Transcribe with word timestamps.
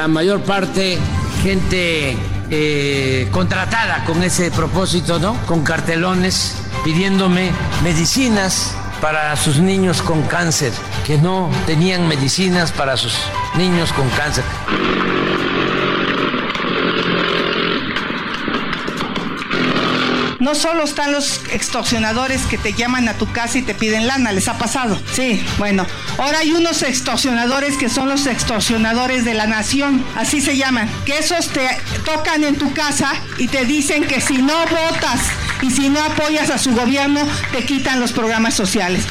La 0.00 0.08
mayor 0.08 0.40
parte 0.40 0.96
gente 1.42 2.16
eh, 2.50 3.28
contratada 3.30 4.02
con 4.06 4.22
ese 4.22 4.50
propósito, 4.50 5.18
¿no? 5.18 5.36
Con 5.44 5.62
cartelones 5.62 6.56
pidiéndome 6.86 7.50
medicinas 7.84 8.74
para 9.02 9.36
sus 9.36 9.58
niños 9.58 10.00
con 10.00 10.22
cáncer, 10.22 10.72
que 11.06 11.18
no 11.18 11.50
tenían 11.66 12.08
medicinas 12.08 12.72
para 12.72 12.96
sus 12.96 13.14
niños 13.58 13.92
con 13.92 14.08
cáncer. 14.16 14.44
No 20.50 20.56
solo 20.56 20.82
están 20.82 21.12
los 21.12 21.40
extorsionadores 21.52 22.42
que 22.42 22.58
te 22.58 22.72
llaman 22.72 23.08
a 23.08 23.14
tu 23.14 23.30
casa 23.30 23.58
y 23.58 23.62
te 23.62 23.72
piden 23.72 24.08
lana, 24.08 24.32
¿les 24.32 24.48
ha 24.48 24.58
pasado? 24.58 25.00
Sí, 25.12 25.40
bueno. 25.58 25.86
Ahora 26.18 26.38
hay 26.38 26.50
unos 26.50 26.82
extorsionadores 26.82 27.76
que 27.76 27.88
son 27.88 28.08
los 28.08 28.26
extorsionadores 28.26 29.24
de 29.24 29.34
la 29.34 29.46
nación, 29.46 30.04
así 30.16 30.40
se 30.40 30.56
llaman, 30.56 30.90
que 31.06 31.18
esos 31.18 31.50
te 31.50 31.68
tocan 32.04 32.42
en 32.42 32.56
tu 32.56 32.72
casa 32.74 33.12
y 33.38 33.46
te 33.46 33.64
dicen 33.64 34.02
que 34.08 34.20
si 34.20 34.38
no 34.38 34.58
votas 34.62 35.20
y 35.62 35.70
si 35.70 35.88
no 35.88 36.02
apoyas 36.02 36.50
a 36.50 36.58
su 36.58 36.74
gobierno, 36.74 37.20
te 37.52 37.64
quitan 37.64 38.00
los 38.00 38.10
programas 38.10 38.54
sociales. 38.54 39.04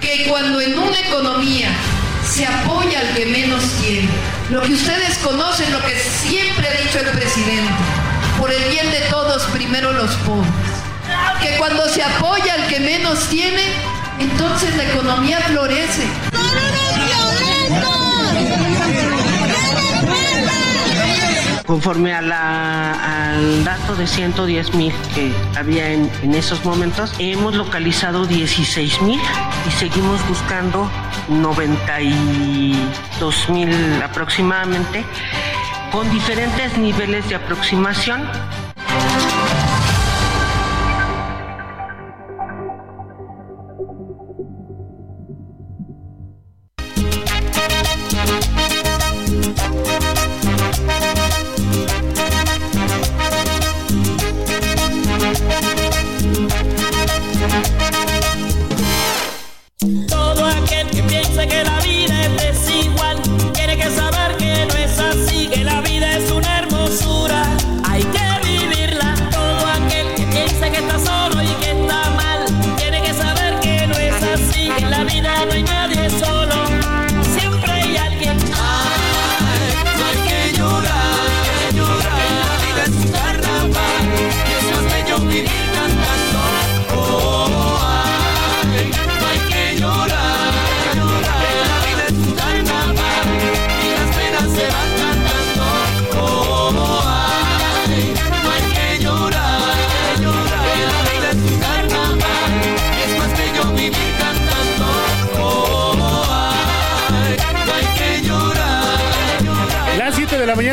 Que 0.00 0.26
cuando 0.28 0.60
en 0.60 0.76
una 0.76 0.98
economía 0.98 1.70
se 2.28 2.44
apoya 2.44 2.98
al 2.98 3.14
que 3.14 3.26
menos 3.26 3.62
tiene. 3.80 4.25
Lo 4.50 4.62
que 4.62 4.74
ustedes 4.74 5.18
conocen, 5.18 5.72
lo 5.72 5.80
que 5.80 5.98
siempre 5.98 6.68
ha 6.68 6.80
dicho 6.80 7.00
el 7.00 7.10
presidente, 7.10 7.72
por 8.38 8.52
el 8.52 8.70
bien 8.70 8.88
de 8.92 9.00
todos, 9.10 9.42
primero 9.46 9.92
los 9.92 10.14
pobres. 10.18 10.52
Que 11.40 11.56
cuando 11.56 11.88
se 11.88 12.02
apoya 12.04 12.54
al 12.54 12.68
que 12.68 12.78
menos 12.78 13.28
tiene, 13.28 13.62
entonces 14.20 14.76
la 14.76 14.84
economía 14.84 15.40
florece. 15.40 16.06
Conforme 21.66 22.14
al 22.14 23.64
dato 23.64 23.96
de 23.96 24.06
110 24.06 24.74
mil 24.74 24.92
que 25.16 25.32
había 25.58 25.90
en, 25.90 26.08
en, 26.22 26.34
esos 26.36 26.64
momentos, 26.64 27.12
hemos 27.18 27.56
localizado 27.56 28.26
16 28.26 29.02
mil 29.02 29.20
y 29.66 29.70
seguimos 29.72 30.26
buscando 30.28 30.88
92 31.28 33.48
mil 33.50 34.02
aproximadamente, 34.02 35.04
con 35.92 36.10
diferentes 36.10 36.76
niveles 36.78 37.28
de 37.28 37.36
aproximación. 37.36 38.26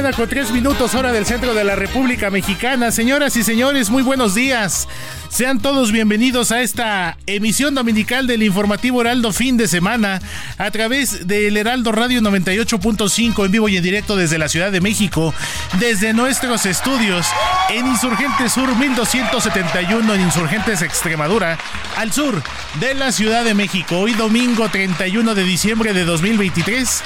Mañana 0.03 0.17
con 0.17 0.27
tres 0.27 0.51
minutos 0.51 0.95
hora 0.95 1.13
del 1.13 1.25
centro 1.25 1.53
de 1.53 1.63
la 1.63 1.75
República 1.75 2.29
Mexicana. 2.29 2.91
Señoras 2.91 3.37
y 3.37 3.43
señores, 3.43 3.89
muy 3.89 4.03
buenos 4.03 4.35
días. 4.35 4.87
Sean 5.33 5.59
todos 5.59 5.91
bienvenidos 5.91 6.51
a 6.51 6.61
esta 6.61 7.17
emisión 7.25 7.73
dominical 7.73 8.27
del 8.27 8.43
informativo 8.43 9.01
Heraldo 9.01 9.33
fin 9.33 9.57
de 9.57 9.67
semana 9.67 10.21
a 10.59 10.69
través 10.69 11.25
del 11.25 11.57
Heraldo 11.57 11.91
Radio 11.91 12.21
98.5 12.21 13.43
en 13.43 13.51
vivo 13.51 13.67
y 13.67 13.75
en 13.75 13.81
directo 13.81 14.15
desde 14.15 14.37
la 14.37 14.47
Ciudad 14.47 14.71
de 14.71 14.79
México, 14.79 15.33
desde 15.79 16.13
nuestros 16.13 16.67
estudios 16.67 17.25
en 17.71 17.87
Insurgentes 17.87 18.51
Sur 18.51 18.75
1271 18.77 20.13
en 20.13 20.21
Insurgentes 20.21 20.83
Extremadura, 20.83 21.57
al 21.97 22.13
sur 22.13 22.39
de 22.79 22.93
la 22.93 23.11
Ciudad 23.11 23.43
de 23.43 23.55
México. 23.55 23.97
Hoy 23.97 24.13
domingo 24.13 24.69
31 24.69 25.33
de 25.33 25.43
diciembre 25.43 25.93
de 25.93 26.05
2023. 26.05 27.01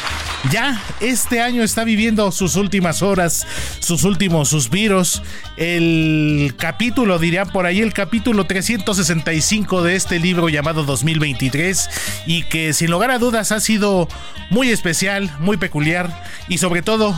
Ya 0.51 0.81
este 0.99 1.41
año 1.41 1.63
está 1.63 1.83
viviendo 1.83 2.31
sus 2.31 2.57
últimas 2.57 3.01
horas, 3.01 3.47
sus 3.79 4.03
últimos 4.03 4.49
suspiros. 4.49 5.23
El 5.55 6.53
capítulo, 6.57 7.19
dirían 7.19 7.49
por 7.49 7.65
ahí, 7.65 7.81
el 7.81 7.93
capítulo 7.93 8.16
365 8.23 9.83
de 9.83 9.95
este 9.95 10.19
libro 10.19 10.49
llamado 10.49 10.83
2023 10.83 11.89
y 12.25 12.43
que 12.43 12.73
sin 12.73 12.91
lugar 12.91 13.11
a 13.11 13.19
dudas 13.19 13.51
ha 13.51 13.59
sido 13.59 14.07
muy 14.49 14.69
especial, 14.69 15.31
muy 15.39 15.57
peculiar 15.57 16.23
y 16.47 16.57
sobre 16.57 16.81
todo 16.81 17.15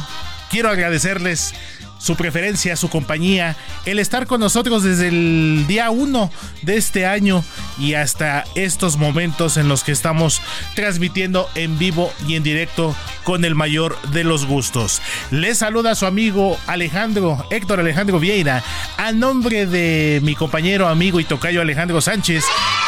quiero 0.49 0.69
agradecerles 0.69 1.53
su 1.99 2.15
preferencia, 2.15 2.75
su 2.75 2.89
compañía, 2.89 3.55
el 3.85 3.99
estar 3.99 4.25
con 4.25 4.39
nosotros 4.39 4.83
desde 4.83 5.09
el 5.09 5.65
día 5.67 5.89
1 5.89 6.31
de 6.63 6.77
este 6.77 7.05
año 7.05 7.43
y 7.79 7.93
hasta 7.93 8.43
estos 8.55 8.97
momentos 8.97 9.57
en 9.57 9.67
los 9.67 9.83
que 9.83 9.91
estamos 9.91 10.41
transmitiendo 10.75 11.49
en 11.55 11.77
vivo 11.79 12.11
y 12.27 12.35
en 12.35 12.43
directo 12.43 12.95
con 13.23 13.45
el 13.45 13.55
mayor 13.55 13.97
de 14.11 14.23
los 14.23 14.45
gustos. 14.45 15.01
Les 15.31 15.59
saluda 15.59 15.95
su 15.95 16.05
amigo 16.05 16.57
Alejandro, 16.67 17.45
Héctor 17.49 17.79
Alejandro 17.79 18.19
Vieira, 18.19 18.63
a 18.97 19.11
nombre 19.11 19.65
de 19.65 20.19
mi 20.23 20.35
compañero, 20.35 20.87
amigo 20.87 21.19
y 21.19 21.23
tocayo 21.23 21.61
Alejandro 21.61 22.01
Sánchez, 22.01 22.43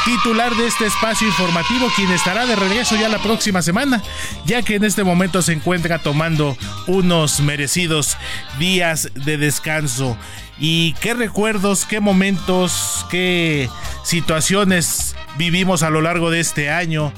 titular 0.05 0.53
de 0.55 0.67
este 0.67 0.85
espacio 0.85 1.27
informativo, 1.27 1.87
quien 1.95 2.11
estará 2.11 2.45
de 2.45 2.55
regreso 2.55 2.95
ya 2.95 3.09
la 3.09 3.19
próxima 3.19 3.61
semana, 3.61 4.01
ya 4.45 4.61
que 4.61 4.75
en 4.75 4.83
este 4.83 5.03
momento 5.03 5.41
se 5.41 5.53
encuentra 5.53 5.99
tomando 5.99 6.57
unos 6.87 7.39
merecidos 7.39 8.17
días 8.59 9.09
de 9.13 9.37
descanso. 9.37 10.17
Y 10.63 10.93
qué 11.01 11.15
recuerdos, 11.15 11.87
qué 11.87 11.99
momentos, 11.99 13.07
qué 13.09 13.67
situaciones 14.03 15.15
vivimos 15.35 15.81
a 15.81 15.89
lo 15.89 16.01
largo 16.01 16.29
de 16.29 16.39
este 16.39 16.69
año 16.69 17.11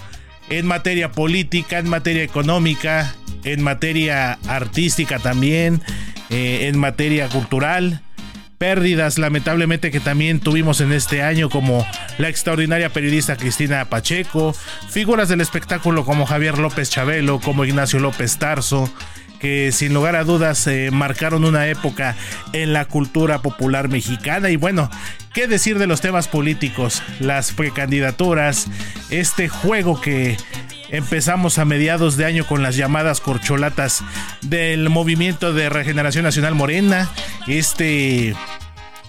en 0.49 0.65
materia 0.65 1.11
política, 1.11 1.77
en 1.77 1.89
materia 1.89 2.23
económica, 2.23 3.13
en 3.43 3.61
materia 3.61 4.39
artística 4.47 5.19
también, 5.19 5.81
eh, 6.29 6.69
en 6.69 6.79
materia 6.79 7.27
cultural. 7.27 8.01
Pérdidas 8.59 9.17
lamentablemente 9.17 9.91
que 9.91 9.99
también 9.99 10.39
tuvimos 10.39 10.79
en 10.79 10.93
este 10.93 11.21
año 11.21 11.49
como 11.49 11.85
la 12.17 12.29
extraordinaria 12.29 12.93
periodista 12.93 13.35
Cristina 13.35 13.83
Pacheco, 13.89 14.55
figuras 14.89 15.27
del 15.27 15.41
espectáculo 15.41 16.05
como 16.05 16.25
Javier 16.25 16.57
López 16.59 16.89
Chabelo, 16.89 17.41
como 17.41 17.65
Ignacio 17.65 17.99
López 17.99 18.37
Tarso, 18.37 18.89
que 19.43 19.73
sin 19.73 19.93
lugar 19.93 20.15
a 20.15 20.23
dudas 20.23 20.65
eh, 20.67 20.89
marcaron 20.89 21.43
una 21.43 21.67
época 21.67 22.15
en 22.53 22.71
la 22.71 22.85
cultura 22.85 23.41
popular 23.41 23.89
mexicana. 23.89 24.49
Y 24.49 24.55
bueno, 24.55 24.89
¿qué 25.33 25.47
decir 25.47 25.79
de 25.79 25.85
los 25.85 25.99
temas 25.99 26.29
políticos? 26.29 27.03
Las 27.19 27.51
precandidaturas, 27.51 28.67
este 29.09 29.49
juego 29.49 29.99
que 29.99 30.37
empezamos 30.91 31.57
a 31.57 31.65
mediados 31.65 32.15
de 32.15 32.23
año 32.23 32.47
con 32.47 32.63
las 32.63 32.77
llamadas 32.77 33.19
corcholatas 33.19 34.01
del 34.43 34.89
movimiento 34.89 35.51
de 35.51 35.67
regeneración 35.67 36.23
nacional 36.23 36.55
morena, 36.55 37.09
este 37.45 38.35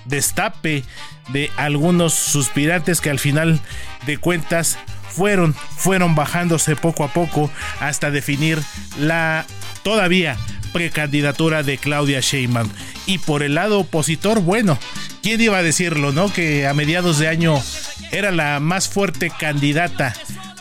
destape 0.05 0.83
de 1.29 1.53
algunos 1.57 2.13
suspirantes 2.13 3.01
que 3.01 3.11
al 3.11 3.21
final 3.21 3.61
de 4.05 4.19
cuentas 4.19 4.79
fueron, 5.11 5.55
fueron 5.55 6.17
bajándose 6.17 6.75
poco 6.75 7.05
a 7.05 7.13
poco 7.13 7.53
hasta 7.79 8.11
definir 8.11 8.61
la 8.99 9.47
todavía 9.85 10.37
precandidatura 10.73 11.63
de 11.63 11.79
Claudia 11.79 12.19
Sheinbaum. 12.21 12.69
Y 13.07 13.19
por 13.19 13.45
el 13.45 13.55
lado 13.55 13.79
opositor, 13.79 14.41
bueno, 14.41 14.79
¿quién 15.23 15.41
iba 15.41 15.59
a 15.59 15.63
decirlo, 15.63 16.11
no? 16.11 16.33
Que 16.33 16.67
a 16.67 16.75
mediados 16.75 17.19
de 17.21 17.29
año 17.29 17.63
era 18.11 18.33
la 18.33 18.59
más 18.59 18.89
fuerte 18.89 19.31
candidata 19.31 20.15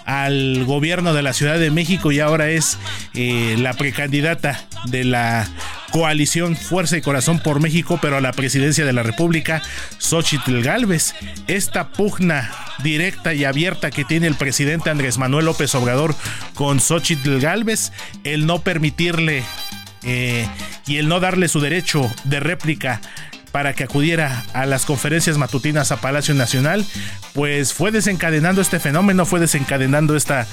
al 0.05 0.65
gobierno 0.65 1.13
de 1.13 1.21
la 1.21 1.33
Ciudad 1.33 1.59
de 1.59 1.71
México 1.71 2.11
y 2.11 2.19
ahora 2.19 2.49
es 2.49 2.77
eh, 3.13 3.55
la 3.59 3.73
precandidata 3.73 4.59
de 4.85 5.03
la 5.03 5.47
coalición 5.91 6.55
Fuerza 6.55 6.97
y 6.97 7.01
Corazón 7.01 7.39
por 7.39 7.59
México, 7.59 7.99
pero 8.01 8.17
a 8.17 8.21
la 8.21 8.31
presidencia 8.31 8.85
de 8.85 8.93
la 8.93 9.03
República, 9.03 9.61
Xochitl 9.99 10.61
Galvez. 10.61 11.13
Esta 11.47 11.89
pugna 11.89 12.51
directa 12.81 13.33
y 13.33 13.45
abierta 13.45 13.91
que 13.91 14.03
tiene 14.03 14.27
el 14.27 14.35
presidente 14.35 14.89
Andrés 14.89 15.17
Manuel 15.17 15.45
López 15.45 15.73
Obrador 15.75 16.15
con 16.55 16.79
Xochitl 16.79 17.39
Galvez, 17.39 17.91
el 18.23 18.45
no 18.45 18.59
permitirle 18.59 19.43
eh, 20.03 20.47
y 20.87 20.97
el 20.97 21.07
no 21.07 21.19
darle 21.19 21.47
su 21.47 21.61
derecho 21.61 22.11
de 22.25 22.39
réplica 22.39 22.99
para 23.53 23.73
que 23.73 23.83
acudiera 23.83 24.43
a 24.53 24.65
las 24.65 24.83
conferencias 24.85 25.37
matutinas 25.37 25.91
a 25.91 26.01
Palacio 26.01 26.33
Nacional, 26.33 26.83
pues 27.33 27.71
fue 27.71 27.91
desencadenando 27.91 28.61
este 28.61 28.79
fenómeno, 28.79 29.27
fue 29.27 29.39
desencadenando 29.39 30.15
esta, 30.15 30.47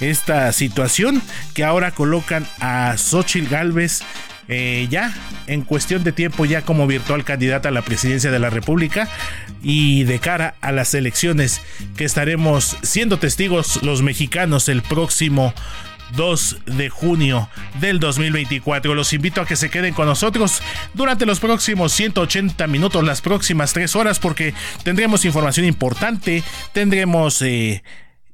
esta 0.00 0.52
situación 0.52 1.20
que 1.52 1.64
ahora 1.64 1.90
colocan 1.90 2.46
a 2.60 2.94
Xochitl 2.96 3.48
Galvez 3.50 4.02
eh, 4.46 4.86
ya 4.88 5.12
en 5.46 5.62
cuestión 5.62 6.04
de 6.04 6.12
tiempo 6.12 6.44
ya 6.44 6.62
como 6.62 6.86
virtual 6.86 7.24
candidata 7.24 7.70
a 7.70 7.72
la 7.72 7.82
presidencia 7.82 8.30
de 8.30 8.38
la 8.38 8.50
República 8.50 9.08
y 9.62 10.04
de 10.04 10.20
cara 10.20 10.54
a 10.60 10.70
las 10.70 10.94
elecciones 10.94 11.60
que 11.96 12.04
estaremos 12.04 12.76
siendo 12.82 13.18
testigos 13.18 13.82
los 13.82 14.02
mexicanos 14.02 14.68
el 14.68 14.82
próximo 14.82 15.54
2 16.12 16.58
de 16.66 16.88
junio 16.88 17.48
del 17.80 18.00
2024. 18.00 18.94
Los 18.94 19.12
invito 19.12 19.40
a 19.40 19.46
que 19.46 19.56
se 19.56 19.70
queden 19.70 19.94
con 19.94 20.06
nosotros 20.06 20.62
durante 20.94 21.26
los 21.26 21.40
próximos 21.40 21.92
180 21.92 22.66
minutos, 22.66 23.04
las 23.04 23.20
próximas 23.20 23.72
3 23.72 23.96
horas, 23.96 24.18
porque 24.18 24.54
tendremos 24.82 25.24
información 25.24 25.66
importante, 25.66 26.42
tendremos... 26.72 27.42
Eh, 27.42 27.82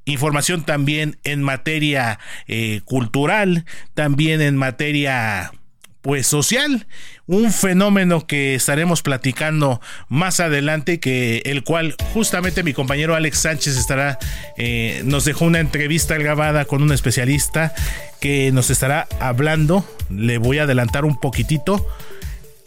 información 0.05 0.63
también 0.63 1.19
en 1.23 1.43
materia 1.43 2.19
eh, 2.47 2.81
cultural, 2.85 3.65
también 3.93 4.41
en 4.41 4.57
materia 4.57 5.51
pues 6.01 6.25
social, 6.27 6.87
un 7.27 7.51
fenómeno 7.51 8.25
que 8.25 8.55
estaremos 8.55 9.01
platicando 9.01 9.81
más 10.09 10.39
adelante, 10.39 10.99
que 10.99 11.43
el 11.45 11.63
cual 11.63 11.95
justamente 12.13 12.63
mi 12.63 12.73
compañero 12.73 13.15
Alex 13.15 13.39
Sánchez 13.39 13.77
estará, 13.77 14.17
eh, 14.57 15.01
nos 15.05 15.25
dejó 15.25 15.45
una 15.45 15.59
entrevista 15.59 16.17
grabada 16.17 16.65
con 16.65 16.81
un 16.81 16.91
especialista 16.91 17.73
que 18.19 18.51
nos 18.51 18.69
estará 18.69 19.07
hablando, 19.19 19.85
le 20.09 20.37
voy 20.39 20.57
a 20.57 20.63
adelantar 20.63 21.05
un 21.05 21.19
poquitito, 21.19 21.87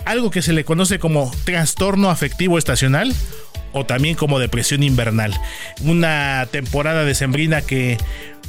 algo 0.04 0.30
que 0.30 0.42
se 0.42 0.52
le 0.52 0.64
conoce 0.64 0.98
como 0.98 1.32
trastorno 1.44 2.10
afectivo 2.10 2.58
estacional 2.58 3.14
o 3.72 3.84
también 3.84 4.14
como 4.14 4.38
depresión 4.38 4.82
invernal, 4.84 5.34
una 5.82 6.46
temporada 6.50 7.04
decembrina 7.04 7.62
que 7.62 7.98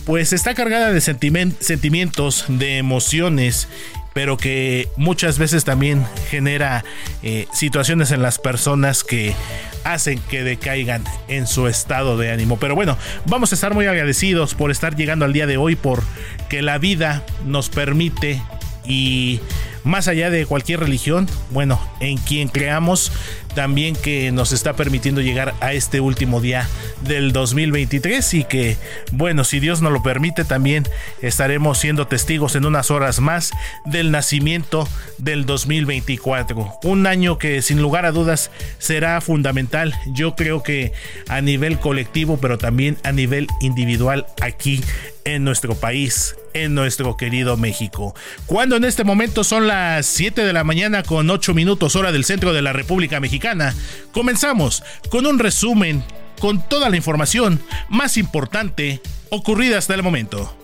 pues 0.05 0.33
está 0.33 0.53
cargada 0.53 0.91
de 0.91 1.01
sentimientos, 1.01 2.45
de 2.47 2.77
emociones 2.77 3.67
pero 4.15 4.38
que 4.38 4.88
muchas 4.95 5.38
veces 5.38 5.65
también 5.65 6.06
genera 6.29 6.85
eh, 7.21 7.47
situaciones 7.51 8.12
en 8.12 8.21
las 8.21 8.39
personas 8.39 9.03
que 9.03 9.35
hacen 9.83 10.19
que 10.29 10.41
decaigan 10.41 11.03
en 11.27 11.47
su 11.47 11.67
estado 11.67 12.17
de 12.17 12.31
ánimo. 12.31 12.57
Pero 12.57 12.75
bueno, 12.75 12.97
vamos 13.25 13.51
a 13.51 13.56
estar 13.56 13.73
muy 13.73 13.88
agradecidos 13.88 14.56
por 14.56 14.71
estar 14.71 14.95
llegando 14.95 15.25
al 15.25 15.33
día 15.33 15.47
de 15.47 15.57
hoy, 15.57 15.75
por 15.75 16.01
que 16.47 16.62
la 16.62 16.77
vida 16.77 17.25
nos 17.44 17.67
permite 17.67 18.41
y 18.85 19.41
más 19.85 20.09
allá 20.09 20.29
de 20.29 20.45
cualquier 20.45 20.81
religión, 20.81 21.29
bueno, 21.51 21.79
en 22.01 22.17
quien 22.17 22.49
creamos, 22.49 23.11
también 23.53 23.95
que 23.95 24.31
nos 24.31 24.51
está 24.51 24.73
permitiendo 24.73 25.21
llegar 25.21 25.53
a 25.61 25.71
este 25.73 26.01
último 26.01 26.41
día 26.41 26.67
del 27.01 27.31
2023 27.31 28.33
y 28.33 28.43
que, 28.43 28.77
bueno, 29.13 29.43
si 29.45 29.59
Dios 29.59 29.81
nos 29.81 29.93
lo 29.93 30.03
permite, 30.03 30.43
también 30.43 30.83
estaremos 31.21 31.77
siendo 31.77 32.07
testigos 32.07 32.55
en 32.55 32.65
unas 32.65 32.91
horas 32.91 33.21
más 33.21 33.51
del 33.85 34.11
nacimiento 34.11 34.89
del 35.19 35.45
2024. 35.45 36.79
Un 36.83 37.07
año 37.07 37.37
que 37.37 37.61
sin 37.61 37.81
lugar 37.81 38.05
a 38.05 38.11
dudas 38.11 38.51
será 38.79 39.21
fundamental, 39.21 39.93
yo 40.13 40.35
creo 40.35 40.63
que 40.63 40.91
a 41.29 41.41
nivel 41.41 41.79
colectivo, 41.79 42.37
pero 42.41 42.57
también 42.57 42.97
a 43.04 43.11
nivel 43.11 43.47
individual 43.61 44.25
aquí 44.42 44.81
en 45.25 45.44
nuestro 45.44 45.75
país, 45.75 46.35
en 46.54 46.75
nuestro 46.75 47.18
querido 47.18 47.57
México. 47.57 48.15
Cuando 48.45 48.75
en 48.75 48.83
este 48.83 49.04
momento 49.04 49.44
son 49.44 49.68
las 49.68 49.74
7 50.01 50.44
de 50.44 50.53
la 50.53 50.63
mañana 50.63 51.03
con 51.03 51.29
8 51.29 51.53
minutos 51.53 51.95
hora 51.95 52.11
del 52.11 52.25
centro 52.25 52.53
de 52.53 52.61
la 52.61 52.73
República 52.73 53.19
Mexicana, 53.19 53.75
comenzamos 54.11 54.83
con 55.09 55.25
un 55.25 55.39
resumen 55.39 56.03
con 56.39 56.67
toda 56.67 56.89
la 56.89 56.97
información 56.97 57.61
más 57.89 58.17
importante 58.17 59.01
ocurrida 59.29 59.77
hasta 59.77 59.94
el 59.94 60.03
momento. 60.03 60.55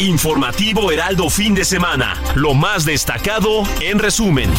Informativo 0.00 0.92
Heraldo 0.92 1.28
fin 1.30 1.54
de 1.54 1.64
semana, 1.64 2.14
lo 2.34 2.54
más 2.54 2.84
destacado 2.84 3.62
en 3.80 3.98
resumen. 3.98 4.50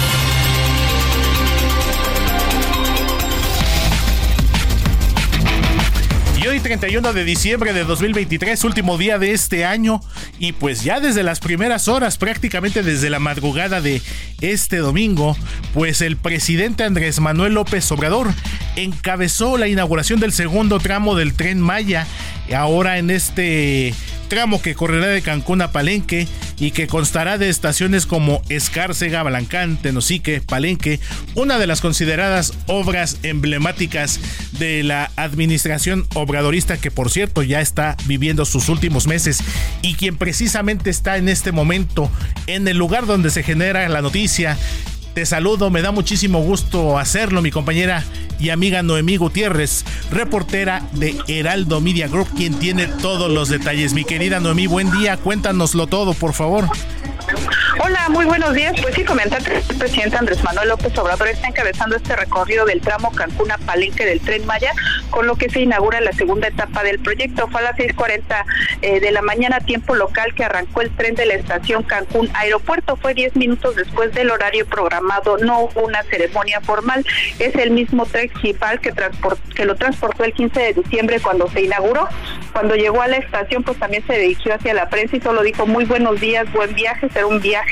Y 6.49 6.51
hoy 6.51 6.59
31 6.61 7.13
de 7.13 7.25
diciembre 7.25 7.73
de 7.73 7.83
2023, 7.83 8.63
último 8.63 8.97
día 8.97 9.19
de 9.19 9.33
este 9.33 9.65
año, 9.65 10.01
y 10.39 10.53
pues 10.53 10.83
ya 10.83 10.99
desde 10.99 11.21
las 11.21 11.39
primeras 11.39 11.87
horas, 11.87 12.17
prácticamente 12.17 12.81
desde 12.81 13.11
la 13.11 13.19
madrugada 13.19 13.81
de 13.81 14.01
este 14.41 14.77
domingo, 14.77 15.37
pues 15.75 16.01
el 16.01 16.17
presidente 16.17 16.85
Andrés 16.85 17.19
Manuel 17.19 17.53
López 17.53 17.91
Obrador 17.91 18.33
encabezó 18.75 19.57
la 19.57 19.67
inauguración 19.67 20.19
del 20.19 20.31
segundo 20.31 20.79
tramo 20.79 21.13
del 21.13 21.35
tren 21.35 21.61
Maya, 21.61 22.07
ahora 22.53 22.97
en 22.97 23.09
este 23.09 23.93
tramo 24.29 24.61
que 24.61 24.75
correrá 24.75 25.07
de 25.07 25.21
Cancún 25.21 25.61
a 25.61 25.71
Palenque 25.71 26.27
y 26.59 26.71
que 26.71 26.87
constará 26.87 27.37
de 27.37 27.49
estaciones 27.49 28.05
como 28.05 28.41
Escárcega, 28.49 29.23
Balancán, 29.23 29.77
Tenosique, 29.77 30.41
Palenque, 30.41 30.99
una 31.35 31.57
de 31.57 31.67
las 31.67 31.81
consideradas 31.81 32.53
obras 32.67 33.17
emblemáticas 33.23 34.19
de 34.59 34.83
la 34.83 35.11
administración 35.15 36.05
obradorista 36.13 36.77
que 36.77 36.91
por 36.91 37.09
cierto 37.09 37.43
ya 37.43 37.59
está 37.59 37.97
viviendo 38.05 38.45
sus 38.45 38.69
últimos 38.69 39.07
meses 39.07 39.39
y 39.81 39.95
quien 39.95 40.15
precisamente 40.15 40.89
está 40.89 41.17
en 41.17 41.27
este 41.27 41.51
momento 41.51 42.09
en 42.47 42.67
el 42.67 42.77
lugar 42.77 43.05
donde 43.05 43.31
se 43.31 43.43
genera 43.43 43.89
la 43.89 44.01
noticia. 44.01 44.57
Te 45.13 45.25
saludo, 45.25 45.71
me 45.71 45.81
da 45.81 45.91
muchísimo 45.91 46.41
gusto 46.41 46.99
hacerlo, 46.99 47.41
mi 47.41 47.51
compañera 47.51 48.03
y 48.39 48.49
amiga 48.49 48.81
Noemí 48.81 49.17
Gutiérrez, 49.17 49.83
reportera 50.11 50.81
de 50.93 51.15
Heraldo 51.27 51.81
Media 51.81 52.07
Group, 52.07 52.27
quien 52.35 52.55
tiene 52.55 52.87
todos 52.87 53.31
los 53.31 53.49
detalles. 53.49 53.93
Mi 53.93 54.05
querida 54.05 54.39
Noemí, 54.39 54.67
buen 54.67 54.91
día, 54.91 55.17
cuéntanoslo 55.17 55.87
todo, 55.87 56.13
por 56.13 56.33
favor. 56.33 56.69
Hola, 57.81 58.09
muy 58.09 58.25
buenos 58.25 58.53
días. 58.53 58.73
Pues 58.81 58.93
sí, 58.93 59.05
comentar 59.05 59.41
que 59.41 59.55
el 59.55 59.77
presidente 59.77 60.17
Andrés 60.17 60.43
Manuel 60.43 60.67
López 60.67 60.97
Obrador 60.97 61.29
está 61.29 61.47
encabezando 61.47 61.95
este 61.95 62.13
recorrido 62.13 62.65
del 62.65 62.81
tramo 62.81 63.09
Cancún 63.13 63.53
a 63.53 63.57
Palenque 63.57 64.05
del 64.05 64.19
Tren 64.19 64.45
Maya, 64.45 64.73
con 65.09 65.25
lo 65.25 65.37
que 65.37 65.49
se 65.49 65.61
inaugura 65.61 66.01
la 66.01 66.11
segunda 66.11 66.49
etapa 66.49 66.83
del 66.83 66.99
proyecto. 66.99 67.47
Fue 67.47 67.61
a 67.61 67.63
las 67.63 67.77
6.40 67.77 68.45
eh, 68.81 68.99
de 68.99 69.11
la 69.11 69.21
mañana, 69.21 69.61
tiempo 69.61 69.95
local, 69.95 70.33
que 70.35 70.43
arrancó 70.43 70.81
el 70.81 70.93
tren 70.93 71.15
de 71.15 71.25
la 71.25 71.35
estación 71.35 71.83
Cancún 71.83 72.29
Aeropuerto. 72.33 72.97
Fue 72.97 73.13
10 73.13 73.37
minutos 73.37 73.77
después 73.77 74.13
del 74.13 74.29
horario 74.29 74.65
programado. 74.65 75.37
No 75.37 75.61
hubo 75.61 75.85
una 75.85 76.03
ceremonia 76.03 76.59
formal. 76.59 77.05
Es 77.39 77.55
el 77.55 77.71
mismo 77.71 78.05
tren 78.05 78.27
principal 78.27 78.81
que, 78.81 78.91
que 79.55 79.63
lo 79.63 79.75
transportó 79.75 80.25
el 80.25 80.33
15 80.33 80.59
de 80.59 80.73
diciembre 80.73 81.21
cuando 81.21 81.49
se 81.49 81.61
inauguró. 81.61 82.09
Cuando 82.51 82.75
llegó 82.75 83.01
a 83.01 83.07
la 83.07 83.17
estación, 83.17 83.63
pues 83.63 83.79
también 83.79 84.05
se 84.05 84.17
dirigió 84.17 84.53
hacia 84.53 84.73
la 84.73 84.89
prensa 84.89 85.15
y 85.15 85.21
solo 85.21 85.43
dijo 85.43 85.65
muy 85.65 85.85
buenos 85.85 86.19
días, 86.19 86.51
buen 86.51 86.73
viaje, 86.75 87.07
será 87.09 87.25
un 87.25 87.39
viaje 87.39 87.68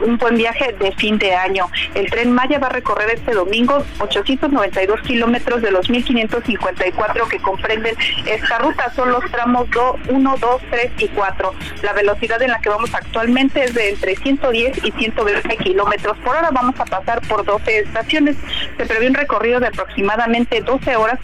un 0.00 0.16
buen 0.18 0.36
viaje 0.36 0.74
de 0.78 0.92
fin 0.92 1.18
de 1.18 1.34
año. 1.34 1.66
El 1.94 2.10
tren 2.10 2.32
Maya 2.32 2.58
va 2.58 2.68
a 2.68 2.70
recorrer 2.70 3.10
este 3.10 3.32
domingo 3.34 3.84
892 3.98 5.00
kilómetros 5.02 5.62
de 5.62 5.70
los 5.70 5.88
1554 5.90 7.28
que 7.28 7.38
comprenden 7.38 7.94
esta 8.26 8.58
ruta. 8.58 8.92
Son 8.94 9.10
los 9.10 9.24
tramos 9.30 9.66
1, 10.08 10.36
2, 10.40 10.62
3 10.70 10.92
y 10.98 11.08
4. 11.08 11.54
La 11.82 11.92
velocidad 11.92 12.40
en 12.42 12.50
la 12.50 12.60
que 12.60 12.68
vamos 12.68 12.94
actualmente 12.94 13.64
es 13.64 13.74
de 13.74 13.90
entre 13.90 14.16
110 14.16 14.84
y 14.84 14.92
120 14.92 15.56
kilómetros 15.56 16.16
por 16.18 16.36
hora. 16.36 16.50
Vamos 16.52 16.78
a 16.80 16.84
pasar 16.84 17.20
por 17.22 17.44
12 17.44 17.80
estaciones. 17.80 18.36
Se 18.76 18.86
prevé 18.86 19.08
un 19.08 19.14
recorrido 19.14 19.60
de 19.60 19.68
aproximadamente 19.68 20.60
12 20.60 20.96
horas 20.96 21.18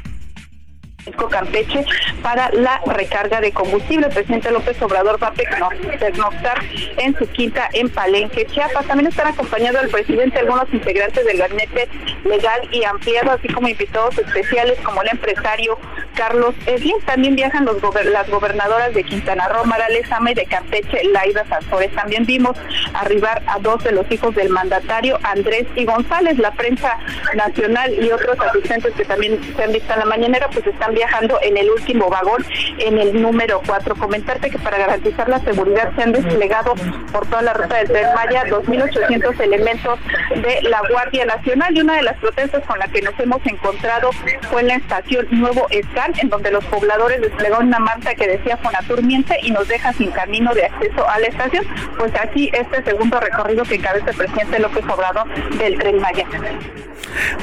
Campeche 1.13 1.85
para 2.23 2.51
la 2.53 2.81
recarga 2.87 3.41
de 3.41 3.53
combustible. 3.53 4.07
El 4.07 4.13
presidente 4.13 4.51
López 4.51 4.81
Obrador 4.83 5.23
va 5.23 5.29
a 5.29 5.33
pernoctar 5.33 6.59
en 6.99 7.17
su 7.19 7.27
quinta 7.29 7.69
en 7.73 7.89
Palenque, 7.89 8.47
Chiapas. 8.47 8.87
También 8.87 9.09
están 9.09 9.29
acompañados 9.29 9.83
el 9.83 9.91
presidente 9.91 10.39
algunos 10.39 10.73
integrantes 10.73 11.25
del 11.25 11.39
gabinete 11.39 11.89
legal 12.25 12.69
y 12.73 12.85
ampliado, 12.85 13.33
así 13.33 13.49
como 13.49 13.69
invitados 13.69 14.17
especiales 14.19 14.79
como 14.83 15.03
el 15.03 15.09
empresario 15.09 15.79
Carlos 16.15 16.55
Edwin. 16.67 16.97
También 17.05 17.37
viajan 17.37 17.67
las 17.67 18.31
gobernadoras 18.31 18.95
de 18.95 19.05
Quintana 19.05 19.49
Roo, 19.49 19.65
Mara 19.65 19.89
Lezama 19.89 20.31
y 20.31 20.35
de 20.35 20.47
Campeche, 20.47 21.05
Laida 21.13 21.45
Sanzores. 21.47 21.93
También 21.95 22.25
vimos 22.25 22.57
arribar 22.95 23.43
a 23.47 23.59
dos 23.59 23.83
de 23.85 23.93
los 23.93 24.11
hijos 24.11 24.35
del 24.35 24.49
mandatario, 24.51 25.19
Andrés 25.23 25.67
y 25.75 25.85
González. 25.85 26.39
La 26.39 26.53
prensa 26.53 26.99
nacional 27.35 27.93
y 27.93 28.11
otros 28.11 28.39
asistentes 28.41 28.93
que 28.95 29.05
también 29.05 29.41
se 29.57 29.65
han 29.65 29.73
visto 29.73 29.93
en 29.93 29.99
la 29.99 30.07
mañanera, 30.07 30.49
pues 30.51 30.67
viajando 30.95 31.39
en 31.43 31.57
el 31.57 31.71
último 31.71 32.09
vagón, 32.09 32.45
en 32.79 32.99
el 32.99 33.21
número 33.21 33.61
4. 33.67 33.95
Comentarte 33.97 34.51
que 34.51 34.59
para 34.59 34.79
garantizar 34.79 35.29
la 35.29 35.41
seguridad 35.41 35.93
se 35.97 36.03
han 36.03 36.13
desplegado 36.13 36.75
por 37.13 37.27
toda 37.27 37.43
la 37.43 37.53
ruta 37.53 37.77
del 37.77 37.89
Tren 37.89 38.07
Maya 38.15 38.45
2.800 38.45 39.41
elementos 39.41 39.99
de 40.31 40.63
la 40.63 40.81
Guardia 40.91 41.25
Nacional 41.27 41.77
y 41.77 41.81
una 41.81 41.97
de 41.97 42.03
las 42.03 42.17
protestas 42.19 42.65
con 42.67 42.79
las 42.79 42.89
que 42.91 43.03
nos 43.03 43.19
hemos 43.19 43.45
encontrado 43.47 44.11
fue 44.51 44.63
en 44.63 44.69
la 44.69 44.75
estación 44.77 45.27
Nuevo 45.31 45.67
Escal, 45.71 46.13
en 46.19 46.29
donde 46.29 46.51
los 46.51 46.65
pobladores 46.67 47.21
desplegaron 47.21 47.69
una 47.69 47.79
manta 47.79 48.15
que 48.15 48.27
decía 48.27 48.57
Fonatur 48.57 49.03
miente 49.03 49.37
y 49.43 49.51
nos 49.51 49.69
deja 49.69 49.93
sin 49.93 50.11
camino 50.11 50.55
de 50.55 50.67
acceso 50.67 51.09
a 51.09 51.19
la 51.19 51.27
estación. 51.27 51.67
Pues 51.99 52.13
así 52.15 52.51
este 52.53 52.83
segundo 52.85 53.21
recorrido 53.21 53.65
que 53.65 53.77
encabeza 53.77 54.11
el 54.11 54.17
presidente 54.17 54.59
López 54.59 54.85
Obrador 54.89 55.27
del 55.59 55.79
Tren 55.79 56.01
Maya. 56.01 56.25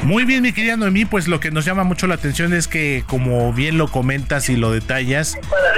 Muy 0.04 0.26
bien, 0.26 0.42
mi 0.42 0.52
querida 0.52 0.78
Noemí, 0.78 1.06
pues 1.06 1.28
lo 1.28 1.40
que 1.40 1.52
nos 1.52 1.66
llama 1.66 1.84
mucho 1.84 2.08
la 2.08 2.16
atención 2.16 2.54
es 2.54 2.68
que, 2.68 3.04
como 3.08 3.41
bien 3.54 3.78
lo 3.78 3.88
comentas 3.88 4.50
y 4.50 4.56
lo 4.56 4.72
detallas, 4.72 5.38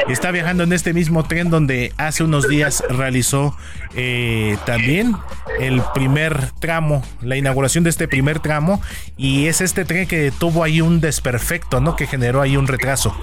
está 0.09 0.31
viajando 0.31 0.63
en 0.63 0.73
este 0.73 0.93
mismo 0.93 1.23
tren 1.23 1.49
donde 1.49 1.93
hace 1.97 2.23
unos 2.23 2.47
días 2.47 2.83
realizó 2.89 3.55
eh, 3.95 4.57
también 4.65 5.15
el 5.59 5.81
primer 5.93 6.51
tramo, 6.59 7.03
la 7.21 7.37
inauguración 7.37 7.83
de 7.83 7.89
este 7.89 8.07
primer 8.07 8.39
tramo, 8.39 8.81
y 9.17 9.47
es 9.47 9.61
este 9.61 9.85
tren 9.85 10.07
que 10.07 10.31
tuvo 10.31 10.63
ahí 10.63 10.81
un 10.81 10.99
desperfecto, 10.99 11.79
¿no? 11.79 11.95
Que 11.95 12.07
generó 12.07 12.41
ahí 12.41 12.57
un 12.57 12.67
retraso. 12.67 13.15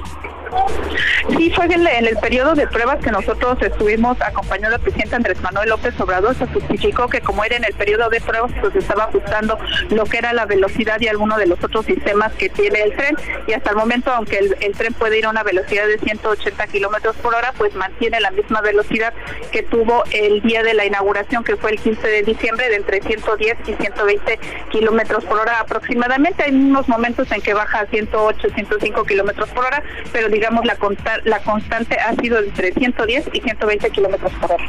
Sí, 1.36 1.50
fue 1.50 1.66
en, 1.66 1.86
el 1.86 2.16
periodo 2.16 2.54
de 2.54 2.66
pruebas 2.66 2.98
que 2.98 3.10
nosotros 3.10 3.56
estuvimos 3.60 4.20
acompañando 4.20 4.76
al 4.76 4.82
presidente 4.82 5.14
Andrés 5.14 5.40
Manuel 5.40 5.68
López 5.68 5.98
Obrador, 6.00 6.34
se 6.34 6.46
justificó 6.46 7.08
que 7.08 7.20
como 7.20 7.44
era 7.44 7.56
en 7.56 7.64
el 7.64 7.74
periodo 7.74 8.08
de 8.08 8.20
pruebas, 8.20 8.50
pues 8.60 8.74
estaba 8.74 9.04
ajustando 9.04 9.58
lo 9.90 10.04
que 10.04 10.18
era 10.18 10.32
la 10.32 10.46
velocidad 10.46 11.00
y 11.00 11.08
alguno 11.08 11.36
de 11.38 11.46
los 11.46 11.62
otros 11.62 11.86
sistemas 11.86 12.32
que 12.32 12.48
tiene 12.48 12.82
el 12.82 12.96
tren. 12.96 13.16
Y 13.46 13.52
hasta 13.52 13.70
el 13.70 13.76
momento, 13.76 14.10
aunque 14.10 14.38
el, 14.38 14.76
tren 14.76 14.92
puede 14.94 15.18
ir 15.18 15.26
a 15.26 15.30
una 15.30 15.42
velocidad 15.42 15.86
de 15.86 15.98
180 15.98 16.66
kilómetros 16.66 17.16
por 17.16 17.34
hora, 17.34 17.52
pues 17.56 17.74
mantiene 17.74 18.20
la 18.20 18.30
misma 18.30 18.60
velocidad 18.60 19.12
que 19.52 19.62
tuvo 19.62 20.04
el 20.12 20.40
día 20.42 20.62
de 20.62 20.74
la 20.74 20.84
inauguración, 20.84 21.44
que 21.44 21.56
fue 21.56 21.72
el 21.72 21.80
15 21.80 22.06
de 22.06 22.22
diciembre, 22.22 22.68
de 22.68 22.76
entre 22.76 23.00
110 23.02 23.56
y 23.66 23.74
120 23.74 24.38
kilómetros 24.70 25.24
por 25.24 25.38
hora 25.38 25.60
aproximadamente. 25.60 26.44
Hay 26.44 26.54
unos 26.54 26.88
momentos 26.88 27.30
en 27.30 27.40
que 27.40 27.54
baja 27.54 27.80
a 27.80 27.86
108, 27.86 28.48
105 28.54 29.04
kilómetros 29.04 29.48
por 29.50 29.64
hora, 29.66 29.82
pero 30.12 30.28
digamos 30.40 30.64
la, 30.64 30.78
la 31.24 31.38
constante 31.40 31.98
ha 32.00 32.14
sido 32.16 32.38
entre 32.38 32.72
110 32.72 33.28
y 33.34 33.40
120 33.40 33.90
kilómetros 33.90 34.32
por 34.40 34.52
hora. 34.52 34.64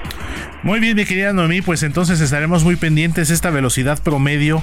Muy 0.64 0.82
bien, 0.82 0.98
mi 0.98 1.06
querida 1.06 1.32
Noemí, 1.32 1.62
pues 1.62 1.84
entonces 1.84 2.20
estaremos 2.20 2.66
muy 2.66 2.76
pendientes 2.76 3.30
esta 3.30 3.52
velocidad 3.52 3.98
promedio 4.04 4.62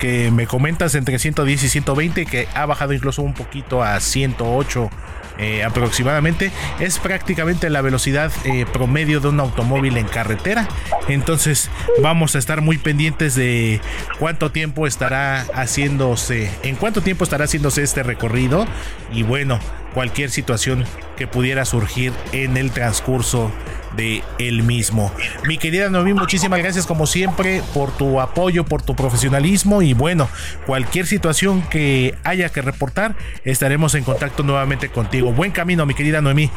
que 0.00 0.32
me 0.32 0.48
comentas 0.48 0.96
entre 0.96 1.20
110 1.20 1.62
y 1.62 1.68
120, 1.68 2.26
que 2.26 2.48
ha 2.54 2.66
bajado 2.66 2.92
incluso 2.92 3.22
un 3.22 3.34
poquito 3.34 3.84
a 3.84 4.00
108 4.00 4.90
eh, 5.38 5.64
aproximadamente. 5.64 6.50
Es 6.80 6.98
prácticamente 6.98 7.70
la 7.70 7.80
velocidad 7.80 8.32
eh, 8.44 8.66
promedio 8.72 9.20
de 9.20 9.28
un 9.28 9.40
automóvil 9.40 9.96
en 9.96 10.06
carretera. 10.06 10.68
Entonces 11.08 11.70
vamos 12.02 12.34
a 12.34 12.38
estar 12.38 12.60
muy 12.60 12.78
pendientes 12.78 13.34
de 13.34 13.80
cuánto 14.18 14.50
tiempo 14.50 14.86
estará 14.86 15.46
haciéndose, 15.54 16.50
en 16.62 16.76
cuánto 16.76 17.02
tiempo 17.02 17.24
estará 17.24 17.44
haciéndose 17.44 17.82
este 17.82 18.02
recorrido. 18.02 18.66
Y 19.12 19.22
bueno, 19.22 19.60
cualquier 19.94 20.30
situación 20.30 20.84
que 21.16 21.26
pudiera 21.26 21.64
surgir 21.64 22.12
en 22.32 22.56
el 22.56 22.70
transcurso 22.70 23.50
de 23.96 24.22
el 24.38 24.62
mismo. 24.62 25.12
Mi 25.46 25.58
querida 25.58 25.88
Noemí, 25.88 26.14
muchísimas 26.14 26.58
gracias 26.60 26.86
como 26.86 27.06
siempre 27.06 27.62
por 27.74 27.90
tu 27.96 28.20
apoyo, 28.20 28.64
por 28.64 28.82
tu 28.82 28.94
profesionalismo 28.94 29.82
y 29.82 29.94
bueno, 29.94 30.28
cualquier 30.66 31.06
situación 31.06 31.62
que 31.62 32.14
haya 32.24 32.48
que 32.48 32.62
reportar, 32.62 33.14
estaremos 33.44 33.94
en 33.94 34.04
contacto 34.04 34.42
nuevamente 34.42 34.88
contigo. 34.88 35.32
Buen 35.32 35.52
camino, 35.52 35.86
mi 35.86 35.94
querida 35.94 36.20
Noemí. 36.20 36.50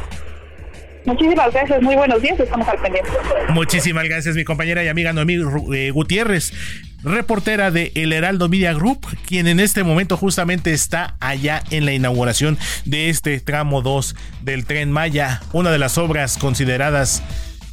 Muchísimas 1.04 1.52
gracias, 1.52 1.82
muy 1.82 1.96
buenos 1.96 2.22
días, 2.22 2.38
estamos 2.38 2.68
al 2.68 2.78
pendiente. 2.78 3.10
Muchísimas 3.48 4.04
gracias, 4.04 4.36
mi 4.36 4.44
compañera 4.44 4.84
y 4.84 4.88
amiga 4.88 5.12
Noemí 5.12 5.38
eh, 5.74 5.90
Gutiérrez 5.90 6.52
reportera 7.02 7.70
de 7.70 7.92
El 7.94 8.12
Heraldo 8.12 8.48
Media 8.48 8.72
Group, 8.72 9.06
quien 9.26 9.46
en 9.46 9.60
este 9.60 9.84
momento 9.84 10.16
justamente 10.16 10.72
está 10.72 11.16
allá 11.20 11.62
en 11.70 11.84
la 11.84 11.92
inauguración 11.92 12.58
de 12.84 13.08
este 13.08 13.40
tramo 13.40 13.82
2 13.82 14.14
del 14.42 14.64
tren 14.64 14.90
Maya, 14.90 15.40
una 15.52 15.70
de 15.70 15.78
las 15.78 15.98
obras 15.98 16.38
consideradas 16.38 17.22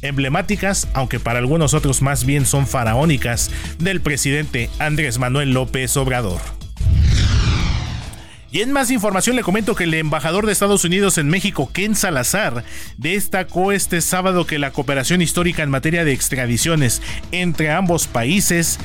emblemáticas, 0.02 0.88
aunque 0.94 1.20
para 1.20 1.38
algunos 1.38 1.74
otros 1.74 2.02
más 2.02 2.24
bien 2.24 2.46
son 2.46 2.66
faraónicas, 2.66 3.50
del 3.78 4.00
presidente 4.00 4.70
Andrés 4.78 5.18
Manuel 5.18 5.52
López 5.52 5.96
Obrador. 5.96 6.40
Y 8.52 8.62
en 8.62 8.72
más 8.72 8.90
información 8.90 9.36
le 9.36 9.44
comento 9.44 9.76
que 9.76 9.84
el 9.84 9.94
embajador 9.94 10.44
de 10.44 10.52
Estados 10.52 10.84
Unidos 10.84 11.18
en 11.18 11.28
México, 11.28 11.70
Ken 11.72 11.94
Salazar, 11.94 12.64
destacó 12.96 13.70
este 13.70 14.00
sábado 14.00 14.44
que 14.44 14.58
la 14.58 14.72
cooperación 14.72 15.22
histórica 15.22 15.62
en 15.62 15.70
materia 15.70 16.04
de 16.04 16.12
extradiciones 16.12 17.00
entre 17.30 17.70
ambos 17.70 18.08
países 18.08 18.80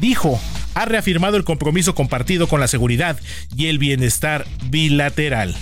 dijo, 0.00 0.40
ha 0.74 0.84
reafirmado 0.84 1.36
el 1.36 1.44
compromiso 1.44 1.94
compartido 1.94 2.48
con 2.48 2.60
la 2.60 2.68
seguridad 2.68 3.18
y 3.56 3.66
el 3.66 3.78
bienestar 3.78 4.46
bilateral. 4.70 5.54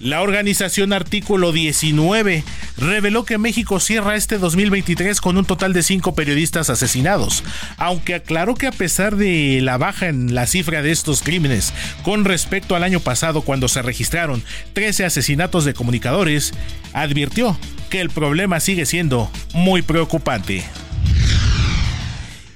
La 0.00 0.22
organización 0.22 0.94
Artículo 0.94 1.52
19 1.52 2.42
reveló 2.78 3.26
que 3.26 3.36
México 3.36 3.78
cierra 3.80 4.16
este 4.16 4.38
2023 4.38 5.20
con 5.20 5.36
un 5.36 5.44
total 5.44 5.74
de 5.74 5.82
cinco 5.82 6.14
periodistas 6.14 6.70
asesinados, 6.70 7.44
aunque 7.76 8.14
aclaró 8.14 8.54
que 8.54 8.66
a 8.66 8.72
pesar 8.72 9.16
de 9.16 9.60
la 9.60 9.76
baja 9.76 10.08
en 10.08 10.34
la 10.34 10.46
cifra 10.46 10.80
de 10.80 10.90
estos 10.90 11.22
crímenes 11.22 11.74
con 12.02 12.24
respecto 12.24 12.74
al 12.74 12.82
año 12.82 13.00
pasado 13.00 13.42
cuando 13.42 13.68
se 13.68 13.82
registraron 13.82 14.42
13 14.72 15.04
asesinatos 15.04 15.66
de 15.66 15.74
comunicadores, 15.74 16.54
advirtió 16.94 17.58
que 17.90 18.00
el 18.00 18.08
problema 18.08 18.58
sigue 18.58 18.86
siendo 18.86 19.30
muy 19.52 19.82
preocupante. 19.82 20.64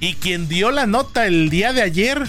Y 0.04 0.16
quien 0.16 0.48
dio 0.48 0.70
la 0.70 0.84
nota 0.84 1.26
el 1.26 1.48
día 1.48 1.72
de 1.72 1.80
ayer, 1.80 2.22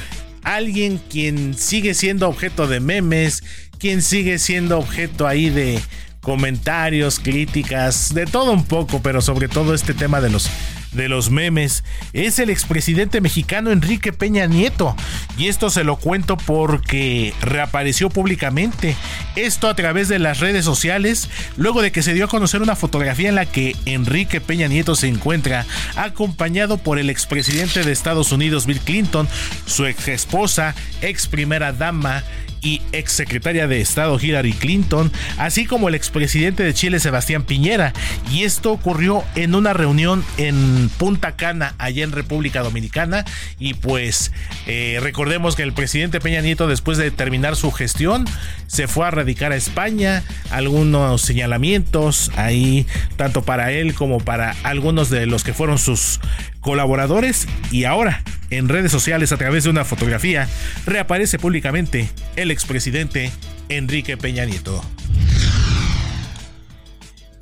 alguien 0.43 0.97
quien 1.09 1.55
sigue 1.55 1.93
siendo 1.93 2.29
objeto 2.29 2.67
de 2.67 2.79
memes, 2.79 3.43
quien 3.79 4.01
sigue 4.01 4.39
siendo 4.39 4.79
objeto 4.79 5.27
ahí 5.27 5.49
de 5.49 5.81
comentarios, 6.21 7.19
críticas, 7.19 8.13
de 8.13 8.27
todo 8.27 8.53
un 8.53 8.63
poco, 8.63 9.01
pero 9.01 9.19
sobre 9.19 9.49
todo 9.49 9.73
este 9.73 9.93
tema 9.93 10.21
de 10.21 10.29
los 10.29 10.49
de 10.95 11.09
los 11.09 11.29
memes 11.29 11.83
es 12.13 12.39
el 12.39 12.49
expresidente 12.49 13.21
mexicano 13.21 13.71
Enrique 13.71 14.13
Peña 14.13 14.45
Nieto. 14.47 14.95
Y 15.37 15.47
esto 15.47 15.69
se 15.69 15.83
lo 15.83 15.97
cuento 15.97 16.37
porque 16.37 17.33
reapareció 17.41 18.09
públicamente. 18.09 18.95
Esto 19.35 19.67
a 19.67 19.75
través 19.75 20.07
de 20.07 20.19
las 20.19 20.39
redes 20.39 20.65
sociales, 20.65 21.29
luego 21.57 21.81
de 21.81 21.91
que 21.91 22.03
se 22.03 22.13
dio 22.13 22.25
a 22.25 22.29
conocer 22.29 22.61
una 22.61 22.75
fotografía 22.75 23.29
en 23.29 23.35
la 23.35 23.45
que 23.45 23.75
Enrique 23.85 24.41
Peña 24.41 24.67
Nieto 24.67 24.95
se 24.95 25.07
encuentra 25.07 25.65
acompañado 25.95 26.77
por 26.77 26.99
el 26.99 27.09
expresidente 27.09 27.83
de 27.83 27.91
Estados 27.91 28.31
Unidos 28.31 28.65
Bill 28.65 28.79
Clinton, 28.79 29.27
su 29.65 29.85
ex 29.85 30.07
esposa, 30.07 30.75
ex 31.01 31.27
primera 31.27 31.73
dama, 31.73 32.23
y 32.65 32.81
exsecretaria 32.93 33.67
de 33.67 33.79
Estado 33.79 34.19
Hillary 34.19 34.53
Clinton, 34.53 35.11
así 35.37 35.65
como 35.65 35.87
el 35.87 35.93
expresidente 35.93 36.63
de 36.63 36.73
Chile 36.73 36.99
Sebastián 36.99 37.43
Piñera. 37.43 37.93
Y 38.31 38.43
esto 38.43 38.71
ocurrió 38.71 39.23
en 39.35 39.53
una 39.53 39.73
reunión 39.73 40.25
en 40.37 40.89
Punta 40.97 41.35
Cana, 41.35 41.75
allá 41.77 42.03
en 42.03 42.11
República 42.11 42.63
Dominicana. 42.63 43.23
Y 43.59 43.75
pues 43.75 44.31
eh, 44.65 44.97
recordemos 44.99 45.55
que 45.55 45.61
el 45.61 45.73
presidente 45.73 46.19
Peña 46.19 46.41
Nieto, 46.41 46.67
después 46.67 46.97
de 46.97 47.11
terminar 47.11 47.55
su 47.55 47.71
gestión, 47.71 48.25
se 48.65 48.87
fue 48.87 49.05
a 49.05 49.11
radicar 49.11 49.51
a 49.51 49.55
España. 49.55 50.23
Algunos 50.49 51.21
señalamientos 51.21 52.31
ahí, 52.35 52.87
tanto 53.15 53.43
para 53.43 53.71
él 53.73 53.93
como 53.93 54.19
para 54.19 54.55
algunos 54.63 55.11
de 55.11 55.27
los 55.27 55.43
que 55.43 55.53
fueron 55.53 55.77
sus 55.77 56.19
colaboradores. 56.61 57.47
Y 57.69 57.83
ahora 57.83 58.23
en 58.49 58.69
redes 58.69 58.91
sociales 58.91 59.31
a 59.31 59.37
través 59.37 59.63
de 59.63 59.69
una 59.69 59.85
fotografía, 59.85 60.47
reaparece 60.85 61.39
públicamente 61.39 62.09
el 62.35 62.51
expresidente 62.55 63.31
Enrique 63.67 64.15
Peña 64.15 64.45
Nieto. 64.45 64.81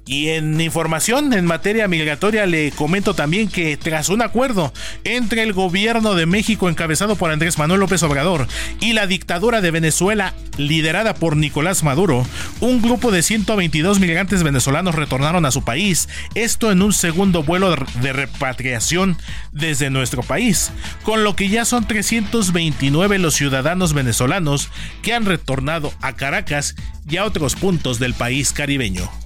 Y 0.05 0.29
en 0.29 0.59
información 0.59 1.31
en 1.31 1.45
materia 1.45 1.87
migratoria 1.87 2.45
le 2.45 2.71
comento 2.71 3.13
también 3.13 3.47
que 3.47 3.77
tras 3.77 4.09
un 4.09 4.21
acuerdo 4.21 4.73
entre 5.05 5.43
el 5.43 5.53
gobierno 5.53 6.13
de 6.13 6.25
México 6.25 6.67
encabezado 6.67 7.15
por 7.15 7.31
Andrés 7.31 7.57
Manuel 7.57 7.79
López 7.79 8.03
Obrador 8.03 8.47
y 8.81 8.91
la 8.91 9.07
dictadura 9.07 9.61
de 9.61 9.71
Venezuela 9.71 10.33
liderada 10.57 11.15
por 11.15 11.37
Nicolás 11.37 11.83
Maduro, 11.83 12.27
un 12.59 12.81
grupo 12.81 13.11
de 13.11 13.23
122 13.23 13.99
migrantes 13.99 14.43
venezolanos 14.43 14.93
retornaron 14.93 15.45
a 15.45 15.51
su 15.51 15.63
país, 15.63 16.09
esto 16.35 16.71
en 16.71 16.81
un 16.81 16.91
segundo 16.91 17.43
vuelo 17.43 17.73
de 18.01 18.13
repatriación 18.13 19.17
desde 19.53 19.89
nuestro 19.89 20.21
país, 20.21 20.71
con 21.03 21.23
lo 21.23 21.35
que 21.35 21.47
ya 21.47 21.63
son 21.63 21.87
329 21.87 23.19
los 23.19 23.35
ciudadanos 23.35 23.93
venezolanos 23.93 24.69
que 25.01 25.13
han 25.13 25.25
retornado 25.25 25.93
a 26.01 26.13
Caracas 26.13 26.75
y 27.09 27.17
a 27.17 27.25
otros 27.25 27.55
puntos 27.55 27.99
del 27.99 28.13
país 28.13 28.51
caribeño. 28.51 29.22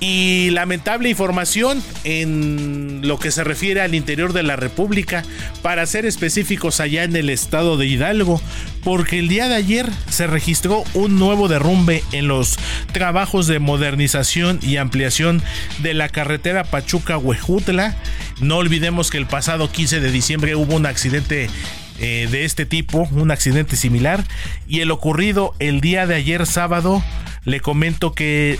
Y 0.00 0.50
lamentable 0.50 1.08
información 1.08 1.82
en 2.04 3.00
lo 3.06 3.18
que 3.18 3.30
se 3.30 3.44
refiere 3.44 3.80
al 3.80 3.94
interior 3.94 4.32
de 4.32 4.42
la 4.42 4.56
República, 4.56 5.24
para 5.62 5.86
ser 5.86 6.04
específicos 6.04 6.80
allá 6.80 7.04
en 7.04 7.16
el 7.16 7.30
estado 7.30 7.76
de 7.76 7.86
Hidalgo, 7.86 8.40
porque 8.82 9.18
el 9.18 9.28
día 9.28 9.48
de 9.48 9.54
ayer 9.54 9.88
se 10.10 10.26
registró 10.26 10.84
un 10.94 11.18
nuevo 11.18 11.48
derrumbe 11.48 12.02
en 12.12 12.28
los 12.28 12.58
trabajos 12.92 13.46
de 13.46 13.58
modernización 13.58 14.58
y 14.62 14.76
ampliación 14.76 15.42
de 15.82 15.94
la 15.94 16.08
carretera 16.08 16.64
Pachuca-Huejutla. 16.64 17.96
No 18.40 18.58
olvidemos 18.58 19.10
que 19.10 19.18
el 19.18 19.26
pasado 19.26 19.70
15 19.70 20.00
de 20.00 20.10
diciembre 20.10 20.54
hubo 20.54 20.74
un 20.74 20.86
accidente 20.86 21.48
eh, 22.00 22.28
de 22.30 22.44
este 22.44 22.66
tipo, 22.66 23.08
un 23.12 23.30
accidente 23.30 23.76
similar, 23.76 24.24
y 24.66 24.80
el 24.80 24.90
ocurrido 24.90 25.54
el 25.60 25.80
día 25.80 26.06
de 26.06 26.16
ayer 26.16 26.44
sábado, 26.44 27.02
le 27.44 27.60
comento 27.60 28.14
que 28.14 28.58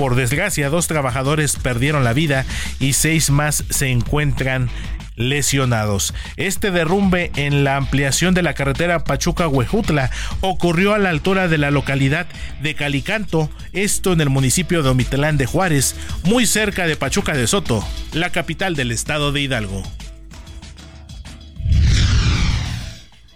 por 0.00 0.14
desgracia, 0.14 0.70
dos 0.70 0.86
trabajadores 0.86 1.56
perdieron 1.56 2.04
la 2.04 2.14
vida 2.14 2.46
y 2.78 2.94
seis 2.94 3.28
más 3.28 3.64
se 3.68 3.90
encuentran 3.90 4.70
lesionados. 5.16 6.14
Este 6.38 6.70
derrumbe 6.70 7.30
en 7.36 7.64
la 7.64 7.76
ampliación 7.76 8.32
de 8.32 8.40
la 8.42 8.54
carretera 8.54 9.04
Pachuca-Huejutla 9.04 10.10
ocurrió 10.40 10.94
a 10.94 10.98
la 10.98 11.10
altura 11.10 11.48
de 11.48 11.58
la 11.58 11.70
localidad 11.70 12.26
de 12.62 12.74
Calicanto, 12.74 13.50
esto 13.74 14.14
en 14.14 14.22
el 14.22 14.30
municipio 14.30 14.82
de 14.82 14.88
Omitlán 14.88 15.36
de 15.36 15.44
Juárez, 15.44 15.94
muy 16.24 16.46
cerca 16.46 16.86
de 16.86 16.96
Pachuca 16.96 17.34
de 17.34 17.46
Soto, 17.46 17.86
la 18.14 18.30
capital 18.30 18.76
del 18.76 18.92
estado 18.92 19.32
de 19.32 19.42
Hidalgo. 19.42 19.82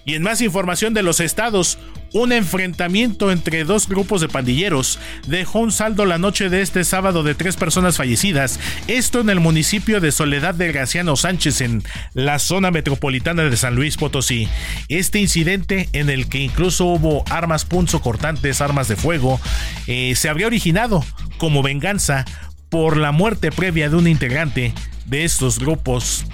Y 0.04 0.14
en 0.14 0.23
más 0.23 0.40
información 0.40 0.92
de 0.92 1.02
los 1.02 1.20
estados, 1.20 1.78
un 2.12 2.32
enfrentamiento 2.32 3.32
entre 3.32 3.64
dos 3.64 3.88
grupos 3.88 4.20
de 4.20 4.28
pandilleros 4.28 5.00
dejó 5.26 5.58
un 5.58 5.73
saldo 5.73 6.04
la 6.04 6.17
noche 6.17 6.49
de 6.49 6.62
este 6.62 6.84
sábado 6.84 7.23
de 7.23 7.34
tres 7.34 7.56
personas 7.56 7.97
fallecidas, 7.97 8.60
esto 8.86 9.21
en 9.21 9.30
el 9.30 9.40
municipio 9.40 10.00
de 10.00 10.12
Soledad 10.12 10.54
de 10.54 10.71
Graciano 10.71 11.17
Sánchez 11.17 11.60
en 11.60 11.82
la 12.12 12.38
zona 12.38 12.71
metropolitana 12.71 13.43
de 13.43 13.56
San 13.56 13.75
Luis 13.75 13.97
Potosí. 13.97 14.49
Este 14.88 15.19
incidente 15.19 15.88
en 15.93 16.08
el 16.08 16.28
que 16.28 16.38
incluso 16.38 16.84
hubo 16.84 17.25
armas 17.30 17.64
punzocortantes, 17.64 18.60
armas 18.60 18.86
de 18.86 18.97
fuego, 18.97 19.40
eh, 19.86 20.14
se 20.14 20.28
habría 20.28 20.47
originado 20.47 21.04
como 21.38 21.62
venganza 21.62 22.25
por 22.69 22.97
la 22.97 23.10
muerte 23.10 23.50
previa 23.50 23.88
de 23.90 23.97
un 23.97 24.06
integrante 24.06 24.73
de 25.06 25.25
estos 25.25 25.58
grupos 25.58 26.26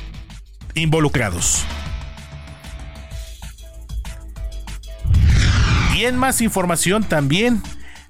involucrados. 0.75 1.65
Más 6.01 6.41
información 6.41 7.05
también 7.05 7.61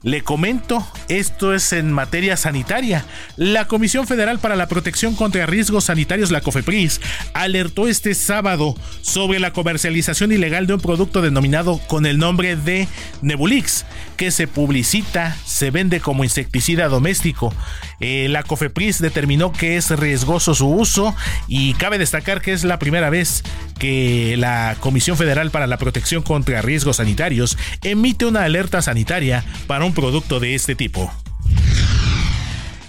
le 0.02 0.22
comento, 0.22 0.86
esto 1.08 1.54
es 1.54 1.74
en 1.74 1.92
materia 1.92 2.36
sanitaria. 2.36 3.04
La 3.36 3.66
Comisión 3.66 4.06
Federal 4.06 4.38
para 4.38 4.56
la 4.56 4.66
Protección 4.66 5.14
contra 5.14 5.44
Riesgos 5.44 5.84
Sanitarios, 5.84 6.30
la 6.30 6.40
COFEPRIS, 6.40 7.00
alertó 7.34 7.86
este 7.86 8.14
sábado 8.14 8.74
sobre 9.02 9.40
la 9.40 9.52
comercialización 9.52 10.32
ilegal 10.32 10.66
de 10.66 10.74
un 10.74 10.80
producto 10.80 11.20
denominado 11.20 11.78
con 11.86 12.06
el 12.06 12.18
nombre 12.18 12.56
de 12.56 12.88
Nebulix, 13.20 13.84
que 14.16 14.30
se 14.30 14.46
publicita, 14.46 15.36
se 15.44 15.70
vende 15.70 16.00
como 16.00 16.24
insecticida 16.24 16.88
doméstico. 16.88 17.52
Eh, 18.00 18.28
la 18.30 18.42
COFEPRIS 18.42 19.00
determinó 19.00 19.52
que 19.52 19.76
es 19.76 19.90
riesgoso 19.90 20.54
su 20.54 20.68
uso 20.68 21.14
y 21.46 21.74
cabe 21.74 21.98
destacar 21.98 22.40
que 22.40 22.54
es 22.54 22.64
la 22.64 22.78
primera 22.78 23.10
vez 23.10 23.42
que 23.78 24.36
la 24.38 24.76
Comisión 24.80 25.16
Federal 25.16 25.50
para 25.50 25.66
la 25.66 25.78
Protección 25.78 26.22
contra 26.22 26.62
Riesgos 26.62 26.96
Sanitarios 26.96 27.58
emite 27.82 28.26
una 28.26 28.44
alerta 28.44 28.82
sanitaria 28.82 29.44
para 29.66 29.84
un 29.84 29.89
producto 29.92 30.40
de 30.40 30.54
este 30.54 30.74
tipo. 30.74 31.10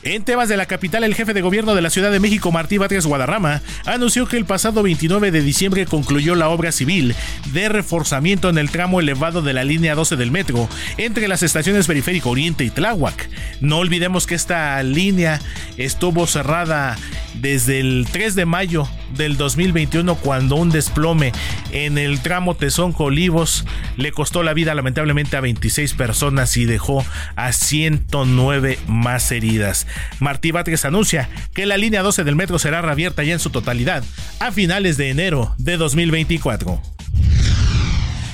En 0.03 0.23
temas 0.23 0.49
de 0.49 0.57
la 0.57 0.65
capital, 0.65 1.03
el 1.03 1.13
jefe 1.13 1.35
de 1.35 1.43
gobierno 1.43 1.75
de 1.75 1.81
la 1.83 1.91
Ciudad 1.91 2.11
de 2.11 2.19
México, 2.19 2.51
Martí 2.51 2.79
Batres 2.79 3.05
Guadarrama, 3.05 3.61
anunció 3.85 4.27
que 4.27 4.35
el 4.35 4.45
pasado 4.45 4.81
29 4.81 5.29
de 5.29 5.43
diciembre 5.43 5.85
concluyó 5.85 6.33
la 6.33 6.49
obra 6.49 6.71
civil 6.71 7.13
de 7.53 7.69
reforzamiento 7.69 8.49
en 8.49 8.57
el 8.57 8.71
tramo 8.71 8.99
elevado 8.99 9.43
de 9.43 9.53
la 9.53 9.63
línea 9.63 9.93
12 9.93 10.15
del 10.15 10.31
metro 10.31 10.67
entre 10.97 11.27
las 11.27 11.43
estaciones 11.43 11.85
Periférico 11.85 12.31
Oriente 12.31 12.63
y 12.63 12.71
Tláhuac. 12.71 13.29
No 13.59 13.77
olvidemos 13.77 14.25
que 14.25 14.33
esta 14.33 14.81
línea 14.81 15.39
estuvo 15.77 16.25
cerrada 16.25 16.97
desde 17.35 17.79
el 17.79 18.07
3 18.11 18.33
de 18.33 18.45
mayo 18.45 18.87
del 19.15 19.37
2021 19.37 20.15
cuando 20.15 20.55
un 20.55 20.69
desplome 20.69 21.31
en 21.71 21.97
el 21.97 22.21
tramo 22.21 22.55
Tezonco 22.55 23.05
Olivos 23.05 23.65
le 23.97 24.11
costó 24.11 24.41
la 24.41 24.53
vida 24.53 24.73
lamentablemente 24.73 25.37
a 25.37 25.41
26 25.41 25.93
personas 25.93 26.57
y 26.57 26.65
dejó 26.65 27.05
a 27.35 27.51
109 27.51 28.79
más 28.87 29.31
heridas. 29.31 29.85
Martí 30.19 30.51
Batres 30.51 30.85
anuncia 30.85 31.29
que 31.53 31.65
la 31.65 31.77
línea 31.77 32.01
12 32.01 32.23
del 32.23 32.35
metro 32.35 32.59
será 32.59 32.81
reabierta 32.81 33.23
ya 33.23 33.33
en 33.33 33.39
su 33.39 33.49
totalidad 33.49 34.03
a 34.39 34.51
finales 34.51 34.97
de 34.97 35.09
enero 35.09 35.53
de 35.57 35.77
2024. 35.77 36.81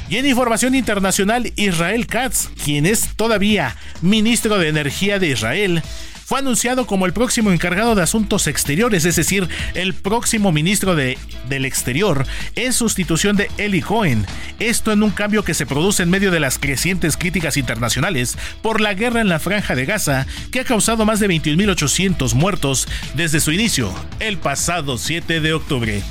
Y 0.10 0.18
en 0.18 0.26
información 0.26 0.74
internacional, 0.74 1.52
Israel 1.56 2.08
Katz, 2.08 2.48
quien 2.64 2.86
es 2.86 3.10
todavía 3.16 3.76
ministro 4.02 4.58
de 4.58 4.70
Energía 4.70 5.20
de 5.20 5.28
Israel, 5.28 5.84
fue 6.28 6.40
anunciado 6.40 6.86
como 6.86 7.06
el 7.06 7.14
próximo 7.14 7.54
encargado 7.54 7.96
de 7.96 8.04
asuntos 8.04 8.48
exteriores, 8.48 9.06
es 9.06 9.16
decir, 9.16 9.48
el 9.76 9.94
próximo 9.94 10.52
ministro 10.52 10.94
de, 10.94 11.18
del 11.48 11.64
exterior, 11.64 12.26
en 12.56 12.74
sustitución 12.74 13.38
de 13.38 13.50
Eli 13.58 13.82
Cohen. 13.82 14.26
Esto 14.60 14.92
en 14.92 15.04
un 15.04 15.12
cambio 15.12 15.46
que 15.46 15.54
se 15.54 15.66
produce 15.66 16.04
en 16.04 16.10
medio 16.10 16.30
de 16.30 16.42
las 16.42 16.60
crecientes 16.60 17.16
críticas 17.16 17.56
internacionales 17.56 18.38
por 18.62 18.82
la 18.82 18.94
guerra 18.94 19.22
en 19.22 19.30
la 19.30 19.40
franja 19.40 19.74
de 19.74 19.86
Gaza, 19.86 20.28
que 20.52 20.60
ha 20.60 20.66
causado 20.66 21.06
más 21.06 21.22
de 21.22 21.30
21.800 21.30 22.34
muertos 22.34 22.90
desde 23.16 23.40
su 23.40 23.54
inicio, 23.54 23.94
el 24.20 24.38
pasado 24.38 24.98
7 24.98 25.40
de 25.40 25.54
octubre. 25.54 26.04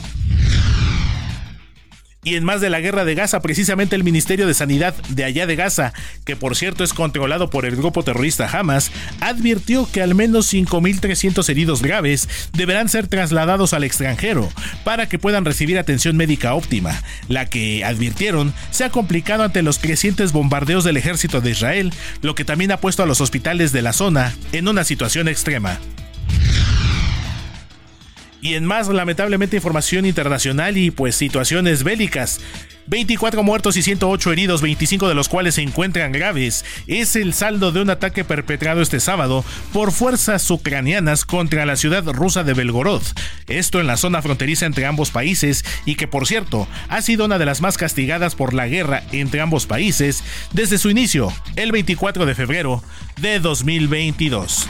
Y 2.26 2.34
en 2.34 2.42
más 2.42 2.60
de 2.60 2.70
la 2.70 2.80
guerra 2.80 3.04
de 3.04 3.14
Gaza, 3.14 3.38
precisamente 3.38 3.94
el 3.94 4.02
Ministerio 4.02 4.48
de 4.48 4.54
Sanidad 4.54 4.96
de 5.10 5.22
allá 5.22 5.46
de 5.46 5.54
Gaza, 5.54 5.92
que 6.24 6.34
por 6.34 6.56
cierto 6.56 6.82
es 6.82 6.92
controlado 6.92 7.50
por 7.50 7.64
el 7.66 7.76
grupo 7.76 8.02
terrorista 8.02 8.50
Hamas, 8.50 8.90
advirtió 9.20 9.88
que 9.92 10.02
al 10.02 10.16
menos 10.16 10.52
5.300 10.52 11.48
heridos 11.48 11.82
graves 11.82 12.28
deberán 12.52 12.88
ser 12.88 13.06
trasladados 13.06 13.74
al 13.74 13.84
extranjero 13.84 14.48
para 14.82 15.08
que 15.08 15.20
puedan 15.20 15.44
recibir 15.44 15.78
atención 15.78 16.16
médica 16.16 16.54
óptima, 16.54 17.00
la 17.28 17.46
que, 17.46 17.84
advirtieron, 17.84 18.52
se 18.72 18.82
ha 18.82 18.90
complicado 18.90 19.44
ante 19.44 19.62
los 19.62 19.78
crecientes 19.78 20.32
bombardeos 20.32 20.82
del 20.82 20.96
ejército 20.96 21.40
de 21.40 21.52
Israel, 21.52 21.92
lo 22.22 22.34
que 22.34 22.44
también 22.44 22.72
ha 22.72 22.78
puesto 22.78 23.04
a 23.04 23.06
los 23.06 23.20
hospitales 23.20 23.70
de 23.70 23.82
la 23.82 23.92
zona 23.92 24.34
en 24.50 24.66
una 24.66 24.82
situación 24.82 25.28
extrema. 25.28 25.78
Y 28.46 28.54
en 28.54 28.64
más, 28.64 28.86
lamentablemente, 28.86 29.56
información 29.56 30.06
internacional 30.06 30.76
y 30.76 30.92
pues 30.92 31.16
situaciones 31.16 31.82
bélicas. 31.82 32.38
24 32.86 33.42
muertos 33.42 33.76
y 33.76 33.82
108 33.82 34.30
heridos, 34.30 34.62
25 34.62 35.08
de 35.08 35.16
los 35.16 35.28
cuales 35.28 35.56
se 35.56 35.62
encuentran 35.62 36.12
graves. 36.12 36.64
Es 36.86 37.16
el 37.16 37.34
saldo 37.34 37.72
de 37.72 37.82
un 37.82 37.90
ataque 37.90 38.22
perpetrado 38.22 38.82
este 38.82 39.00
sábado 39.00 39.44
por 39.72 39.90
fuerzas 39.90 40.48
ucranianas 40.48 41.24
contra 41.24 41.66
la 41.66 41.74
ciudad 41.74 42.04
rusa 42.04 42.44
de 42.44 42.54
Belgorod. 42.54 43.02
Esto 43.48 43.80
en 43.80 43.88
la 43.88 43.96
zona 43.96 44.22
fronteriza 44.22 44.64
entre 44.64 44.86
ambos 44.86 45.10
países 45.10 45.64
y 45.84 45.96
que 45.96 46.06
por 46.06 46.28
cierto 46.28 46.68
ha 46.88 47.02
sido 47.02 47.24
una 47.24 47.38
de 47.38 47.46
las 47.46 47.60
más 47.60 47.76
castigadas 47.76 48.36
por 48.36 48.54
la 48.54 48.68
guerra 48.68 49.02
entre 49.10 49.40
ambos 49.40 49.66
países 49.66 50.22
desde 50.52 50.78
su 50.78 50.88
inicio, 50.88 51.32
el 51.56 51.72
24 51.72 52.24
de 52.24 52.36
febrero 52.36 52.84
de 53.20 53.40
2022. 53.40 54.68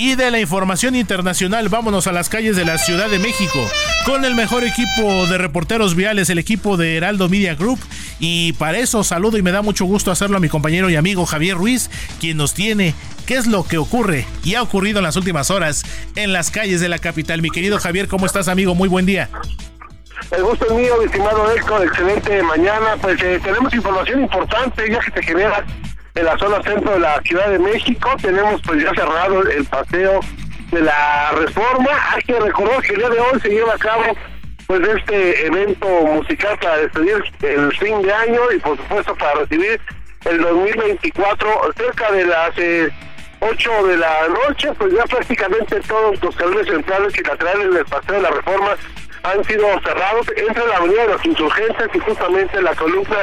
Y 0.00 0.14
de 0.14 0.30
la 0.30 0.40
información 0.40 0.96
internacional, 0.96 1.68
vámonos 1.68 2.06
a 2.06 2.12
las 2.12 2.30
calles 2.30 2.56
de 2.56 2.64
la 2.64 2.78
Ciudad 2.78 3.10
de 3.10 3.18
México 3.18 3.58
con 4.06 4.24
el 4.24 4.34
mejor 4.34 4.64
equipo 4.64 5.26
de 5.26 5.36
reporteros 5.36 5.94
viales, 5.94 6.30
el 6.30 6.38
equipo 6.38 6.78
de 6.78 6.96
Heraldo 6.96 7.28
Media 7.28 7.54
Group. 7.54 7.78
Y 8.18 8.54
para 8.54 8.78
eso 8.78 9.04
saludo 9.04 9.36
y 9.36 9.42
me 9.42 9.52
da 9.52 9.60
mucho 9.60 9.84
gusto 9.84 10.10
hacerlo 10.10 10.38
a 10.38 10.40
mi 10.40 10.48
compañero 10.48 10.88
y 10.88 10.96
amigo 10.96 11.26
Javier 11.26 11.58
Ruiz, 11.58 11.90
quien 12.18 12.38
nos 12.38 12.54
tiene 12.54 12.94
qué 13.26 13.34
es 13.34 13.46
lo 13.46 13.62
que 13.64 13.76
ocurre 13.76 14.24
y 14.42 14.54
ha 14.54 14.62
ocurrido 14.62 15.00
en 15.00 15.04
las 15.04 15.16
últimas 15.16 15.50
horas 15.50 15.84
en 16.16 16.32
las 16.32 16.50
calles 16.50 16.80
de 16.80 16.88
la 16.88 16.98
capital. 16.98 17.42
Mi 17.42 17.50
querido 17.50 17.78
Javier, 17.78 18.08
¿cómo 18.08 18.24
estás, 18.24 18.48
amigo? 18.48 18.74
Muy 18.74 18.88
buen 18.88 19.04
día. 19.04 19.28
El 20.30 20.44
gusto 20.44 20.64
es 20.64 20.72
mío, 20.72 20.94
estimado 21.02 21.52
Héctor, 21.52 21.84
excelente 21.84 22.42
mañana. 22.42 22.96
Pues 23.02 23.20
eh, 23.22 23.38
tenemos 23.44 23.74
información 23.74 24.22
importante 24.22 24.90
ya 24.90 24.98
que 25.00 25.10
se 25.10 25.22
genera 25.22 25.62
en 26.14 26.24
la 26.24 26.36
zona 26.38 26.62
centro 26.62 26.92
de 26.92 27.00
la 27.00 27.20
Ciudad 27.22 27.50
de 27.50 27.58
México. 27.58 28.10
Tenemos 28.20 28.60
pues 28.62 28.82
ya 28.82 28.90
cerrado 28.94 29.42
el 29.42 29.64
paseo 29.64 30.20
de 30.70 30.80
la 30.82 31.32
reforma. 31.32 31.90
Hay 32.12 32.22
que 32.22 32.38
recordar 32.38 32.82
que 32.82 32.94
el 32.94 32.98
día 32.98 33.10
de 33.10 33.20
hoy 33.20 33.40
se 33.40 33.48
lleva 33.48 33.74
a 33.74 33.78
cabo 33.78 34.16
pues 34.66 34.88
este 34.88 35.46
evento 35.46 35.88
musical 36.02 36.56
para 36.60 36.76
despedir 36.76 37.22
el 37.42 37.72
fin 37.76 38.02
de 38.02 38.12
año 38.12 38.40
y 38.54 38.58
por 38.60 38.76
supuesto 38.76 39.16
para 39.16 39.40
recibir 39.40 39.80
el 40.26 40.40
2024 40.40 41.72
cerca 41.76 42.12
de 42.12 42.24
las 42.24 42.58
eh, 42.58 42.88
8 43.40 43.86
de 43.86 43.96
la 43.96 44.28
noche, 44.28 44.70
pues 44.78 44.92
ya 44.92 45.04
prácticamente 45.04 45.80
todos 45.80 46.22
los 46.22 46.36
carriles 46.36 46.66
centrales 46.66 47.18
y 47.18 47.22
laterales 47.22 47.74
del 47.74 47.84
paseo 47.86 48.16
de 48.16 48.22
la 48.22 48.30
reforma 48.30 48.76
han 49.22 49.44
sido 49.44 49.66
cerrados 49.80 50.26
entre 50.36 50.66
la 50.66 50.76
avenida 50.76 51.02
de 51.02 51.12
los 51.14 51.24
insurgentes 51.24 51.88
y 51.92 51.98
justamente 51.98 52.62
la 52.62 52.74
columna 52.74 53.18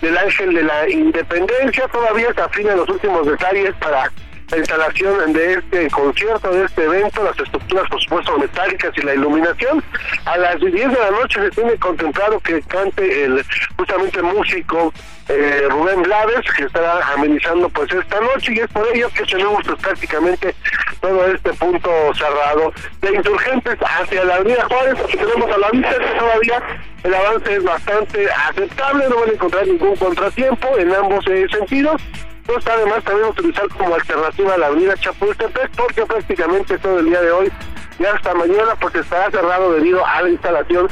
del 0.00 0.16
Ángel 0.16 0.54
de 0.54 0.62
la 0.62 0.88
Independencia. 0.88 1.88
Todavía 1.88 2.32
se 2.34 2.40
afinan 2.40 2.78
los 2.78 2.88
últimos 2.88 3.26
detalles 3.26 3.74
para 3.80 4.10
la 4.50 4.58
instalación 4.58 5.32
de 5.32 5.54
este 5.54 5.90
concierto, 5.90 6.50
de 6.50 6.64
este 6.64 6.84
evento, 6.84 7.22
las 7.22 7.38
estructuras, 7.38 7.88
por 7.88 8.02
supuesto, 8.02 8.38
metálicas 8.38 8.90
y 8.96 9.02
la 9.02 9.14
iluminación. 9.14 9.82
A 10.24 10.36
las 10.38 10.58
10 10.58 10.72
de 10.72 10.98
la 10.98 11.10
noche 11.10 11.40
se 11.40 11.50
tiene 11.50 11.76
contemplado 11.76 12.40
que 12.40 12.60
cante 12.62 13.24
el 13.24 13.44
justamente 13.76 14.22
músico 14.22 14.92
eh, 15.28 15.66
Rubén 15.70 16.02
Blades, 16.02 16.44
que 16.56 16.64
estará 16.64 17.00
amenizando 17.14 17.68
pues 17.68 17.92
esta 17.92 18.20
noche, 18.20 18.52
y 18.54 18.58
es 18.58 18.68
por 18.68 18.86
ello 18.92 19.08
que 19.14 19.24
tenemos 19.24 19.62
pues, 19.64 19.80
prácticamente 19.80 20.54
todo 21.00 21.26
este 21.26 21.52
punto 21.54 21.90
cerrado 22.14 22.72
de 23.00 23.14
insurgentes 23.14 23.78
hacia 23.80 24.24
la 24.24 24.34
avenida 24.36 24.64
Juárez, 24.64 24.94
porque 25.00 25.16
tenemos 25.16 25.50
a 25.50 25.58
la 25.58 25.70
vista 25.70 25.90
que 25.90 26.18
todavía 26.18 26.62
el 27.04 27.14
avance 27.14 27.54
es 27.54 27.64
bastante 27.64 28.28
aceptable, 28.48 29.08
no 29.08 29.20
van 29.20 29.30
a 29.30 29.32
encontrar 29.32 29.66
ningún 29.66 29.96
contratiempo 29.96 30.78
en 30.78 30.92
ambos 30.92 31.24
eh, 31.28 31.46
sentidos 31.50 32.02
está 32.48 32.74
además 32.74 33.04
también 33.04 33.28
utilizar 33.28 33.68
como 33.68 33.94
alternativa 33.94 34.58
la 34.58 34.66
avenida 34.66 34.96
Chapultepec 34.96 35.70
porque 35.76 36.06
prácticamente 36.06 36.78
todo 36.78 36.98
el 36.98 37.06
día 37.06 37.20
de 37.20 37.30
hoy 37.30 37.52
y 37.98 38.04
hasta 38.04 38.34
mañana 38.34 38.74
pues 38.80 38.94
estará 38.94 39.30
cerrado 39.30 39.72
debido 39.72 40.04
a 40.04 40.22
la 40.22 40.30
instalación 40.30 40.88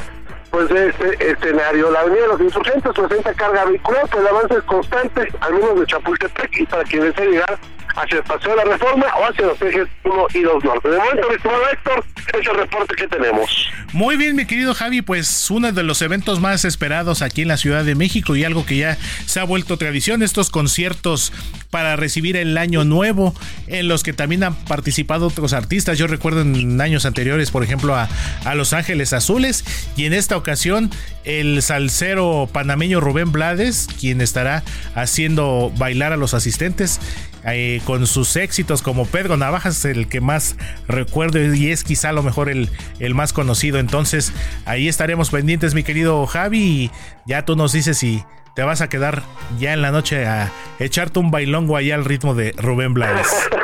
pues 0.51 0.69
de 0.69 0.89
este 0.89 1.31
escenario. 1.31 1.91
La 1.91 2.01
avenida 2.01 2.21
de 2.21 2.27
los 2.27 2.41
insurgentes 2.41 2.91
presenta 2.93 3.33
carga 3.33 3.65
vehicular, 3.65 4.07
pues 4.09 4.21
el 4.21 4.27
avance 4.27 4.55
es 4.55 4.63
constante, 4.63 5.27
al 5.41 5.53
menos 5.53 5.79
de 5.79 5.85
Chapultepec 5.85 6.59
y 6.59 6.65
para 6.65 6.83
quien 6.83 7.03
desee 7.03 7.27
llegar 7.27 7.59
hacia 7.95 8.17
el 8.17 8.23
Paseo 8.23 8.51
de 8.51 8.57
la 8.57 8.63
Reforma 8.63 9.05
o 9.19 9.25
hacia 9.25 9.45
los 9.45 9.61
ejes 9.61 9.87
1 10.03 10.27
y 10.33 10.41
2 10.41 10.63
norte. 10.63 10.89
De 10.89 10.97
momento, 10.97 11.29
mi 11.29 11.35
estimado 11.35 11.69
Héctor, 11.71 12.05
es 12.39 12.47
el 12.47 12.55
reporte 12.55 12.95
que 12.95 13.07
tenemos. 13.07 13.69
Muy 13.93 14.17
bien, 14.17 14.35
mi 14.35 14.45
querido 14.45 14.73
Javi, 14.73 15.01
pues 15.01 15.49
uno 15.49 15.71
de 15.71 15.83
los 15.83 16.01
eventos 16.01 16.39
más 16.39 16.65
esperados 16.65 17.21
aquí 17.21 17.41
en 17.41 17.47
la 17.47 17.57
Ciudad 17.57 17.83
de 17.83 17.95
México 17.95 18.35
y 18.35 18.43
algo 18.43 18.65
que 18.65 18.77
ya 18.77 18.97
se 19.25 19.39
ha 19.39 19.43
vuelto 19.43 19.77
tradición, 19.77 20.21
estos 20.21 20.49
conciertos 20.49 21.33
para 21.69 21.95
recibir 21.95 22.37
el 22.37 22.57
año 22.57 22.83
nuevo, 22.83 23.33
en 23.67 23.87
los 23.87 24.03
que 24.03 24.13
también 24.13 24.43
han 24.43 24.55
participado 24.55 25.27
otros 25.27 25.53
artistas. 25.53 25.97
Yo 25.97 26.07
recuerdo 26.07 26.41
en 26.41 26.79
años 26.81 27.05
anteriores, 27.05 27.51
por 27.51 27.63
ejemplo, 27.63 27.95
a, 27.95 28.09
a 28.45 28.55
Los 28.55 28.73
Ángeles 28.73 29.13
Azules, 29.13 29.65
y 29.95 30.05
en 30.05 30.13
esta 30.13 30.37
ocasión 30.37 30.89
el 31.23 31.61
salsero 31.61 32.49
panameño 32.51 32.99
Rubén 32.99 33.31
Blades, 33.31 33.87
quien 33.99 34.21
estará 34.21 34.63
haciendo 34.95 35.71
bailar 35.77 36.13
a 36.13 36.17
los 36.17 36.33
asistentes. 36.33 36.99
Eh, 37.45 37.81
con 37.85 38.05
sus 38.05 38.35
éxitos 38.35 38.81
como 38.81 39.05
Pedro 39.05 39.37
Navajas, 39.37 39.85
el 39.85 40.07
que 40.09 40.19
más 40.19 40.57
recuerdo 40.87 41.39
y 41.53 41.71
es 41.71 41.85
quizá 41.85 42.09
a 42.09 42.13
lo 42.13 42.21
mejor 42.21 42.49
el, 42.49 42.69
el 42.99 43.15
más 43.15 43.31
conocido. 43.31 43.79
Entonces 43.79 44.33
ahí 44.65 44.87
estaremos 44.89 45.29
pendientes, 45.29 45.73
mi 45.73 45.83
querido 45.83 46.25
Javi, 46.27 46.59
y 46.59 46.91
ya 47.25 47.45
tú 47.45 47.55
nos 47.55 47.71
dices 47.71 47.97
si 47.97 48.23
te 48.55 48.63
vas 48.63 48.81
a 48.81 48.89
quedar 48.89 49.23
ya 49.57 49.73
en 49.73 49.81
la 49.81 49.91
noche 49.91 50.25
a 50.25 50.51
echarte 50.79 51.19
un 51.19 51.31
bailongo 51.31 51.77
allá 51.77 51.95
al 51.95 52.05
ritmo 52.05 52.35
de 52.35 52.53
Rubén 52.57 52.93
Blades. 52.93 53.49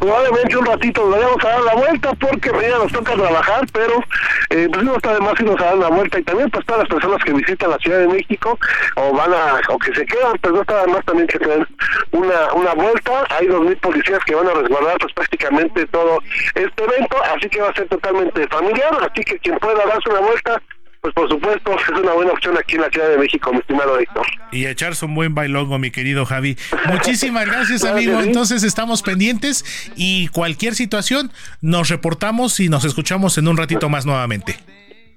Probablemente 0.00 0.56
un 0.56 0.64
ratito 0.64 1.02
nos 1.02 1.10
vayamos 1.10 1.44
a 1.44 1.48
dar 1.48 1.60
la 1.60 1.74
vuelta 1.74 2.12
porque 2.14 2.50
mañana 2.52 2.78
nos 2.78 2.92
toca 2.92 3.14
trabajar, 3.14 3.66
pero 3.70 4.02
eh, 4.48 4.66
pues 4.72 4.82
no 4.82 4.96
está 4.96 5.12
de 5.12 5.20
más 5.20 5.38
irnos 5.38 5.60
a 5.60 5.64
dar 5.64 5.76
la 5.76 5.88
vuelta 5.88 6.18
y 6.18 6.22
también 6.22 6.50
pues 6.50 6.64
todas 6.64 6.82
las 6.82 6.88
personas 6.88 7.22
que 7.22 7.34
visitan 7.34 7.68
la 7.68 7.76
Ciudad 7.78 7.98
de 7.98 8.08
México 8.08 8.58
o 8.96 9.12
van 9.12 9.30
a, 9.32 9.60
o 9.68 9.78
que 9.78 9.94
se 9.94 10.06
quedan, 10.06 10.38
pues 10.40 10.54
no 10.54 10.62
está 10.62 10.86
de 10.86 10.92
más 10.92 11.04
también 11.04 11.26
que 11.26 11.38
den 11.38 11.66
una, 12.12 12.52
una 12.54 12.72
vuelta. 12.72 13.24
Hay 13.28 13.46
dos 13.46 13.60
mil 13.60 13.76
policías 13.76 14.20
que 14.24 14.34
van 14.34 14.48
a 14.48 14.54
resguardar 14.54 14.96
pues 15.00 15.12
prácticamente 15.12 15.86
todo 15.88 16.18
este 16.54 16.84
evento, 16.84 17.16
así 17.36 17.48
que 17.50 17.60
va 17.60 17.68
a 17.68 17.74
ser 17.74 17.88
totalmente 17.88 18.48
familiar, 18.48 18.96
así 19.02 19.22
que 19.22 19.38
quien 19.38 19.58
pueda 19.58 19.84
darse 19.84 20.08
una 20.08 20.20
vuelta 20.20 20.62
pues 21.00 21.14
por 21.14 21.28
supuesto 21.28 21.76
es 21.78 21.98
una 21.98 22.12
buena 22.12 22.32
opción 22.32 22.56
aquí 22.58 22.76
en 22.76 22.82
la 22.82 22.90
Ciudad 22.90 23.08
de 23.08 23.18
México, 23.18 23.52
mi 23.52 23.58
estimado 23.58 23.98
Héctor. 23.98 24.26
Y 24.52 24.66
echarse 24.66 25.04
un 25.06 25.14
buen 25.14 25.34
bailongo, 25.34 25.78
mi 25.78 25.90
querido 25.90 26.26
Javi. 26.26 26.56
Muchísimas 26.86 27.46
gracias, 27.46 27.84
amigo. 27.84 28.20
Entonces 28.20 28.62
estamos 28.62 29.02
pendientes 29.02 29.64
y 29.96 30.28
cualquier 30.28 30.74
situación 30.74 31.32
nos 31.60 31.88
reportamos 31.88 32.60
y 32.60 32.68
nos 32.68 32.84
escuchamos 32.84 33.38
en 33.38 33.48
un 33.48 33.56
ratito 33.56 33.88
más 33.88 34.04
nuevamente. 34.04 34.56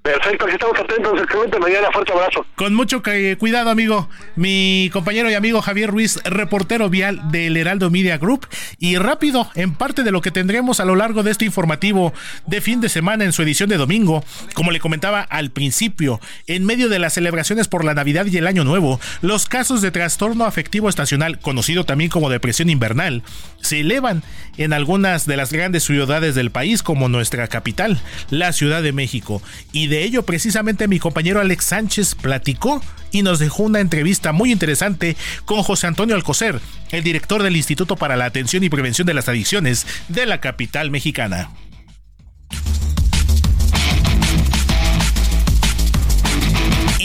Perfecto, 0.04 0.44
aquí 0.44 0.52
estamos 0.52 0.78
atentos. 0.78 1.18
Excelente 1.22 1.58
mañana. 1.58 1.88
Fuerte 1.90 2.12
abrazo. 2.12 2.44
Con 2.56 2.74
mucho 2.74 3.02
cuidado, 3.38 3.70
amigo. 3.70 4.10
Mi 4.36 4.90
compañero 4.92 5.30
y 5.30 5.34
amigo 5.34 5.62
Javier 5.62 5.88
Ruiz, 5.90 6.20
reportero 6.24 6.90
vial 6.90 7.30
del 7.30 7.56
Heraldo 7.56 7.90
Media 7.90 8.18
Group. 8.18 8.46
Y 8.78 8.98
rápido, 8.98 9.48
en 9.54 9.72
parte 9.72 10.02
de 10.02 10.10
lo 10.10 10.20
que 10.20 10.30
tendremos 10.30 10.78
a 10.78 10.84
lo 10.84 10.94
largo 10.94 11.22
de 11.22 11.30
este 11.30 11.46
informativo 11.46 12.12
de 12.46 12.60
fin 12.60 12.82
de 12.82 12.90
semana 12.90 13.24
en 13.24 13.32
su 13.32 13.40
edición 13.40 13.70
de 13.70 13.78
domingo, 13.78 14.22
como 14.52 14.72
le 14.72 14.78
comentaba 14.78 15.22
al 15.22 15.50
principio, 15.50 16.20
en 16.46 16.66
medio 16.66 16.90
de 16.90 16.98
las 16.98 17.14
celebraciones 17.14 17.68
por 17.68 17.82
la 17.82 17.94
Navidad 17.94 18.26
y 18.26 18.36
el 18.36 18.46
Año 18.46 18.64
Nuevo, 18.64 19.00
los 19.22 19.46
casos 19.46 19.80
de 19.80 19.90
trastorno 19.90 20.44
afectivo 20.44 20.90
estacional, 20.90 21.38
conocido 21.38 21.84
también 21.84 22.10
como 22.10 22.28
depresión 22.28 22.68
invernal, 22.68 23.22
se 23.62 23.80
elevan 23.80 24.22
en 24.58 24.74
algunas 24.74 25.24
de 25.24 25.38
las 25.38 25.50
grandes 25.50 25.84
ciudades 25.84 26.34
del 26.34 26.50
país, 26.50 26.82
como 26.82 27.08
nuestra 27.08 27.48
capital, 27.48 27.98
la 28.28 28.52
Ciudad 28.52 28.82
de 28.82 28.92
México. 28.92 29.40
Y 29.72 29.93
ello 30.02 30.24
precisamente 30.24 30.88
mi 30.88 30.98
compañero 30.98 31.40
Alex 31.40 31.64
Sánchez 31.66 32.14
platicó 32.14 32.82
y 33.12 33.22
nos 33.22 33.38
dejó 33.38 33.62
una 33.62 33.80
entrevista 33.80 34.32
muy 34.32 34.50
interesante 34.50 35.16
con 35.44 35.62
José 35.62 35.86
Antonio 35.86 36.16
Alcocer, 36.16 36.60
el 36.90 37.04
director 37.04 37.42
del 37.42 37.56
Instituto 37.56 37.96
para 37.96 38.16
la 38.16 38.24
Atención 38.24 38.64
y 38.64 38.70
Prevención 38.70 39.06
de 39.06 39.14
las 39.14 39.28
Adicciones 39.28 39.86
de 40.08 40.26
la 40.26 40.40
capital 40.40 40.90
mexicana. 40.90 41.50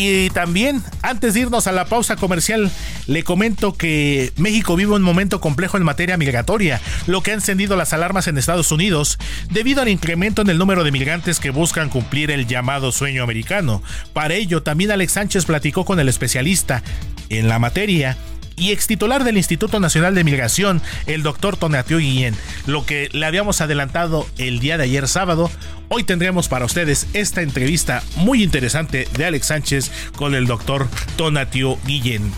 Y 0.01 0.29
también, 0.29 0.81
antes 1.01 1.33
de 1.33 1.41
irnos 1.41 1.67
a 1.67 1.73
la 1.73 1.83
pausa 1.83 2.15
comercial, 2.15 2.71
le 3.05 3.23
comento 3.23 3.73
que 3.73 4.31
México 4.37 4.77
vive 4.77 4.93
un 4.93 5.01
momento 5.01 5.41
complejo 5.41 5.75
en 5.75 5.83
materia 5.83 6.15
migratoria, 6.15 6.79
lo 7.05 7.21
que 7.21 7.31
ha 7.31 7.33
encendido 7.33 7.75
las 7.75 7.91
alarmas 7.91 8.27
en 8.27 8.37
Estados 8.37 8.71
Unidos 8.71 9.19
debido 9.51 9.81
al 9.81 9.89
incremento 9.89 10.41
en 10.41 10.49
el 10.51 10.57
número 10.57 10.85
de 10.85 10.93
migrantes 10.93 11.41
que 11.41 11.49
buscan 11.49 11.89
cumplir 11.89 12.31
el 12.31 12.47
llamado 12.47 12.93
sueño 12.93 13.23
americano. 13.23 13.83
Para 14.13 14.35
ello, 14.35 14.63
también 14.63 14.91
Alex 14.91 15.11
Sánchez 15.11 15.43
platicó 15.43 15.83
con 15.83 15.99
el 15.99 16.07
especialista 16.07 16.81
en 17.27 17.49
la 17.49 17.59
materia 17.59 18.15
y 18.59 18.71
ex 18.71 18.87
titular 18.87 19.23
del 19.23 19.37
Instituto 19.37 19.79
Nacional 19.79 20.13
de 20.13 20.23
Migración, 20.23 20.81
el 21.07 21.23
doctor 21.23 21.57
Tonatio 21.57 21.97
Guillén. 21.97 22.35
Lo 22.67 22.85
que 22.85 23.09
le 23.11 23.25
habíamos 23.25 23.61
adelantado 23.61 24.27
el 24.37 24.59
día 24.59 24.77
de 24.77 24.83
ayer 24.83 25.07
sábado, 25.07 25.49
hoy 25.87 26.03
tendremos 26.03 26.47
para 26.47 26.65
ustedes 26.65 27.07
esta 27.13 27.41
entrevista 27.41 28.03
muy 28.17 28.43
interesante 28.43 29.07
de 29.17 29.25
Alex 29.25 29.47
Sánchez 29.47 29.91
con 30.15 30.35
el 30.35 30.45
doctor 30.45 30.87
Tonatio 31.15 31.77
Guillén. 31.85 32.31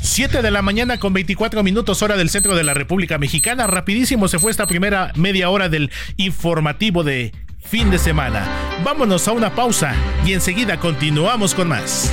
7 0.00 0.42
de 0.42 0.50
la 0.50 0.62
mañana 0.62 0.98
con 0.98 1.12
24 1.12 1.62
minutos 1.62 2.02
hora 2.02 2.16
del 2.16 2.30
centro 2.30 2.54
de 2.54 2.64
la 2.64 2.74
República 2.74 3.18
Mexicana. 3.18 3.66
Rapidísimo 3.66 4.28
se 4.28 4.38
fue 4.38 4.50
esta 4.50 4.66
primera 4.66 5.12
media 5.16 5.50
hora 5.50 5.68
del 5.68 5.90
informativo 6.16 7.04
de 7.04 7.32
fin 7.58 7.90
de 7.90 7.98
semana. 7.98 8.46
Vámonos 8.84 9.26
a 9.28 9.32
una 9.32 9.54
pausa 9.54 9.94
y 10.24 10.32
enseguida 10.32 10.78
continuamos 10.78 11.54
con 11.54 11.68
más. 11.68 12.12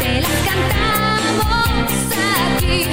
Te 0.00 0.20
las 0.20 0.36
cantamos 0.46 1.92
aquí. 2.56 2.86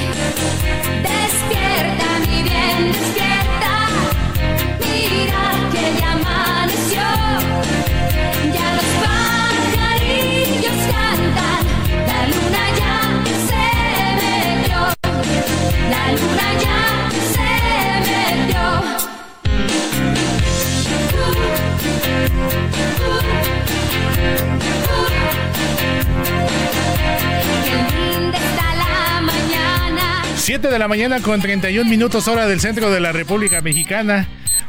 7 30.46 30.68
de 30.68 30.78
la 30.78 30.88
mañana 30.88 31.22
con 31.22 31.42
31 31.42 31.90
minutos 31.90 32.28
hora 32.28 32.46
del 32.46 32.60
centro 32.60 32.92
de 32.92 33.00
la 33.00 33.12
República 33.12 33.62
Mexicana. 33.62 34.28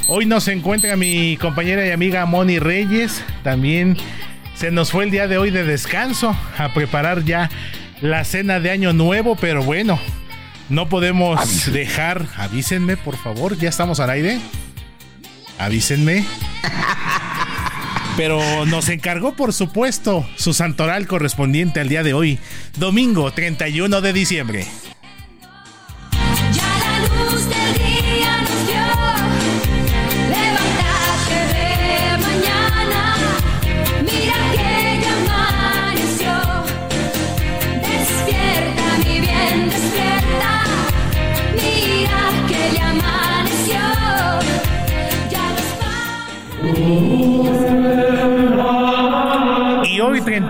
Hoy 0.09 0.25
nos 0.25 0.49
encuentra 0.49 0.97
mi 0.97 1.37
compañera 1.37 1.87
y 1.87 1.91
amiga 1.91 2.25
Moni 2.25 2.59
Reyes. 2.59 3.23
También 3.43 3.99
se 4.55 4.71
nos 4.71 4.91
fue 4.91 5.05
el 5.05 5.11
día 5.11 5.29
de 5.29 5.37
hoy 5.37 5.51
de 5.51 5.65
descanso 5.65 6.35
a 6.57 6.73
preparar 6.73 7.25
ya 7.25 7.51
la 8.01 8.25
cena 8.25 8.59
de 8.59 8.71
Año 8.71 8.95
Nuevo, 8.95 9.37
pero 9.37 9.63
bueno, 9.63 10.01
no 10.71 10.89
podemos 10.89 11.71
dejar, 11.71 12.25
avísenme 12.39 12.97
por 12.97 13.19
favor, 13.19 13.59
ya 13.59 13.69
estamos 13.69 14.01
al 14.01 14.09
aire. 14.09 14.41
Avísenme. 15.59 16.25
Pero 18.17 18.65
nos 18.65 18.89
encargó, 18.89 19.37
por 19.37 19.53
supuesto, 19.53 20.27
su 20.37 20.55
santoral 20.55 21.07
correspondiente 21.07 21.81
al 21.81 21.91
día 21.91 22.03
de 22.03 22.15
hoy, 22.15 22.39
domingo 22.79 23.31
31 23.31 24.01
de 24.01 24.13
diciembre. 24.15 24.67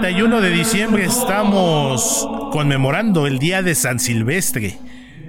31 0.01 0.43
de 0.43 0.51
diciembre 0.51 1.05
estamos 1.07 2.29
conmemorando 2.53 3.27
el 3.27 3.39
día 3.39 3.63
de 3.63 3.75
San 3.75 3.99
Silvestre. 3.99 4.79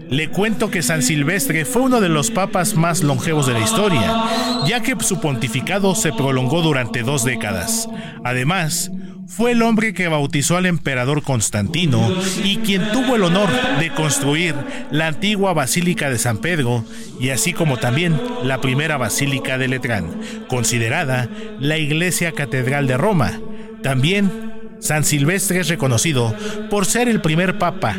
Le 0.10 0.30
cuento 0.30 0.70
que 0.70 0.82
San 0.82 1.04
Silvestre 1.04 1.64
fue 1.64 1.84
uno 1.84 2.02
de 2.02 2.10
los 2.10 2.32
papas 2.32 2.76
más 2.76 3.02
longevos 3.02 3.48
de 3.48 3.54
la 3.54 3.62
historia, 3.62 4.26
ya 4.68 4.82
que 4.82 4.98
su 5.00 5.22
pontificado 5.22 5.96
se 5.96 6.12
prolongó 6.12 6.62
durante 6.62 7.02
dos 7.04 7.24
décadas. 7.24 7.88
Además, 8.26 8.92
fue 9.26 9.52
el 9.52 9.62
hombre 9.62 9.94
que 9.94 10.10
bautizó 10.10 10.58
al 10.58 10.66
emperador 10.66 11.24
Constantino 11.24 12.14
y 12.44 12.58
quien 12.58 12.92
tuvo 12.92 13.16
el 13.16 13.24
honor 13.24 13.50
de 13.80 13.92
construir 13.92 14.54
la 14.92 15.08
antigua 15.08 15.54
Basílica 15.54 16.10
de 16.10 16.18
San 16.18 16.40
Pedro 16.40 16.84
y 17.22 17.30
así 17.30 17.54
como 17.54 17.78
también 17.78 18.20
la 18.44 18.60
primera 18.60 18.98
Basílica 18.98 19.58
de 19.58 19.70
Letrán, 19.70 20.20
considerada 20.50 21.30
la 21.58 21.78
iglesia 21.78 22.34
catedral 22.34 22.86
de 22.86 22.98
Roma. 22.98 23.40
También 23.82 24.47
San 24.80 25.04
Silvestre 25.04 25.60
es 25.60 25.68
reconocido 25.68 26.36
por 26.70 26.86
ser 26.86 27.10
el 27.10 27.22
primer 27.22 27.58
papa 27.58 27.96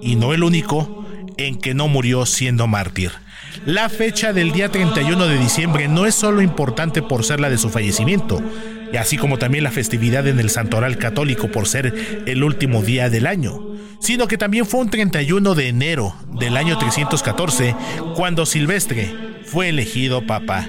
y 0.00 0.16
no 0.16 0.32
el 0.32 0.42
único 0.42 1.04
en 1.36 1.58
que 1.58 1.74
no 1.74 1.88
murió 1.88 2.26
siendo 2.26 2.66
mártir. 2.66 3.10
La 3.66 3.88
fecha 3.88 4.32
del 4.32 4.52
día 4.52 4.68
31 4.68 5.26
de 5.26 5.38
diciembre 5.38 5.88
no 5.88 6.06
es 6.06 6.14
solo 6.14 6.42
importante 6.42 7.02
por 7.02 7.24
ser 7.24 7.40
la 7.40 7.50
de 7.50 7.58
su 7.58 7.70
fallecimiento, 7.70 8.42
así 8.98 9.16
como 9.16 9.38
también 9.38 9.64
la 9.64 9.70
festividad 9.70 10.26
en 10.26 10.38
el 10.40 10.50
Santoral 10.50 10.98
Católico 10.98 11.48
por 11.48 11.66
ser 11.66 12.22
el 12.26 12.44
último 12.44 12.82
día 12.82 13.10
del 13.10 13.26
año, 13.26 13.60
sino 14.00 14.26
que 14.26 14.38
también 14.38 14.66
fue 14.66 14.80
un 14.80 14.90
31 14.90 15.54
de 15.54 15.68
enero 15.68 16.14
del 16.38 16.56
año 16.56 16.78
314 16.78 17.74
cuando 18.14 18.44
Silvestre 18.46 19.14
fue 19.46 19.68
elegido 19.68 20.26
papa. 20.26 20.68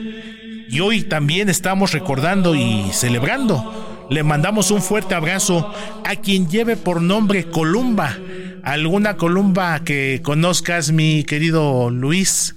Y 0.69 0.79
hoy 0.79 1.03
también 1.03 1.49
estamos 1.49 1.91
recordando 1.91 2.55
y 2.55 2.89
celebrando. 2.91 3.94
Le 4.09 4.23
mandamos 4.23 4.71
un 4.71 4.81
fuerte 4.81 5.15
abrazo 5.15 5.73
a 6.03 6.15
quien 6.15 6.47
lleve 6.47 6.75
por 6.77 7.01
nombre 7.01 7.49
Columba. 7.49 8.15
¿Alguna 8.63 9.17
Columba 9.17 9.79
que 9.83 10.21
conozcas, 10.23 10.91
mi 10.91 11.23
querido 11.23 11.89
Luis? 11.89 12.55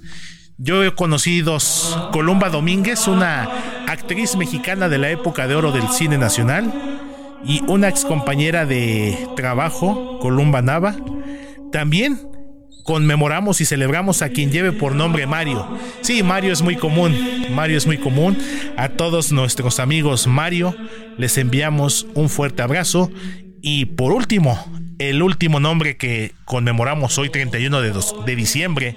Yo 0.57 0.83
he 0.83 0.93
conocido 0.93 1.57
Columba 2.11 2.49
Domínguez, 2.49 3.07
una 3.07 3.49
actriz 3.87 4.35
mexicana 4.35 4.89
de 4.89 4.97
la 4.97 5.09
época 5.09 5.47
de 5.47 5.55
oro 5.55 5.71
del 5.71 5.87
cine 5.87 6.17
nacional, 6.17 6.71
y 7.43 7.61
una 7.67 7.89
ex 7.89 8.05
compañera 8.05 8.65
de 8.65 9.17
trabajo, 9.35 10.19
Columba 10.19 10.61
Nava. 10.61 10.95
También 11.71 12.28
conmemoramos 12.89 13.61
y 13.61 13.65
celebramos 13.65 14.23
a 14.23 14.29
quien 14.29 14.51
lleve 14.51 14.71
por 14.71 14.95
nombre 14.95 15.27
Mario. 15.27 15.77
Sí, 16.01 16.23
Mario 16.23 16.51
es 16.51 16.63
muy 16.63 16.75
común, 16.75 17.15
Mario 17.51 17.77
es 17.77 17.85
muy 17.85 17.99
común. 17.99 18.35
A 18.77 18.89
todos 18.89 19.31
nuestros 19.31 19.79
amigos 19.79 20.25
Mario 20.25 20.75
les 21.15 21.37
enviamos 21.37 22.07
un 22.15 22.29
fuerte 22.29 22.63
abrazo. 22.63 23.11
Y 23.61 23.85
por 23.85 24.11
último, 24.11 24.57
el 24.97 25.21
último 25.21 25.59
nombre 25.59 25.97
que 25.97 26.31
conmemoramos 26.45 27.15
hoy 27.19 27.29
31 27.29 27.79
de, 27.79 27.91
dos- 27.91 28.15
de 28.25 28.35
diciembre, 28.35 28.95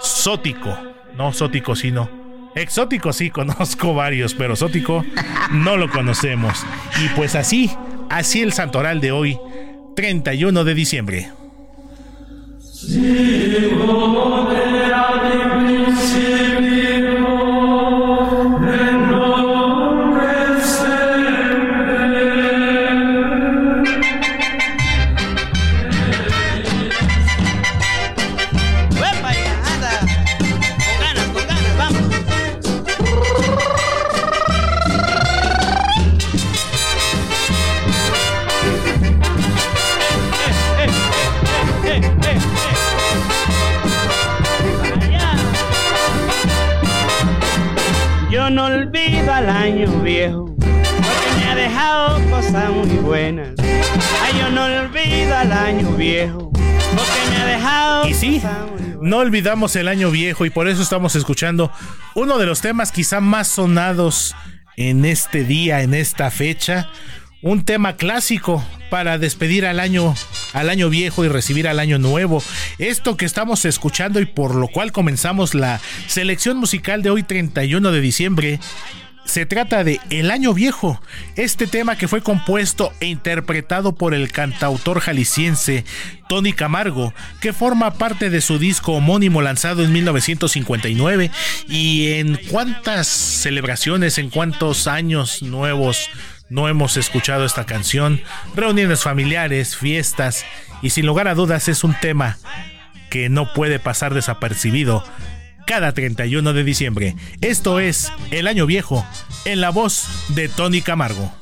Sótico. 0.00 0.76
No 1.16 1.32
Sótico, 1.32 1.76
sino 1.76 2.10
exótico 2.56 3.12
sí 3.12 3.30
conozco 3.38 3.94
varios, 3.94 4.34
pero 4.34 4.56
Sótico 4.56 5.04
no 5.52 5.76
lo 5.76 5.88
conocemos. 5.90 6.58
Y 7.04 7.08
pues 7.14 7.36
así, 7.36 7.70
así 8.10 8.42
el 8.42 8.52
santoral 8.52 9.00
de 9.00 9.12
hoy, 9.12 9.38
31 9.94 10.64
de 10.64 10.74
diciembre. 10.74 11.28
Si 12.84 12.98
Simone 12.98 14.92
ad 14.92 16.31
dejado 52.52 52.74
cosas 52.74 52.86
muy 52.86 52.96
buenas. 52.98 53.48
Ay, 54.22 54.38
yo 54.38 54.50
no 54.50 54.64
olvido 54.64 55.36
al 55.36 55.52
año 55.52 55.92
viejo, 55.92 56.50
porque 56.50 57.30
me 57.30 57.36
ha 57.36 57.46
dejado 57.46 58.08
Y 58.08 58.14
sí, 58.14 58.42
no 59.00 59.18
olvidamos 59.18 59.74
el 59.76 59.88
año 59.88 60.10
viejo 60.10 60.44
y 60.44 60.50
por 60.50 60.68
eso 60.68 60.82
estamos 60.82 61.16
escuchando 61.16 61.72
uno 62.14 62.38
de 62.38 62.46
los 62.46 62.60
temas 62.60 62.92
quizá 62.92 63.20
más 63.20 63.48
sonados 63.48 64.34
en 64.76 65.04
este 65.04 65.44
día, 65.44 65.82
en 65.82 65.94
esta 65.94 66.30
fecha. 66.30 66.90
Un 67.42 67.64
tema 67.64 67.96
clásico 67.96 68.64
para 68.88 69.18
despedir 69.18 69.66
al 69.66 69.80
año, 69.80 70.14
al 70.52 70.70
año 70.70 70.88
viejo 70.90 71.24
y 71.24 71.28
recibir 71.28 71.66
al 71.66 71.80
año 71.80 71.98
nuevo. 71.98 72.40
Esto 72.78 73.16
que 73.16 73.24
estamos 73.24 73.64
escuchando 73.64 74.20
y 74.20 74.26
por 74.26 74.54
lo 74.54 74.68
cual 74.68 74.92
comenzamos 74.92 75.54
la 75.54 75.80
selección 76.06 76.58
musical 76.58 77.02
de 77.02 77.10
hoy 77.10 77.24
31 77.24 77.90
de 77.90 78.00
diciembre 78.00 78.60
se 79.24 79.46
trata 79.46 79.84
de 79.84 80.00
El 80.10 80.30
Año 80.30 80.52
Viejo, 80.52 81.00
este 81.36 81.66
tema 81.66 81.96
que 81.96 82.08
fue 82.08 82.22
compuesto 82.22 82.92
e 83.00 83.06
interpretado 83.06 83.94
por 83.94 84.14
el 84.14 84.30
cantautor 84.30 85.00
jalisciense 85.00 85.84
Tony 86.28 86.52
Camargo, 86.52 87.14
que 87.40 87.52
forma 87.52 87.94
parte 87.94 88.30
de 88.30 88.40
su 88.40 88.58
disco 88.58 88.92
homónimo 88.92 89.42
lanzado 89.42 89.84
en 89.84 89.92
1959 89.92 91.30
y 91.68 92.12
en 92.14 92.38
cuántas 92.50 93.06
celebraciones, 93.06 94.18
en 94.18 94.30
cuántos 94.30 94.86
años 94.86 95.42
nuevos 95.42 96.10
no 96.48 96.68
hemos 96.68 96.96
escuchado 96.96 97.44
esta 97.44 97.64
canción, 97.64 98.20
reuniones 98.54 99.02
familiares, 99.02 99.76
fiestas 99.76 100.44
y 100.82 100.90
sin 100.90 101.06
lugar 101.06 101.28
a 101.28 101.34
dudas 101.34 101.68
es 101.68 101.84
un 101.84 101.94
tema 101.94 102.38
que 103.08 103.28
no 103.28 103.52
puede 103.52 103.78
pasar 103.78 104.14
desapercibido 104.14 105.04
cada 105.66 105.92
31 105.92 106.52
de 106.52 106.64
diciembre. 106.64 107.16
Esto 107.40 107.80
es 107.80 108.12
El 108.30 108.46
Año 108.46 108.66
Viejo 108.66 109.06
en 109.44 109.60
la 109.60 109.70
voz 109.70 110.06
de 110.28 110.48
Tony 110.48 110.82
Camargo. 110.82 111.32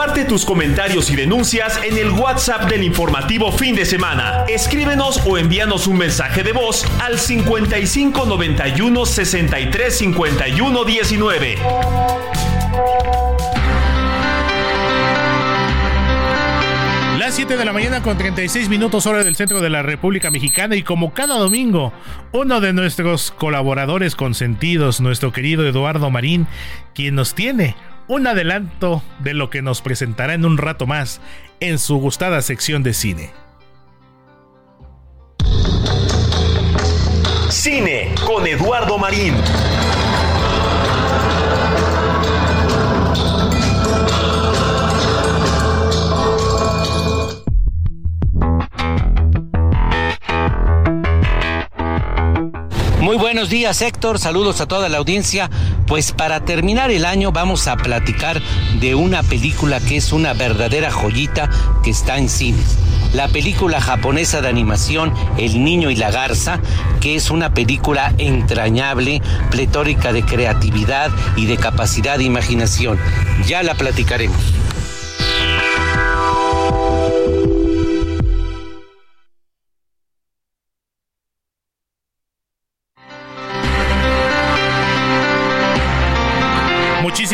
Comparte 0.00 0.24
tus 0.24 0.46
comentarios 0.46 1.10
y 1.10 1.14
denuncias 1.14 1.78
en 1.84 1.98
el 1.98 2.10
WhatsApp 2.12 2.70
del 2.70 2.84
informativo 2.84 3.52
fin 3.52 3.76
de 3.76 3.84
semana. 3.84 4.46
Escríbenos 4.48 5.20
o 5.26 5.36
envíanos 5.36 5.86
un 5.86 5.98
mensaje 5.98 6.42
de 6.42 6.52
voz 6.52 6.86
al 7.02 7.18
55 7.18 8.24
91 8.24 9.04
63 9.04 9.98
51 9.98 10.84
19. 10.84 11.56
Las 17.18 17.34
7 17.34 17.58
de 17.58 17.64
la 17.66 17.72
mañana 17.74 18.02
con 18.02 18.16
36 18.16 18.70
minutos 18.70 19.04
hora 19.04 19.22
del 19.22 19.36
centro 19.36 19.60
de 19.60 19.68
la 19.68 19.82
República 19.82 20.30
Mexicana 20.30 20.76
y 20.76 20.82
como 20.82 21.12
cada 21.12 21.36
domingo, 21.36 21.92
uno 22.32 22.62
de 22.62 22.72
nuestros 22.72 23.32
colaboradores 23.32 24.16
consentidos, 24.16 25.02
nuestro 25.02 25.30
querido 25.30 25.68
Eduardo 25.68 26.10
Marín, 26.10 26.46
quien 26.94 27.16
nos 27.16 27.34
tiene 27.34 27.76
un 28.10 28.26
adelanto 28.26 29.04
de 29.20 29.34
lo 29.34 29.50
que 29.50 29.62
nos 29.62 29.82
presentará 29.82 30.34
en 30.34 30.44
un 30.44 30.58
rato 30.58 30.84
más 30.84 31.20
en 31.60 31.78
su 31.78 31.96
gustada 31.98 32.42
sección 32.42 32.82
de 32.82 32.92
cine. 32.92 33.30
Cine 37.50 38.12
con 38.26 38.48
Eduardo 38.48 38.98
Marín. 38.98 39.34
Muy 53.10 53.18
buenos 53.18 53.48
días 53.48 53.82
Héctor, 53.82 54.20
saludos 54.20 54.60
a 54.60 54.66
toda 54.66 54.88
la 54.88 54.98
audiencia. 54.98 55.50
Pues 55.88 56.12
para 56.12 56.44
terminar 56.44 56.92
el 56.92 57.04
año 57.04 57.32
vamos 57.32 57.66
a 57.66 57.76
platicar 57.76 58.40
de 58.78 58.94
una 58.94 59.24
película 59.24 59.80
que 59.80 59.96
es 59.96 60.12
una 60.12 60.32
verdadera 60.32 60.92
joyita 60.92 61.50
que 61.82 61.90
está 61.90 62.18
en 62.18 62.28
cines. 62.28 62.78
La 63.12 63.26
película 63.26 63.80
japonesa 63.80 64.40
de 64.40 64.46
animación 64.46 65.12
El 65.38 65.64
Niño 65.64 65.90
y 65.90 65.96
la 65.96 66.12
Garza, 66.12 66.60
que 67.00 67.16
es 67.16 67.32
una 67.32 67.52
película 67.52 68.14
entrañable, 68.16 69.20
pletórica 69.50 70.12
de 70.12 70.22
creatividad 70.22 71.10
y 71.34 71.46
de 71.46 71.56
capacidad 71.56 72.16
de 72.16 72.22
imaginación. 72.22 72.96
Ya 73.44 73.64
la 73.64 73.74
platicaremos. 73.74 74.38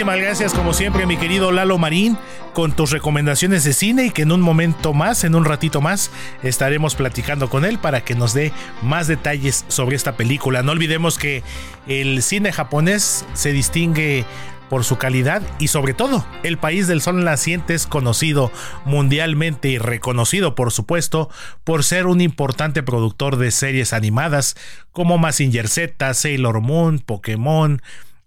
Muchísimas 0.07 0.25
gracias 0.25 0.55
como 0.55 0.73
siempre 0.73 1.05
mi 1.05 1.17
querido 1.17 1.51
Lalo 1.51 1.79
Marín 1.79 2.17
con 2.53 2.71
tus 2.71 2.93
recomendaciones 2.93 3.65
de 3.65 3.73
cine 3.73 4.07
y 4.07 4.11
que 4.13 4.23
en 4.23 4.31
un 4.31 4.41
momento 4.41 4.95
más, 4.95 5.25
en 5.25 5.35
un 5.35 5.45
ratito 5.45 5.81
más, 5.81 6.13
estaremos 6.45 6.95
platicando 6.95 7.51
con 7.51 7.65
él 7.65 7.81
para 7.81 8.05
que 8.05 8.15
nos 8.15 8.33
dé 8.33 8.53
más 8.83 9.09
detalles 9.09 9.65
sobre 9.67 9.97
esta 9.97 10.17
película. 10.17 10.63
No 10.63 10.71
olvidemos 10.71 11.19
que 11.19 11.43
el 11.89 12.23
cine 12.23 12.53
japonés 12.53 13.25
se 13.35 13.51
distingue 13.51 14.25
por 14.71 14.85
su 14.85 14.97
calidad 14.97 15.43
y 15.59 15.67
sobre 15.67 15.93
todo 15.93 16.25
el 16.45 16.57
país 16.57 16.87
del 16.87 17.03
sol 17.03 17.25
naciente 17.25 17.75
es 17.75 17.89
conocido 17.89 18.53
mundialmente 18.85 19.71
y 19.71 19.79
reconocido 19.79 20.55
por 20.55 20.71
supuesto 20.71 21.31
por 21.65 21.83
ser 21.83 22.07
un 22.07 22.21
importante 22.21 22.85
productor 22.85 23.39
de 23.39 23.51
series 23.51 23.93
animadas 23.93 24.55
como 24.93 25.19
Mazinger 25.19 25.67
Z, 25.67 26.15
Sailor 26.15 26.61
Moon, 26.61 27.01
Pokémon, 27.01 27.83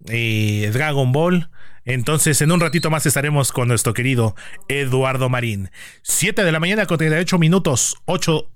eh, 0.10 0.70
Dragon 0.74 1.14
Ball. 1.14 1.50
Entonces, 1.90 2.40
en 2.42 2.52
un 2.52 2.60
ratito 2.60 2.92
más 2.92 3.08
estaremos 3.08 3.52
con 3.52 3.68
nuestro 3.68 3.96
querido 3.96 4.36
Eduardo 4.68 5.28
Marín. 5.28 5.72
7 6.04 6.44
de 6.44 6.52
la 6.52 6.60
mañana 6.60 6.86
con 6.86 7.00
38 7.00 7.40
minutos, 7.40 7.98
8 8.06 8.48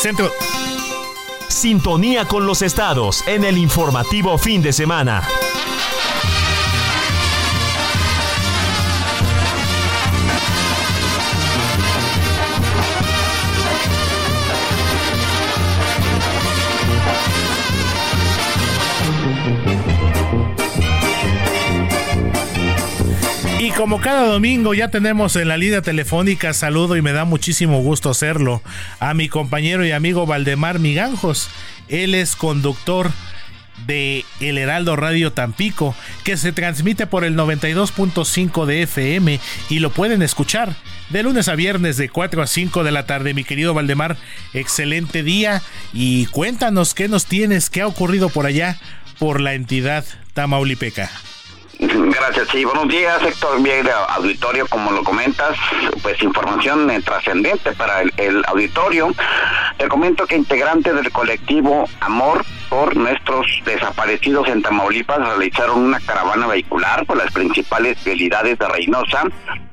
Centro. 0.00 0.32
Sintonía 1.48 2.24
con 2.24 2.46
los 2.46 2.62
estados 2.62 3.22
en 3.28 3.44
el 3.44 3.56
informativo 3.58 4.36
fin 4.38 4.60
de 4.60 4.72
semana. 4.72 5.22
Como 23.82 24.00
cada 24.00 24.28
domingo 24.28 24.74
ya 24.74 24.92
tenemos 24.92 25.34
en 25.34 25.48
la 25.48 25.56
línea 25.56 25.82
telefónica, 25.82 26.52
saludo 26.52 26.96
y 26.96 27.02
me 27.02 27.12
da 27.12 27.24
muchísimo 27.24 27.82
gusto 27.82 28.10
hacerlo 28.10 28.62
a 29.00 29.12
mi 29.12 29.28
compañero 29.28 29.84
y 29.84 29.90
amigo 29.90 30.24
Valdemar 30.24 30.78
Miganjos. 30.78 31.50
Él 31.88 32.14
es 32.14 32.36
conductor 32.36 33.10
de 33.84 34.24
El 34.38 34.58
Heraldo 34.58 34.94
Radio 34.94 35.32
Tampico, 35.32 35.96
que 36.22 36.36
se 36.36 36.52
transmite 36.52 37.08
por 37.08 37.24
el 37.24 37.34
92.5 37.34 38.66
de 38.66 38.82
FM 38.82 39.40
y 39.68 39.80
lo 39.80 39.90
pueden 39.90 40.22
escuchar 40.22 40.76
de 41.10 41.24
lunes 41.24 41.48
a 41.48 41.56
viernes 41.56 41.96
de 41.96 42.08
4 42.08 42.40
a 42.40 42.46
5 42.46 42.84
de 42.84 42.92
la 42.92 43.06
tarde. 43.06 43.34
Mi 43.34 43.42
querido 43.42 43.74
Valdemar, 43.74 44.16
excelente 44.54 45.24
día 45.24 45.60
y 45.92 46.26
cuéntanos 46.26 46.94
qué 46.94 47.08
nos 47.08 47.26
tienes, 47.26 47.68
qué 47.68 47.80
ha 47.80 47.88
ocurrido 47.88 48.28
por 48.28 48.46
allá, 48.46 48.78
por 49.18 49.40
la 49.40 49.54
entidad 49.54 50.04
Tamaulipeca. 50.34 51.10
Gracias, 51.78 52.48
sí. 52.50 52.64
Buenos 52.64 52.88
días, 52.88 53.22
Héctor. 53.22 53.62
Bien, 53.62 53.88
auditorio, 54.08 54.66
como 54.68 54.92
lo 54.92 55.02
comentas, 55.02 55.56
pues 56.02 56.22
información 56.22 56.90
eh, 56.90 57.00
trascendente 57.02 57.72
para 57.72 58.02
el, 58.02 58.12
el 58.16 58.44
auditorio. 58.46 59.14
Te 59.78 59.88
comento 59.88 60.26
que 60.26 60.36
integrantes 60.36 60.94
del 60.94 61.10
colectivo 61.10 61.88
Amor 62.00 62.44
por 62.68 62.96
nuestros 62.96 63.46
desaparecidos 63.64 64.48
en 64.48 64.62
Tamaulipas 64.62 65.18
realizaron 65.18 65.78
una 65.80 66.00
caravana 66.00 66.46
vehicular 66.46 67.04
por 67.06 67.16
las 67.16 67.32
principales 67.32 68.02
vialidades 68.04 68.58
de 68.58 68.68
Reynosa 68.68 69.24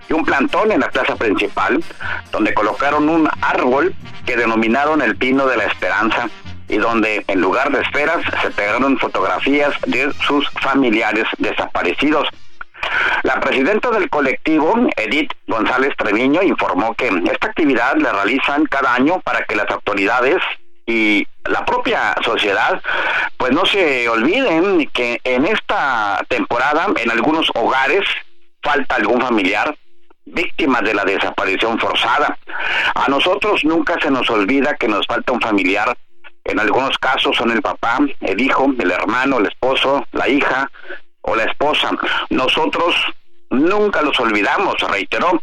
y 0.09 0.13
un 0.13 0.26
plantón 0.26 0.71
en 0.71 0.80
la 0.80 0.89
plaza 0.89 1.15
principal, 1.15 1.84
donde 2.32 2.53
colocaron 2.53 3.07
un 3.09 3.30
árbol 3.41 3.93
que 4.26 4.36
denominaron 4.36 5.01
el 5.01 5.15
Pino 5.15 5.45
de 5.45 5.57
la 5.57 5.65
Esperanza 5.65 6.30
y 6.70 6.78
donde 6.78 7.26
en 7.28 7.41
lugar 7.41 7.72
de 7.72 7.82
esferas 7.82 8.24
se 8.41 8.51
pegaron 8.51 8.97
fotografías 8.97 9.74
de 9.88 10.13
sus 10.26 10.47
familiares 10.61 11.26
desaparecidos. 11.38 12.30
La 13.24 13.39
presidenta 13.39 13.89
del 13.89 14.09
colectivo, 14.09 14.74
Edith 14.95 15.34
González 15.47 15.93
Treviño, 15.97 16.41
informó 16.41 16.93
que 16.95 17.07
esta 17.32 17.47
actividad 17.47 17.97
la 17.97 18.13
realizan 18.13 18.65
cada 18.65 18.93
año 18.93 19.20
para 19.20 19.43
que 19.45 19.55
las 19.55 19.70
autoridades 19.70 20.38
y 20.86 21.28
la 21.45 21.65
propia 21.65 22.15
sociedad, 22.24 22.82
pues 23.38 23.51
no 23.51 23.65
se 23.65 24.07
olviden 24.09 24.89
que 24.91 25.20
en 25.24 25.45
esta 25.45 26.24
temporada, 26.28 26.88
en 26.95 27.11
algunos 27.11 27.49
hogares, 27.53 28.05
falta 28.63 28.95
algún 28.95 29.22
familiar 29.22 29.76
víctima 30.26 30.82
de 30.82 30.93
la 30.93 31.03
desaparición 31.03 31.80
forzada. 31.80 32.38
A 32.95 33.07
nosotros 33.07 33.63
nunca 33.63 33.97
se 34.01 34.11
nos 34.11 34.30
olvida 34.30 34.76
que 34.76 34.88
nos 34.88 35.05
falta 35.07 35.32
un 35.32 35.41
familiar. 35.41 35.95
En 36.45 36.59
algunos 36.59 36.97
casos 36.97 37.35
son 37.35 37.51
el 37.51 37.61
papá, 37.61 37.99
el 38.21 38.41
hijo, 38.41 38.73
el 38.77 38.91
hermano, 38.91 39.37
el 39.39 39.47
esposo, 39.47 40.05
la 40.11 40.27
hija 40.27 40.69
o 41.21 41.35
la 41.35 41.43
esposa. 41.43 41.91
Nosotros 42.29 42.95
nunca 43.49 44.01
los 44.01 44.19
olvidamos, 44.19 44.75
reiteró. 44.89 45.41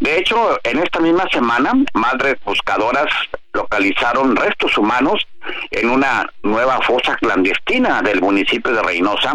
De 0.00 0.18
hecho, 0.18 0.58
en 0.64 0.78
esta 0.78 1.00
misma 1.00 1.28
semana, 1.30 1.72
madres 1.94 2.36
buscadoras 2.44 3.10
localizaron 3.52 4.36
restos 4.36 4.76
humanos 4.78 5.26
en 5.70 5.90
una 5.90 6.28
nueva 6.42 6.80
fosa 6.82 7.16
clandestina 7.16 8.02
del 8.02 8.20
municipio 8.20 8.72
de 8.72 8.82
Reynosa. 8.82 9.34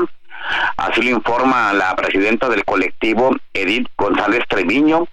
Así 0.75 1.01
lo 1.01 1.11
informa 1.11 1.73
la 1.73 1.95
presidenta 1.95 2.49
del 2.49 2.65
colectivo, 2.65 3.31
Edith 3.53 3.87
González 3.97 4.43
Treviño, 4.49 5.07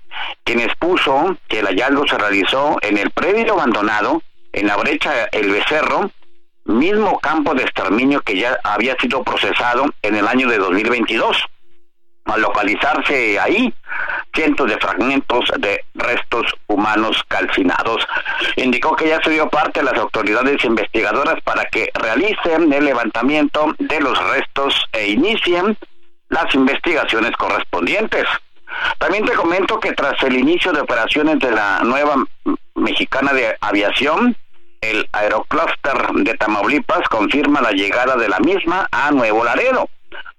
quien 0.44 0.60
expuso 0.60 1.36
que 1.48 1.60
el 1.60 1.66
hallazgo 1.66 2.06
se 2.06 2.18
realizó 2.18 2.76
en 2.82 2.98
el 2.98 3.10
predio 3.10 3.54
abandonado, 3.54 4.22
en 4.52 4.66
la 4.66 4.76
brecha 4.76 5.26
El 5.32 5.50
Becerro, 5.50 6.10
mismo 6.64 7.18
campo 7.20 7.54
de 7.54 7.62
exterminio 7.62 8.20
que 8.20 8.36
ya 8.36 8.58
había 8.64 8.96
sido 8.96 9.22
procesado 9.22 9.86
en 10.02 10.16
el 10.16 10.26
año 10.28 10.48
de 10.48 10.58
2022 10.58 11.36
al 12.26 12.42
localizarse 12.42 13.38
ahí 13.38 13.72
cientos 14.32 14.68
de 14.68 14.78
fragmentos 14.78 15.50
de 15.58 15.84
restos 15.94 16.46
humanos 16.68 17.22
calcinados. 17.28 18.06
Indicó 18.56 18.94
que 18.94 19.08
ya 19.08 19.20
se 19.22 19.30
dio 19.30 19.48
parte 19.48 19.80
a 19.80 19.84
las 19.84 19.98
autoridades 19.98 20.62
investigadoras 20.64 21.40
para 21.42 21.64
que 21.66 21.90
realicen 21.94 22.72
el 22.72 22.84
levantamiento 22.84 23.74
de 23.78 24.00
los 24.00 24.16
restos 24.30 24.86
e 24.92 25.10
inicien 25.10 25.76
las 26.28 26.54
investigaciones 26.54 27.32
correspondientes. 27.32 28.24
También 28.98 29.24
te 29.24 29.32
comento 29.32 29.80
que 29.80 29.92
tras 29.92 30.22
el 30.22 30.38
inicio 30.38 30.72
de 30.72 30.80
operaciones 30.80 31.40
de 31.40 31.50
la 31.50 31.80
nueva 31.82 32.24
mexicana 32.74 33.32
de 33.32 33.56
aviación, 33.60 34.36
el 34.80 35.08
Aerocluster 35.12 36.12
de 36.24 36.34
Tamaulipas 36.34 37.06
confirma 37.08 37.60
la 37.60 37.72
llegada 37.72 38.16
de 38.16 38.28
la 38.28 38.38
misma 38.40 38.88
a 38.90 39.10
Nuevo 39.10 39.44
Laredo. 39.44 39.88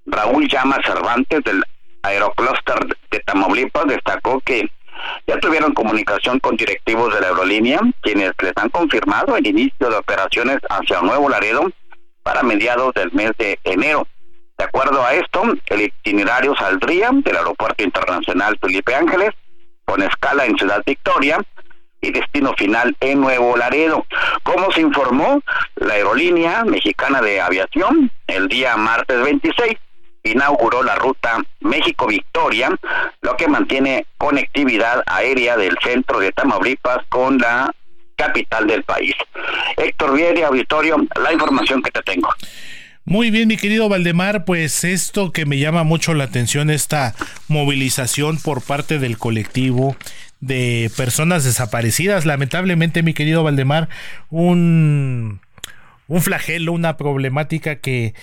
Raúl 0.05 0.47
Llama 0.47 0.79
Cervantes 0.83 1.43
del 1.43 1.63
Aerocluster 2.01 2.97
de 3.11 3.19
Tamaulipas 3.19 3.85
destacó 3.85 4.39
que 4.41 4.69
ya 5.27 5.39
tuvieron 5.39 5.73
comunicación 5.73 6.39
con 6.39 6.57
directivos 6.57 7.13
de 7.13 7.21
la 7.21 7.27
aerolínea, 7.27 7.79
quienes 8.01 8.31
les 8.41 8.53
han 8.55 8.69
confirmado 8.69 9.35
el 9.35 9.45
inicio 9.45 9.89
de 9.89 9.95
operaciones 9.95 10.57
hacia 10.69 11.01
Nuevo 11.01 11.29
Laredo 11.29 11.71
para 12.23 12.43
mediados 12.43 12.93
del 12.93 13.11
mes 13.11 13.31
de 13.37 13.59
enero. 13.63 14.07
De 14.57 14.65
acuerdo 14.65 15.03
a 15.03 15.13
esto, 15.13 15.43
el 15.67 15.81
itinerario 15.81 16.55
saldría 16.55 17.09
del 17.11 17.35
Aeropuerto 17.35 17.83
Internacional 17.83 18.57
Felipe 18.61 18.93
Ángeles, 18.93 19.31
con 19.85 20.03
escala 20.03 20.45
en 20.45 20.55
Ciudad 20.57 20.83
Victoria 20.85 21.39
y 22.01 22.11
destino 22.11 22.53
final 22.57 22.95
en 22.99 23.21
Nuevo 23.21 23.55
Laredo. 23.55 24.05
Como 24.43 24.71
se 24.71 24.81
informó, 24.81 25.41
la 25.75 25.93
aerolínea 25.93 26.63
mexicana 26.65 27.21
de 27.21 27.39
aviación 27.39 28.11
el 28.27 28.47
día 28.47 28.75
martes 28.77 29.21
26 29.21 29.77
inauguró 30.23 30.83
la 30.83 30.95
ruta 30.95 31.43
México-Victoria, 31.61 32.69
lo 33.21 33.37
que 33.37 33.47
mantiene 33.47 34.05
conectividad 34.17 35.03
aérea 35.05 35.57
del 35.57 35.77
centro 35.83 36.19
de 36.19 36.31
Tamaulipas 36.31 36.99
con 37.09 37.37
la 37.37 37.73
capital 38.15 38.67
del 38.67 38.83
país. 38.83 39.15
Héctor 39.77 40.13
Vieri, 40.13 40.43
auditorio, 40.43 40.97
la 41.21 41.33
información 41.33 41.81
que 41.81 41.91
te 41.91 42.01
tengo. 42.03 42.29
Muy 43.03 43.31
bien, 43.31 43.47
mi 43.47 43.57
querido 43.57 43.89
Valdemar, 43.89 44.45
pues 44.45 44.83
esto 44.83 45.31
que 45.31 45.47
me 45.47 45.57
llama 45.57 45.83
mucho 45.83 46.13
la 46.13 46.25
atención, 46.25 46.69
esta 46.69 47.15
movilización 47.47 48.37
por 48.37 48.61
parte 48.61 48.99
del 48.99 49.17
colectivo 49.17 49.95
de 50.41 50.91
personas 50.97 51.43
desaparecidas. 51.43 52.25
Lamentablemente, 52.25 53.03
mi 53.03 53.13
querido 53.13 53.43
Valdemar, 53.43 53.87
un, 54.29 55.39
un 56.07 56.21
flagelo, 56.21 56.73
una 56.73 56.97
problemática 56.97 57.77
que 57.77 58.13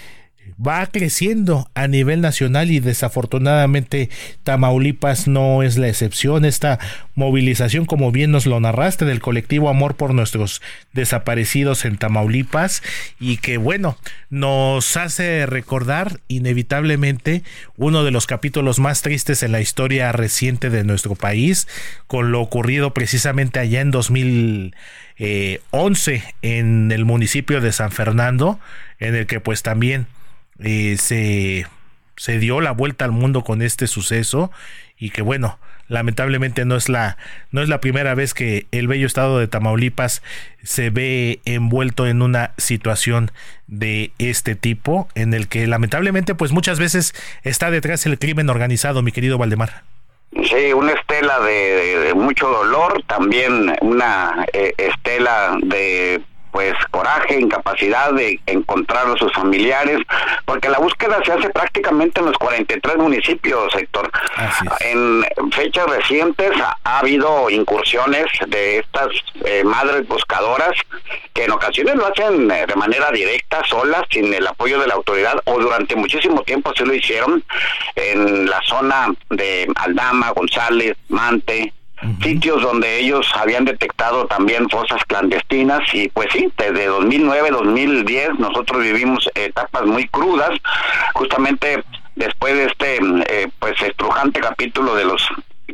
va 0.65 0.87
creciendo 0.87 1.71
a 1.75 1.89
nivel 1.89 2.21
nacional 2.21 2.71
y 2.71 2.81
desafortunadamente 2.81 4.11
Tamaulipas 4.43 5.29
no 5.29 5.63
es 5.63 5.79
la 5.79 5.89
excepción. 5.89 6.45
Esta 6.45 6.79
movilización, 7.15 7.85
como 7.85 8.13
bien 8.13 8.31
nos 8.31 8.47
lo 8.47 8.61
narraste, 8.61 9.05
del 9.05 9.21
colectivo 9.21 9.69
Amor 9.69 9.97
por 9.97 10.15
nuestros 10.15 10.63
desaparecidos 10.93 11.85
en 11.85 11.99
Tamaulipas 11.99 12.83
y 13.19 13.39
que 13.39 13.59
bueno, 13.59 13.99
nos 14.31 14.97
hace 14.97 15.47
recordar 15.47 16.21
inevitablemente 16.29 17.43
uno 17.77 18.05
de 18.05 18.11
los 18.11 18.27
capítulos 18.27 18.79
más 18.79 19.03
tristes 19.03 19.43
en 19.43 19.53
la 19.53 19.61
historia 19.61 20.13
reciente 20.13 20.71
de 20.71 20.85
nuestro 20.85 21.15
país, 21.15 21.69
con 22.07 22.33
lo 22.33 22.41
ocurrido 22.41 22.95
precisamente 22.95 23.59
allá 23.59 23.81
en 23.81 23.91
2011 23.91 26.23
en 26.43 26.93
el 26.93 27.05
municipio 27.05 27.61
de 27.61 27.73
San 27.73 27.91
Fernando, 27.91 28.61
en 28.99 29.15
el 29.15 29.27
que 29.27 29.41
pues 29.41 29.63
también 29.63 30.07
eh, 30.63 30.97
se, 30.99 31.67
se 32.17 32.39
dio 32.39 32.61
la 32.61 32.73
vuelta 32.73 33.05
al 33.05 33.13
mundo 33.13 33.43
con 33.43 33.63
este 33.63 33.87
suceso 33.87 34.51
y 34.99 35.11
que 35.11 35.23
bueno, 35.23 35.59
lamentablemente 35.89 36.65
no 36.65 36.77
es 36.77 36.89
la 36.89 37.17
no 37.51 37.63
es 37.63 37.69
la 37.69 37.81
primera 37.81 38.15
vez 38.15 38.35
que 38.35 38.67
el 38.73 38.89
bello 38.89 39.07
estado 39.07 39.39
de 39.39 39.49
Tamaulipas 39.49 40.23
se 40.63 40.91
ve 40.91 41.41
envuelto 41.45 42.07
en 42.07 42.23
una 42.23 42.53
situación 42.57 43.31
de 43.67 44.13
este 44.19 44.55
tipo 44.55 45.09
en 45.15 45.35
el 45.35 45.49
que 45.49 45.67
lamentablemente 45.67 46.35
pues 46.35 46.53
muchas 46.53 46.79
veces 46.79 47.15
está 47.43 47.71
detrás 47.71 48.07
el 48.07 48.19
crimen 48.19 48.51
organizado, 48.51 49.03
mi 49.03 49.13
querido 49.13 49.39
Valdemar. 49.39 49.83
Sí, 50.31 50.73
una 50.75 50.93
estela 50.93 51.41
de, 51.41 52.13
mucho 52.15 52.49
dolor, 52.49 53.03
también 53.07 53.75
una 53.81 54.45
eh, 54.53 54.75
estela 54.77 55.57
de 55.63 56.21
pues 56.51 56.75
coraje, 56.91 57.41
incapacidad 57.41 58.13
de 58.13 58.41
encontrar 58.47 59.07
a 59.07 59.17
sus 59.17 59.33
familiares, 59.33 59.99
porque 60.45 60.69
la 60.69 60.79
búsqueda 60.79 61.21
se 61.25 61.33
hace 61.33 61.51
prácticamente 61.51 62.21
en 62.21 62.27
los 62.27 62.39
43 62.39 62.97
municipios, 62.97 63.73
sector. 63.73 64.11
En 64.81 65.25
fechas 65.53 65.87
recientes 65.87 66.51
ha, 66.61 66.77
ha 66.85 66.99
habido 67.01 67.51
incursiones 67.51 68.27
de 68.47 68.79
estas 68.79 69.09
eh, 69.45 69.63
madres 69.65 70.07
buscadoras 70.09 70.73
que 71.33 71.45
en 71.45 71.53
ocasiones 71.53 71.95
lo 71.95 72.07
hacen 72.07 72.51
eh, 72.51 72.67
de 72.67 72.75
manera 72.75 73.11
directa, 73.11 73.63
solas, 73.65 74.03
sin 74.11 74.33
el 74.33 74.47
apoyo 74.47 74.81
de 74.81 74.87
la 74.87 74.95
autoridad, 74.95 75.41
o 75.45 75.59
durante 75.59 75.95
muchísimo 75.97 76.43
tiempo 76.43 76.73
sí 76.77 76.85
lo 76.85 76.95
hicieron 76.95 77.45
en 77.95 78.49
la 78.49 78.61
zona 78.63 79.15
de 79.31 79.69
Aldama, 79.77 80.31
González, 80.31 80.97
Mante, 81.09 81.73
sitios 82.23 82.63
donde 82.63 82.99
ellos 82.99 83.31
habían 83.35 83.65
detectado 83.65 84.27
también 84.27 84.69
fosas 84.69 85.05
clandestinas 85.07 85.83
y 85.93 86.09
pues 86.09 86.29
sí, 86.33 86.49
desde 86.57 86.87
2009, 86.87 87.51
2010 87.51 88.39
nosotros 88.39 88.83
vivimos 88.83 89.29
etapas 89.35 89.85
muy 89.85 90.07
crudas, 90.09 90.51
justamente 91.15 91.83
después 92.15 92.55
de 92.55 92.65
este 92.65 92.97
eh, 92.97 93.49
pues 93.59 93.81
estrujante 93.83 94.41
capítulo 94.41 94.95
de 94.95 95.05
los 95.05 95.29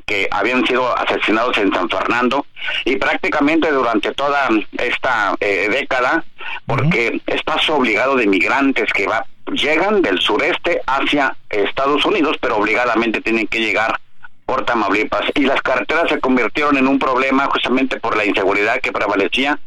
que 0.06 0.28
habían 0.30 0.66
sido 0.66 0.96
asesinados 0.98 1.56
en 1.58 1.72
San 1.72 1.88
Fernando 1.88 2.44
y 2.84 2.96
prácticamente 2.96 3.70
durante 3.70 4.12
toda 4.12 4.48
esta 4.72 5.34
eh, 5.40 5.68
década 5.70 6.24
porque 6.66 7.20
es 7.26 7.42
paso 7.42 7.76
obligado 7.76 8.16
de 8.16 8.26
migrantes 8.26 8.92
que 8.92 9.06
va 9.06 9.24
llegan 9.52 10.02
del 10.02 10.20
sureste 10.20 10.80
hacia 10.86 11.36
Estados 11.48 12.04
Unidos 12.04 12.36
pero 12.40 12.56
obligadamente 12.56 13.20
tienen 13.20 13.46
que 13.46 13.60
llegar 13.60 14.00
por 14.46 14.64
Tamaulipas. 14.64 15.24
Y 15.34 15.42
las 15.42 15.60
carreteras 15.62 16.08
se 16.08 16.20
convirtieron 16.20 16.76
en 16.76 16.88
un 16.88 16.98
problema 16.98 17.46
justamente 17.46 17.98
por 18.00 18.16
la 18.16 18.24
inseguridad 18.24 18.80
que 18.80 18.92
prevalecía 18.92 19.58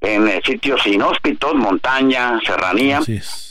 en 0.00 0.28
eh, 0.28 0.40
sitios 0.44 0.86
inhóspitos, 0.86 1.54
montaña, 1.54 2.38
serranía, 2.46 3.00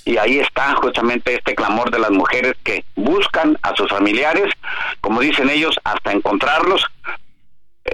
y 0.06 0.18
ahí 0.18 0.40
está 0.40 0.76
justamente 0.76 1.36
este 1.36 1.56
clamor 1.56 1.92
de 1.92 2.00
las 2.00 2.12
mujeres 2.12 2.54
que 2.64 2.86
buscan 2.96 3.58
a 3.62 3.76
sus 3.76 3.90
familiares, 3.90 4.54
como 5.02 5.20
dicen 5.20 5.50
ellos, 5.50 5.78
hasta 5.84 6.14
encontrarlos. 6.14 6.86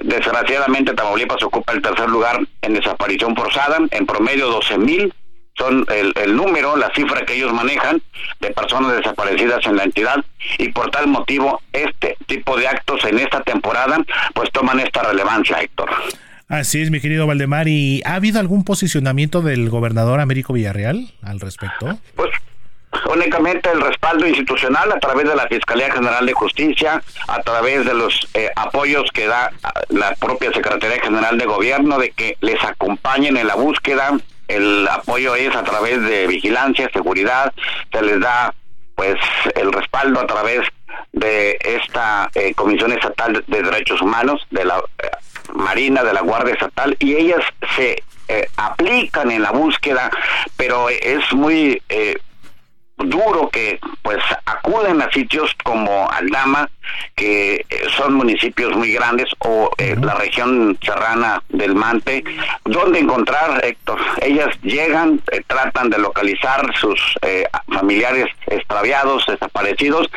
Desgraciadamente 0.01 0.93
Tamaulipas 0.93 1.41
ocupa 1.43 1.73
el 1.73 1.81
tercer 1.81 2.09
lugar 2.09 2.39
en 2.61 2.73
desaparición 2.73 3.35
forzada, 3.35 3.79
en 3.89 4.05
promedio 4.05 4.47
12 4.47 4.77
mil 4.77 5.13
son 5.55 5.85
el, 5.89 6.13
el 6.15 6.35
número, 6.35 6.75
la 6.75 6.91
cifra 6.93 7.25
que 7.25 7.35
ellos 7.35 7.53
manejan 7.53 8.01
de 8.39 8.51
personas 8.51 8.95
desaparecidas 8.97 9.65
en 9.65 9.75
la 9.75 9.83
entidad 9.83 10.23
y 10.57 10.69
por 10.69 10.89
tal 10.91 11.07
motivo 11.07 11.61
este 11.71 12.17
tipo 12.25 12.57
de 12.57 12.67
actos 12.67 13.03
en 13.05 13.19
esta 13.19 13.41
temporada 13.43 13.97
pues 14.33 14.51
toman 14.51 14.79
esta 14.79 15.03
relevancia, 15.03 15.57
Héctor. 15.61 15.89
Así 16.47 16.81
es, 16.81 16.91
mi 16.91 16.99
querido 16.99 17.25
Valdemar. 17.25 17.67
¿Y 17.67 18.01
ha 18.05 18.15
habido 18.15 18.39
algún 18.39 18.63
posicionamiento 18.63 19.41
del 19.41 19.69
gobernador 19.69 20.19
Américo 20.19 20.53
Villarreal 20.53 21.13
al 21.21 21.39
respecto? 21.39 21.97
únicamente 23.11 23.69
el 23.71 23.81
respaldo 23.81 24.27
institucional 24.27 24.91
a 24.91 24.99
través 24.99 25.27
de 25.27 25.35
la 25.35 25.47
Fiscalía 25.47 25.91
General 25.91 26.25
de 26.25 26.33
Justicia, 26.33 27.01
a 27.27 27.41
través 27.41 27.85
de 27.85 27.93
los 27.93 28.27
eh, 28.33 28.49
apoyos 28.55 29.09
que 29.11 29.27
da 29.27 29.51
ah, 29.63 29.73
la 29.89 30.15
propia 30.15 30.51
Secretaría 30.53 31.01
General 31.01 31.37
de 31.37 31.45
Gobierno, 31.45 31.97
de 31.97 32.11
que 32.11 32.37
les 32.41 32.63
acompañen 32.63 33.37
en 33.37 33.47
la 33.47 33.55
búsqueda, 33.55 34.17
el 34.55 34.87
apoyo 34.87 35.35
es 35.35 35.55
a 35.55 35.63
través 35.63 36.01
de 36.01 36.27
vigilancia, 36.27 36.89
seguridad, 36.93 37.53
se 37.91 38.01
les 38.01 38.19
da 38.19 38.53
pues 38.95 39.17
el 39.55 39.71
respaldo 39.71 40.19
a 40.19 40.27
través 40.27 40.61
de 41.11 41.57
esta 41.63 42.29
eh, 42.35 42.53
Comisión 42.53 42.91
Estatal 42.91 43.43
de 43.47 43.61
Derechos 43.63 44.01
Humanos, 44.01 44.45
de 44.51 44.65
la 44.65 44.77
eh, 44.77 45.09
Marina, 45.53 46.03
de 46.03 46.13
la 46.13 46.21
Guardia 46.21 46.53
Estatal, 46.53 46.95
y 46.99 47.15
ellas 47.15 47.43
se 47.75 48.03
eh, 48.27 48.47
aplican 48.57 49.31
en 49.31 49.41
la 49.41 49.51
búsqueda, 49.51 50.11
pero 50.57 50.89
es 50.89 51.33
muy 51.33 51.81
duro 52.97 53.49
que 53.49 53.79
pues 54.01 54.23
acuden 54.45 55.01
a 55.01 55.11
sitios 55.11 55.51
como 55.63 56.09
Aldama, 56.09 56.69
que 57.15 57.55
eh, 57.55 57.65
son 57.95 58.13
municipios 58.13 58.75
muy 58.75 58.93
grandes, 58.93 59.29
o 59.39 59.71
eh, 59.77 59.95
la 60.01 60.15
región 60.15 60.77
serrana 60.83 61.41
del 61.49 61.75
Mante, 61.75 62.23
donde 62.65 62.99
encontrar, 62.99 63.63
Héctor. 63.63 63.99
Ellas 64.21 64.49
llegan, 64.61 65.21
eh, 65.31 65.41
tratan 65.45 65.89
de 65.89 65.97
localizar 65.97 66.65
sus 66.79 66.99
eh, 67.21 67.45
familiares 67.67 68.27
extraviados, 68.47 69.25
desaparecidos, 69.27 70.09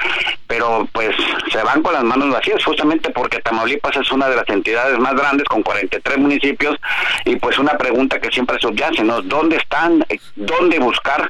pero 0.46 0.88
pues 0.92 1.14
se 1.50 1.62
van 1.62 1.82
con 1.82 1.92
las 1.92 2.04
manos 2.04 2.30
vacías, 2.30 2.64
justamente 2.64 3.10
porque 3.10 3.40
Tamaulipas 3.40 3.96
es 3.96 4.10
una 4.12 4.28
de 4.28 4.36
las 4.36 4.48
entidades 4.48 4.98
más 4.98 5.14
grandes, 5.14 5.46
con 5.48 5.62
43 5.62 6.18
municipios, 6.18 6.76
y 7.24 7.36
pues 7.36 7.58
una 7.58 7.76
pregunta 7.76 8.20
que 8.20 8.30
siempre 8.30 8.58
subyace, 8.58 9.02
¿no? 9.02 9.22
¿Dónde 9.22 9.56
están? 9.56 10.04
¿Dónde 10.34 10.78
buscar 10.78 11.28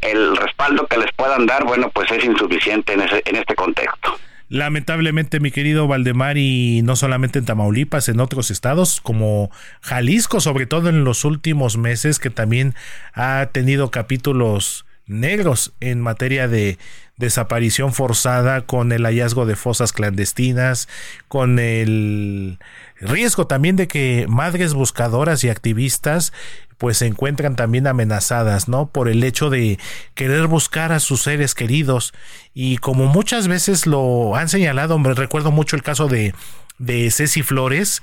el 0.00 0.36
respaldo 0.36 0.86
que 0.86 0.98
les 0.98 1.12
puedan 1.12 1.46
dar? 1.46 1.64
Bueno, 1.64 1.90
pues 1.90 2.10
es 2.10 2.24
insuficiente 2.24 2.92
en, 2.92 3.02
ese, 3.02 3.22
en 3.24 3.36
este 3.36 3.54
contexto. 3.54 4.18
Lamentablemente, 4.50 5.38
mi 5.38 5.52
querido 5.52 5.86
Valdemar, 5.86 6.36
y 6.36 6.82
no 6.82 6.96
solamente 6.96 7.38
en 7.38 7.44
Tamaulipas, 7.44 8.08
en 8.08 8.18
otros 8.18 8.50
estados 8.50 9.00
como 9.00 9.48
Jalisco, 9.80 10.40
sobre 10.40 10.66
todo 10.66 10.88
en 10.88 11.04
los 11.04 11.24
últimos 11.24 11.76
meses, 11.76 12.18
que 12.18 12.30
también 12.30 12.74
ha 13.14 13.48
tenido 13.52 13.92
capítulos 13.92 14.86
negros 15.06 15.72
en 15.78 16.00
materia 16.00 16.48
de 16.48 16.78
desaparición 17.16 17.92
forzada 17.92 18.62
con 18.62 18.90
el 18.90 19.04
hallazgo 19.04 19.46
de 19.46 19.54
fosas 19.54 19.92
clandestinas, 19.92 20.88
con 21.28 21.60
el 21.60 22.58
riesgo 23.00 23.46
también 23.46 23.76
de 23.76 23.88
que 23.88 24.26
madres 24.28 24.74
buscadoras 24.74 25.42
y 25.44 25.48
activistas 25.48 26.32
pues 26.78 26.96
se 26.96 27.06
encuentran 27.06 27.56
también 27.56 27.86
amenazadas, 27.86 28.66
¿no? 28.66 28.86
Por 28.86 29.10
el 29.10 29.22
hecho 29.22 29.50
de 29.50 29.78
querer 30.14 30.46
buscar 30.46 30.92
a 30.92 31.00
sus 31.00 31.20
seres 31.22 31.54
queridos 31.54 32.14
y 32.54 32.78
como 32.78 33.04
muchas 33.06 33.48
veces 33.48 33.86
lo 33.86 34.34
han 34.34 34.48
señalado, 34.48 34.98
me 34.98 35.12
recuerdo 35.12 35.50
mucho 35.50 35.76
el 35.76 35.82
caso 35.82 36.08
de, 36.08 36.34
de 36.78 37.10
Ceci 37.10 37.42
Flores, 37.42 38.02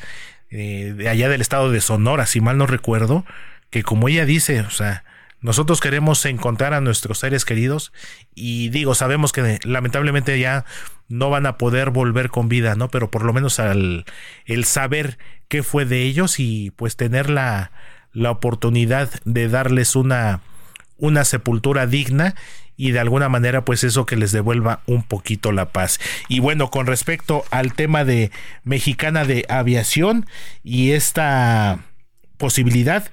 eh, 0.52 0.94
de 0.96 1.10
allá 1.10 1.28
del 1.28 1.42
estado 1.42 1.72
de 1.72 1.82
Sonora, 1.82 2.28
si 2.28 2.40
mal 2.40 2.60
no 2.60 2.68
recuerdo, 2.68 3.26
que 3.72 3.82
como 3.82 4.10
ella 4.10 4.26
dice, 4.26 4.62
o 4.62 4.70
sea, 4.70 5.04
nosotros 5.40 5.80
queremos 5.80 6.26
encontrar 6.26 6.74
a 6.74 6.82
nuestros 6.82 7.20
seres 7.20 7.46
queridos 7.46 7.94
y 8.34 8.70
digo, 8.70 8.96
sabemos 8.96 9.32
que 9.32 9.60
lamentablemente 9.64 10.40
ya 10.40 10.66
no 11.10 11.30
van 11.30 11.46
a 11.46 11.58
poder 11.58 11.92
volver 11.92 12.30
con 12.30 12.50
vida, 12.50 12.76
¿no? 12.76 12.90
Pero 12.90 13.12
por 13.12 13.24
lo 13.24 13.34
menos 13.34 13.60
al 13.60 14.06
el 14.46 14.66
saber 14.66 15.18
qué 15.48 15.64
fue 15.64 15.86
de 15.86 16.04
ellos 16.04 16.40
y 16.40 16.72
pues 16.72 16.96
tener 16.96 17.30
la, 17.30 17.72
la 18.14 18.32
oportunidad 18.32 19.10
de 19.26 19.48
darles 19.48 19.96
una, 19.96 20.42
una 20.98 21.24
sepultura 21.24 21.86
digna 21.86 22.36
y 22.76 22.92
de 22.92 23.00
alguna 23.00 23.30
manera 23.30 23.66
pues 23.66 23.84
eso 23.84 24.06
que 24.06 24.16
les 24.16 24.32
devuelva 24.32 24.82
un 24.86 25.04
poquito 25.04 25.52
la 25.52 25.70
paz. 25.70 26.00
Y 26.28 26.40
bueno, 26.40 26.70
con 26.70 26.88
respecto 26.88 27.44
al 27.52 27.74
tema 27.74 28.06
de 28.06 28.32
Mexicana 28.64 29.26
de 29.26 29.46
Aviación 29.50 30.26
y 30.64 30.92
esta 30.92 31.80
posibilidad, 32.38 33.10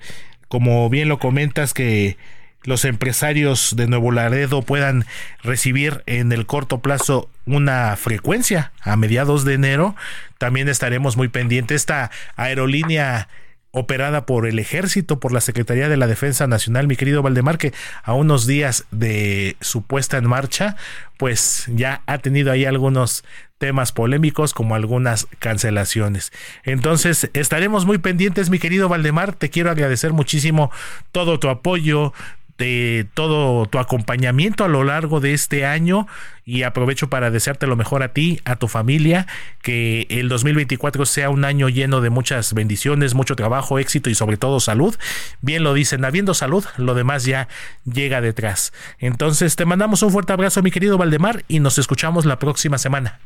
como 0.55 0.89
bien 0.89 1.09
lo 1.09 1.19
comentas 1.19 1.75
que 1.75 2.17
los 2.63 2.85
empresarios 2.85 3.75
de 3.77 3.89
Nuevo 3.89 4.13
Laredo 4.13 4.63
puedan 4.63 5.05
recibir 5.43 6.05
en 6.07 6.31
el 6.31 6.47
corto 6.47 6.79
plazo 6.79 7.29
una 7.45 7.97
frecuencia 7.97 8.71
a 8.81 8.95
mediados 8.95 9.45
de 9.45 9.55
enero, 9.55 9.97
también 10.39 10.69
estaremos 10.69 11.17
muy 11.17 11.27
pendientes. 11.27 11.81
Esta 11.83 12.13
aerolínea 12.37 13.27
operada 13.75 14.25
por 14.25 14.47
el 14.47 14.59
ejército, 14.59 15.18
por 15.18 15.33
la 15.33 15.41
Secretaría 15.41 15.89
de 15.89 15.97
la 15.97 16.07
Defensa 16.07 16.47
Nacional, 16.47 16.87
mi 16.87 16.97
querido 16.97 17.22
Valdemar, 17.22 17.59
que 17.59 17.72
a 18.03 18.14
unos 18.14 18.47
días 18.47 18.87
de 18.93 19.57
su 19.61 19.83
puesta 19.83 20.16
en 20.16 20.29
marcha, 20.29 20.77
pues 21.18 21.64
ya 21.68 22.03
ha 22.07 22.18
tenido 22.18 22.53
ahí 22.53 22.64
algunos 22.64 23.25
temas 23.59 23.93
polémicos 23.93 24.55
como 24.55 24.75
algunas 24.77 25.27
cancelaciones. 25.41 26.33
Entonces, 26.62 27.31
estaremos 27.33 27.85
muy 27.85 27.99
pendientes, 27.99 28.49
mi 28.49 28.59
querido 28.59 28.89
Valdemar, 28.89 29.35
te 29.35 29.51
quiero 29.51 29.70
agradecer 29.70 30.12
muchísimo 30.12 30.70
todo 31.12 31.41
tu 31.41 31.49
apoyo, 31.49 32.12
de 32.59 33.07
todo 33.15 33.67
tu 33.67 33.79
acompañamiento 33.79 34.65
a 34.65 34.69
lo 34.69 34.85
largo 34.85 35.21
de 35.21 35.35
este 35.35 35.67
año 35.67 36.07
y 36.45 36.63
aprovecho 36.63 37.09
para 37.09 37.31
desearte 37.31 37.67
lo 37.67 37.75
mejor 37.75 38.03
a 38.03 38.13
ti, 38.13 38.41
a 38.45 38.57
tu 38.57 38.69
familia, 38.69 39.27
que 39.63 40.07
el 40.11 40.29
2024 40.29 41.07
sea 41.07 41.31
un 41.31 41.45
año 41.45 41.69
lleno 41.69 42.01
de 42.01 42.11
muchas 42.11 42.53
bendiciones, 42.55 43.15
mucho 43.15 43.35
trabajo, 43.35 43.79
éxito 43.79 44.11
y 44.11 44.15
sobre 44.15 44.37
todo 44.37 44.61
salud. 44.61 44.95
Bien 45.41 45.65
lo 45.65 45.75
dicen, 45.75 46.05
habiendo 46.05 46.35
salud, 46.35 46.65
lo 46.77 46.95
demás 46.95 47.25
ya 47.25 47.49
llega 47.85 48.21
detrás. 48.21 48.73
Entonces 48.99 49.57
te 49.57 49.65
mandamos 49.65 50.03
un 50.03 50.13
fuerte 50.13 50.33
abrazo, 50.33 50.63
mi 50.63 50.71
querido 50.71 50.99
Valdemar, 50.99 51.45
y 51.49 51.61
nos 51.61 51.79
escuchamos 51.79 52.25
la 52.25 52.39
próxima 52.39 52.79
semana. 52.79 53.21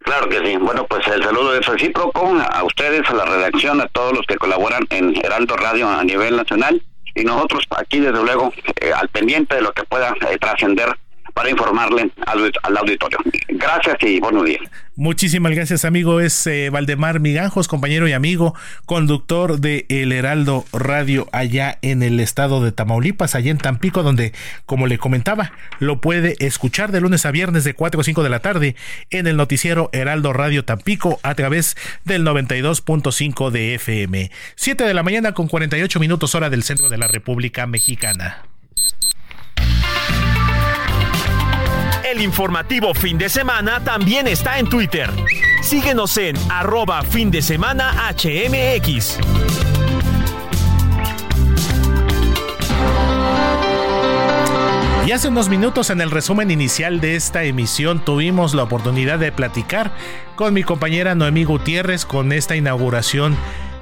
Claro 0.00 0.28
que 0.28 0.38
sí. 0.38 0.56
Bueno, 0.56 0.86
pues 0.86 1.06
el 1.08 1.22
saludo 1.22 1.54
es 1.54 1.66
recíproco 1.66 2.34
a 2.40 2.64
ustedes, 2.64 3.08
a 3.10 3.14
la 3.14 3.26
redacción, 3.26 3.80
a 3.80 3.88
todos 3.88 4.14
los 4.14 4.26
que 4.26 4.36
colaboran 4.36 4.84
en 4.90 5.14
Heraldo 5.16 5.56
Radio 5.56 5.88
a 5.88 6.02
nivel 6.02 6.36
nacional 6.36 6.82
y 7.18 7.24
nosotros 7.24 7.64
aquí 7.76 7.98
desde 7.98 8.22
luego 8.22 8.52
eh, 8.80 8.92
al 8.92 9.08
pendiente 9.08 9.56
de 9.56 9.62
lo 9.62 9.72
que 9.72 9.84
pueda 9.84 10.14
eh, 10.30 10.38
trascender 10.40 10.96
para 11.38 11.50
informarle 11.50 12.10
al, 12.26 12.52
al, 12.64 12.76
auditorio. 12.78 13.20
Gracias 13.46 13.96
y 14.00 14.18
buenos 14.18 14.44
días. 14.44 14.60
Muchísimas 14.96 15.52
gracias, 15.52 15.84
amigo. 15.84 16.18
Es 16.18 16.44
eh, 16.48 16.68
Valdemar 16.68 17.20
Miganjos, 17.20 17.68
compañero 17.68 18.08
y 18.08 18.12
amigo, 18.12 18.56
conductor 18.86 19.60
de 19.60 19.86
El 19.88 20.10
Heraldo 20.10 20.64
Radio 20.72 21.28
allá 21.30 21.78
en 21.80 22.02
el 22.02 22.18
estado 22.18 22.60
de 22.60 22.72
Tamaulipas, 22.72 23.36
allá 23.36 23.52
en 23.52 23.58
Tampico, 23.58 24.02
donde, 24.02 24.32
como 24.66 24.88
le 24.88 24.98
comentaba, 24.98 25.52
lo 25.78 26.00
puede 26.00 26.34
escuchar 26.44 26.90
de 26.90 27.00
lunes 27.00 27.24
a 27.24 27.30
viernes 27.30 27.62
de 27.62 27.74
4 27.74 28.00
a 28.00 28.04
5 28.04 28.24
de 28.24 28.30
la 28.30 28.40
tarde 28.40 28.74
en 29.10 29.28
el 29.28 29.36
noticiero 29.36 29.90
Heraldo 29.92 30.32
Radio 30.32 30.64
Tampico 30.64 31.20
a 31.22 31.36
través 31.36 31.76
del 32.04 32.26
92.5 32.26 33.50
de 33.52 33.76
FM. 33.76 34.32
7 34.56 34.82
de 34.82 34.94
la 34.94 35.04
mañana 35.04 35.34
con 35.34 35.46
48 35.46 36.00
minutos 36.00 36.34
hora 36.34 36.50
del 36.50 36.64
centro 36.64 36.88
de 36.88 36.98
la 36.98 37.06
República 37.06 37.68
Mexicana. 37.68 38.42
El 42.10 42.22
informativo 42.22 42.94
fin 42.94 43.18
de 43.18 43.28
semana 43.28 43.84
también 43.84 44.26
está 44.26 44.58
en 44.58 44.66
Twitter. 44.66 45.10
Síguenos 45.62 46.16
en 46.16 46.36
arroba 46.48 47.02
fin 47.02 47.30
de 47.30 47.42
semana 47.42 47.92
HMX. 48.14 49.18
Y 55.06 55.12
hace 55.12 55.28
unos 55.28 55.50
minutos 55.50 55.90
en 55.90 56.00
el 56.00 56.10
resumen 56.10 56.50
inicial 56.50 57.02
de 57.02 57.14
esta 57.14 57.44
emisión 57.44 58.02
tuvimos 58.02 58.54
la 58.54 58.62
oportunidad 58.62 59.18
de 59.18 59.30
platicar 59.30 59.90
con 60.34 60.54
mi 60.54 60.62
compañera 60.62 61.14
Noemí 61.14 61.44
Gutiérrez 61.44 62.06
con 62.06 62.32
esta 62.32 62.56
inauguración 62.56 63.36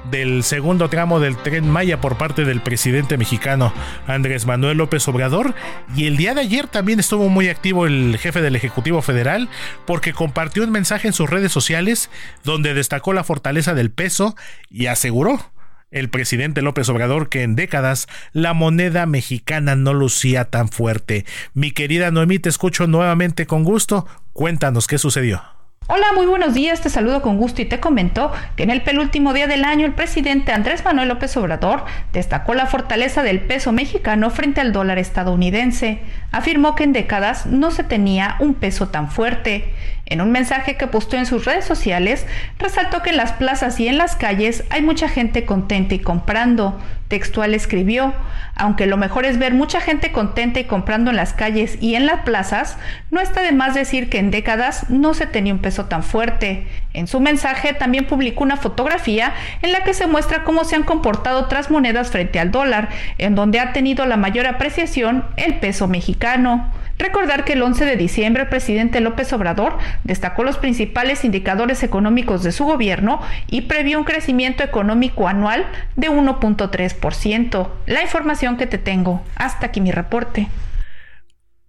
del 0.09 0.43
segundo 0.43 0.89
tramo 0.89 1.19
del 1.19 1.37
tren 1.37 1.69
Maya 1.69 1.99
por 1.99 2.17
parte 2.17 2.45
del 2.45 2.61
presidente 2.61 3.17
mexicano 3.17 3.73
Andrés 4.07 4.45
Manuel 4.45 4.77
López 4.77 5.07
Obrador. 5.07 5.53
Y 5.95 6.07
el 6.07 6.17
día 6.17 6.33
de 6.33 6.41
ayer 6.41 6.67
también 6.67 6.99
estuvo 6.99 7.29
muy 7.29 7.49
activo 7.49 7.85
el 7.85 8.17
jefe 8.17 8.41
del 8.41 8.55
Ejecutivo 8.55 9.01
Federal 9.01 9.49
porque 9.85 10.13
compartió 10.13 10.63
un 10.63 10.71
mensaje 10.71 11.07
en 11.07 11.13
sus 11.13 11.29
redes 11.29 11.51
sociales 11.51 12.09
donde 12.43 12.73
destacó 12.73 13.13
la 13.13 13.23
fortaleza 13.23 13.73
del 13.73 13.91
peso 13.91 14.35
y 14.69 14.87
aseguró 14.87 15.51
el 15.91 16.09
presidente 16.09 16.61
López 16.61 16.89
Obrador 16.89 17.29
que 17.29 17.43
en 17.43 17.55
décadas 17.55 18.07
la 18.33 18.53
moneda 18.53 19.05
mexicana 19.05 19.75
no 19.75 19.93
lucía 19.93 20.45
tan 20.45 20.69
fuerte. 20.69 21.25
Mi 21.53 21.71
querida 21.71 22.11
Noemí, 22.11 22.39
te 22.39 22.49
escucho 22.49 22.87
nuevamente 22.87 23.45
con 23.45 23.63
gusto. 23.63 24.05
Cuéntanos 24.33 24.87
qué 24.87 24.97
sucedió. 24.97 25.56
Hola, 25.89 26.07
muy 26.13 26.25
buenos 26.25 26.53
días, 26.53 26.81
te 26.81 26.89
saludo 26.89 27.21
con 27.21 27.37
gusto 27.37 27.61
y 27.61 27.65
te 27.65 27.79
comento 27.79 28.33
que 28.57 28.63
en 28.63 28.71
el 28.71 28.81
penúltimo 28.81 29.31
día 29.31 29.47
del 29.47 29.63
año 29.63 29.85
el 29.85 29.93
presidente 29.93 30.51
Andrés 30.51 30.83
Manuel 30.83 31.07
López 31.07 31.37
Obrador 31.37 31.85
destacó 32.11 32.53
la 32.53 32.65
fortaleza 32.65 33.23
del 33.23 33.39
peso 33.39 33.71
mexicano 33.71 34.29
frente 34.29 34.59
al 34.59 34.73
dólar 34.73 34.97
estadounidense. 34.97 35.99
Afirmó 36.33 36.75
que 36.75 36.83
en 36.83 36.91
décadas 36.91 37.45
no 37.45 37.71
se 37.71 37.85
tenía 37.85 38.35
un 38.41 38.55
peso 38.55 38.89
tan 38.89 39.09
fuerte. 39.09 39.73
En 40.09 40.21
un 40.21 40.31
mensaje 40.31 40.77
que 40.77 40.87
posteó 40.87 41.19
en 41.19 41.25
sus 41.25 41.43
redes 41.43 41.65
sociales, 41.65 42.25
resaltó 42.59 43.03
que 43.03 43.09
en 43.09 43.17
las 43.17 43.33
plazas 43.33 43.77
y 43.81 43.89
en 43.89 43.97
las 43.97 44.15
calles 44.15 44.63
hay 44.69 44.81
mucha 44.81 45.09
gente 45.09 45.45
contenta 45.45 45.95
y 45.95 45.99
comprando. 45.99 46.79
Textual 47.09 47.53
escribió, 47.53 48.13
aunque 48.55 48.85
lo 48.85 48.95
mejor 48.95 49.25
es 49.25 49.37
ver 49.37 49.53
mucha 49.53 49.81
gente 49.81 50.13
contenta 50.13 50.61
y 50.61 50.63
comprando 50.63 51.11
en 51.11 51.17
las 51.17 51.33
calles 51.33 51.77
y 51.81 51.95
en 51.95 52.05
las 52.05 52.21
plazas, 52.21 52.77
no 53.11 53.19
está 53.19 53.41
de 53.41 53.51
más 53.51 53.75
decir 53.75 54.09
que 54.09 54.19
en 54.19 54.31
décadas 54.31 54.89
no 54.89 55.13
se 55.13 55.25
tenía 55.25 55.53
un 55.53 55.59
peso 55.59 55.85
tan 55.85 56.03
fuerte. 56.03 56.67
En 56.93 57.07
su 57.07 57.19
mensaje 57.19 57.73
también 57.73 58.07
publicó 58.07 58.45
una 58.45 58.57
fotografía 58.57 59.33
en 59.61 59.73
la 59.73 59.83
que 59.83 59.93
se 59.93 60.07
muestra 60.07 60.45
cómo 60.45 60.63
se 60.63 60.77
han 60.77 60.83
comportado 60.83 61.41
otras 61.41 61.69
monedas 61.69 62.11
frente 62.11 62.39
al 62.39 62.51
dólar, 62.51 62.89
en 63.17 63.35
donde 63.35 63.59
ha 63.59 63.73
tenido 63.73 64.05
la 64.05 64.15
mayor 64.15 64.47
apreciación 64.47 65.25
el 65.35 65.59
peso 65.59 65.89
mexicano. 65.89 66.71
Recordar 66.99 67.45
que 67.45 67.53
el 67.53 67.61
11 67.61 67.85
de 67.85 67.95
diciembre 67.95 68.43
el 68.43 68.49
presidente 68.49 69.01
López 69.01 69.31
Obrador 69.33 69.77
destacó 70.03 70.43
los 70.43 70.57
principales 70.57 71.23
indicadores 71.23 71.83
económicos 71.83 72.43
de 72.43 72.51
su 72.51 72.65
gobierno 72.65 73.21
y 73.47 73.61
previó 73.61 73.99
un 73.99 74.05
crecimiento 74.05 74.63
económico 74.63 75.27
anual 75.27 75.67
de 75.95 76.09
1.3%. 76.09 77.69
La 77.85 78.01
información 78.01 78.57
que 78.57 78.67
te 78.67 78.77
tengo. 78.77 79.21
Hasta 79.35 79.67
aquí 79.67 79.79
mi 79.79 79.91
reporte. 79.91 80.47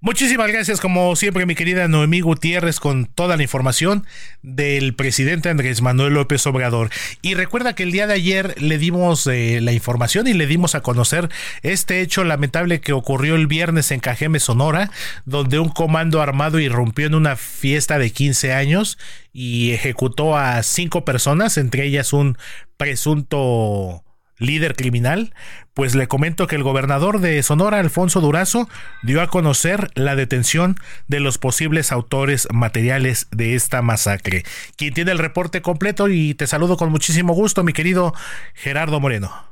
Muchísimas 0.01 0.47
gracias, 0.47 0.81
como 0.81 1.17
siempre, 1.17 1.45
mi 1.45 1.57
querida 1.57 1.89
Noemí 1.89 2.21
Gutiérrez, 2.21 2.79
con 2.79 3.07
toda 3.07 3.37
la 3.37 3.43
información 3.43 4.07
del 4.43 4.95
presidente 4.95 5.49
Andrés 5.49 5.83
Manuel 5.83 6.15
López 6.15 6.47
Obrador. 6.47 6.91
Y 7.21 7.35
recuerda 7.35 7.75
que 7.75 7.83
el 7.83 7.91
día 7.91 8.07
de 8.07 8.15
ayer 8.15 8.55
le 8.63 8.79
dimos 8.79 9.27
eh, 9.27 9.59
la 9.61 9.73
información 9.73 10.29
y 10.29 10.35
le 10.35 10.47
dimos 10.47 10.77
a 10.77 10.83
conocer 10.83 11.29
este 11.63 12.01
hecho 12.01 12.23
lamentable 12.23 12.81
que 12.81 12.93
ocurrió 12.93 13.35
el 13.35 13.49
viernes 13.49 13.91
en 13.91 13.99
Cajeme, 13.99 14.39
Sonora, 14.39 14.93
donde 15.25 15.59
un 15.59 15.69
comando 15.69 16.23
armado 16.23 16.61
irrumpió 16.61 17.09
en 17.09 17.17
una 17.17 17.35
fiesta 17.35 17.99
de 17.99 18.13
15 18.13 18.53
años 18.53 18.99
y 19.33 19.73
ejecutó 19.73 20.37
a 20.37 20.63
cinco 20.63 21.05
personas, 21.05 21.59
entre 21.59 21.85
ellas 21.85 22.13
un 22.13 22.39
presunto 22.77 24.05
líder 24.39 24.75
criminal, 24.75 25.35
pues 25.75 25.95
le 25.95 26.09
comento 26.09 26.47
que 26.47 26.57
el 26.57 26.63
gobernador 26.63 27.21
de 27.21 27.43
Sonora, 27.43 27.79
Alfonso 27.79 28.21
Durazo, 28.21 28.69
dio 29.03 29.23
a 29.23 29.29
conocer 29.29 29.91
la 29.95 30.17
detención 30.17 30.77
de 31.07 31.21
los 31.21 31.39
posibles 31.39 31.93
autores 31.93 32.49
materiales 32.53 33.29
de 33.31 33.55
esta 33.55 33.83
masacre. 33.83 34.45
Quien 34.77 34.95
tiene 34.95 35.13
el 35.13 35.19
reporte 35.19 35.63
completo 35.63 36.09
y 36.09 36.35
te 36.35 36.47
saludo 36.47 36.77
con 36.77 36.91
muchísimo 36.91 37.33
gusto, 37.33 37.65
mi 37.65 37.73
querido 37.73 38.15
Gerardo 38.55 39.01
Moreno. 39.01 39.48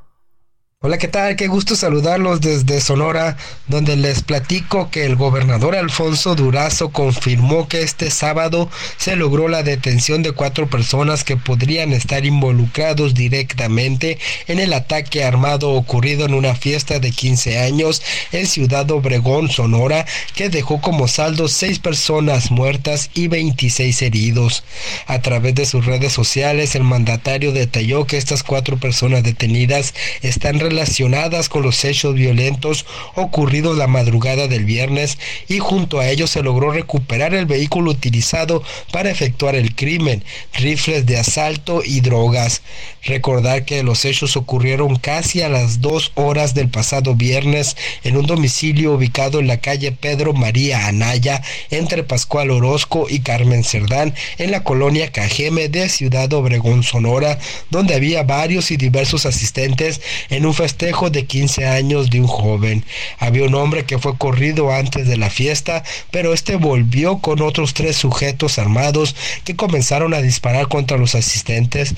Hola, 0.79 0.99
¿qué 0.99 1.07
tal? 1.07 1.35
Qué 1.35 1.47
gusto 1.47 1.75
saludarlos 1.75 2.39
desde 2.39 2.81
Sonora, 2.81 3.35
donde 3.67 3.95
les 3.95 4.21
platico 4.21 4.91
que 4.91 5.05
el 5.05 5.15
gobernador 5.15 5.75
Alfonso 5.75 6.35
Durazo 6.35 6.89
confirmó 6.89 7.67
que 7.67 7.81
este 7.81 8.11
sábado 8.11 8.69
se 8.95 9.15
logró 9.15 9.47
la 9.47 9.63
detención 9.63 10.21
de 10.21 10.33
cuatro 10.33 10.69
personas 10.69 11.23
que 11.23 11.35
podrían 11.35 11.93
estar 11.93 12.27
involucrados 12.27 13.15
directamente 13.15 14.19
en 14.45 14.59
el 14.59 14.71
ataque 14.71 15.23
armado 15.23 15.71
ocurrido 15.71 16.27
en 16.27 16.35
una 16.35 16.53
fiesta 16.53 16.99
de 16.99 17.09
15 17.09 17.57
años 17.57 18.03
en 18.31 18.45
Ciudad 18.45 18.91
Obregón, 18.91 19.49
Sonora, 19.49 20.05
que 20.35 20.49
dejó 20.49 20.79
como 20.79 21.07
saldo 21.07 21.47
seis 21.47 21.79
personas 21.79 22.51
muertas 22.51 23.09
y 23.15 23.29
26 23.29 23.99
heridos. 24.03 24.63
A 25.07 25.23
través 25.23 25.55
de 25.55 25.65
sus 25.65 25.87
redes 25.87 26.13
sociales, 26.13 26.75
el 26.75 26.83
mandatario 26.83 27.51
detalló 27.51 28.05
que 28.05 28.17
estas 28.17 28.43
cuatro 28.43 28.77
personas 28.77 29.23
detenidas 29.23 29.95
están 30.21 30.66
relacionadas 30.67 31.49
con 31.49 31.63
los 31.63 31.83
hechos 31.85 32.15
violentos 32.15 32.85
ocurridos 33.15 33.77
la 33.77 33.87
madrugada 33.87 34.47
del 34.47 34.65
viernes 34.65 35.17
y 35.47 35.59
junto 35.59 35.99
a 35.99 36.09
ellos 36.09 36.31
se 36.31 36.43
logró 36.43 36.71
recuperar 36.71 37.33
el 37.33 37.45
vehículo 37.45 37.91
utilizado 37.91 38.63
para 38.91 39.09
efectuar 39.09 39.55
el 39.55 39.75
crimen, 39.75 40.23
rifles 40.53 41.05
de 41.05 41.17
asalto 41.17 41.81
y 41.83 42.01
drogas. 42.01 42.61
Recordar 43.03 43.63
que 43.63 43.83
los 43.83 44.03
hechos 44.05 44.35
ocurrieron 44.35 44.97
casi 44.97 45.41
a 45.41 45.49
las 45.49 45.81
dos 45.81 46.11
horas 46.15 46.53
del 46.53 46.69
pasado 46.69 47.15
viernes 47.15 47.77
en 48.03 48.17
un 48.17 48.25
domicilio 48.25 48.93
ubicado 48.93 49.39
en 49.39 49.47
la 49.47 49.57
calle 49.61 49.91
Pedro 49.91 50.33
María 50.33 50.87
Anaya 50.87 51.41
entre 51.69 52.03
Pascual 52.03 52.51
Orozco 52.51 53.07
y 53.09 53.19
Carmen 53.19 53.63
Cerdán 53.63 54.13
en 54.37 54.51
la 54.51 54.63
colonia 54.63 55.11
Cajeme 55.11 55.69
de 55.69 55.89
Ciudad 55.89 56.31
Obregón, 56.33 56.83
Sonora, 56.83 57.39
donde 57.69 57.95
había 57.95 58.23
varios 58.23 58.71
y 58.71 58.77
diversos 58.77 59.25
asistentes 59.25 60.01
en 60.29 60.45
un 60.45 60.53
festejo 60.57 61.09
de 61.09 61.25
15 61.25 61.67
años 61.67 62.09
de 62.09 62.19
un 62.19 62.27
joven. 62.27 62.83
Había 63.19 63.45
un 63.45 63.55
hombre 63.55 63.85
que 63.85 63.99
fue 63.99 64.17
corrido 64.17 64.73
antes 64.73 65.07
de 65.07 65.15
la 65.15 65.29
fiesta, 65.29 65.83
pero 66.11 66.33
este 66.33 66.55
volvió 66.55 67.19
con 67.19 67.41
otros 67.41 67.73
tres 67.73 67.95
sujetos 67.95 68.57
armados 68.57 69.15
que 69.45 69.55
comenzaron 69.55 70.13
a 70.13 70.21
disparar 70.21 70.67
contra 70.67 70.97
los 70.97 71.15
asistentes 71.15 71.95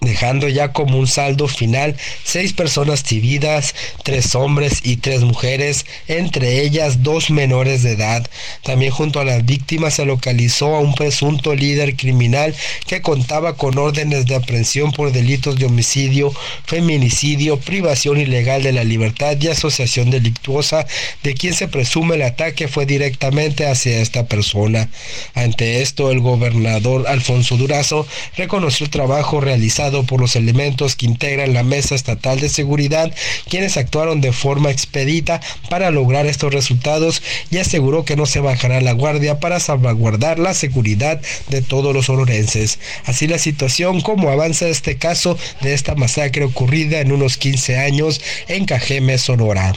dejando 0.00 0.48
ya 0.48 0.72
como 0.72 0.98
un 0.98 1.06
saldo 1.06 1.46
final 1.48 1.96
seis 2.24 2.52
personas 2.52 3.02
cividas, 3.02 3.74
tres 4.02 4.34
hombres 4.34 4.80
y 4.82 4.96
tres 4.96 5.22
mujeres, 5.22 5.84
entre 6.08 6.62
ellas 6.62 7.02
dos 7.02 7.30
menores 7.30 7.82
de 7.82 7.92
edad. 7.92 8.28
También 8.62 8.92
junto 8.92 9.20
a 9.20 9.24
las 9.24 9.44
víctimas 9.44 9.94
se 9.94 10.06
localizó 10.06 10.74
a 10.74 10.80
un 10.80 10.94
presunto 10.94 11.54
líder 11.54 11.96
criminal 11.96 12.54
que 12.86 13.02
contaba 13.02 13.56
con 13.56 13.78
órdenes 13.78 14.26
de 14.26 14.36
aprehensión 14.36 14.92
por 14.92 15.12
delitos 15.12 15.56
de 15.56 15.66
homicidio, 15.66 16.32
feminicidio, 16.64 17.58
privación 17.58 18.20
ilegal 18.20 18.62
de 18.62 18.72
la 18.72 18.84
libertad 18.84 19.36
y 19.40 19.48
asociación 19.48 20.10
delictuosa, 20.10 20.86
de 21.22 21.34
quien 21.34 21.54
se 21.54 21.68
presume 21.68 22.14
el 22.14 22.22
ataque 22.22 22.68
fue 22.68 22.86
directamente 22.86 23.66
hacia 23.66 24.00
esta 24.00 24.26
persona. 24.26 24.88
Ante 25.34 25.82
esto, 25.82 26.10
el 26.10 26.20
gobernador 26.20 27.06
Alfonso 27.08 27.56
Durazo 27.56 28.06
reconoció 28.36 28.84
el 28.84 28.90
trabajo 28.90 29.40
realizado 29.40 29.89
por 30.06 30.20
los 30.20 30.36
elementos 30.36 30.96
que 30.96 31.06
integran 31.06 31.54
la 31.54 31.62
Mesa 31.62 31.94
Estatal 31.94 32.40
de 32.40 32.48
Seguridad, 32.48 33.12
quienes 33.48 33.76
actuaron 33.76 34.20
de 34.20 34.32
forma 34.32 34.70
expedita 34.70 35.40
para 35.68 35.90
lograr 35.90 36.26
estos 36.26 36.52
resultados 36.54 37.22
y 37.50 37.58
aseguró 37.58 38.04
que 38.04 38.16
no 38.16 38.26
se 38.26 38.40
bajará 38.40 38.80
la 38.80 38.92
guardia 38.92 39.40
para 39.40 39.60
salvaguardar 39.60 40.38
la 40.38 40.54
seguridad 40.54 41.20
de 41.48 41.62
todos 41.62 41.94
los 41.94 42.06
sonorenses. 42.06 42.78
Así 43.04 43.26
la 43.26 43.38
situación, 43.38 44.00
como 44.00 44.30
avanza 44.30 44.68
este 44.68 44.96
caso 44.96 45.36
de 45.60 45.74
esta 45.74 45.94
masacre 45.94 46.44
ocurrida 46.44 47.00
en 47.00 47.12
unos 47.12 47.36
15 47.36 47.78
años 47.78 48.20
en 48.48 48.66
Cajeme, 48.66 49.18
Sonora. 49.18 49.72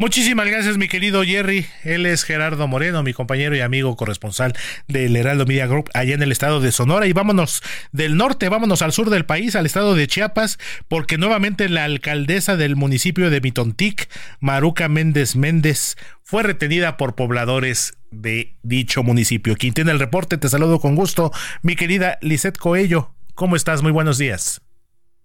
Muchísimas 0.00 0.46
gracias, 0.46 0.78
mi 0.78 0.88
querido 0.88 1.22
Jerry. 1.24 1.66
Él 1.84 2.06
es 2.06 2.24
Gerardo 2.24 2.66
Moreno, 2.66 3.02
mi 3.02 3.12
compañero 3.12 3.54
y 3.54 3.60
amigo 3.60 3.96
corresponsal 3.96 4.54
del 4.88 5.14
Heraldo 5.14 5.44
Media 5.44 5.66
Group 5.66 5.90
allá 5.92 6.14
en 6.14 6.22
el 6.22 6.32
estado 6.32 6.58
de 6.60 6.72
Sonora. 6.72 7.06
Y 7.06 7.12
vámonos 7.12 7.62
del 7.92 8.16
norte, 8.16 8.48
vámonos 8.48 8.80
al 8.80 8.92
sur 8.92 9.10
del 9.10 9.26
país, 9.26 9.56
al 9.56 9.66
estado 9.66 9.94
de 9.94 10.06
Chiapas, 10.06 10.58
porque 10.88 11.18
nuevamente 11.18 11.68
la 11.68 11.84
alcaldesa 11.84 12.56
del 12.56 12.76
municipio 12.76 13.28
de 13.28 13.42
Mitontic, 13.42 14.08
Maruca 14.40 14.88
Méndez 14.88 15.36
Méndez, 15.36 15.98
fue 16.22 16.44
retenida 16.44 16.96
por 16.96 17.14
pobladores 17.14 17.98
de 18.10 18.54
dicho 18.62 19.02
municipio. 19.02 19.54
Quien 19.54 19.74
tiene 19.74 19.90
el 19.90 19.98
reporte, 19.98 20.38
te 20.38 20.48
saludo 20.48 20.80
con 20.80 20.94
gusto, 20.94 21.30
mi 21.60 21.76
querida 21.76 22.16
Lisette 22.22 22.56
Coello. 22.56 23.10
¿Cómo 23.34 23.54
estás? 23.54 23.82
Muy 23.82 23.92
buenos 23.92 24.16
días. 24.16 24.62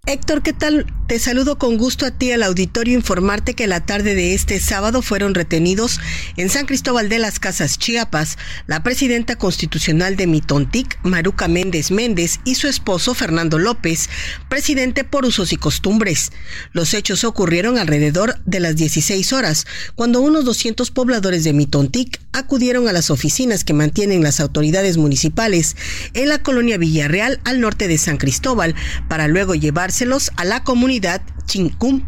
Héctor, 0.07 0.43
¿qué 0.43 0.53
tal? 0.53 0.85
Te 1.07 1.19
saludo 1.19 1.59
con 1.59 1.77
gusto 1.77 2.05
a 2.07 2.11
ti 2.11 2.31
al 2.31 2.41
auditorio 2.41 2.95
informarte 2.95 3.53
que 3.53 3.67
la 3.67 3.85
tarde 3.85 4.15
de 4.15 4.33
este 4.33 4.59
sábado 4.59 5.03
fueron 5.03 5.35
retenidos 5.35 5.99
en 6.35 6.49
San 6.49 6.65
Cristóbal 6.65 7.09
de 7.09 7.19
las 7.19 7.39
Casas 7.39 7.77
Chiapas 7.77 8.37
la 8.65 8.81
presidenta 8.81 9.35
constitucional 9.35 10.15
de 10.15 10.25
Mitontic, 10.25 10.99
Maruca 11.03 11.47
Méndez 11.47 11.91
Méndez, 11.91 12.39
y 12.43 12.55
su 12.55 12.67
esposo 12.67 13.13
Fernando 13.13 13.59
López, 13.59 14.09
presidente 14.49 15.03
por 15.03 15.25
usos 15.25 15.53
y 15.53 15.57
costumbres. 15.57 16.31
Los 16.73 16.95
hechos 16.95 17.23
ocurrieron 17.23 17.77
alrededor 17.77 18.39
de 18.45 18.59
las 18.59 18.75
16 18.75 19.31
horas, 19.33 19.67
cuando 19.93 20.21
unos 20.21 20.43
200 20.43 20.89
pobladores 20.89 21.43
de 21.43 21.53
Mitontic 21.53 22.19
acudieron 22.33 22.87
a 22.87 22.93
las 22.93 23.11
oficinas 23.11 23.63
que 23.63 23.73
mantienen 23.73 24.23
las 24.23 24.39
autoridades 24.39 24.97
municipales 24.97 25.75
en 26.13 26.29
la 26.29 26.41
colonia 26.41 26.77
Villarreal 26.77 27.39
al 27.43 27.61
norte 27.61 27.87
de 27.87 27.99
San 27.99 28.17
Cristóbal 28.17 28.75
para 29.07 29.27
luego 29.27 29.53
llevarse 29.53 29.94
a 30.35 30.43
la 30.43 30.63
comunidad 30.63 31.21
Chincum, 31.45 32.03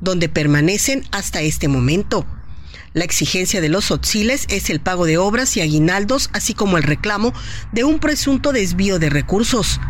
donde 0.00 0.28
permanecen 0.28 1.04
hasta 1.12 1.40
este 1.40 1.68
momento. 1.68 2.26
La 2.94 3.04
exigencia 3.04 3.60
de 3.60 3.68
los 3.68 3.90
otziles 3.90 4.46
es 4.48 4.70
el 4.70 4.80
pago 4.80 5.04
de 5.04 5.18
obras 5.18 5.56
y 5.56 5.60
aguinaldos, 5.60 6.30
así 6.32 6.54
como 6.54 6.78
el 6.78 6.82
reclamo 6.82 7.34
de 7.72 7.84
un 7.84 7.98
presunto 7.98 8.52
desvío 8.52 8.98
de 8.98 9.10
recursos. 9.10 9.80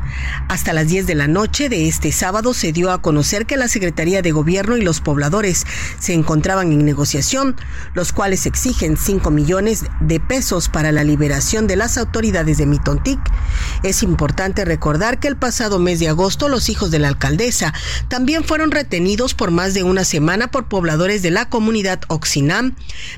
Hasta 0.48 0.72
las 0.72 0.88
10 0.88 1.06
de 1.06 1.14
la 1.14 1.28
noche 1.28 1.68
de 1.68 1.86
este 1.86 2.10
sábado 2.10 2.54
se 2.54 2.72
dio 2.72 2.90
a 2.90 3.00
conocer 3.00 3.46
que 3.46 3.56
la 3.56 3.68
Secretaría 3.68 4.20
de 4.20 4.32
Gobierno 4.32 4.76
y 4.76 4.82
los 4.82 5.00
pobladores 5.00 5.64
se 6.00 6.14
encontraban 6.14 6.72
en 6.72 6.84
negociación, 6.84 7.56
los 7.94 8.12
cuales 8.12 8.46
exigen 8.46 8.96
5 8.96 9.30
millones 9.30 9.84
de 10.00 10.18
pesos 10.18 10.68
para 10.68 10.90
la 10.90 11.04
liberación 11.04 11.66
de 11.66 11.76
las 11.76 11.98
autoridades 11.98 12.58
de 12.58 12.66
Mitontic. 12.66 13.20
Es 13.82 14.02
importante 14.02 14.64
recordar 14.64 15.20
que 15.20 15.28
el 15.28 15.36
pasado 15.36 15.78
mes 15.78 16.00
de 16.00 16.08
agosto 16.08 16.48
los 16.48 16.68
hijos 16.68 16.90
de 16.90 16.98
la 16.98 17.08
alcaldesa 17.08 17.72
también 18.08 18.44
fueron 18.44 18.70
retenidos 18.70 19.34
por 19.34 19.50
más 19.50 19.74
de 19.74 19.82
una 19.82 20.04
semana 20.04 20.50
por 20.50 20.68
pobladores 20.68 21.22
de 21.22 21.30
la 21.30 21.48
comunidad 21.48 22.00
Oxinam, 22.08 22.74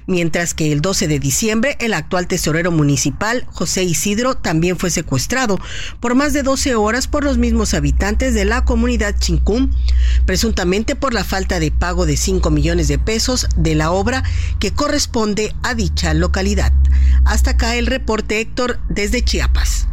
mientras 0.07 0.55
que 0.55 0.73
el 0.73 0.81
12 0.81 1.09
de 1.09 1.19
diciembre 1.19 1.77
el 1.81 1.95
actual 1.95 2.27
tesorero 2.27 2.71
municipal, 2.71 3.47
José 3.53 3.85
Isidro, 3.85 4.37
también 4.37 4.79
fue 4.79 4.91
secuestrado 4.91 5.59
por 6.01 6.15
más 6.15 6.33
de 6.33 6.43
12 6.43 6.75
horas 6.75 7.07
por 7.07 7.25
los 7.25 7.39
mismos 7.39 7.75
habitantes 7.75 8.35
de 8.35 8.45
la 8.45 8.65
comunidad 8.65 9.17
Chincún, 9.19 9.75
presuntamente 10.27 10.97
por 10.97 11.15
la 11.15 11.25
falta 11.25 11.61
de 11.61 11.71
pago 11.71 12.07
de 12.07 12.17
5 12.17 12.51
millones 12.51 12.89
de 12.89 12.99
pesos 12.99 13.47
de 13.57 13.75
la 13.75 13.91
obra 13.91 14.23
que 14.59 14.73
corresponde 14.73 15.55
a 15.63 15.75
dicha 15.75 16.15
localidad. 16.15 16.73
Hasta 17.25 17.53
acá 17.53 17.77
el 17.77 17.87
reporte 17.87 18.41
Héctor 18.41 18.81
desde 18.89 19.25
Chiapas. 19.25 19.87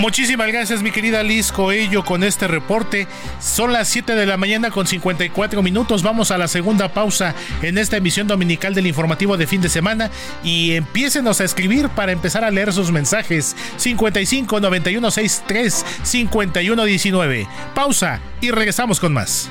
Muchísimas 0.00 0.48
gracias, 0.48 0.82
mi 0.82 0.92
querida 0.92 1.22
Liz 1.22 1.52
Coello, 1.52 2.06
con 2.06 2.24
este 2.24 2.48
reporte. 2.48 3.06
Son 3.38 3.70
las 3.70 3.86
7 3.88 4.14
de 4.14 4.24
la 4.24 4.38
mañana 4.38 4.70
con 4.70 4.86
54 4.86 5.60
minutos. 5.62 6.02
Vamos 6.02 6.30
a 6.30 6.38
la 6.38 6.48
segunda 6.48 6.94
pausa 6.94 7.34
en 7.60 7.76
esta 7.76 7.98
emisión 7.98 8.26
dominical 8.26 8.74
del 8.74 8.86
informativo 8.86 9.36
de 9.36 9.46
fin 9.46 9.60
de 9.60 9.68
semana 9.68 10.10
y 10.42 10.72
empiécenos 10.72 11.42
a 11.42 11.44
escribir 11.44 11.90
para 11.90 12.12
empezar 12.12 12.44
a 12.44 12.50
leer 12.50 12.72
sus 12.72 12.90
mensajes. 12.90 13.54
55 13.76 14.58
91 14.58 15.10
63 15.10 15.84
51 16.02 16.84
19. 16.84 17.46
Pausa 17.74 18.20
y 18.40 18.52
regresamos 18.52 19.00
con 19.00 19.12
más. 19.12 19.50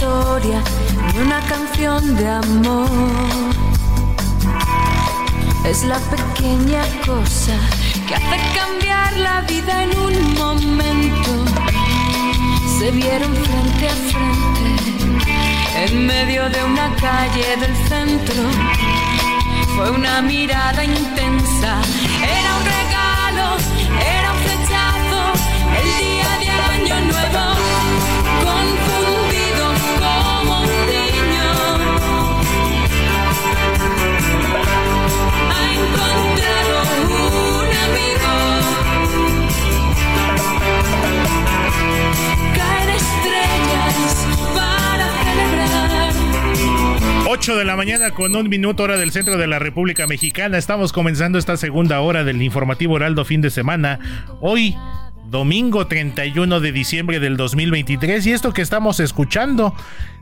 Historia, 0.00 0.62
ni 1.12 1.20
una 1.20 1.40
canción 1.40 2.16
de 2.16 2.26
amor. 2.26 2.88
Es 5.66 5.84
la 5.84 5.98
pequeña 5.98 6.82
cosa 7.04 7.54
que 8.08 8.14
hace 8.14 8.38
cambiar 8.58 9.14
la 9.18 9.42
vida 9.42 9.84
en 9.84 9.98
un 9.98 10.34
momento. 10.34 11.44
Se 12.78 12.90
vieron 12.92 13.34
frente 13.34 13.88
a 13.88 13.96
frente, 14.10 14.72
en 15.84 16.06
medio 16.06 16.48
de 16.48 16.64
una 16.64 16.94
calle 16.96 17.56
del 17.58 17.76
centro. 17.88 18.42
Fue 19.76 19.90
una 19.90 20.22
mirada 20.22 20.82
intensa, 20.82 21.72
era 22.38 22.50
un 22.58 22.64
regalo, 22.78 23.46
era 24.16 24.32
un 24.32 24.38
flechazo, 24.46 25.22
el 25.78 25.88
día 26.04 26.30
de 26.42 26.50
año 26.72 27.00
nuevo, 27.12 27.49
8 47.32 47.56
de 47.56 47.64
la 47.64 47.76
mañana 47.76 48.10
con 48.10 48.34
un 48.34 48.48
minuto 48.48 48.82
hora 48.82 48.96
del 48.96 49.12
centro 49.12 49.36
de 49.36 49.46
la 49.46 49.60
República 49.60 50.08
Mexicana. 50.08 50.58
Estamos 50.58 50.92
comenzando 50.92 51.38
esta 51.38 51.56
segunda 51.56 52.00
hora 52.00 52.24
del 52.24 52.42
informativo 52.42 52.96
Heraldo 52.96 53.24
fin 53.24 53.40
de 53.40 53.50
semana. 53.50 54.00
Hoy, 54.40 54.74
domingo 55.30 55.86
31 55.86 56.60
de 56.60 56.72
diciembre 56.72 57.20
del 57.20 57.36
2023. 57.36 58.26
Y 58.26 58.32
esto 58.32 58.52
que 58.52 58.62
estamos 58.62 59.00
escuchando 59.00 59.74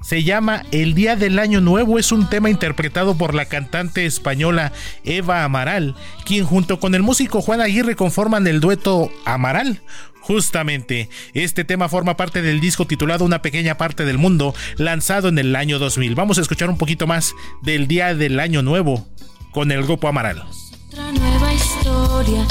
se 0.03 0.23
llama 0.23 0.65
El 0.71 0.95
Día 0.95 1.17
del 1.17 1.39
Año 1.39 1.61
Nuevo. 1.61 1.99
Es 1.99 2.13
un 2.13 2.29
tema 2.29 2.51
interpretado 2.51 3.17
por 3.17 3.35
la 3.35 3.47
cantante 3.47 4.05
española 4.05 4.73
Eva 5.05 5.45
Amaral, 5.45 5.95
quien 6.25 6.45
junto 6.45 6.79
con 6.79 6.95
el 6.95 7.03
músico 7.03 7.41
Juan 7.41 7.61
Aguirre 7.61 7.97
conforman 7.97 8.47
el 8.47 8.61
dueto 8.61 9.11
Amaral. 9.25 9.81
Justamente, 10.21 11.09
este 11.33 11.65
tema 11.65 11.89
forma 11.89 12.19
parte 12.19 12.43
del 12.43 12.61
disco 12.61 12.87
titulado 12.87 13.25
Una 13.25 13.41
pequeña 13.41 13.79
parte 13.79 14.05
del 14.05 14.19
mundo, 14.19 14.55
lanzado 14.77 15.29
en 15.29 15.39
el 15.39 15.57
año 15.57 15.79
2000. 15.79 16.15
Vamos 16.15 16.37
a 16.37 16.43
escuchar 16.43 16.69
un 16.69 16.77
poquito 16.77 17.07
más 17.07 17.35
del 17.63 17.89
Día 17.89 18.15
del 18.15 18.39
Año 18.39 18.61
Nuevo 18.61 19.09
con 19.53 19.73
el 19.73 19.83
grupo 19.83 20.07
Amaral. 20.07 20.45
Otra 20.91 21.13
nueva 21.13 21.55
historia, 21.55 22.47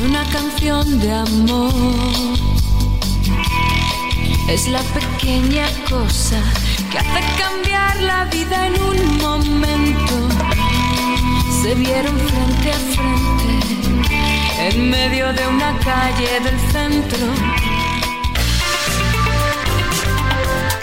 una 0.00 0.24
canción 0.30 0.98
de 1.00 1.12
amor. 1.12 1.72
Es 4.48 4.68
la 4.68 4.80
pequeña 4.80 5.66
cosa 5.88 6.40
que 6.90 6.98
hace 6.98 7.20
cambiar 7.38 8.00
la 8.00 8.24
vida 8.26 8.66
en 8.66 8.82
un 8.82 9.18
momento. 9.18 10.28
Se 11.62 11.74
vieron 11.74 12.18
frente 12.18 12.72
a 12.72 12.78
frente, 12.94 14.70
en 14.70 14.90
medio 14.90 15.32
de 15.32 15.46
una 15.48 15.76
calle 15.78 16.40
del 16.40 16.58
centro. 16.72 17.26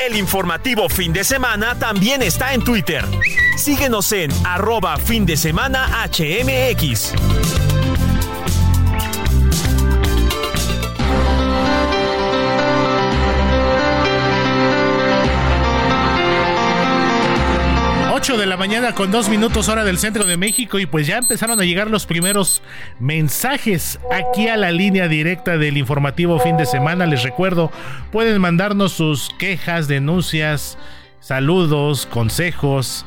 El 0.05 0.18
informativo 0.18 0.88
fin 0.89 1.13
de 1.13 1.24
semana 1.24 1.76
también 1.80 2.22
está 2.22 2.53
en 2.53 2.63
Twitter. 2.63 3.05
Síguenos 3.57 4.11
en 4.11 4.32
arroba 4.45 4.97
fin 4.97 5.26
de 5.26 5.38
semana 5.38 6.05
HMX. 6.05 7.13
De 18.38 18.46
la 18.46 18.58
mañana 18.58 18.94
con 18.94 19.12
dos 19.12 19.30
minutos 19.30 19.70
hora 19.70 19.86
del 19.86 19.98
centro 19.98 20.26
de 20.26 20.36
México 20.36 20.78
y 20.78 20.86
pues 20.86 21.08
ya 21.08 21.18
empezaron 21.20 21.58
a 21.62 21.64
llegar 21.64 21.90
los 21.90 22.06
primeros 22.06 22.62
mensajes 23.00 23.98
aquí 24.12 24.50
a 24.50 24.58
la 24.58 24.72
línea 24.72 25.08
directa 25.08 25.58
del 25.58 25.78
informativo 25.78 26.38
fin 26.40 26.58
de 26.58 26.66
semana. 26.66 27.06
Les 27.06 27.24
recuerdo, 27.24 27.72
pueden 28.12 28.42
mandarnos 28.42 28.92
sus 28.92 29.30
quejas, 29.40 29.88
denuncias, 29.88 30.78
saludos, 31.22 32.06
consejos 32.08 33.06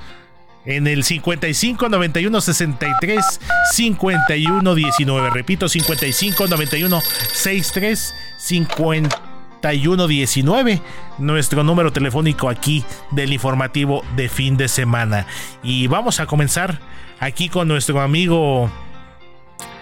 en 0.65 0.87
el 0.87 1.05
55 1.05 1.89
91 1.91 2.41
63 2.41 3.41
51 3.73 4.75
19. 4.75 5.31
Repito, 5.31 5.69
55 5.69 6.47
91 6.47 7.01
63 7.01 8.15
51 8.39 9.28
19. 9.63 10.81
Nuestro 11.19 11.65
número 11.65 11.93
telefónico 11.93 12.49
aquí 12.49 12.85
del 13.11 13.33
informativo 13.33 14.05
de 14.17 14.29
fin 14.29 14.57
de 14.57 14.69
semana. 14.69 15.27
Y 15.63 15.87
vamos 15.87 16.21
a 16.21 16.27
comenzar 16.27 16.81
aquí 17.21 17.49
con 17.49 17.69
nuestro 17.69 18.01
amigo. 18.01 18.71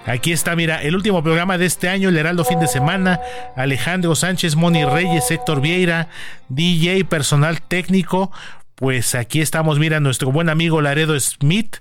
Aquí 0.07 0.33
está, 0.33 0.55
mira, 0.55 0.83
el 0.83 0.95
último 0.95 1.23
programa 1.23 1.59
de 1.59 1.67
este 1.67 1.89
año, 1.89 2.09
el 2.09 2.17
Heraldo 2.17 2.45
Fin 2.45 2.61
de 2.61 2.69
Semana. 2.69 3.21
Alejandro 3.57 4.15
Sánchez, 4.15 4.55
Moni 4.55 4.85
Reyes, 4.85 5.31
Héctor 5.31 5.61
Vieira, 5.61 6.09
DJ, 6.49 7.05
personal 7.05 7.61
técnico. 7.61 8.31
Pues 8.77 9.15
aquí 9.15 9.41
estamos, 9.41 9.79
mira, 9.79 10.01
nuestro 10.01 10.31
buen 10.31 10.49
amigo 10.49 10.81
Laredo 10.81 11.19
Smith 11.19 11.79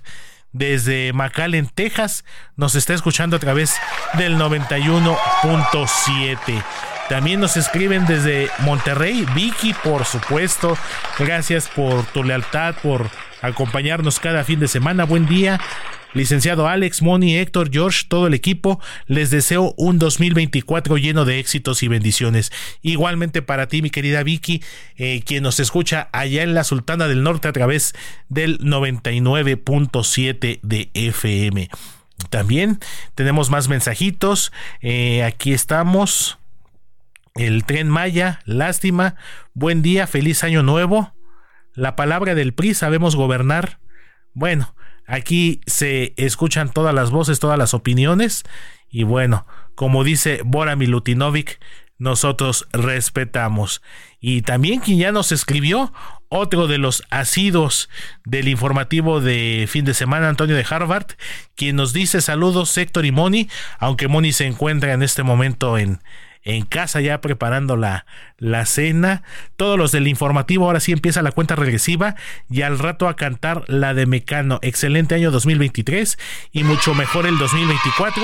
desde 0.52 1.12
McAllen, 1.12 1.68
Texas, 1.68 2.24
nos 2.56 2.74
está 2.74 2.94
escuchando 2.94 3.36
a 3.36 3.38
través 3.38 3.76
del 4.14 4.38
91.7. 4.38 6.95
También 7.08 7.38
nos 7.38 7.56
escriben 7.56 8.04
desde 8.06 8.48
Monterrey, 8.58 9.24
Vicky, 9.34 9.74
por 9.84 10.04
supuesto. 10.04 10.76
Gracias 11.18 11.68
por 11.68 12.04
tu 12.06 12.24
lealtad, 12.24 12.74
por 12.82 13.08
acompañarnos 13.42 14.18
cada 14.18 14.42
fin 14.42 14.58
de 14.58 14.66
semana. 14.66 15.04
Buen 15.04 15.26
día. 15.26 15.60
Licenciado 16.14 16.66
Alex, 16.66 17.02
Moni, 17.02 17.36
Héctor, 17.36 17.70
George, 17.70 18.04
todo 18.08 18.26
el 18.26 18.32
equipo, 18.32 18.80
les 19.06 19.30
deseo 19.30 19.74
un 19.76 19.98
2024 19.98 20.96
lleno 20.96 21.26
de 21.26 21.38
éxitos 21.38 21.82
y 21.82 21.88
bendiciones. 21.88 22.50
Igualmente 22.80 23.42
para 23.42 23.68
ti, 23.68 23.82
mi 23.82 23.90
querida 23.90 24.22
Vicky, 24.22 24.62
eh, 24.96 25.22
quien 25.26 25.42
nos 25.42 25.60
escucha 25.60 26.08
allá 26.12 26.42
en 26.42 26.54
la 26.54 26.64
Sultana 26.64 27.06
del 27.06 27.22
Norte 27.22 27.48
a 27.48 27.52
través 27.52 27.94
del 28.30 28.58
99.7 28.60 30.58
de 30.62 30.90
FM. 30.94 31.68
También 32.30 32.80
tenemos 33.14 33.50
más 33.50 33.68
mensajitos. 33.68 34.52
Eh, 34.80 35.22
aquí 35.22 35.52
estamos. 35.52 36.38
El 37.36 37.64
tren 37.64 37.88
Maya, 37.88 38.40
lástima. 38.44 39.16
Buen 39.54 39.82
día, 39.82 40.06
feliz 40.06 40.44
año 40.44 40.62
nuevo. 40.62 41.14
La 41.74 41.96
palabra 41.96 42.34
del 42.34 42.54
PRI, 42.54 42.74
sabemos 42.74 43.16
gobernar. 43.16 43.80
Bueno, 44.32 44.74
Aquí 45.06 45.60
se 45.66 46.14
escuchan 46.16 46.72
todas 46.72 46.94
las 46.94 47.10
voces, 47.10 47.38
todas 47.38 47.58
las 47.58 47.74
opiniones. 47.74 48.44
Y 48.90 49.04
bueno, 49.04 49.46
como 49.74 50.04
dice 50.04 50.40
Bora 50.44 50.74
Milutinovic, 50.74 51.60
nosotros 51.98 52.66
respetamos. 52.72 53.82
Y 54.20 54.42
también 54.42 54.80
quien 54.80 54.98
ya 54.98 55.12
nos 55.12 55.30
escribió, 55.30 55.92
otro 56.28 56.66
de 56.66 56.78
los 56.78 57.04
asidos 57.10 57.88
del 58.24 58.48
informativo 58.48 59.20
de 59.20 59.66
fin 59.68 59.84
de 59.84 59.94
semana, 59.94 60.28
Antonio 60.28 60.56
de 60.56 60.66
Harvard, 60.68 61.06
quien 61.54 61.76
nos 61.76 61.92
dice 61.92 62.20
saludos 62.20 62.76
Héctor 62.76 63.06
y 63.06 63.12
Moni, 63.12 63.48
aunque 63.78 64.08
Moni 64.08 64.32
se 64.32 64.46
encuentra 64.46 64.92
en 64.92 65.04
este 65.04 65.22
momento 65.22 65.78
en, 65.78 66.00
en 66.46 66.64
casa 66.64 67.00
ya 67.00 67.20
preparando 67.20 67.76
la, 67.76 68.06
la 68.38 68.64
cena. 68.64 69.22
Todos 69.56 69.76
los 69.76 69.92
del 69.92 70.08
informativo, 70.08 70.64
ahora 70.64 70.80
sí 70.80 70.92
empieza 70.92 71.20
la 71.20 71.32
cuenta 71.32 71.56
regresiva 71.56 72.14
y 72.48 72.62
al 72.62 72.78
rato 72.78 73.08
a 73.08 73.16
cantar 73.16 73.64
la 73.66 73.92
de 73.92 74.06
Mecano. 74.06 74.58
Excelente 74.62 75.14
año 75.14 75.30
2023 75.30 76.18
y 76.52 76.64
mucho 76.64 76.94
mejor 76.94 77.26
el 77.26 77.36
2024. 77.36 78.22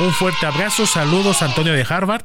Un 0.00 0.12
fuerte 0.12 0.46
abrazo, 0.46 0.86
saludos 0.86 1.42
Antonio 1.42 1.72
de 1.72 1.84
Harvard. 1.86 2.24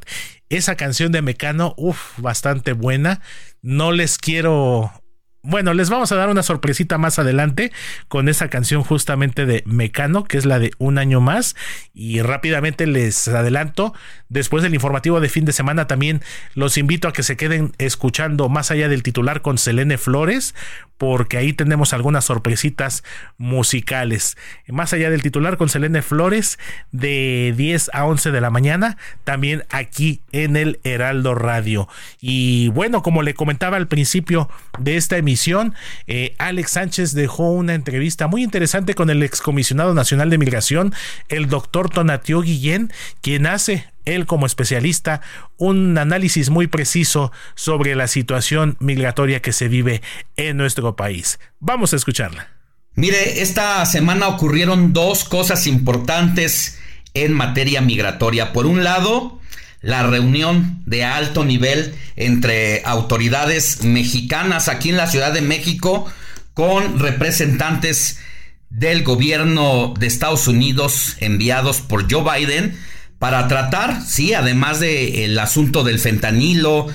Esa 0.49 0.75
canción 0.75 1.11
de 1.11 1.21
Mecano, 1.21 1.73
uff, 1.77 2.17
bastante 2.17 2.73
buena. 2.73 3.21
No 3.61 3.91
les 3.91 4.17
quiero 4.17 4.91
bueno, 5.41 5.73
les 5.73 5.89
vamos 5.89 6.11
a 6.11 6.15
dar 6.15 6.29
una 6.29 6.43
sorpresita 6.43 6.97
más 6.97 7.17
adelante 7.17 7.71
con 8.09 8.27
esa 8.27 8.49
canción 8.49 8.83
justamente 8.83 9.45
de 9.45 9.63
Mecano, 9.65 10.25
que 10.25 10.37
es 10.37 10.45
la 10.45 10.59
de 10.59 10.71
Un 10.79 10.97
año 10.97 11.21
más. 11.21 11.55
Y 11.93 12.21
rápidamente 12.21 12.85
les 12.87 13.27
adelanto, 13.27 13.93
después 14.27 14.63
del 14.63 14.73
informativo 14.73 15.21
de 15.21 15.29
fin 15.29 15.45
de 15.45 15.53
semana 15.53 15.87
también 15.87 16.21
los 16.55 16.77
invito 16.77 17.07
a 17.07 17.13
que 17.13 17.23
se 17.23 17.37
queden 17.37 17.71
escuchando 17.77 18.49
más 18.49 18.69
allá 18.71 18.89
del 18.89 19.01
titular 19.01 19.41
con 19.41 19.57
Selene 19.57 19.97
Flores, 19.97 20.55
porque 20.97 21.37
ahí 21.37 21.53
tenemos 21.53 21.93
algunas 21.93 22.25
sorpresitas 22.25 23.05
musicales. 23.37 24.35
Más 24.67 24.91
allá 24.91 25.09
del 25.09 25.21
titular 25.21 25.55
con 25.55 25.69
Selene 25.69 26.01
Flores 26.01 26.59
de 26.91 27.53
10 27.55 27.91
a 27.93 28.05
11 28.05 28.31
de 28.31 28.41
la 28.41 28.49
mañana, 28.49 28.97
también 29.23 29.63
aquí 29.69 30.21
en 30.33 30.57
el 30.57 30.81
Heraldo 30.83 31.35
Radio. 31.35 31.87
Y 32.19 32.67
bueno, 32.69 33.01
como 33.01 33.21
le 33.21 33.33
comentaba 33.33 33.77
al 33.77 33.87
principio 33.87 34.49
de 34.77 34.97
esta 34.97 35.15
emisión, 35.15 35.28
eh, 36.07 36.35
Alex 36.37 36.71
Sánchez 36.71 37.13
dejó 37.13 37.51
una 37.51 37.73
entrevista 37.73 38.27
muy 38.27 38.43
interesante 38.43 38.93
con 38.93 39.09
el 39.09 39.23
excomisionado 39.23 39.93
nacional 39.93 40.29
de 40.29 40.37
migración, 40.37 40.93
el 41.27 41.47
doctor 41.47 41.89
Tonatio 41.89 42.41
Guillén, 42.41 42.91
quien 43.21 43.45
hace 43.47 43.85
él 44.05 44.25
como 44.25 44.45
especialista, 44.45 45.21
un 45.57 45.97
análisis 45.97 46.49
muy 46.49 46.67
preciso 46.67 47.31
sobre 47.55 47.95
la 47.95 48.07
situación 48.07 48.75
migratoria 48.79 49.41
que 49.41 49.53
se 49.53 49.67
vive 49.67 50.01
en 50.35 50.57
nuestro 50.57 50.95
país. 50.95 51.39
Vamos 51.59 51.93
a 51.93 51.97
escucharla. 51.97 52.47
Mire, 52.95 53.41
esta 53.41 53.85
semana 53.85 54.27
ocurrieron 54.27 54.93
dos 54.93 55.23
cosas 55.23 55.67
importantes 55.67 56.79
en 57.13 57.33
materia 57.33 57.81
migratoria. 57.81 58.51
Por 58.51 58.65
un 58.65 58.83
lado, 58.83 59.39
la 59.81 60.03
reunión 60.03 60.81
de 60.85 61.03
alto 61.03 61.45
nivel 61.45 61.95
entre 62.15 62.81
autoridades 62.85 63.83
mexicanas 63.83 64.67
aquí 64.67 64.89
en 64.89 64.97
la 64.97 65.07
Ciudad 65.07 65.33
de 65.33 65.41
México 65.41 66.05
con 66.53 66.99
representantes 66.99 68.19
del 68.69 69.03
gobierno 69.03 69.93
de 69.97 70.07
Estados 70.07 70.47
Unidos 70.47 71.15
enviados 71.19 71.81
por 71.81 72.11
Joe 72.11 72.23
Biden 72.39 72.77
para 73.17 73.47
tratar, 73.47 74.01
sí, 74.05 74.33
además 74.33 74.79
del 74.79 75.37
asunto 75.39 75.83
del 75.83 75.99
fentanilo, 75.99 76.87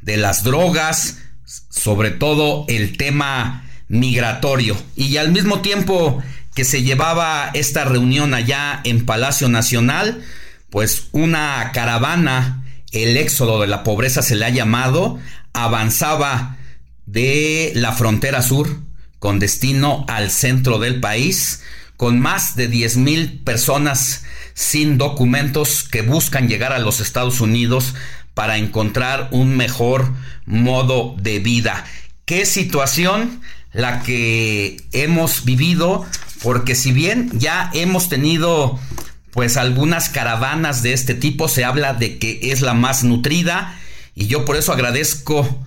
de 0.00 0.16
las 0.16 0.42
drogas, 0.42 1.18
sobre 1.44 2.10
todo 2.10 2.64
el 2.68 2.96
tema 2.96 3.64
migratorio. 3.88 4.76
Y 4.96 5.16
al 5.18 5.30
mismo 5.30 5.60
tiempo 5.60 6.22
que 6.54 6.64
se 6.64 6.82
llevaba 6.82 7.50
esta 7.54 7.84
reunión 7.84 8.34
allá 8.34 8.80
en 8.84 9.06
Palacio 9.06 9.48
Nacional, 9.48 10.22
pues 10.70 11.08
una 11.12 11.70
caravana, 11.72 12.64
el 12.92 13.16
éxodo 13.16 13.60
de 13.60 13.66
la 13.66 13.84
pobreza 13.84 14.22
se 14.22 14.36
le 14.36 14.44
ha 14.44 14.50
llamado, 14.50 15.18
avanzaba 15.52 16.56
de 17.06 17.72
la 17.74 17.92
frontera 17.92 18.42
sur 18.42 18.68
con 19.18 19.38
destino 19.38 20.04
al 20.08 20.30
centro 20.30 20.78
del 20.78 21.00
país, 21.00 21.62
con 21.96 22.20
más 22.20 22.54
de 22.54 22.68
10 22.68 22.96
mil 22.98 23.40
personas 23.40 24.24
sin 24.54 24.98
documentos 24.98 25.84
que 25.84 26.02
buscan 26.02 26.48
llegar 26.48 26.72
a 26.72 26.78
los 26.78 27.00
Estados 27.00 27.40
Unidos 27.40 27.94
para 28.34 28.56
encontrar 28.56 29.28
un 29.32 29.56
mejor 29.56 30.12
modo 30.46 31.16
de 31.18 31.40
vida. 31.40 31.84
¿Qué 32.24 32.46
situación 32.46 33.40
la 33.72 34.02
que 34.02 34.84
hemos 34.92 35.44
vivido? 35.44 36.06
Porque 36.42 36.74
si 36.74 36.92
bien 36.92 37.30
ya 37.34 37.70
hemos 37.74 38.08
tenido 38.08 38.78
pues 39.38 39.56
algunas 39.56 40.08
caravanas 40.08 40.82
de 40.82 40.92
este 40.92 41.14
tipo, 41.14 41.46
se 41.46 41.64
habla 41.64 41.94
de 41.94 42.18
que 42.18 42.40
es 42.50 42.60
la 42.60 42.74
más 42.74 43.04
nutrida 43.04 43.78
y 44.16 44.26
yo 44.26 44.44
por 44.44 44.56
eso 44.56 44.72
agradezco 44.72 45.62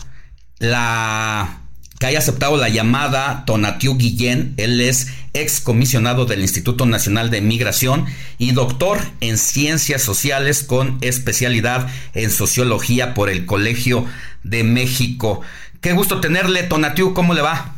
la 0.60 1.62
que 1.98 2.06
haya 2.08 2.20
aceptado 2.20 2.58
la 2.58 2.68
llamada 2.68 3.46
Tonatiu 3.46 3.96
Guillén. 3.96 4.56
Él 4.58 4.82
es 4.82 5.08
ex 5.32 5.62
comisionado 5.62 6.26
del 6.26 6.42
Instituto 6.42 6.86
Nacional 6.86 7.30
de 7.30 7.40
Migración 7.40 8.08
y 8.38 8.52
doctor 8.52 9.00
en 9.22 9.38
Ciencias 9.38 10.02
Sociales 10.02 10.64
con 10.64 10.98
especialidad 11.00 11.88
en 12.14 12.30
Sociología 12.30 13.14
por 13.14 13.30
el 13.30 13.46
Colegio 13.46 14.06
de 14.44 14.66
México. 14.66 15.40
Qué 15.80 15.94
gusto 15.94 16.20
tenerle, 16.20 16.64
Tonatiu, 16.64 17.14
¿cómo 17.14 17.34
le 17.34 17.42
va? 17.42 17.74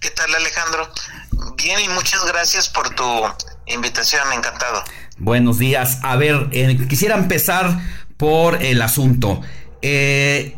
¿Qué 0.00 0.10
tal, 0.10 0.34
Alejandro? 0.34 0.92
Bien 1.56 1.80
y 1.80 1.88
muchas 1.88 2.26
gracias 2.26 2.68
por 2.68 2.94
tu 2.94 3.04
invitación, 3.64 4.30
encantado. 4.34 4.84
Buenos 5.18 5.58
días. 5.58 5.98
A 6.02 6.14
ver, 6.16 6.48
eh, 6.52 6.78
quisiera 6.88 7.16
empezar 7.16 7.80
por 8.16 8.62
el 8.62 8.80
asunto. 8.82 9.40
Eh, 9.82 10.56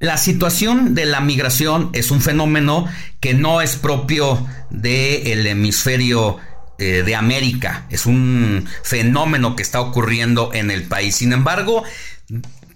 la 0.00 0.18
situación 0.18 0.94
de 0.94 1.06
la 1.06 1.20
migración 1.20 1.88
es 1.94 2.10
un 2.10 2.20
fenómeno 2.20 2.86
que 3.20 3.32
no 3.32 3.62
es 3.62 3.76
propio 3.76 4.46
del 4.68 5.46
hemisferio 5.46 6.36
eh, 6.78 7.02
de 7.06 7.16
América, 7.16 7.86
es 7.88 8.04
un 8.04 8.68
fenómeno 8.82 9.56
que 9.56 9.62
está 9.62 9.80
ocurriendo 9.80 10.52
en 10.52 10.70
el 10.70 10.82
país. 10.82 11.16
Sin 11.16 11.32
embargo, 11.32 11.82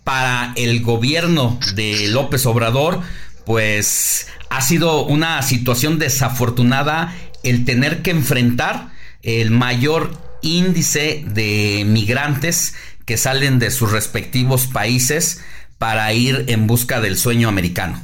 para 0.05 0.55
el 0.57 0.81
gobierno 0.81 1.61
de 1.75 2.09
López 2.09 2.47
Obrador, 2.47 3.03
pues 3.45 4.27
ha 4.49 4.62
sido 4.62 5.05
una 5.05 5.43
situación 5.43 5.99
desafortunada 5.99 7.14
el 7.43 7.66
tener 7.66 8.01
que 8.01 8.11
enfrentar 8.11 8.89
el 9.23 9.51
mayor 9.51 10.30
índice 10.43 11.24
de 11.26 11.84
migrantes 11.86 12.74
que 13.07 13.16
salen 13.16 13.59
de 13.59 13.70
sus 13.70 13.91
respectivos 13.91 14.66
países 14.66 15.41
para 15.78 16.12
ir 16.12 16.45
en 16.49 16.66
busca 16.66 17.01
del 17.01 17.18
sueño 17.18 17.49
americano? 17.49 18.03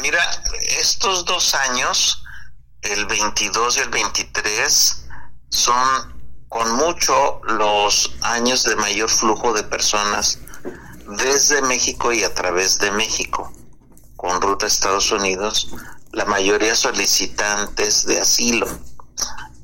Mira, 0.00 0.22
estos 0.80 1.24
dos 1.24 1.54
años, 1.54 2.22
el 2.82 3.06
22 3.06 3.76
y 3.76 3.80
el 3.80 3.90
23, 3.90 5.04
son 5.48 6.18
con 6.48 6.76
mucho 6.76 7.40
los 7.42 8.14
años 8.22 8.64
de 8.64 8.76
mayor 8.76 9.10
flujo 9.10 9.52
de 9.52 9.64
personas 9.64 10.38
desde 11.16 11.62
México 11.62 12.12
y 12.12 12.22
a 12.22 12.34
través 12.34 12.78
de 12.78 12.90
México, 12.90 13.52
con 14.16 14.40
ruta 14.40 14.66
a 14.66 14.68
Estados 14.68 15.10
Unidos, 15.10 15.68
la 16.12 16.24
mayoría 16.24 16.74
solicitantes 16.74 18.06
de 18.06 18.20
asilo. 18.20 18.66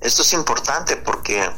Esto 0.04 0.20
es 0.20 0.34
importante 0.34 0.98
porque 0.98 1.50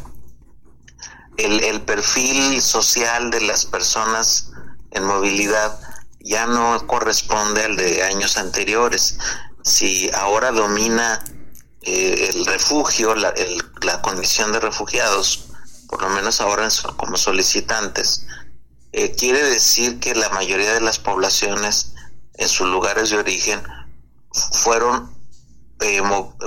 el, 1.36 1.82
perfil 1.82 2.62
social 2.62 3.28
de 3.32 3.40
las 3.40 3.66
personas 3.66 4.52
en 4.92 5.02
movilidad 5.02 5.80
ya 6.20 6.46
no 6.46 6.86
corresponde 6.86 7.64
al 7.64 7.76
de 7.76 8.04
años 8.04 8.36
anteriores. 8.36 9.18
Si 9.64 10.08
ahora 10.14 10.52
domina 10.52 11.24
eh, 11.82 12.30
el 12.32 12.46
refugio, 12.46 13.16
la, 13.16 13.34
la, 13.82 14.00
condición 14.00 14.52
de 14.52 14.60
refugiados, 14.60 15.46
por 15.88 16.02
lo 16.02 16.10
menos 16.10 16.40
ahora 16.40 16.68
como 16.96 17.16
solicitantes, 17.16 18.26
eh, 18.92 19.16
quiere 19.16 19.42
decir 19.42 19.98
que 19.98 20.14
la 20.14 20.28
mayoría 20.28 20.72
de 20.72 20.82
las 20.82 21.00
poblaciones 21.00 21.94
en 22.34 22.48
sus 22.48 22.68
lugares 22.68 23.10
de 23.10 23.18
origen 23.18 23.60
fueron, 24.52 25.12
eh, 25.80 26.00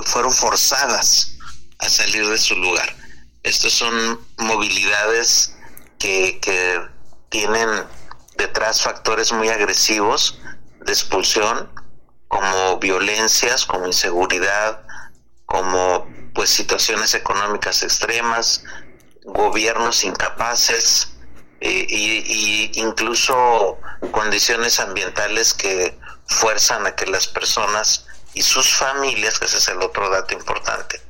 fueron 0.06 0.32
forzadas 0.32 1.36
a 1.80 1.88
salir 1.88 2.26
de 2.28 2.38
su 2.38 2.56
lugar. 2.56 2.94
Estas 3.42 3.72
son 3.72 4.20
movilidades 4.38 5.56
que, 5.98 6.88
tienen 7.28 7.68
detrás 8.36 8.82
factores 8.82 9.30
muy 9.30 9.48
agresivos 9.50 10.40
de 10.80 10.92
expulsión, 10.92 11.70
como 12.26 12.78
violencias, 12.78 13.64
como 13.64 13.86
inseguridad, 13.86 14.82
como 15.46 16.08
pues 16.34 16.50
situaciones 16.50 17.14
económicas 17.14 17.84
extremas, 17.84 18.64
gobiernos 19.24 20.02
incapaces 20.02 21.12
eh, 21.60 21.86
y, 21.88 22.72
incluso 22.80 23.78
condiciones 24.10 24.80
ambientales 24.80 25.54
que 25.54 25.96
fuerzan 26.26 26.86
a 26.86 26.96
que 26.96 27.06
las 27.06 27.26
personas 27.26 28.06
y 28.34 28.42
sus 28.42 28.74
familias, 28.74 29.38
que 29.38 29.46
ese 29.46 29.58
es 29.58 29.68
el 29.68 29.82
otro 29.82 30.08
dato 30.10 30.34
importante, 30.34 31.00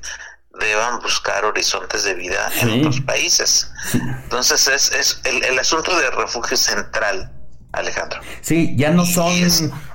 deban 0.59 1.01
buscar 1.01 1.45
horizontes 1.45 2.05
de 2.05 2.15
vida 2.15 2.51
en 2.61 2.81
otros 2.81 3.01
países. 3.01 3.71
Entonces 3.95 4.67
es, 4.69 4.93
es 4.93 5.21
el, 5.25 5.45
el, 5.45 5.59
asunto 5.59 5.97
de 5.97 6.11
refugio 6.11 6.57
central 6.57 7.33
Alejandro. 7.73 8.21
Sí, 8.41 8.75
ya 8.77 8.91
no 8.91 9.07
son, 9.07 9.33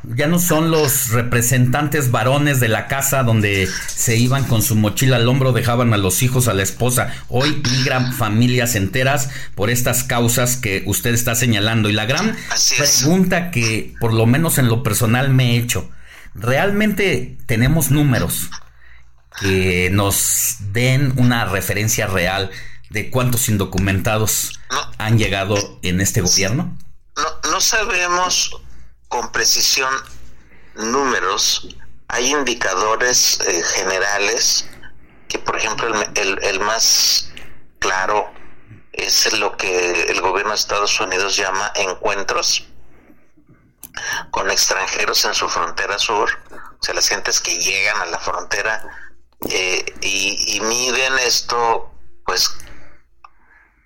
ya 0.04 0.28
no 0.28 0.40
son 0.40 0.72
los 0.72 1.10
representantes 1.10 2.10
varones 2.10 2.62
de 2.62 2.70
la 2.70 2.88
casa 2.88 3.24
donde 3.24 3.68
se 3.88 4.16
iban 4.16 4.46
con 4.46 4.62
su 4.62 4.76
mochila 4.76 5.18
al 5.18 5.28
hombro, 5.28 5.52
dejaban 5.52 5.94
a 5.94 5.98
los 5.98 6.24
hijos, 6.24 6.48
a 6.48 6.54
la 6.54 6.64
esposa. 6.64 7.14
Hoy 7.28 7.62
migran 7.70 8.14
familias 8.14 8.76
enteras 8.76 9.30
por 9.56 9.70
estas 9.70 10.04
causas 10.04 10.56
que 10.56 10.84
usted 10.86 11.14
está 11.14 11.36
señalando. 11.36 11.90
Y 11.90 11.94
la 11.94 12.06
gran 12.06 12.38
pregunta 12.78 13.52
que, 13.52 13.94
por 14.00 14.14
lo 14.14 14.26
menos 14.26 14.58
en 14.58 14.70
lo 14.70 14.82
personal, 14.82 15.30
me 15.30 15.52
he 15.52 15.58
hecho, 15.58 15.90
¿realmente 16.34 17.38
tenemos 17.46 17.92
números 17.92 18.50
que 19.40 19.90
nos 19.92 20.58
den 20.60 21.14
una 21.18 21.46
referencia 21.46 22.08
real 22.08 22.52
de 22.90 23.10
cuántos 23.10 23.50
indocumentados 23.50 24.60
han 24.98 25.18
llegado 25.18 25.80
en 25.82 26.02
este 26.02 26.22
gobierno? 26.22 26.78
no, 27.16 27.52
no 27.52 27.62
sabemos 27.62 28.62
con 29.08 29.32
precisión 29.32 29.94
números. 30.76 31.76
Hay 32.08 32.32
indicadores 32.32 33.40
eh, 33.42 33.64
generales 33.76 34.70
que, 35.28 35.40
por 35.40 35.58
ejemplo, 35.58 35.88
el, 36.16 36.44
el, 36.44 36.60
más 36.60 37.32
claro 37.80 38.32
es 38.94 39.32
lo 39.34 39.58
que 39.58 40.12
el 40.12 40.22
gobierno 40.22 40.52
de 40.52 40.58
Estados 40.58 41.00
Unidos 41.00 41.36
llama 41.36 41.72
encuentros 41.76 42.68
con 44.32 44.52
extranjeros 44.52 45.24
en 45.26 45.34
su 45.34 45.48
frontera 45.48 45.98
sur, 45.98 46.30
o 46.52 46.84
sea, 46.84 46.94
las 46.94 47.08
gentes 47.08 47.40
que 47.40 47.58
llegan 47.58 48.02
a 48.02 48.06
la 48.06 48.20
frontera 48.20 48.84
eh, 49.50 49.86
y, 50.02 50.58
y, 50.58 50.62
miden 50.62 51.20
esto, 51.20 51.92
pues, 52.26 52.50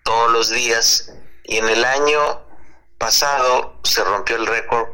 todos 0.03 0.31
los 0.31 0.49
días. 0.49 1.11
Y 1.43 1.57
en 1.57 1.69
el 1.69 1.83
año 1.83 2.41
pasado 2.97 3.79
se 3.83 4.03
rompió 4.03 4.35
el 4.35 4.45
récord 4.45 4.87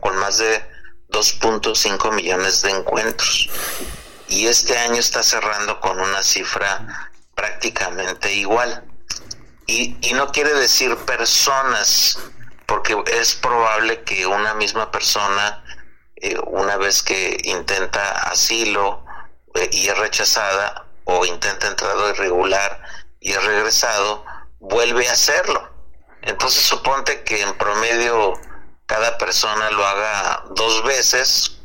con, 0.00 0.16
más 0.18 0.38
de 0.38 0.64
2.5 1.08 2.12
millones 2.12 2.62
de 2.62 2.70
encuentros 2.70 3.48
y 4.28 4.46
este 4.46 4.76
año 4.78 4.96
está 4.96 5.22
cerrando 5.22 5.80
con 5.80 5.98
una 6.00 6.22
cifra 6.22 7.10
prácticamente 7.34 8.32
igual. 8.32 8.84
Y, 9.66 9.96
y, 10.00 10.12
no 10.14 10.30
quiere 10.30 10.52
decir 10.54 10.96
personas, 10.98 12.18
porque 12.66 12.96
es 13.12 13.34
probable 13.34 14.04
que 14.04 14.26
una 14.26 14.54
misma 14.54 14.90
persona, 14.92 15.64
eh, 16.16 16.36
una 16.46 16.76
vez 16.76 17.02
que 17.02 17.36
intenta 17.44 18.28
asilo 18.28 19.05
y 19.70 19.88
es 19.88 19.98
rechazada, 19.98 20.86
o 21.04 21.24
intenta 21.24 21.68
entrada 21.68 22.10
irregular 22.10 22.82
y 23.20 23.32
es 23.32 23.44
regresado, 23.44 24.24
vuelve 24.58 25.08
a 25.08 25.12
hacerlo. 25.12 25.70
Entonces 26.22 26.64
suponte 26.64 27.22
que 27.22 27.42
en 27.42 27.56
promedio 27.56 28.34
cada 28.86 29.16
persona 29.18 29.70
lo 29.70 29.86
haga 29.86 30.44
dos 30.50 30.84
veces, 30.84 31.58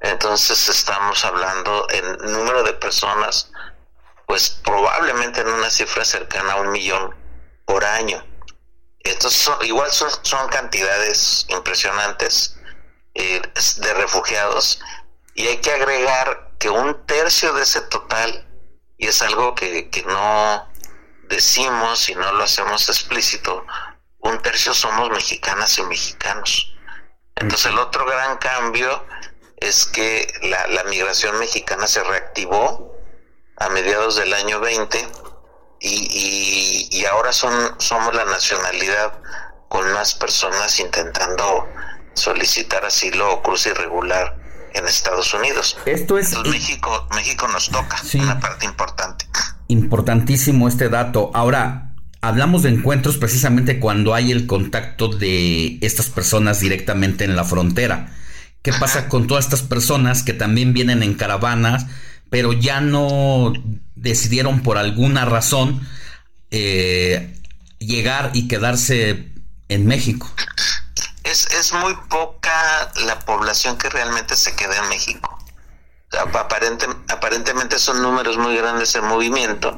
entonces 0.00 0.68
estamos 0.68 1.24
hablando 1.24 1.86
en 1.90 2.32
número 2.32 2.62
de 2.62 2.72
personas, 2.74 3.50
pues 4.26 4.50
probablemente 4.64 5.40
en 5.40 5.48
una 5.48 5.70
cifra 5.70 6.04
cercana 6.04 6.54
a 6.54 6.60
un 6.60 6.70
millón 6.70 7.14
por 7.66 7.84
año. 7.84 8.24
Entonces 9.00 9.50
igual 9.62 9.90
son, 9.90 10.48
cantidades 10.48 11.46
impresionantes 11.48 12.56
eh, 13.14 13.42
de 13.76 13.94
refugiados 13.94 14.80
y 15.34 15.46
hay 15.46 15.58
que 15.58 15.72
agregar 15.72 16.47
que 16.58 16.70
un 16.70 17.06
tercio 17.06 17.52
de 17.54 17.62
ese 17.62 17.80
total, 17.82 18.46
y 18.96 19.06
es 19.06 19.22
algo 19.22 19.54
que, 19.54 19.90
que 19.90 20.02
no 20.02 20.68
decimos 21.28 22.08
y 22.08 22.14
no 22.14 22.32
lo 22.32 22.44
hacemos 22.44 22.88
explícito, 22.88 23.64
un 24.18 24.40
tercio 24.42 24.74
somos 24.74 25.10
mexicanas 25.10 25.78
y 25.78 25.82
mexicanos. 25.84 26.74
Entonces 27.36 27.66
el 27.66 27.78
otro 27.78 28.04
gran 28.04 28.36
cambio 28.38 29.06
es 29.58 29.86
que 29.86 30.26
la, 30.42 30.84
migración 30.84 31.38
mexicana 31.38 31.86
se 31.86 32.02
reactivó 32.02 32.96
a 33.56 33.68
mediados 33.68 34.16
del 34.16 34.32
año 34.32 34.60
20 34.60 35.08
y, 35.80 36.88
y, 36.90 37.04
ahora 37.06 37.32
son, 37.32 37.80
somos 37.80 38.14
la 38.14 38.24
nacionalidad 38.24 39.20
con 39.68 39.92
más 39.92 40.14
personas 40.14 40.78
intentando 40.80 41.68
solicitar 42.14 42.84
asilo 42.84 43.32
o 43.32 43.42
cruce 43.42 43.70
irregular 43.70 44.47
en 44.74 44.86
Estados 44.86 45.32
Unidos. 45.34 45.76
Esto 45.86 46.18
es 46.18 46.36
México 46.46 47.08
México 47.14 47.48
nos 47.48 47.68
toca 47.68 47.96
una 48.14 48.40
parte 48.40 48.66
importante. 48.66 49.26
Importantísimo 49.68 50.68
este 50.68 50.88
dato. 50.88 51.30
Ahora 51.34 51.94
hablamos 52.20 52.62
de 52.62 52.70
encuentros 52.70 53.16
precisamente 53.16 53.78
cuando 53.78 54.14
hay 54.14 54.32
el 54.32 54.46
contacto 54.46 55.08
de 55.08 55.78
estas 55.80 56.06
personas 56.06 56.60
directamente 56.60 57.24
en 57.24 57.36
la 57.36 57.44
frontera. 57.44 58.14
¿Qué 58.62 58.72
pasa 58.72 59.08
con 59.08 59.26
todas 59.26 59.44
estas 59.44 59.62
personas 59.62 60.22
que 60.22 60.32
también 60.32 60.72
vienen 60.72 61.02
en 61.02 61.14
caravanas, 61.14 61.86
pero 62.28 62.52
ya 62.52 62.80
no 62.80 63.52
decidieron 63.94 64.62
por 64.62 64.78
alguna 64.78 65.24
razón 65.24 65.86
eh, 66.50 67.34
llegar 67.78 68.30
y 68.34 68.48
quedarse 68.48 69.32
en 69.68 69.86
México? 69.86 70.30
Es, 71.28 71.46
es, 71.52 71.74
muy 71.74 71.94
poca 72.08 72.90
la 73.04 73.18
población 73.18 73.76
que 73.76 73.90
realmente 73.90 74.34
se 74.34 74.56
queda 74.56 74.78
en 74.78 74.88
México. 74.88 75.38
aparentemente 77.08 77.78
son 77.78 78.00
números 78.00 78.38
muy 78.38 78.56
grandes 78.56 78.94
en 78.94 79.04
movimiento, 79.04 79.74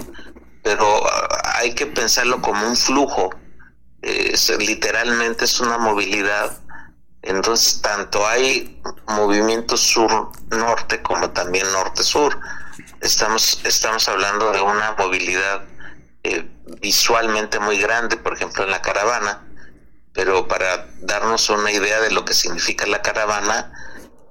pero 0.62 1.04
ah, 1.08 1.54
hay 1.56 1.74
que 1.74 1.86
pensarlo 1.86 2.40
como 2.40 2.68
un 2.68 2.76
flujo. 2.76 3.30
literalmente 4.60 5.44
es 5.44 5.58
una 5.58 5.76
movilidad. 5.78 6.56
Entonces, 7.22 7.82
tanto 7.82 8.24
hay 8.28 8.80
movimiento 9.08 9.76
sur-norte 9.76 11.02
como 11.02 11.30
también 11.30 11.70
norte-sur. 11.72 12.38
Estamos, 13.00 13.60
estamos 13.64 14.08
hablando 14.08 14.52
de 14.52 14.60
una 14.60 14.92
movilidad 14.92 15.64
eh, 16.22 16.48
visualmente 16.80 17.58
muy 17.58 17.78
grande, 17.80 18.16
por 18.16 18.34
ejemplo, 18.34 18.62
en 18.62 18.70
la 18.70 18.80
caravana. 18.80 19.49
Pero 20.12 20.48
para 20.48 20.88
darnos 21.00 21.48
una 21.50 21.70
idea 21.70 22.00
de 22.00 22.10
lo 22.10 22.24
que 22.24 22.34
significa 22.34 22.86
la 22.86 23.02
caravana, 23.02 23.72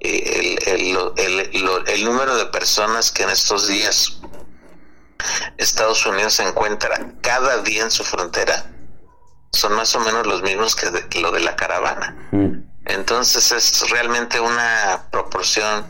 eh, 0.00 0.56
el, 0.66 0.96
el, 1.16 1.68
el 1.86 2.04
número 2.04 2.36
de 2.36 2.46
personas 2.46 3.10
que 3.10 3.22
en 3.22 3.30
estos 3.30 3.66
días 3.66 4.20
Estados 5.58 6.04
Unidos 6.06 6.34
se 6.34 6.42
encuentra 6.42 7.12
cada 7.20 7.62
día 7.62 7.82
en 7.82 7.90
su 7.90 8.04
frontera 8.04 8.70
son 9.52 9.74
más 9.74 9.94
o 9.94 10.00
menos 10.00 10.26
los 10.26 10.42
mismos 10.42 10.76
que, 10.76 11.20
lo 11.20 11.32
de 11.32 11.40
la 11.40 11.56
caravana. 11.56 12.28
Mm. 12.32 12.62
Entonces 12.86 13.52
es 13.52 13.90
realmente 13.90 14.40
una 14.40 15.08
proporción 15.10 15.86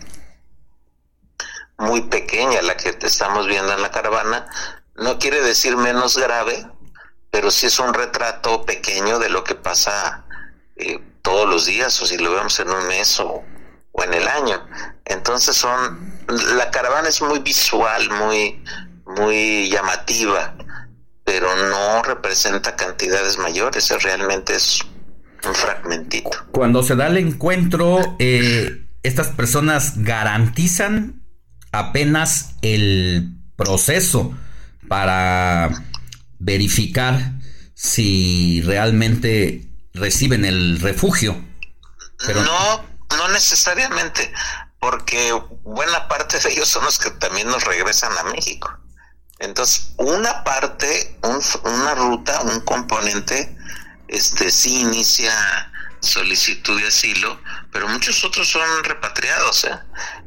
muy 1.79 2.03
pequeña 2.03 2.63
la 2.63 2.77
que 2.77 2.97
estamos 3.03 3.47
viendo 3.47 3.73
en 3.73 3.83
la 3.83 3.91
caravana. 3.91 4.47
No 4.97 5.19
quiere 5.19 5.41
decir 5.43 5.77
menos 5.77 6.19
grave, 6.19 6.67
pero 7.31 7.51
sí 7.51 7.67
es 7.67 7.79
un 7.79 7.95
retrato 7.95 8.65
pequeño 8.65 9.19
de 9.19 9.29
lo 9.29 9.45
que 9.45 9.55
pasa 9.55 10.25
eh, 10.77 10.99
todos 11.23 11.49
los 11.49 11.67
días 11.67 12.01
o 12.03 12.07
si 12.07 12.19
lo 12.19 12.33
vemos 12.33 12.59
en 12.61 12.71
un 12.71 12.87
mes 12.89 13.21
o, 13.21 13.45
o 13.93 14.05
en 14.05 14.15
el 14.15 14.27
año. 14.27 14.67
Entonces 15.05 15.57
son, 15.57 16.21
la 16.57 16.71
caravana 16.71 17.09
es 17.09 17.23
muy 17.23 17.41
visual, 17.41 18.09
muy, 18.11 18.63
muy 19.07 19.71
llamativa, 19.71 20.55
pero 21.25 21.49
no 21.69 22.03
representa 22.03 22.77
cantidades 22.77 23.39
mayores, 23.39 23.91
realmente 24.03 24.55
es 24.55 24.81
un 25.47 25.55
fragmentito. 25.55 26.31
Cuando 26.53 26.83
se 26.83 26.97
da 26.97 27.07
el 27.07 27.19
encuentro, 27.19 28.17
eh, 28.19 28.87
estas 29.03 29.29
personas 29.29 29.95
garantizan 29.97 31.23
apenas 31.73 32.57
el 32.63 33.37
proceso 33.57 34.35
para 34.89 35.71
verificar 36.41 37.35
si 37.75 38.61
realmente 38.63 39.69
reciben 39.95 40.45
el 40.45 40.81
refugio. 40.81 41.43
Pero... 42.27 42.43
No, 42.43 42.85
no 43.17 43.29
necesariamente, 43.29 44.33
porque 44.81 45.33
buena 45.63 46.09
parte 46.09 46.41
de 46.41 46.51
ellos 46.51 46.69
son 46.69 46.85
los 46.85 46.99
que 46.99 47.11
también 47.13 47.49
nos 47.49 47.65
regresan 47.65 48.17
a 48.19 48.25
México. 48.25 48.77
Entonces, 49.39 49.93
una 49.97 50.45
parte, 50.45 51.19
una 51.23 51.95
ruta, 51.95 52.43
un 52.43 52.61
componente, 52.61 53.57
este 54.09 54.51
sí 54.51 54.81
inicia 54.81 55.33
solicitud 56.01 56.81
de 56.81 56.89
asilo, 56.89 57.41
pero 57.73 57.89
muchos 57.89 58.25
otros 58.25 58.49
son 58.49 58.85
repatriados, 58.85 59.65
¿eh? 59.65 59.79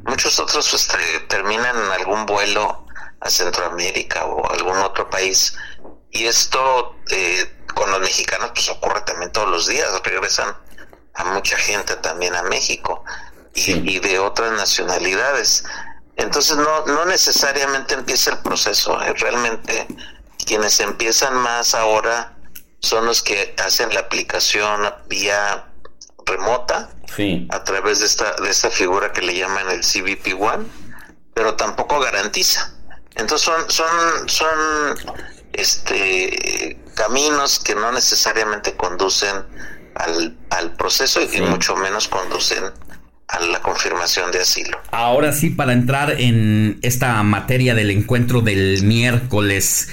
muchos 0.06 0.38
otros 0.38 0.72
este, 0.72 1.20
terminan 1.28 1.76
en 1.76 1.92
algún 1.92 2.26
vuelo 2.26 2.86
a 3.20 3.30
Centroamérica 3.30 4.24
o 4.24 4.50
algún 4.50 4.78
otro 4.78 5.08
país. 5.10 5.56
Y 6.14 6.26
esto 6.26 6.96
eh, 7.10 7.52
con 7.74 7.90
los 7.90 8.00
mexicanos 8.00 8.52
pues 8.54 8.68
ocurre 8.70 9.00
también 9.02 9.32
todos 9.32 9.50
los 9.50 9.66
días, 9.66 9.90
regresan 10.04 10.56
a 11.14 11.24
mucha 11.24 11.56
gente 11.56 11.96
también 11.96 12.34
a 12.34 12.42
México 12.44 13.04
y, 13.52 13.72
y 13.96 13.98
de 13.98 14.20
otras 14.20 14.52
nacionalidades. 14.52 15.64
Entonces 16.16 16.56
no, 16.56 16.86
no 16.86 17.04
necesariamente 17.04 17.94
empieza 17.94 18.30
el 18.30 18.38
proceso, 18.38 19.02
¿eh? 19.02 19.12
realmente 19.18 19.88
quienes 20.46 20.78
empiezan 20.78 21.34
más 21.34 21.74
ahora 21.74 22.36
son 22.78 23.06
los 23.06 23.22
que 23.22 23.54
hacen 23.64 23.92
la 23.92 24.00
aplicación 24.00 24.88
vía 25.08 25.66
remota 26.26 26.90
a 27.50 27.64
través 27.64 28.00
de 28.00 28.06
esta, 28.06 28.34
de 28.36 28.50
esta 28.50 28.70
figura 28.70 29.12
que 29.12 29.22
le 29.22 29.36
llaman 29.36 29.68
el 29.70 29.80
CBP 29.80 30.40
One, 30.40 30.66
pero 31.34 31.54
tampoco 31.54 31.98
garantiza. 31.98 32.72
Entonces 33.16 33.46
son, 33.46 33.70
son, 33.70 34.28
son 34.28 35.04
este 35.54 36.78
caminos 36.94 37.58
que 37.58 37.74
no 37.74 37.90
necesariamente 37.92 38.74
conducen 38.76 39.34
al, 39.94 40.36
al 40.50 40.76
proceso 40.76 41.20
y 41.20 41.40
mucho 41.40 41.76
menos 41.76 42.08
conducen 42.08 42.64
a 43.28 43.40
la 43.40 43.60
confirmación 43.60 44.30
de 44.30 44.40
asilo. 44.40 44.78
Ahora 44.90 45.32
sí, 45.32 45.50
para 45.50 45.72
entrar 45.72 46.20
en 46.20 46.78
esta 46.82 47.22
materia 47.22 47.74
del 47.74 47.90
encuentro 47.90 48.42
del 48.42 48.82
miércoles, 48.82 49.88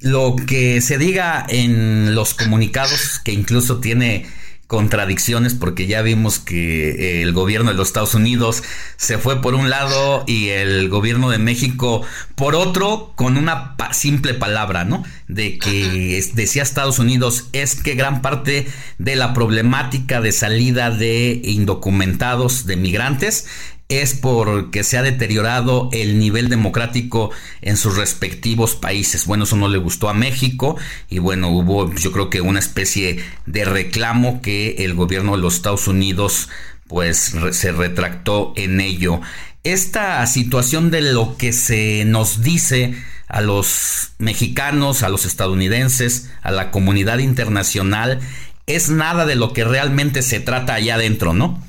lo 0.00 0.36
que 0.36 0.80
se 0.80 0.98
diga 0.98 1.46
en 1.48 2.14
los 2.14 2.34
comunicados, 2.34 3.20
que 3.24 3.32
incluso 3.32 3.80
tiene 3.80 4.28
contradicciones 4.68 5.54
porque 5.54 5.86
ya 5.86 6.02
vimos 6.02 6.38
que 6.38 6.90
eh, 6.90 7.22
el 7.22 7.32
gobierno 7.32 7.70
de 7.70 7.76
los 7.76 7.88
Estados 7.88 8.14
Unidos 8.14 8.62
se 8.96 9.16
fue 9.16 9.40
por 9.40 9.54
un 9.54 9.70
lado 9.70 10.24
y 10.26 10.50
el 10.50 10.90
gobierno 10.90 11.30
de 11.30 11.38
México 11.38 12.02
por 12.34 12.54
otro 12.54 13.12
con 13.16 13.38
una 13.38 13.76
simple 13.92 14.34
palabra, 14.34 14.84
¿no? 14.84 15.04
De 15.26 15.58
que 15.58 16.22
decía 16.34 16.62
Estados 16.62 16.98
Unidos 16.98 17.48
es 17.54 17.76
que 17.76 17.94
gran 17.94 18.20
parte 18.20 18.68
de 18.98 19.16
la 19.16 19.32
problemática 19.32 20.20
de 20.20 20.32
salida 20.32 20.90
de 20.90 21.40
indocumentados, 21.42 22.66
de 22.66 22.76
migrantes, 22.76 23.46
es 23.88 24.12
porque 24.12 24.84
se 24.84 24.98
ha 24.98 25.02
deteriorado 25.02 25.88
el 25.92 26.18
nivel 26.18 26.50
democrático 26.50 27.30
en 27.62 27.78
sus 27.78 27.96
respectivos 27.96 28.74
países. 28.74 29.24
Bueno, 29.24 29.44
eso 29.44 29.56
no 29.56 29.68
le 29.68 29.78
gustó 29.78 30.10
a 30.10 30.14
México 30.14 30.76
y 31.08 31.20
bueno, 31.20 31.48
hubo 31.48 31.92
yo 31.94 32.12
creo 32.12 32.28
que 32.28 32.42
una 32.42 32.58
especie 32.58 33.24
de 33.46 33.64
reclamo 33.64 34.42
que 34.42 34.84
el 34.84 34.94
gobierno 34.94 35.36
de 35.36 35.42
los 35.42 35.54
Estados 35.54 35.88
Unidos 35.88 36.50
pues 36.86 37.34
se 37.52 37.72
retractó 37.72 38.52
en 38.56 38.80
ello. 38.80 39.20
Esta 39.64 40.26
situación 40.26 40.90
de 40.90 41.00
lo 41.00 41.36
que 41.36 41.52
se 41.52 42.04
nos 42.04 42.42
dice 42.42 42.94
a 43.26 43.40
los 43.40 44.12
mexicanos, 44.18 45.02
a 45.02 45.08
los 45.08 45.24
estadounidenses, 45.24 46.30
a 46.42 46.50
la 46.50 46.70
comunidad 46.70 47.18
internacional, 47.18 48.20
es 48.66 48.90
nada 48.90 49.24
de 49.26 49.34
lo 49.34 49.52
que 49.52 49.64
realmente 49.64 50.22
se 50.22 50.40
trata 50.40 50.74
allá 50.74 50.94
adentro, 50.94 51.32
¿no? 51.32 51.62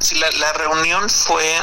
Sí, 0.00 0.16
la, 0.18 0.52
reunión 0.54 1.08
fue 1.08 1.60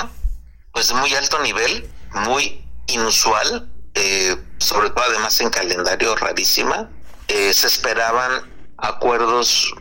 pues 0.72 0.88
de 0.88 0.94
muy 0.96 1.14
alto 1.14 1.40
nivel, 1.40 1.92
muy 2.14 2.66
inusual, 2.88 3.70
eh, 3.94 4.38
sobre 4.60 4.90
todo 4.90 5.04
además 5.04 5.40
en 5.42 5.50
calendario 5.50 6.16
rarísima. 6.16 6.90
Eh, 7.28 7.54
se 7.54 7.68
esperaban 7.68 8.50
acuerdos 8.78 9.74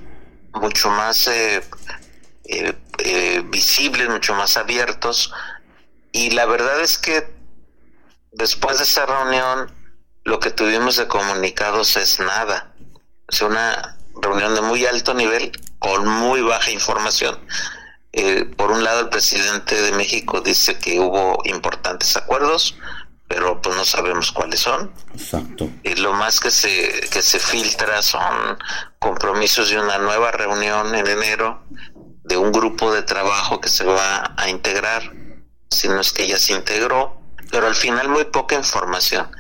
mucho 0.52 0.90
más 0.90 1.28
eh, 1.28 1.62
visibles, 3.44 4.08
mucho 4.08 4.34
más 4.34 4.56
abiertos. 4.56 5.32
Y 6.12 6.30
la 6.30 6.46
verdad 6.46 6.80
es 6.80 6.98
que 6.98 7.32
después 8.32 8.78
de 8.78 8.84
esa 8.84 9.06
reunión, 9.06 9.72
lo 10.24 10.40
que 10.40 10.50
tuvimos 10.50 10.96
de 10.96 11.06
comunicados 11.06 11.96
es 11.96 12.18
nada. 12.20 12.74
Es 13.28 13.40
una 13.40 13.96
reunión 14.20 14.54
de 14.54 14.62
muy 14.62 14.84
alto 14.86 15.14
nivel 15.14 15.52
con 15.78 16.06
muy 16.06 16.42
baja 16.42 16.70
información. 16.70 17.38
Eh, 18.20 18.46
por 18.56 18.72
un 18.72 18.82
lado, 18.82 19.02
el 19.02 19.10
presidente 19.10 19.80
de 19.80 19.92
México 19.92 20.40
dice 20.40 20.76
que 20.76 20.98
hubo 20.98 21.40
importantes 21.44 22.16
acuerdos, 22.16 22.76
pero 23.28 23.62
pues 23.62 23.76
no 23.76 23.84
sabemos 23.84 24.32
cuáles 24.32 24.58
son. 24.58 24.92
Exacto. 25.14 25.70
Y 25.84 25.94
lo 25.94 26.14
más 26.14 26.40
que 26.40 26.50
se, 26.50 27.08
que 27.12 27.22
se 27.22 27.38
filtra 27.38 28.02
son 28.02 28.58
compromisos 28.98 29.70
de 29.70 29.78
una 29.78 29.98
nueva 29.98 30.32
reunión 30.32 30.96
en 30.96 31.06
enero 31.06 31.62
de 32.24 32.36
un 32.36 32.50
grupo 32.50 32.92
de 32.92 33.02
trabajo 33.02 33.60
que 33.60 33.68
se 33.68 33.84
va 33.84 34.34
a 34.36 34.48
integrar, 34.48 35.12
si 35.70 35.86
no 35.86 36.00
es 36.00 36.12
que 36.12 36.26
ya 36.26 36.38
se 36.38 36.54
integró, 36.54 37.22
pero 37.52 37.68
al 37.68 37.76
final 37.76 38.08
muy 38.08 38.24
poca 38.24 38.56
información. 38.56 39.30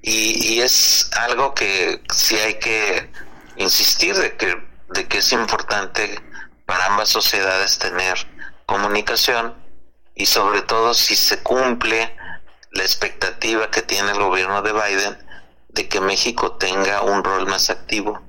Y, 0.00 0.54
y 0.54 0.62
es 0.62 1.10
algo 1.28 1.52
que 1.52 2.02
sí 2.10 2.36
hay 2.36 2.54
que 2.58 3.10
insistir 3.56 4.16
de 4.16 4.34
que, 4.38 4.56
de 4.94 5.06
que 5.08 5.18
es 5.18 5.30
importante 5.32 6.22
para 6.66 6.86
ambas 6.86 7.08
sociedades 7.08 7.78
tener 7.78 8.14
comunicación 8.66 9.54
y 10.14 10.26
sobre 10.26 10.62
todo 10.62 10.94
si 10.94 11.16
se 11.16 11.42
cumple 11.42 12.14
la 12.72 12.82
expectativa 12.82 13.70
que 13.70 13.82
tiene 13.82 14.12
el 14.12 14.18
gobierno 14.18 14.62
de 14.62 14.72
Biden 14.72 15.18
de 15.68 15.88
que 15.88 16.00
México 16.00 16.52
tenga 16.52 17.02
un 17.02 17.22
rol 17.24 17.46
más 17.46 17.70
activo 17.70 18.22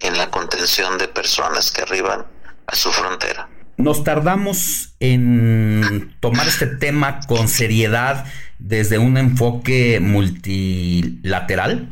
en 0.00 0.16
la 0.16 0.30
contención 0.30 0.98
de 0.98 1.08
personas 1.08 1.70
que 1.70 1.82
arriban 1.82 2.26
a 2.66 2.74
su 2.74 2.90
frontera. 2.92 3.48
Nos 3.76 4.02
tardamos 4.04 4.94
en 5.00 6.16
tomar 6.20 6.48
este 6.48 6.66
tema 6.66 7.20
con 7.26 7.48
seriedad 7.48 8.24
desde 8.58 8.98
un 8.98 9.16
enfoque 9.16 10.00
multilateral. 10.00 11.88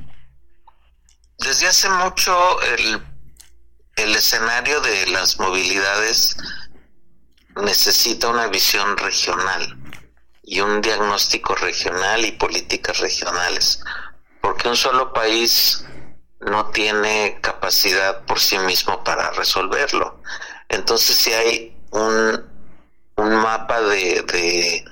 Desde 1.38 1.68
hace 1.68 1.88
mucho 1.88 2.34
el 2.62 3.02
el 3.96 4.14
escenario 4.14 4.80
de 4.80 5.06
las 5.06 5.38
movilidades 5.38 6.36
necesita 7.56 8.28
una 8.28 8.46
visión 8.48 8.96
regional 8.98 9.78
y 10.42 10.60
un 10.60 10.80
diagnóstico 10.82 11.54
regional 11.54 12.24
y 12.24 12.32
políticas 12.32 12.98
regionales, 12.98 13.82
porque 14.42 14.68
un 14.68 14.76
solo 14.76 15.12
país 15.12 15.84
no 16.40 16.66
tiene 16.70 17.38
capacidad 17.40 18.24
por 18.26 18.38
sí 18.38 18.58
mismo 18.58 19.02
para 19.02 19.30
resolverlo. 19.32 20.20
Entonces, 20.68 21.16
si 21.16 21.32
hay 21.32 21.76
un, 21.90 22.44
un 23.16 23.36
mapa 23.36 23.80
de, 23.80 24.22
de 24.22 24.84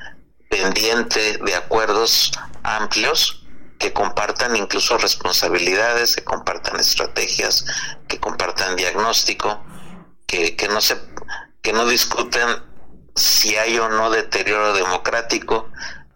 pendiente 0.49 1.39
de 1.39 1.55
acuerdos 1.55 2.33
amplios, 2.63 3.44
que 3.85 3.93
compartan 3.93 4.57
incluso 4.57 4.97
responsabilidades, 4.97 6.17
que 6.17 6.25
compartan 6.25 6.81
estrategias, 6.81 7.67
que 8.09 8.19
compartan 8.19 8.77
diagnóstico, 8.77 9.63
que, 10.27 10.57
que 10.57 10.69
no 10.69 10.81
se 10.81 10.99
que 11.61 11.75
no 11.75 11.85
discuten 11.87 12.49
si 13.15 13.57
hay 13.57 13.79
o 13.79 13.91
no 13.91 14.09
deterioro 14.09 14.73
democrático, 14.73 15.71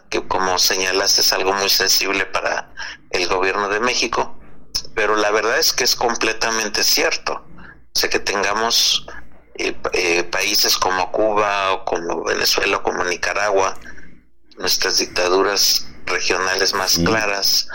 que 0.09 0.27
como 0.27 0.59
señalas 0.59 1.19
es 1.19 1.31
algo 1.35 1.53
muy 1.53 1.69
sensible 1.69 2.25
para 2.25 2.73
el 3.11 3.29
gobierno 3.29 3.69
de 3.69 3.81
México, 3.81 4.41
pero 4.95 5.16
la 5.16 5.31
verdad 5.31 5.59
es 5.59 5.75
que 5.75 5.85
es 5.85 5.95
completamente 5.95 6.83
cierto. 6.85 7.35
O 7.35 7.99
sea, 7.99 8.09
que 8.09 8.19
tengamos 8.19 9.07
eh, 9.57 9.77
eh, 9.93 10.25
países 10.25 10.79
como 10.79 11.12
Cuba 11.12 11.73
o 11.75 11.85
como 11.85 12.25
Venezuela 12.25 12.79
o 12.79 12.83
como 12.83 13.05
Nicaragua, 13.05 13.79
nuestras 14.57 14.97
dictaduras 14.97 15.88
regionales 16.09 16.75
más 16.75 16.99
claras 16.99 17.69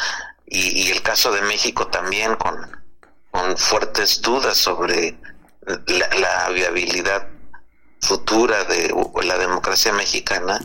y, 0.45 0.91
el 0.91 1.01
caso 1.01 1.31
de 1.31 1.41
México 1.41 1.87
también 1.87 2.35
con, 2.35 2.55
con 3.31 3.57
fuertes 3.57 4.21
dudas 4.21 4.57
sobre 4.57 5.17
la, 5.65 6.49
viabilidad 6.49 7.27
futura 8.01 8.63
de 8.65 8.93
la 9.23 9.37
democracia 9.37 9.93
mexicana, 9.93 10.59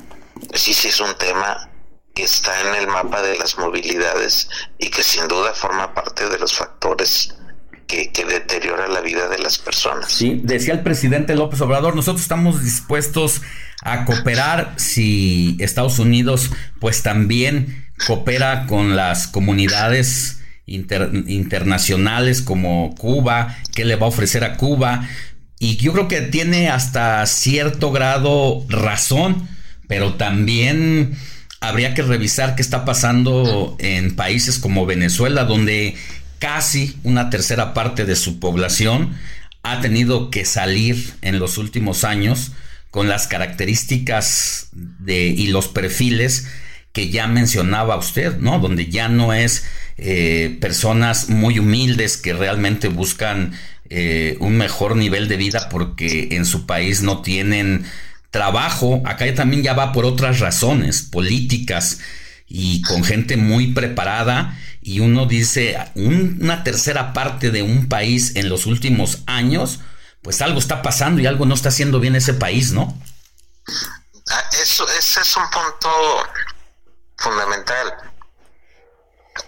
sí, 0.55 0.75
sí 0.75 0.89
es 0.89 1.01
un 1.01 1.15
tema 1.15 1.71
que 2.15 2.25
está 2.25 2.61
en 2.61 2.75
el 2.75 2.89
mapa 2.89 3.23
de 3.23 3.39
las 3.39 3.59
movilidades 3.59 4.51
y 4.79 4.91
que 4.91 5.03
sin 5.05 5.29
duda 5.29 5.55
forma 5.55 5.95
parte 5.95 6.29
de 6.29 6.39
los 6.39 6.53
factores 6.53 7.35
que, 7.87 8.11
que, 8.13 8.25
deteriora 8.25 8.89
la 8.89 9.01
vida 9.01 9.29
de 9.29 9.39
las 9.39 9.57
personas. 9.57 10.13
Sí, 10.13 10.41
decía 10.43 10.75
el 10.75 10.83
presidente 10.83 11.37
López 11.37 11.61
Obrador, 11.61 11.95
nosotros 11.95 12.21
estamos 12.21 12.63
dispuestos 12.63 13.41
a 13.83 14.05
cooperar 14.05 14.75
si 14.77 15.57
Estados 15.61 15.99
Unidos 15.99 16.51
pues 16.81 17.03
también 17.03 17.87
coopera 18.07 18.67
con 18.67 18.97
las 18.97 19.27
comunidades 19.27 20.41
internacionales 20.67 22.43
como 22.43 22.95
Cuba, 22.97 23.57
qué 23.75 23.85
le 23.85 23.97
va 23.97 24.07
a 24.07 24.11
ofrecer 24.11 24.45
a 24.45 24.57
Cuba. 24.57 25.09
Y 25.59 25.77
yo 25.77 25.93
creo 25.93 26.09
que 26.09 26.21
tiene 26.21 26.69
hasta 26.69 27.25
cierto 27.27 27.91
grado 27.91 28.65
razón, 28.69 29.49
pero 29.89 30.15
también 30.15 31.17
habría 31.61 31.95
que 31.95 32.03
revisar 32.03 32.55
qué 32.55 32.63
está 32.63 32.85
pasando 32.85 33.77
en 33.81 34.15
países 34.15 34.59
como 34.59 34.87
Venezuela, 34.87 35.45
donde 35.45 35.97
casi 36.39 36.97
una 37.03 37.31
tercera 37.31 37.75
parte 37.75 38.05
de 38.05 38.15
su 38.15 38.39
población 38.39 39.15
ha 39.63 39.81
tenido 39.81 40.31
que 40.31 40.45
salir 40.45 41.15
en 41.23 41.41
los 41.41 41.59
últimos 41.59 42.05
años 42.05 42.53
con 42.91 43.09
las 43.09 43.27
características 43.27 44.69
de, 44.73 45.27
y 45.27 45.49
los 45.49 45.69
perfiles 45.69 46.49
que 46.93 47.11
ya 47.11 47.27
mencionaba 47.27 47.97
usted, 47.97 48.39
¿no? 48.39 48.59
Donde 48.59 48.87
ya 48.87 49.09
no 49.09 49.33
es 49.33 49.67
eh, 49.99 50.57
personas 50.61 51.29
muy 51.29 51.59
humildes 51.59 52.17
que 52.17 52.33
realmente 52.33 52.89
buscan 52.89 53.53
eh, 53.91 54.37
un 54.41 54.57
mejor 54.57 54.97
nivel 54.97 55.29
de 55.29 55.37
vida 55.37 55.69
porque 55.71 56.29
en 56.33 56.45
su 56.45 56.67
país 56.67 57.03
no 57.03 57.23
tienen 57.23 57.85
trabajo. 58.31 59.03
Acá 59.05 59.33
también 59.35 59.63
ya 59.63 59.75
va 59.75 59.93
por 59.93 60.05
otras 60.05 60.41
razones 60.41 61.03
políticas 61.03 62.01
y 62.49 62.83
con 62.83 63.05
gente 63.05 63.37
muy 63.37 63.69
preparada. 63.69 64.59
Y 64.83 65.01
uno 65.01 65.27
dice, 65.27 65.77
una 65.95 66.65
tercera 66.65 67.13
parte 67.13 67.51
de 67.51 67.63
un 67.63 67.89
país 67.89 68.37
en 68.37 68.49
los 68.49 68.67
últimos 68.67 69.23
años, 69.27 69.81
pues 70.23 70.43
algo 70.43 70.59
está 70.59 70.83
pasando 70.83 71.21
y 71.21 71.27
algo 71.27 71.47
no 71.47 71.55
está 71.55 71.69
haciendo 71.69 72.01
bien 72.01 72.17
ese 72.17 72.35
país, 72.35 72.73
¿no? 72.73 72.95
Ah, 74.31 74.45
eso, 74.61 74.87
ese 74.91 75.21
es 75.21 75.37
un 75.37 75.49
punto 75.51 75.91
fundamental, 77.17 78.13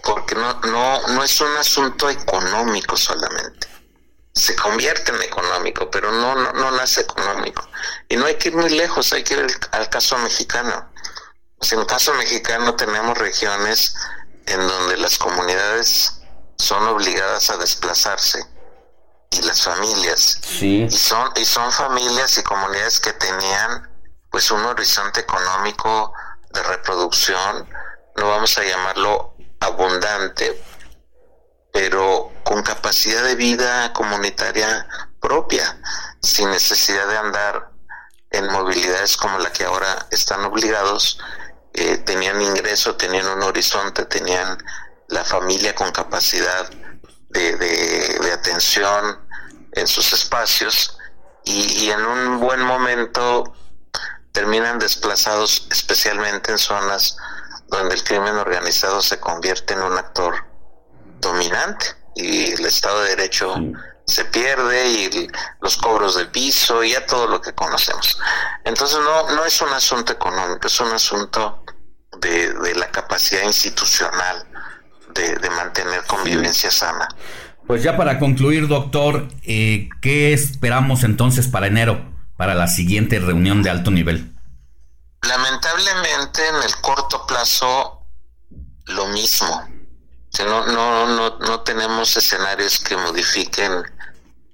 porque 0.03 0.35
no, 0.35 0.59
no, 0.61 1.07
no 1.07 1.23
es 1.23 1.39
un 1.41 1.55
asunto 1.57 2.09
económico 2.09 2.97
solamente. 2.97 3.67
Se 4.33 4.55
convierte 4.55 5.11
en 5.11 5.21
económico, 5.21 5.91
pero 5.91 6.11
no, 6.11 6.35
no, 6.35 6.53
no 6.53 6.71
nace 6.71 7.01
económico. 7.01 7.67
Y 8.07 8.15
no 8.15 8.25
hay 8.25 8.35
que 8.35 8.49
ir 8.49 8.55
muy 8.55 8.69
lejos, 8.69 9.11
hay 9.13 9.23
que 9.23 9.33
ir 9.33 9.47
al, 9.71 9.89
caso 9.89 10.17
mexicano. 10.19 10.89
en 11.69 11.79
el 11.79 11.85
caso 11.85 12.13
mexicano 12.13 12.75
tenemos 12.75 13.17
regiones 13.17 13.93
en 14.45 14.65
donde 14.67 14.97
las 14.97 15.17
comunidades 15.17 16.21
son 16.57 16.87
obligadas 16.87 17.49
a 17.49 17.57
desplazarse 17.57 18.50
y 19.31 19.41
las 19.43 19.63
familias. 19.63 20.39
Y 20.61 20.89
son 20.91 21.31
y 21.35 21.45
son 21.45 21.71
familias 21.71 22.37
y 22.37 22.43
comunidades 22.43 22.99
que 22.99 23.13
tenían 23.13 23.89
pues 24.29 24.51
un 24.51 24.63
horizonte 24.63 25.21
económico 25.21 26.13
de 26.53 26.63
reproducción 26.63 27.67
no 28.15 28.27
vamos 28.29 28.57
a 28.57 28.63
llamarlo 28.63 29.35
abundante 29.59 30.61
pero 31.71 32.31
con 32.43 32.61
capacidad 32.63 33.23
de 33.23 33.35
vida 33.35 33.93
comunitaria 33.93 34.87
propia 35.19 35.77
sin 36.21 36.49
necesidad 36.49 37.07
de 37.07 37.17
andar 37.17 37.71
en 38.31 38.51
movilidades 38.51 39.17
como 39.17 39.39
la 39.39 39.51
que 39.51 39.65
ahora 39.65 40.07
están 40.11 40.43
obligados. 40.45 41.19
Eh, 41.73 41.97
tenían 41.99 42.41
ingreso 42.41 42.97
tenían 42.97 43.27
un 43.27 43.43
horizonte 43.43 44.03
tenían 44.03 44.57
la 45.07 45.23
familia 45.23 45.73
con 45.73 45.89
capacidad 45.91 46.69
de, 47.33 47.55
de, 47.57 48.31
atención 48.31 49.19
en 49.73 49.87
sus 49.87 50.13
espacios 50.13 50.97
y, 51.43 51.89
en 51.89 52.05
un 52.05 52.39
buen 52.39 52.61
momento 52.61 53.53
terminan 54.31 54.79
desplazados 54.79 55.67
especialmente 55.71 56.51
en 56.51 56.57
zonas 56.57 57.17
donde 57.67 57.95
el 57.95 58.03
crimen 58.03 58.35
organizado 58.35 59.01
se 59.01 59.19
convierte 59.19 59.73
en 59.73 59.81
un 59.81 59.97
actor 59.97 60.45
dominante 61.19 61.85
y 62.15 62.51
el 62.51 62.65
Estado 62.65 63.01
de 63.03 63.15
Derecho 63.15 63.55
se 64.05 64.25
pierde 64.25 64.89
y 64.89 65.29
los 65.61 65.77
cobros 65.77 66.15
del 66.15 66.29
piso 66.29 66.83
y 66.83 66.91
ya 66.91 67.05
todo 67.05 67.27
lo 67.27 67.39
que 67.39 67.53
conocemos. 67.53 68.17
Entonces 68.65 68.99
no, 68.99 69.29
no 69.31 69.45
es 69.45 69.61
un 69.61 69.69
asunto 69.69 70.13
económico, 70.13 70.67
es 70.67 70.79
un 70.79 70.91
asunto 70.91 71.63
de, 72.19 72.53
de 72.53 72.75
la 72.75 72.89
capacidad 72.91 73.43
institucional 73.43 74.45
de, 75.13 75.49
mantener 75.49 76.03
convivencia 76.07 76.71
sana. 76.71 77.07
Pues 77.67 77.83
ya 77.83 77.95
para 77.95 78.19
concluir, 78.19 78.67
doctor, 78.67 79.27
eh, 79.43 79.89
¿qué 80.01 80.33
esperamos 80.33 81.03
entonces 81.03 81.47
para 81.47 81.67
enero, 81.67 82.01
para 82.37 82.55
la 82.55 82.67
siguiente 82.67 83.19
reunión 83.19 83.63
de 83.63 83.69
alto 83.69 83.91
nivel? 83.91 84.33
Lamentablemente 85.27 86.47
en 86.47 86.55
el 86.63 86.75
corto 86.81 87.25
plazo 87.27 88.01
lo 88.87 89.07
mismo. 89.07 89.69
no, 90.39 90.65
no, 90.65 91.07
no, 91.07 91.37
no 91.39 91.59
tenemos 91.61 92.17
escenarios 92.17 92.79
que 92.79 92.97
modifiquen 92.97 93.83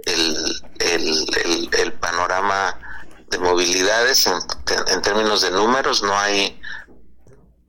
el, 0.06 0.62
el, 0.80 1.70
el, 1.74 1.94
panorama 1.94 2.78
de 3.30 3.38
movilidades 3.40 4.28
en, 4.28 4.36
en, 4.94 5.02
términos 5.02 5.42
de 5.42 5.52
números. 5.52 6.04
No 6.04 6.18
hay 6.18 6.60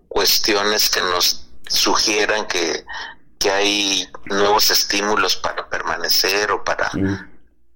cuestiones 0.09 0.89
que 0.89 1.01
nos 1.01 1.48
sugieran 1.69 2.47
que, 2.47 2.85
que 3.39 3.51
hay 3.51 4.09
nuevos 4.27 4.71
estímulos 4.71 5.37
para 5.37 5.69
permanecer 5.69 6.51
o 6.51 6.65
para, 6.65 6.91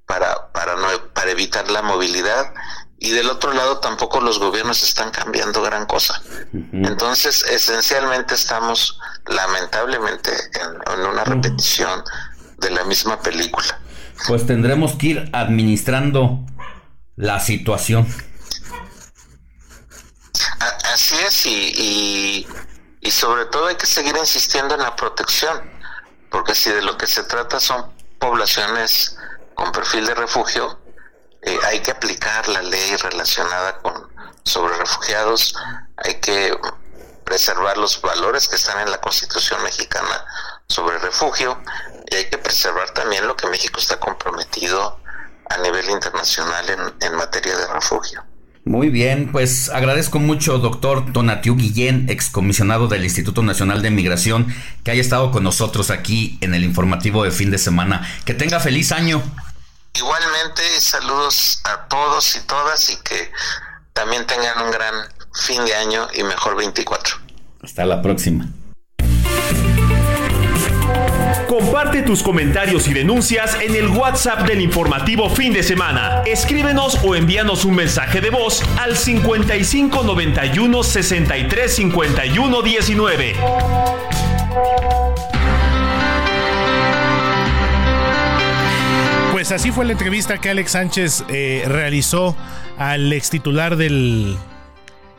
para, 0.06 0.52
para, 0.52 0.76
no, 0.76 0.88
para 1.12 1.30
evitar 1.30 1.70
la 1.70 1.82
movilidad. 1.82 2.52
Y 2.98 3.10
del 3.10 3.28
otro 3.30 3.52
lado 3.52 3.78
tampoco 3.78 4.20
los 4.20 4.38
gobiernos 4.38 4.82
están 4.84 5.10
cambiando 5.10 5.60
gran 5.60 5.86
cosa. 5.86 6.22
Entonces, 6.72 7.44
esencialmente 7.50 8.34
estamos 8.34 8.98
lamentablemente 9.26 10.30
en, 10.30 10.92
en 10.94 11.06
una 11.06 11.24
repetición 11.24 12.04
de 12.58 12.70
la 12.70 12.84
misma 12.84 13.20
película. 13.20 13.80
Pues 14.28 14.46
tendremos 14.46 14.92
que 14.94 15.06
ir 15.08 15.30
administrando 15.32 16.46
la 17.16 17.40
situación. 17.40 18.06
Así 20.92 21.16
es, 21.26 21.46
y, 21.46 21.72
y 21.76 22.46
sobre 23.10 23.46
todo 23.46 23.66
hay 23.66 23.76
que 23.76 23.86
seguir 23.86 24.16
insistiendo 24.16 24.74
en 24.74 24.82
la 24.82 24.94
protección, 24.94 25.70
porque 26.30 26.54
si 26.54 26.70
de 26.70 26.82
lo 26.82 26.96
que 26.96 27.06
se 27.06 27.24
trata 27.24 27.60
son 27.60 27.92
poblaciones 28.18 29.16
con 29.54 29.72
perfil 29.72 30.06
de 30.06 30.14
refugio, 30.14 30.78
eh, 31.42 31.58
hay 31.64 31.80
que 31.80 31.90
aplicar 31.90 32.48
la 32.48 32.62
ley 32.62 32.96
relacionada 32.96 33.78
con 33.78 34.12
sobre 34.44 34.76
refugiados, 34.76 35.54
hay 35.96 36.14
que 36.20 36.56
preservar 37.24 37.76
los 37.76 38.00
valores 38.00 38.48
que 38.48 38.56
están 38.56 38.80
en 38.80 38.90
la 38.90 39.00
Constitución 39.00 39.62
mexicana 39.62 40.24
sobre 40.68 40.98
refugio 40.98 41.60
y 42.10 42.16
hay 42.16 42.30
que 42.30 42.38
preservar 42.38 42.90
también 42.90 43.26
lo 43.26 43.36
que 43.36 43.46
México 43.46 43.78
está 43.78 43.98
comprometido 43.98 45.00
a 45.48 45.56
nivel 45.58 45.88
internacional 45.90 46.94
en 47.00 47.14
materia 47.14 47.56
de 47.56 47.66
refugio. 47.68 48.24
Muy 48.64 48.90
bien, 48.90 49.32
pues 49.32 49.70
agradezco 49.70 50.20
mucho, 50.20 50.58
doctor 50.58 51.12
Donatiu 51.12 51.56
Guillén, 51.56 52.08
excomisionado 52.08 52.86
del 52.86 53.02
Instituto 53.02 53.42
Nacional 53.42 53.82
de 53.82 53.90
Migración, 53.90 54.54
que 54.84 54.92
haya 54.92 55.00
estado 55.00 55.32
con 55.32 55.42
nosotros 55.42 55.90
aquí 55.90 56.38
en 56.40 56.54
el 56.54 56.62
informativo 56.62 57.24
de 57.24 57.32
fin 57.32 57.50
de 57.50 57.58
semana. 57.58 58.08
Que 58.24 58.34
tenga 58.34 58.60
feliz 58.60 58.92
año. 58.92 59.20
Igualmente, 59.94 60.62
saludos 60.80 61.60
a 61.64 61.88
todos 61.88 62.36
y 62.36 62.46
todas 62.46 62.90
y 62.90 62.96
que 63.02 63.32
también 63.92 64.26
tengan 64.28 64.64
un 64.64 64.70
gran 64.70 64.94
fin 65.34 65.64
de 65.64 65.74
año 65.74 66.06
y 66.14 66.22
mejor 66.22 66.56
24. 66.56 67.16
Hasta 67.62 67.84
la 67.84 68.00
próxima. 68.00 68.48
Comparte 71.52 72.00
tus 72.00 72.22
comentarios 72.22 72.88
y 72.88 72.94
denuncias 72.94 73.58
en 73.60 73.74
el 73.74 73.88
WhatsApp 73.88 74.48
del 74.48 74.62
informativo 74.62 75.28
fin 75.28 75.52
de 75.52 75.62
semana. 75.62 76.22
Escríbenos 76.24 76.98
o 77.04 77.14
envíanos 77.14 77.66
un 77.66 77.74
mensaje 77.74 78.22
de 78.22 78.30
voz 78.30 78.62
al 78.78 78.96
55 78.96 80.02
91 80.02 80.82
63 80.82 81.74
51 81.74 82.62
19. 82.62 83.34
Pues 89.32 89.52
así 89.52 89.70
fue 89.72 89.84
la 89.84 89.92
entrevista 89.92 90.38
que 90.38 90.48
Alex 90.48 90.70
Sánchez 90.70 91.24
eh, 91.28 91.64
realizó 91.66 92.34
al 92.78 93.12
ex 93.12 93.28
titular 93.28 93.76
del 93.76 94.38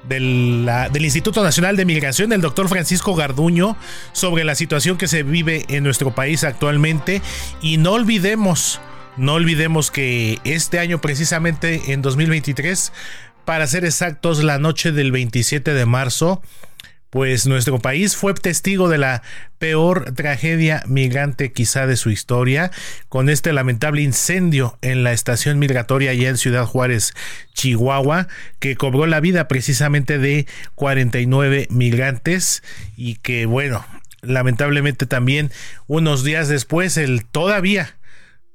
del, 0.07 0.67
Instituto 0.95 1.43
Nacional 1.43 1.75
de 1.75 1.85
Migración, 1.85 2.33
el 2.33 2.41
doctor 2.41 2.69
Francisco 2.69 3.15
Garduño, 3.15 3.77
sobre 4.11 4.43
la 4.43 4.55
situación 4.55 4.97
que 4.97 5.07
se 5.07 5.23
vive 5.23 5.65
en 5.69 5.83
nuestro 5.83 6.13
país 6.13 6.43
actualmente. 6.43 7.21
Y 7.61 7.77
no 7.77 7.93
olvidemos, 7.93 8.81
no 9.17 9.33
olvidemos 9.33 9.91
que 9.91 10.39
este 10.43 10.79
año, 10.79 10.99
precisamente 11.01 11.93
en 11.93 12.01
2023, 12.01 12.91
para 13.45 13.67
ser 13.67 13.85
exactos, 13.85 14.43
la 14.43 14.57
noche 14.57 14.91
del 14.91 15.11
27 15.11 15.73
de 15.73 15.85
marzo, 15.85 16.41
pues 17.13 17.45
nuestro 17.45 17.77
país 17.77 18.17
fue 18.17 18.33
testigo 18.33 18.89
de 18.89 18.97
la 18.97 19.21
peor 19.59 20.15
tragedia 20.15 20.81
migrante 20.87 21.51
quizá 21.51 21.85
de 21.85 21.95
su 21.95 22.09
historia, 22.09 22.71
con 23.07 23.29
este 23.29 23.53
lamentable 23.53 24.01
incendio 24.01 24.79
en 24.81 25.03
la 25.03 25.13
estación 25.13 25.59
migratoria 25.59 26.09
allá 26.09 26.29
en 26.29 26.37
Ciudad 26.37 26.65
Juárez, 26.65 27.13
Chihuahua, 27.53 28.29
que 28.57 28.75
cobró 28.75 29.05
la 29.05 29.19
vida 29.19 29.47
precisamente 29.47 30.17
de 30.17 30.47
49 30.73 31.67
migrantes 31.69 32.63
y 32.97 33.17
que 33.17 33.45
bueno, 33.45 33.85
lamentablemente 34.23 35.05
también 35.05 35.51
unos 35.85 36.23
días 36.23 36.47
después 36.47 36.97
el 36.97 37.25
todavía, 37.25 37.95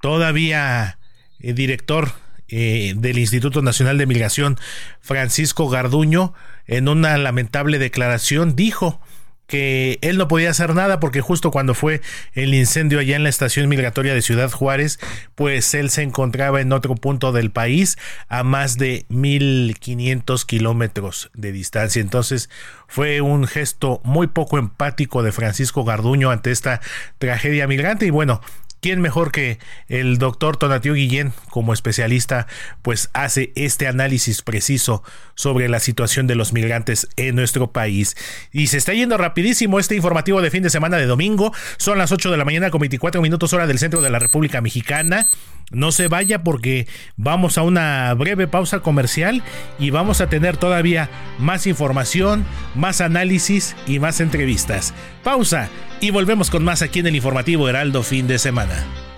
todavía 0.02 0.98
eh, 1.38 1.52
director 1.52 2.10
eh, 2.48 2.94
del 2.96 3.18
Instituto 3.18 3.62
Nacional 3.62 3.98
de 3.98 4.06
Migración, 4.06 4.58
Francisco 5.00 5.68
Garduño, 5.68 6.34
en 6.68 6.88
una 6.88 7.18
lamentable 7.18 7.78
declaración 7.78 8.54
dijo 8.54 9.00
que 9.48 9.98
él 10.02 10.18
no 10.18 10.28
podía 10.28 10.50
hacer 10.50 10.74
nada 10.74 11.00
porque 11.00 11.22
justo 11.22 11.50
cuando 11.50 11.74
fue 11.74 12.02
el 12.34 12.54
incendio 12.54 13.00
allá 13.00 13.16
en 13.16 13.22
la 13.22 13.30
estación 13.30 13.66
migratoria 13.66 14.12
de 14.12 14.20
Ciudad 14.20 14.50
Juárez, 14.50 15.00
pues 15.34 15.72
él 15.72 15.88
se 15.88 16.02
encontraba 16.02 16.60
en 16.60 16.70
otro 16.70 16.94
punto 16.94 17.32
del 17.32 17.50
país 17.50 17.96
a 18.28 18.44
más 18.44 18.76
de 18.76 19.06
1500 19.08 20.44
kilómetros 20.44 21.30
de 21.32 21.50
distancia. 21.52 22.02
Entonces 22.02 22.50
fue 22.86 23.22
un 23.22 23.46
gesto 23.46 24.02
muy 24.04 24.26
poco 24.26 24.58
empático 24.58 25.22
de 25.22 25.32
Francisco 25.32 25.82
Garduño 25.82 26.30
ante 26.30 26.50
esta 26.50 26.82
tragedia 27.18 27.66
migrante 27.66 28.04
y 28.04 28.10
bueno, 28.10 28.42
¿quién 28.80 29.00
mejor 29.00 29.32
que 29.32 29.58
el 29.88 30.18
doctor 30.18 30.56
Tonatiu 30.56 30.94
Guillén 30.94 31.32
como 31.50 31.72
especialista 31.72 32.46
pues 32.82 33.10
hace 33.12 33.52
este 33.54 33.86
análisis 33.86 34.42
preciso 34.42 35.02
sobre 35.34 35.68
la 35.68 35.78
situación 35.78 36.26
de 36.26 36.34
los 36.34 36.52
migrantes 36.52 37.08
en 37.16 37.36
nuestro 37.36 37.70
país. 37.70 38.16
Y 38.52 38.66
se 38.66 38.76
está 38.76 38.92
yendo 38.92 39.16
rapidísimo 39.16 39.78
este 39.78 39.94
informativo 39.94 40.42
de 40.42 40.50
fin 40.50 40.64
de 40.64 40.70
semana 40.70 40.96
de 40.96 41.06
domingo. 41.06 41.52
Son 41.76 41.96
las 41.96 42.10
8 42.10 42.30
de 42.30 42.36
la 42.36 42.44
mañana 42.44 42.70
con 42.70 42.80
24 42.80 43.22
minutos 43.22 43.52
hora 43.52 43.68
del 43.68 43.78
centro 43.78 44.00
de 44.00 44.10
la 44.10 44.18
República 44.18 44.60
Mexicana. 44.60 45.28
No 45.70 45.92
se 45.92 46.08
vaya 46.08 46.42
porque 46.42 46.88
vamos 47.16 47.56
a 47.56 47.62
una 47.62 48.12
breve 48.14 48.48
pausa 48.48 48.80
comercial 48.80 49.44
y 49.78 49.90
vamos 49.90 50.20
a 50.20 50.28
tener 50.28 50.56
todavía 50.56 51.08
más 51.38 51.66
información, 51.66 52.44
más 52.74 53.00
análisis 53.00 53.76
y 53.86 54.00
más 54.00 54.20
entrevistas. 54.20 54.94
Pausa 55.22 55.68
y 56.00 56.10
volvemos 56.10 56.50
con 56.50 56.64
más 56.64 56.82
aquí 56.82 56.98
en 56.98 57.06
el 57.06 57.16
informativo 57.16 57.68
Heraldo 57.68 58.02
fin 58.02 58.26
de 58.26 58.38
semana. 58.38 58.67
Carolina. 58.68 59.17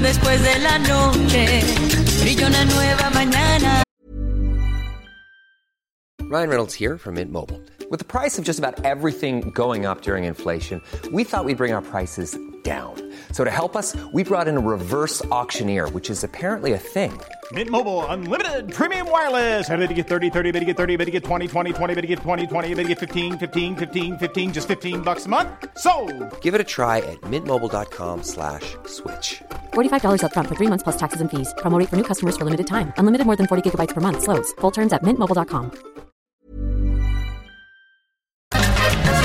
después 0.00 0.40
de 0.42 0.58
la 0.60 0.78
noche, 0.78 1.62
brilla 2.20 2.46
una 2.46 2.64
nueva 2.64 3.10
mañana. 3.10 3.82
Ryan 6.30 6.50
Reynolds 6.50 6.74
here 6.74 6.98
from 6.98 7.14
Mint 7.14 7.32
Mobile. 7.32 7.58
With 7.90 8.00
the 8.00 8.04
price 8.04 8.38
of 8.38 8.44
just 8.44 8.58
about 8.58 8.84
everything 8.84 9.50
going 9.54 9.86
up 9.86 10.02
during 10.02 10.24
inflation, 10.24 10.82
we 11.10 11.24
thought 11.24 11.46
we'd 11.46 11.56
bring 11.56 11.72
our 11.72 11.80
prices 11.80 12.36
down. 12.64 12.92
So 13.32 13.44
to 13.44 13.50
help 13.50 13.74
us, 13.74 13.96
we 14.12 14.24
brought 14.24 14.46
in 14.46 14.58
a 14.58 14.60
reverse 14.60 15.24
auctioneer, 15.32 15.88
which 15.90 16.10
is 16.10 16.22
apparently 16.22 16.74
a 16.74 16.78
thing. 16.78 17.18
Mint 17.52 17.70
Mobile 17.70 18.04
unlimited 18.06 18.70
premium 18.70 19.10
wireless. 19.10 19.70
Ready 19.70 19.86
to 19.86 19.94
get 19.94 20.06
30, 20.06 20.28
30, 20.28 20.52
bit 20.52 20.60
to 20.60 20.66
get 20.66 20.76
30, 20.76 20.96
bit 20.96 21.06
to 21.06 21.10
get 21.10 21.24
20, 21.24 21.46
20, 21.46 21.72
20, 21.72 21.94
bit 21.94 22.02
to 22.02 22.06
get 22.06 22.18
20, 22.18 22.46
20, 22.46 22.68
bit 22.74 22.82
to 22.82 22.88
get 22.88 22.98
15, 22.98 23.38
15, 23.38 23.76
15, 23.76 24.18
15 24.18 24.52
just 24.52 24.68
15 24.68 25.00
bucks 25.00 25.24
a 25.24 25.30
month. 25.30 25.48
So, 25.78 25.90
Give 26.42 26.54
it 26.54 26.60
a 26.60 26.64
try 26.64 26.98
at 26.98 27.18
mintmobile.com/switch. 27.22 29.42
$45 29.72 30.22
up 30.22 30.34
front 30.34 30.48
for 30.48 30.54
three 30.54 30.66
months 30.66 30.82
plus 30.82 30.98
taxes 30.98 31.22
and 31.22 31.30
fees. 31.30 31.54
Promo 31.62 31.78
rate 31.78 31.88
for 31.88 31.96
new 31.96 32.04
customers 32.04 32.36
for 32.36 32.44
limited 32.44 32.66
time. 32.66 32.92
Unlimited 32.98 33.26
more 33.26 33.36
than 33.36 33.46
40 33.46 33.62
gigabytes 33.70 33.94
per 33.94 34.02
month. 34.02 34.22
Slows. 34.22 34.52
Full 34.60 34.72
terms 34.72 34.92
at 34.92 35.02
mintmobile.com. 35.02 35.70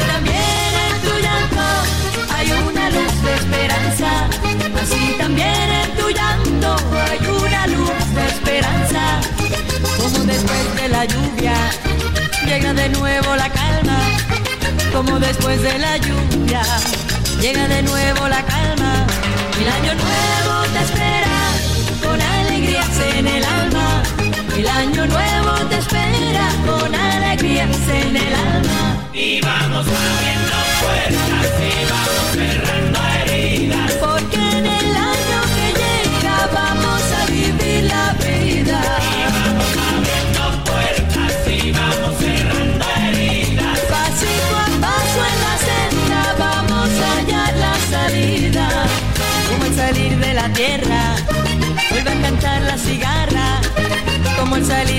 También 0.08 0.40
en 0.88 1.02
tu 1.02 1.14
hay 2.34 2.52
una 2.52 2.90
luz 2.90 3.24
de 3.24 3.34
esperanza. 3.36 4.30
Así 4.82 5.16
también 5.18 5.96
tu 5.98 6.10
llanto 6.10 6.76
hay 7.10 7.20
una 7.28 7.68
luz 7.68 8.16
de 8.16 8.26
esperanza. 8.28 9.22
Como 9.98 10.26
después 10.26 10.76
de 10.76 10.90
la 10.90 11.06
lluvia 11.06 11.56
llega 12.46 12.74
de 12.74 12.90
nuevo 12.90 13.36
la 13.36 13.50
calma. 13.50 14.00
Como 14.94 15.20
después 15.20 15.62
de 15.62 15.78
la 15.80 15.98
lluvia 15.98 16.62
llega 17.42 17.68
de 17.68 17.84
nuevo 17.84 18.28
la 18.28 18.44
calma. 18.46 19.13
El 19.60 19.70
año 19.70 19.94
nuevo 19.94 20.64
te 20.74 20.80
espera 20.80 21.38
con 22.04 22.22
alegrías 22.22 23.00
en 23.16 23.28
el 23.28 23.44
alma. 23.44 24.04
El 24.58 24.68
año 24.68 25.06
nuevo 25.06 25.52
te 25.70 25.78
espera 25.78 26.48
con 26.66 26.94
alegrías 26.96 27.78
en 27.88 28.16
el 28.18 28.34
alma. 28.34 28.98
Y 29.14 29.42
vamos 29.42 29.86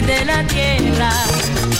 de 0.07 0.25
la 0.25 0.47
tierra, 0.47 1.11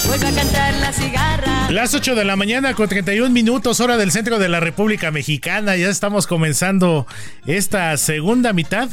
vuelve 0.07 0.27
a 0.27 0.33
cantar 0.33 0.75
la 0.75 0.93
cigarra. 0.93 1.71
Las 1.71 1.95
8 1.95 2.15
de 2.15 2.25
la 2.25 2.37
mañana 2.37 2.75
con 2.75 2.89
31 2.89 3.31
minutos 3.31 3.81
hora 3.81 3.97
del 3.97 4.13
centro 4.13 4.39
de 4.39 4.49
la 4.49 4.61
República 4.61 5.11
Mexicana. 5.11 5.77
Ya 5.77 5.89
estamos 5.89 6.27
comenzando 6.27 7.07
esta 7.47 7.97
segunda 7.97 8.53
mitad. 8.53 8.89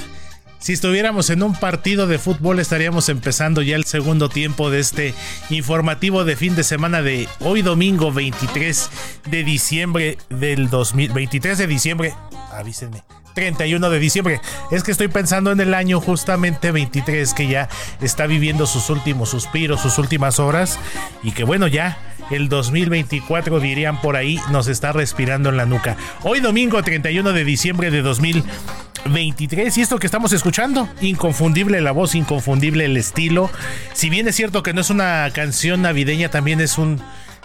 Si 0.59 0.73
estuviéramos 0.73 1.29
en 1.29 1.41
un 1.43 1.55
partido 1.55 2.05
de 2.07 2.19
fútbol 2.19 2.59
estaríamos 2.59 3.09
empezando 3.09 3.61
ya 3.61 3.75
el 3.75 3.85
segundo 3.85 4.29
tiempo 4.29 4.69
de 4.69 4.79
este 4.79 5.13
informativo 5.49 6.23
de 6.23 6.35
fin 6.35 6.55
de 6.55 6.63
semana 6.63 7.01
de 7.01 7.27
hoy 7.39 7.63
domingo 7.63 8.11
23 8.11 8.89
de 9.31 9.43
diciembre 9.43 10.17
del 10.29 10.69
2000, 10.69 11.13
23 11.13 11.57
de 11.57 11.67
diciembre, 11.67 12.13
avísenme. 12.61 13.03
31 13.33 13.89
de 13.89 13.99
diciembre. 13.99 14.41
Es 14.71 14.83
que 14.83 14.91
estoy 14.91 15.07
pensando 15.07 15.51
en 15.51 15.59
el 15.59 15.73
año 15.73 16.01
justamente 16.01 16.71
23 16.71 17.33
que 17.33 17.47
ya 17.47 17.69
está 18.01 18.27
viviendo 18.27 18.65
sus 18.65 18.89
últimos 18.89 19.29
suspiros, 19.29 19.81
sus 19.81 19.97
últimas 19.97 20.39
horas 20.39 20.79
y 21.23 21.31
que 21.31 21.43
bueno 21.43 21.67
ya 21.67 21.97
el 22.29 22.49
2024 22.49 23.59
dirían 23.59 23.99
por 24.01 24.15
ahí 24.15 24.39
nos 24.51 24.67
está 24.67 24.91
respirando 24.91 25.49
en 25.49 25.57
la 25.57 25.65
nuca. 25.65 25.97
Hoy 26.23 26.39
domingo 26.39 26.81
31 26.81 27.33
de 27.33 27.43
diciembre 27.43 27.91
de 27.91 28.01
2023 28.01 29.77
y 29.77 29.81
esto 29.81 29.99
que 29.99 30.07
estamos 30.07 30.33
escuchando, 30.33 30.87
inconfundible 31.01 31.81
la 31.81 31.91
voz, 31.91 32.15
inconfundible 32.15 32.85
el 32.85 32.97
estilo. 32.97 33.49
Si 33.93 34.09
bien 34.09 34.27
es 34.27 34.35
cierto 34.35 34.63
que 34.63 34.73
no 34.73 34.81
es 34.81 34.89
una 34.89 35.29
canción 35.33 35.81
navideña, 35.81 36.29
también 36.29 36.61
es 36.61 36.77
un 36.77 37.01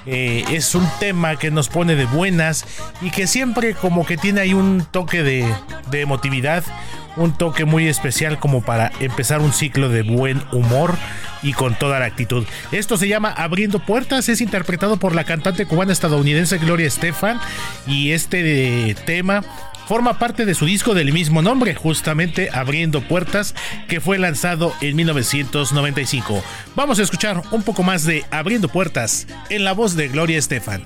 eh, 0.06 0.44
es 0.50 0.74
un 0.74 0.88
tema 1.00 1.36
que 1.36 1.50
nos 1.50 1.68
pone 1.68 1.96
de 1.96 2.06
buenas 2.06 2.64
y 3.02 3.10
que 3.10 3.26
siempre 3.26 3.74
como 3.74 4.06
que 4.06 4.16
tiene 4.16 4.40
ahí 4.40 4.54
un 4.54 4.86
toque 4.90 5.22
de, 5.22 5.44
de 5.90 6.00
emotividad, 6.00 6.64
un 7.16 7.36
toque 7.36 7.64
muy 7.64 7.88
especial 7.88 8.38
como 8.38 8.62
para 8.62 8.92
empezar 9.00 9.40
un 9.40 9.52
ciclo 9.52 9.88
de 9.88 10.02
buen 10.02 10.42
humor 10.52 10.94
y 11.42 11.52
con 11.52 11.74
toda 11.74 11.98
la 11.98 12.06
actitud. 12.06 12.44
Esto 12.72 12.96
se 12.96 13.08
llama 13.08 13.30
Abriendo 13.30 13.78
Puertas, 13.78 14.28
es 14.28 14.40
interpretado 14.40 14.96
por 14.96 15.14
la 15.14 15.24
cantante 15.24 15.66
cubana 15.66 15.92
estadounidense 15.92 16.58
Gloria 16.58 16.86
Estefan 16.86 17.40
y 17.86 18.12
este 18.12 18.90
eh, 18.90 18.94
tema 18.94 19.42
forma 19.86 20.18
parte 20.18 20.44
de 20.44 20.54
su 20.54 20.66
disco 20.66 20.94
del 20.94 21.12
mismo 21.12 21.42
nombre, 21.42 21.74
justamente 21.74 22.50
Abriendo 22.52 23.00
Puertas, 23.02 23.54
que 23.88 24.00
fue 24.00 24.18
lanzado 24.18 24.74
en 24.80 24.96
1995. 24.96 26.42
Vamos 26.74 26.98
a 26.98 27.02
escuchar 27.02 27.42
un 27.52 27.62
poco 27.62 27.82
más 27.82 28.04
de 28.04 28.24
Abriendo 28.30 28.68
Puertas 28.68 29.26
en 29.48 29.64
la 29.64 29.72
voz 29.72 29.94
de 29.94 30.08
Gloria 30.08 30.38
Estefan. 30.38 30.82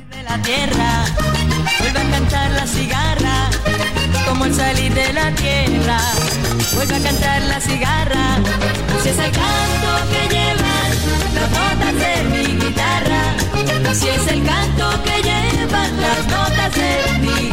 si 13.95 14.09
es 14.09 14.27
el 14.29 14.45
canto 14.45 14.89
que 15.03 15.23
llevan 15.23 16.01
las 16.01 16.27
notas 16.29 16.75
de 16.75 17.19
mi 17.19 17.29
guitarra, 17.33 17.50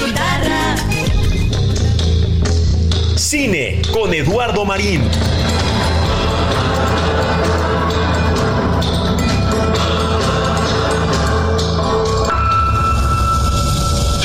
Cine 3.28 3.82
con 3.91 4.14
Eduardo 4.14 4.64
Marín. 4.64 5.02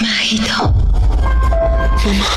Majito. 0.01 0.73
Mamá. 2.05 2.31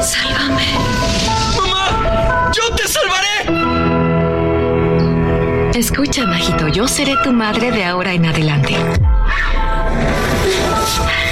Sálvame. 0.00 0.68
Mamá, 1.56 2.52
yo 2.54 2.72
te 2.76 2.86
salvaré. 2.86 3.38
Escucha, 5.76 6.26
Majito, 6.26 6.68
yo 6.68 6.86
seré 6.86 7.16
tu 7.24 7.32
madre 7.32 7.72
de 7.72 7.84
ahora 7.84 8.12
en 8.12 8.26
adelante. 8.26 8.76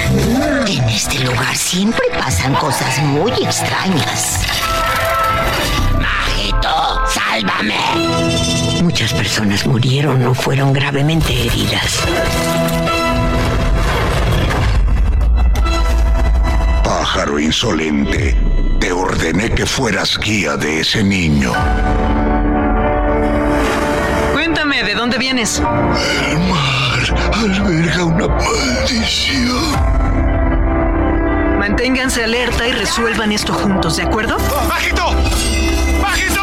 En 0.09 0.89
este 0.89 1.19
lugar 1.19 1.55
siempre 1.55 2.03
pasan 2.17 2.53
cosas 2.55 2.97
muy 2.99 3.31
extrañas. 3.31 4.45
Majito, 5.99 7.01
sálvame. 7.07 7.75
Muchas 8.81 9.13
personas 9.13 9.65
murieron 9.65 10.25
o 10.25 10.33
fueron 10.33 10.71
gravemente 10.71 11.33
heridas. 11.33 11.99
Pájaro 16.83 17.39
insolente, 17.39 18.37
te 18.79 18.91
ordené 18.93 19.49
que 19.49 19.65
fueras 19.65 20.17
guía 20.17 20.55
de 20.55 20.81
ese 20.81 21.03
niño. 21.03 21.51
Cuéntame, 24.31 24.83
¿de 24.83 24.95
dónde 24.95 25.17
vienes? 25.17 25.59
El 25.59 26.39
mar 26.39 26.86
alberga 27.15 28.05
una 28.05 28.27
maldición. 28.27 29.57
Manténganse 31.59 32.23
alerta 32.23 32.67
y 32.67 32.71
resuelvan 32.71 33.31
esto 33.31 33.53
juntos, 33.53 33.97
¿de 33.97 34.03
acuerdo? 34.03 34.37
¡Majito! 34.67 35.11
¡Majito! 36.01 36.41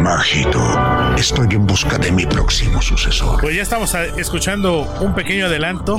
Majito, 0.00 0.60
estoy 1.16 1.48
en 1.54 1.66
busca 1.66 1.98
de 1.98 2.10
mi 2.10 2.26
próximo 2.26 2.80
sucesor. 2.80 3.40
Pues 3.40 3.56
ya 3.56 3.62
estamos 3.62 3.94
escuchando 3.94 4.82
un 5.00 5.14
pequeño 5.14 5.46
adelanto. 5.46 5.98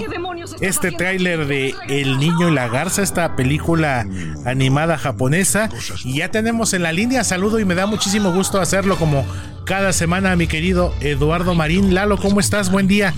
Este 0.59 0.91
tráiler 0.91 1.45
de 1.47 1.73
El 1.87 2.19
Niño 2.19 2.49
y 2.49 2.53
la 2.53 2.67
Garza, 2.67 3.01
esta 3.01 3.35
película 3.35 4.05
animada 4.45 4.97
japonesa. 4.97 5.69
Y 6.03 6.17
ya 6.17 6.29
tenemos 6.29 6.73
en 6.73 6.83
la 6.83 6.91
línea 6.91 7.23
saludo 7.23 7.59
y 7.59 7.65
me 7.65 7.75
da 7.75 7.85
muchísimo 7.85 8.31
gusto 8.31 8.59
hacerlo 8.59 8.97
como 8.97 9.25
cada 9.65 9.93
semana, 9.93 10.35
mi 10.35 10.47
querido 10.47 10.93
Eduardo 10.99 11.53
Marín. 11.53 11.93
Lalo, 11.93 12.17
¿cómo 12.17 12.39
estás? 12.39 12.71
Buen 12.71 12.87
día. 12.87 13.13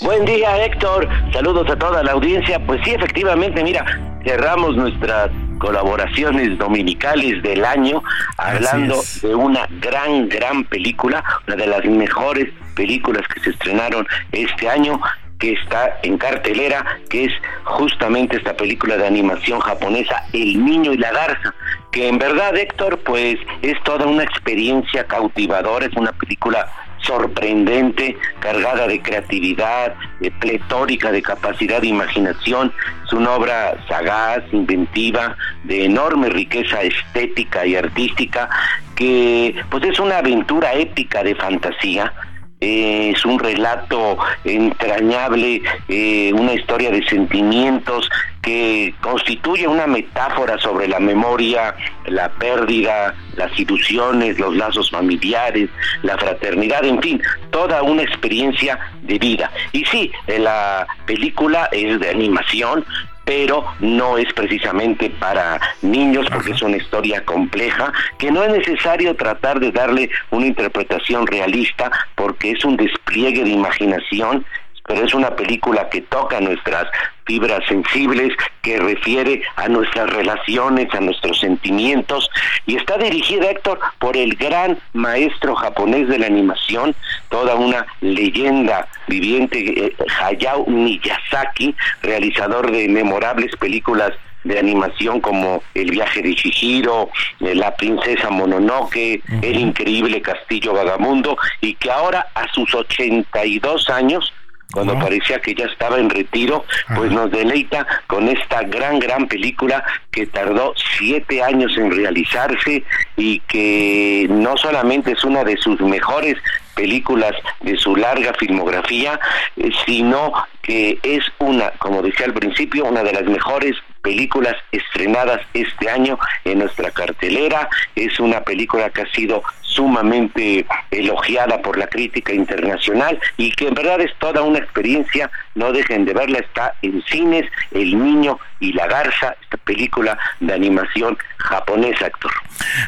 Buen 0.00 0.24
día, 0.24 0.64
Héctor. 0.64 1.08
Saludos 1.32 1.68
a 1.70 1.76
toda 1.76 2.02
la 2.02 2.12
audiencia. 2.12 2.64
Pues 2.66 2.80
sí, 2.84 2.92
efectivamente, 2.92 3.62
mira, 3.62 3.84
cerramos 4.24 4.76
nuestras 4.76 5.30
colaboraciones 5.58 6.58
dominicales 6.58 7.42
del 7.42 7.64
año 7.64 8.02
hablando 8.36 9.00
de 9.22 9.34
una 9.34 9.66
gran, 9.80 10.28
gran 10.28 10.64
película, 10.64 11.22
una 11.46 11.56
de 11.56 11.66
las 11.66 11.84
mejores 11.84 12.48
películas 12.74 13.22
que 13.28 13.40
se 13.40 13.50
estrenaron 13.50 14.06
este 14.32 14.68
año 14.68 15.00
que 15.38 15.54
está 15.54 15.98
en 16.04 16.18
cartelera, 16.18 16.84
que 17.10 17.24
es 17.24 17.32
justamente 17.64 18.36
esta 18.36 18.56
película 18.56 18.96
de 18.96 19.08
animación 19.08 19.58
japonesa, 19.58 20.22
El 20.32 20.64
Niño 20.64 20.92
y 20.92 20.98
la 20.98 21.10
Garza, 21.10 21.52
que 21.90 22.06
en 22.06 22.18
verdad, 22.18 22.56
Héctor, 22.56 23.00
pues 23.00 23.38
es 23.60 23.82
toda 23.82 24.06
una 24.06 24.22
experiencia 24.22 25.04
cautivadora, 25.04 25.86
es 25.86 25.96
una 25.96 26.12
película 26.12 26.70
sorprendente, 27.02 28.16
cargada 28.40 28.86
de 28.86 29.00
creatividad, 29.00 29.94
de 30.20 30.30
pletórica 30.30 31.12
de 31.12 31.22
capacidad 31.22 31.80
de 31.80 31.88
imaginación. 31.88 32.72
Es 33.04 33.12
una 33.12 33.32
obra 33.32 33.76
sagaz, 33.88 34.42
inventiva, 34.52 35.36
de 35.64 35.84
enorme 35.84 36.28
riqueza 36.28 36.82
estética 36.82 37.66
y 37.66 37.76
artística, 37.76 38.48
que 38.94 39.54
pues 39.70 39.84
es 39.84 39.98
una 39.98 40.18
aventura 40.18 40.74
épica 40.74 41.22
de 41.22 41.34
fantasía. 41.34 42.12
Es 42.60 43.24
un 43.24 43.40
relato 43.40 44.18
entrañable, 44.44 45.62
eh, 45.88 46.32
una 46.32 46.54
historia 46.54 46.92
de 46.92 47.04
sentimientos 47.08 48.08
que 48.42 48.92
constituye 49.00 49.68
una 49.68 49.86
metáfora 49.86 50.58
sobre 50.58 50.88
la 50.88 50.98
memoria, 50.98 51.74
la 52.06 52.28
pérdida, 52.28 53.14
las 53.36 53.56
ilusiones, 53.58 54.38
los 54.38 54.54
lazos 54.56 54.90
familiares, 54.90 55.70
la 56.02 56.18
fraternidad, 56.18 56.84
en 56.84 57.00
fin, 57.00 57.22
toda 57.50 57.82
una 57.82 58.02
experiencia 58.02 58.78
de 59.02 59.18
vida. 59.18 59.50
Y 59.70 59.84
sí, 59.84 60.10
la 60.26 60.86
película 61.06 61.68
es 61.70 62.00
de 62.00 62.10
animación, 62.10 62.84
pero 63.24 63.64
no 63.78 64.18
es 64.18 64.32
precisamente 64.32 65.08
para 65.10 65.60
niños 65.82 66.26
porque 66.30 66.50
es 66.50 66.62
una 66.62 66.76
historia 66.76 67.24
compleja 67.24 67.92
que 68.18 68.32
no 68.32 68.42
es 68.42 68.50
necesario 68.50 69.14
tratar 69.14 69.60
de 69.60 69.70
darle 69.70 70.10
una 70.30 70.46
interpretación 70.46 71.26
realista 71.26 71.90
porque 72.16 72.50
es 72.50 72.64
un 72.64 72.76
despliegue 72.76 73.44
de 73.44 73.50
imaginación 73.50 74.44
pero 74.86 75.04
es 75.04 75.14
una 75.14 75.34
película 75.36 75.88
que 75.88 76.02
toca 76.02 76.40
nuestras 76.40 76.86
fibras 77.24 77.60
sensibles, 77.68 78.32
que 78.62 78.78
refiere 78.78 79.42
a 79.56 79.68
nuestras 79.68 80.10
relaciones, 80.10 80.92
a 80.92 81.00
nuestros 81.00 81.38
sentimientos, 81.40 82.28
y 82.66 82.76
está 82.76 82.98
dirigida, 82.98 83.50
Héctor, 83.50 83.78
por 83.98 84.16
el 84.16 84.34
gran 84.34 84.78
maestro 84.92 85.54
japonés 85.54 86.08
de 86.08 86.18
la 86.18 86.26
animación, 86.26 86.94
toda 87.28 87.54
una 87.54 87.86
leyenda 88.00 88.88
viviente, 89.06 89.86
eh, 89.86 89.96
Hayao 90.20 90.66
Miyazaki, 90.66 91.74
realizador 92.02 92.70
de 92.70 92.88
memorables 92.88 93.54
películas 93.56 94.12
de 94.44 94.58
animación 94.58 95.20
como 95.20 95.62
El 95.74 95.90
viaje 95.90 96.20
de 96.20 96.34
Chihiro, 96.34 97.10
eh, 97.40 97.54
La 97.54 97.76
princesa 97.76 98.30
Mononoke, 98.30 99.22
El 99.40 99.60
increíble 99.60 100.20
castillo 100.20 100.72
vagamundo 100.72 101.36
y 101.60 101.74
que 101.74 101.90
ahora 101.90 102.26
a 102.34 102.52
sus 102.52 102.74
82 102.74 103.88
años 103.88 104.32
cuando 104.72 104.98
parecía 104.98 105.40
que 105.40 105.54
ya 105.54 105.66
estaba 105.66 105.98
en 105.98 106.10
retiro, 106.10 106.64
pues 106.96 107.10
nos 107.12 107.30
deleita 107.30 107.86
con 108.06 108.28
esta 108.28 108.62
gran, 108.62 108.98
gran 108.98 109.28
película 109.28 109.84
que 110.10 110.26
tardó 110.26 110.74
siete 110.98 111.42
años 111.42 111.76
en 111.76 111.90
realizarse 111.90 112.82
y 113.16 113.40
que 113.40 114.26
no 114.30 114.56
solamente 114.56 115.12
es 115.12 115.24
una 115.24 115.44
de 115.44 115.56
sus 115.56 115.80
mejores 115.80 116.36
películas 116.74 117.32
de 117.60 117.76
su 117.76 117.96
larga 117.96 118.32
filmografía, 118.34 119.20
eh, 119.56 119.70
sino 119.86 120.32
que 120.62 120.98
es 121.02 121.24
una, 121.38 121.70
como 121.72 122.02
decía 122.02 122.26
al 122.26 122.34
principio, 122.34 122.84
una 122.86 123.02
de 123.02 123.12
las 123.12 123.24
mejores 123.24 123.76
películas 124.00 124.54
estrenadas 124.72 125.40
este 125.54 125.90
año 125.90 126.18
en 126.44 126.60
nuestra 126.60 126.90
cartelera. 126.90 127.68
Es 127.94 128.18
una 128.20 128.40
película 128.42 128.90
que 128.90 129.02
ha 129.02 129.12
sido 129.12 129.42
sumamente 129.72 130.64
elogiada 130.90 131.60
por 131.62 131.78
la 131.78 131.86
crítica 131.86 132.32
internacional 132.32 133.18
y 133.36 133.50
que 133.52 133.68
en 133.68 133.74
verdad 133.74 134.00
es 134.00 134.12
toda 134.18 134.42
una 134.42 134.58
experiencia. 134.58 135.30
No 135.54 135.72
dejen 135.72 136.04
de 136.04 136.14
verla, 136.14 136.38
está 136.38 136.74
en 136.82 137.02
cines 137.02 137.44
El 137.72 138.02
Niño 138.02 138.38
y 138.60 138.72
la 138.72 138.86
Garza, 138.86 139.34
esta 139.42 139.56
película 139.58 140.16
de 140.40 140.54
animación 140.54 141.18
japonesa, 141.38 142.06
actor. 142.06 142.30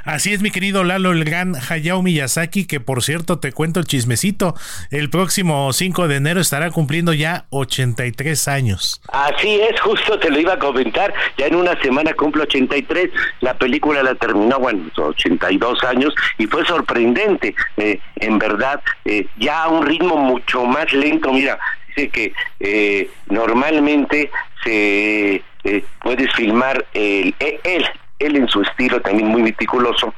Así 0.04 0.32
es, 0.32 0.40
mi 0.40 0.50
querido 0.50 0.84
Lalo, 0.84 1.12
el 1.12 1.24
gran 1.24 1.54
Hayao 1.56 2.00
Miyazaki, 2.02 2.66
que 2.66 2.80
por 2.80 3.02
cierto 3.02 3.38
te 3.38 3.52
cuento 3.52 3.80
el 3.80 3.86
chismecito, 3.86 4.54
el 4.90 5.10
próximo 5.10 5.72
5 5.72 6.08
de 6.08 6.16
enero 6.16 6.40
estará 6.40 6.70
cumpliendo 6.70 7.12
ya 7.12 7.46
83 7.50 8.48
años. 8.48 9.00
Así 9.08 9.60
es, 9.60 9.80
justo 9.80 10.18
te 10.18 10.30
lo 10.30 10.38
iba 10.38 10.54
a 10.54 10.58
comentar. 10.58 11.12
Ya 11.36 11.46
en 11.46 11.56
una 11.56 11.78
semana 11.82 12.14
cumple 12.14 12.44
83. 12.44 13.10
La 13.40 13.54
película 13.54 14.02
la 14.02 14.14
terminó, 14.14 14.58
bueno, 14.58 14.84
82 14.96 15.82
años 15.84 16.14
y 16.38 16.46
fue 16.46 16.64
sorprendente. 16.74 17.54
eh, 17.76 17.98
en 18.16 18.38
verdad, 18.38 18.80
eh, 19.04 19.26
ya 19.36 19.64
a 19.64 19.68
un 19.68 19.86
ritmo 19.86 20.16
mucho 20.16 20.64
más 20.64 20.92
lento. 20.92 21.32
Mira, 21.32 21.58
dice 21.88 22.08
que 22.08 22.32
eh, 22.60 23.10
normalmente 23.28 24.30
se 24.62 25.42
eh, 25.64 25.84
puedes 26.00 26.32
filmar 26.34 26.84
el, 26.94 27.34
e- 27.38 27.60
él, 27.64 27.86
él 28.18 28.36
en 28.36 28.48
su 28.48 28.62
estilo 28.62 29.00
también 29.00 29.28
muy 29.28 29.42
meticuloso 29.42 30.12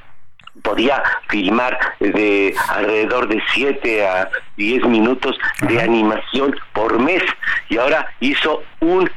podía 0.62 1.02
filmar 1.28 1.78
de 2.00 2.54
alrededor 2.70 3.28
de 3.28 3.42
7 3.52 4.06
a 4.06 4.28
10 4.56 4.84
minutos 4.86 5.36
de 5.68 5.80
animación 5.82 6.56
por 6.72 6.98
mes 6.98 7.22
y 7.68 7.76
ahora 7.76 8.06
hizo 8.20 8.62
un 8.80 9.08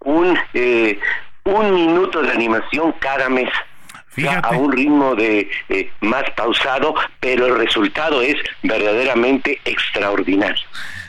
un 0.00 0.38
eh, 0.54 0.98
un 1.44 1.74
minuto 1.74 2.22
de 2.22 2.30
animación 2.30 2.94
cada 3.00 3.28
mes 3.28 3.50
A 4.42 4.56
un 4.56 4.72
ritmo 4.72 5.14
de 5.14 5.50
eh, 5.68 5.90
más 6.00 6.24
pausado 6.36 6.94
pero 7.20 7.46
el 7.46 7.58
resultado 7.58 8.22
es 8.22 8.36
verdaderamente 8.62 9.60
extraordinario 9.64 10.62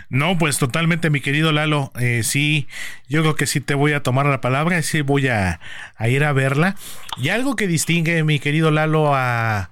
No, 0.10 0.38
pues 0.38 0.58
totalmente, 0.58 1.10
mi 1.10 1.22
querido 1.22 1.52
Lalo. 1.52 1.92
Eh, 2.00 2.22
sí, 2.24 2.68
yo 3.10 3.22
creo 3.22 3.36
que 3.36 3.48
sí 3.48 3.60
te 3.60 3.76
voy 3.76 3.94
a 3.94 4.04
tomar 4.04 4.26
la 4.26 4.42
palabra, 4.42 4.82
sí 4.82 5.02
voy 5.02 5.28
a, 5.28 5.60
a 5.98 6.08
ir 6.08 6.24
a 6.24 6.34
verla. 6.34 6.76
Y 7.18 7.30
algo 7.30 7.56
que 7.56 7.68
distingue, 7.68 8.24
mi 8.24 8.40
querido 8.40 8.72
Lalo, 8.72 9.14
a, 9.14 9.70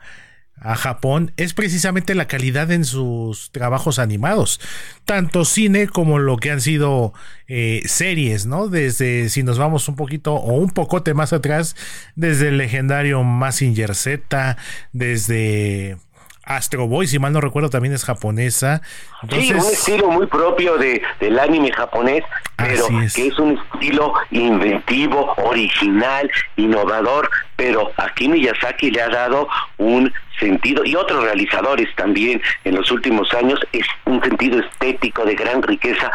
a 0.63 0.75
Japón 0.75 1.33
es 1.37 1.53
precisamente 1.53 2.15
la 2.15 2.27
calidad 2.27 2.71
en 2.71 2.85
sus 2.85 3.51
trabajos 3.51 3.99
animados, 3.99 4.61
tanto 5.05 5.43
cine 5.43 5.87
como 5.87 6.19
lo 6.19 6.37
que 6.37 6.51
han 6.51 6.61
sido 6.61 7.13
eh, 7.47 7.81
series, 7.85 8.45
¿no? 8.45 8.69
Desde, 8.69 9.29
si 9.29 9.43
nos 9.43 9.59
vamos 9.59 9.87
un 9.89 9.97
poquito 9.97 10.33
o 10.33 10.53
un 10.53 10.69
pocote 10.69 11.13
más 11.13 11.33
atrás, 11.33 11.75
desde 12.15 12.47
el 12.47 12.57
legendario 12.57 13.23
Massinger 13.23 13.93
Z, 13.93 14.57
desde 14.93 15.97
Astro 16.45 16.87
Boy, 16.87 17.07
si 17.07 17.19
mal 17.19 17.31
no 17.31 17.39
recuerdo, 17.39 17.69
también 17.69 17.93
es 17.93 18.03
japonesa. 18.03 18.81
Sí, 19.29 19.53
un 19.53 19.59
estilo 19.59 20.11
muy 20.11 20.27
propio 20.27 20.77
de, 20.77 21.01
del 21.19 21.39
anime 21.39 21.71
japonés, 21.71 22.23
pero 22.57 22.87
que 22.87 23.27
es 23.27 23.39
un 23.39 23.59
estilo 23.73 24.13
inventivo, 24.31 25.33
original, 25.37 26.29
innovador, 26.57 27.29
pero 27.55 27.91
aquí 27.97 28.27
Miyazaki 28.27 28.91
le 28.91 29.01
ha 29.01 29.09
dado 29.09 29.47
un 29.77 30.11
sentido, 30.39 30.83
y 30.85 30.95
otros 30.95 31.23
realizadores 31.23 31.87
también 31.95 32.41
en 32.63 32.75
los 32.75 32.91
últimos 32.91 33.33
años, 33.33 33.59
es 33.71 33.85
un 34.05 34.21
sentido 34.23 34.59
estético 34.59 35.25
de 35.25 35.35
gran 35.35 35.61
riqueza 35.61 36.11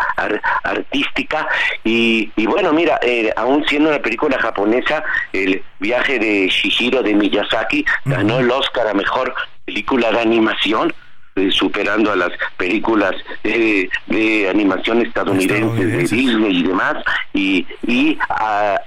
artística, 0.63 1.49
y, 1.85 2.31
y, 2.37 2.47
bueno, 2.47 2.73
mira, 2.73 2.99
eh, 3.03 3.33
aún 3.37 3.65
siendo 3.67 3.91
una 3.91 4.01
película 4.01 4.39
japonesa, 4.39 5.03
el 5.33 5.63
viaje 5.79 6.19
de 6.19 6.49
Shihiro 6.49 7.03
de 7.03 7.15
Miyazaki 7.15 7.85
ganó 8.05 8.39
el 8.41 8.51
Oscar 8.51 8.89
a 8.89 8.95
Mejor 8.95 9.35
Película 9.65 10.11
de 10.11 10.21
Animación, 10.21 10.93
eh, 11.39 11.51
superando 11.51 12.13
a 12.13 12.17
las 12.17 12.31
películas 12.57 13.13
de, 13.43 13.89
animación 14.49 15.03
estadounidense 15.03 15.85
de 15.85 15.99
Disney 15.99 16.59
y 16.59 16.63
demás. 16.63 16.97
Y, 17.33 17.67
y 17.87 18.19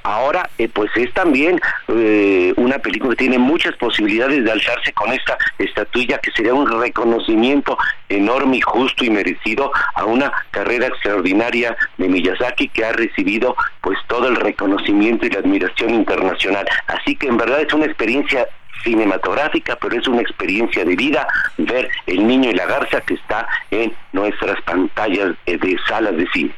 ahora 0.04 0.50
eh, 0.58 0.68
pues 0.68 0.92
es 0.96 1.14
también 1.14 1.60
eh, 1.88 2.54
una 2.58 2.80
película 2.80 3.12
que 3.12 3.18
tiene 3.18 3.38
muchas 3.38 3.76
posibilidades 3.78 4.44
de 4.44 4.52
alzarse 4.52 4.92
con 4.94 5.12
esta 5.12 5.38
estatuilla 5.58 6.18
que 6.18 6.32
sería 6.32 6.54
un 6.54 6.82
reconocimiento 6.82 7.78
enorme 8.10 8.58
y 8.58 8.62
justo 8.62 9.06
y 9.06 9.10
merecido 9.10 9.72
a 9.96 10.06
una 10.06 10.32
carrera 10.52 10.88
extraordinaria 10.88 11.76
de 11.98 12.10
Miyazaki 12.10 12.70
que 12.70 12.86
ha 12.86 12.92
recibido 12.92 13.56
pues 13.82 13.98
todo 14.08 14.28
el 14.28 14.36
reconocimiento 14.36 15.26
y 15.26 15.30
la 15.30 15.40
admiración 15.40 15.92
internacional. 15.92 16.68
Así 16.88 17.16
que 17.16 17.28
en 17.28 17.38
verdad 17.38 17.62
es 17.62 17.74
una 17.74 17.86
experiencia 17.86 18.48
cinematográfica, 18.84 19.78
pero 19.82 20.00
es 20.00 20.08
una 20.08 20.22
experiencia 20.22 20.84
de 20.86 20.96
vida 20.96 21.28
ver 21.58 21.90
el 22.08 22.28
niño 22.28 22.50
y 22.50 22.54
la 22.54 22.66
garza 22.66 23.02
que 23.02 23.16
está 23.16 23.48
en 23.72 23.94
nuestras 24.14 24.62
pantallas 24.64 25.36
de 25.46 25.78
salas 25.88 26.16
de 26.16 26.28
cine. 26.34 26.56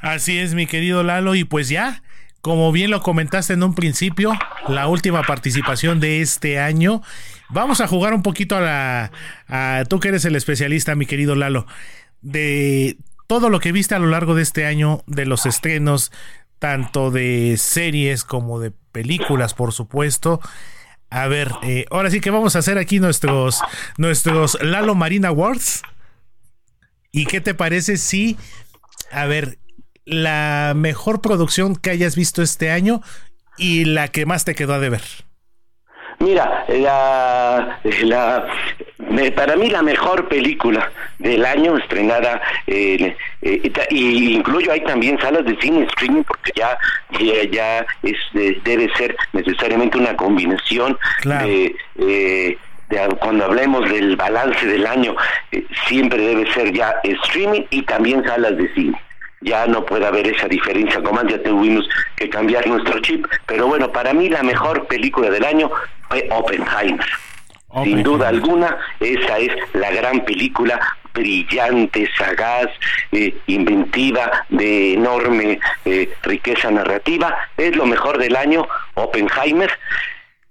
Así 0.00 0.38
es, 0.38 0.54
mi 0.54 0.66
querido 0.66 1.02
Lalo, 1.02 1.34
y 1.34 1.44
pues 1.44 1.68
ya, 1.68 2.02
como 2.40 2.72
bien 2.72 2.90
lo 2.90 3.02
comentaste 3.02 3.52
en 3.52 3.62
un 3.62 3.74
principio, 3.74 4.32
la 4.68 4.88
última 4.88 5.22
participación 5.22 6.00
de 6.00 6.20
este 6.20 6.58
año. 6.58 7.02
Vamos 7.48 7.80
a 7.80 7.88
jugar 7.88 8.14
un 8.14 8.22
poquito 8.22 8.56
a 8.56 8.60
la... 8.60 9.12
A, 9.48 9.84
tú 9.88 10.00
que 10.00 10.08
eres 10.08 10.24
el 10.24 10.36
especialista, 10.36 10.94
mi 10.94 11.06
querido 11.06 11.34
Lalo, 11.34 11.66
de 12.22 12.96
todo 13.26 13.50
lo 13.50 13.60
que 13.60 13.72
viste 13.72 13.94
a 13.94 13.98
lo 13.98 14.06
largo 14.06 14.34
de 14.34 14.42
este 14.42 14.66
año, 14.66 15.02
de 15.06 15.26
los 15.26 15.46
estrenos, 15.46 16.12
tanto 16.58 17.10
de 17.10 17.56
series 17.56 18.24
como 18.24 18.60
de 18.60 18.72
películas, 18.92 19.54
por 19.54 19.72
supuesto. 19.72 20.40
A 21.10 21.26
ver, 21.26 21.50
eh, 21.62 21.86
ahora 21.90 22.08
sí 22.10 22.20
que 22.20 22.30
vamos 22.30 22.54
a 22.54 22.60
hacer 22.60 22.78
aquí 22.78 23.00
nuestros, 23.00 23.60
nuestros 23.98 24.56
Lalo 24.62 24.94
Marina 24.94 25.28
Awards. 25.28 25.82
¿Y 27.10 27.26
qué 27.26 27.40
te 27.40 27.54
parece 27.54 27.96
si, 27.96 28.38
a 29.10 29.26
ver, 29.26 29.58
la 30.04 30.72
mejor 30.76 31.20
producción 31.20 31.74
que 31.74 31.90
hayas 31.90 32.14
visto 32.14 32.42
este 32.42 32.70
año 32.70 33.02
y 33.58 33.84
la 33.84 34.08
que 34.08 34.24
más 34.24 34.44
te 34.44 34.54
quedó 34.54 34.74
a 34.74 34.78
deber? 34.78 35.02
Mira, 36.20 36.64
la, 36.68 37.80
la, 38.02 38.46
para 39.36 39.56
mí 39.56 39.70
la 39.70 39.82
mejor 39.82 40.28
película 40.28 40.90
del 41.18 41.44
año 41.44 41.76
estrenada, 41.76 42.40
eh, 42.66 43.16
y 43.90 44.34
incluyo 44.34 44.72
ahí 44.72 44.82
también 44.82 45.18
salas 45.20 45.44
de 45.44 45.56
cine 45.60 45.84
streaming 45.84 46.22
porque 46.22 46.52
ya 46.54 46.78
ya, 47.50 47.86
es, 48.02 48.16
debe 48.32 48.90
ser 48.96 49.16
necesariamente 49.32 49.98
una 49.98 50.16
combinación 50.16 50.98
de, 51.24 51.76
eh, 51.98 52.58
cuando 53.20 53.44
hablemos 53.44 53.88
del 53.88 54.16
balance 54.16 54.66
del 54.66 54.86
año, 54.86 55.14
eh, 55.52 55.64
siempre 55.88 56.18
debe 56.18 56.52
ser 56.52 56.72
ya 56.72 56.94
streaming 57.02 57.62
y 57.70 57.82
también 57.82 58.24
salas 58.24 58.56
de 58.56 58.72
cine 58.74 59.00
ya 59.42 59.66
no 59.66 59.84
puede 59.86 60.06
haber 60.06 60.26
esa 60.26 60.46
diferencia, 60.48 61.02
como 61.02 61.22
ya 61.26 61.42
tuvimos 61.42 61.88
que 62.16 62.28
cambiar 62.28 62.66
nuestro 62.66 63.00
chip, 63.00 63.26
pero 63.46 63.66
bueno, 63.66 63.90
para 63.90 64.12
mí 64.12 64.28
la 64.28 64.42
mejor 64.42 64.86
película 64.86 65.30
del 65.30 65.44
año 65.44 65.70
fue 66.10 66.28
Oppenheimer. 66.30 67.06
Sin 67.84 68.02
duda 68.02 68.28
alguna, 68.28 68.76
esa 68.98 69.38
es 69.38 69.52
la 69.74 69.90
gran 69.92 70.24
película 70.24 70.80
brillante, 71.14 72.08
sagaz, 72.16 72.68
eh, 73.12 73.34
inventiva, 73.46 74.44
de 74.48 74.94
enorme 74.94 75.60
eh, 75.84 76.12
riqueza 76.22 76.70
narrativa. 76.70 77.36
Es 77.56 77.76
lo 77.76 77.86
mejor 77.86 78.18
del 78.18 78.36
año, 78.36 78.66
Oppenheimer. 78.94 79.70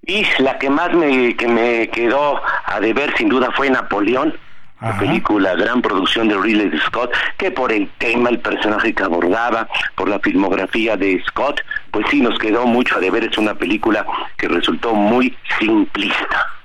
Y 0.05 0.25
la 0.39 0.57
que 0.57 0.69
más 0.69 0.93
me, 0.93 1.35
que 1.35 1.47
me 1.47 1.89
quedó 1.89 2.41
a 2.65 2.79
deber 2.79 3.15
sin 3.17 3.29
duda 3.29 3.51
fue 3.51 3.69
Napoleón, 3.69 4.33
la 4.81 4.97
película, 4.97 5.55
gran 5.55 5.81
producción 5.81 6.29
de 6.29 6.37
Ridley 6.37 6.79
Scott, 6.85 7.11
que 7.37 7.51
por 7.51 7.73
el 7.73 7.89
tema, 7.97 8.29
el 8.29 8.39
personaje 8.39 8.93
que 8.93 9.03
abordaba, 9.03 9.67
por 9.95 10.07
la 10.07 10.19
filmografía 10.19 10.95
de 10.95 11.21
Scott, 11.27 11.61
pues 11.91 12.05
sí 12.09 12.21
nos 12.21 12.39
quedó 12.39 12.65
mucho 12.65 12.95
a 12.95 12.99
deber. 12.99 13.25
Es 13.25 13.37
una 13.37 13.55
película 13.55 14.05
que 14.37 14.47
resultó 14.47 14.93
muy 14.93 15.35
simplista. 15.59 16.59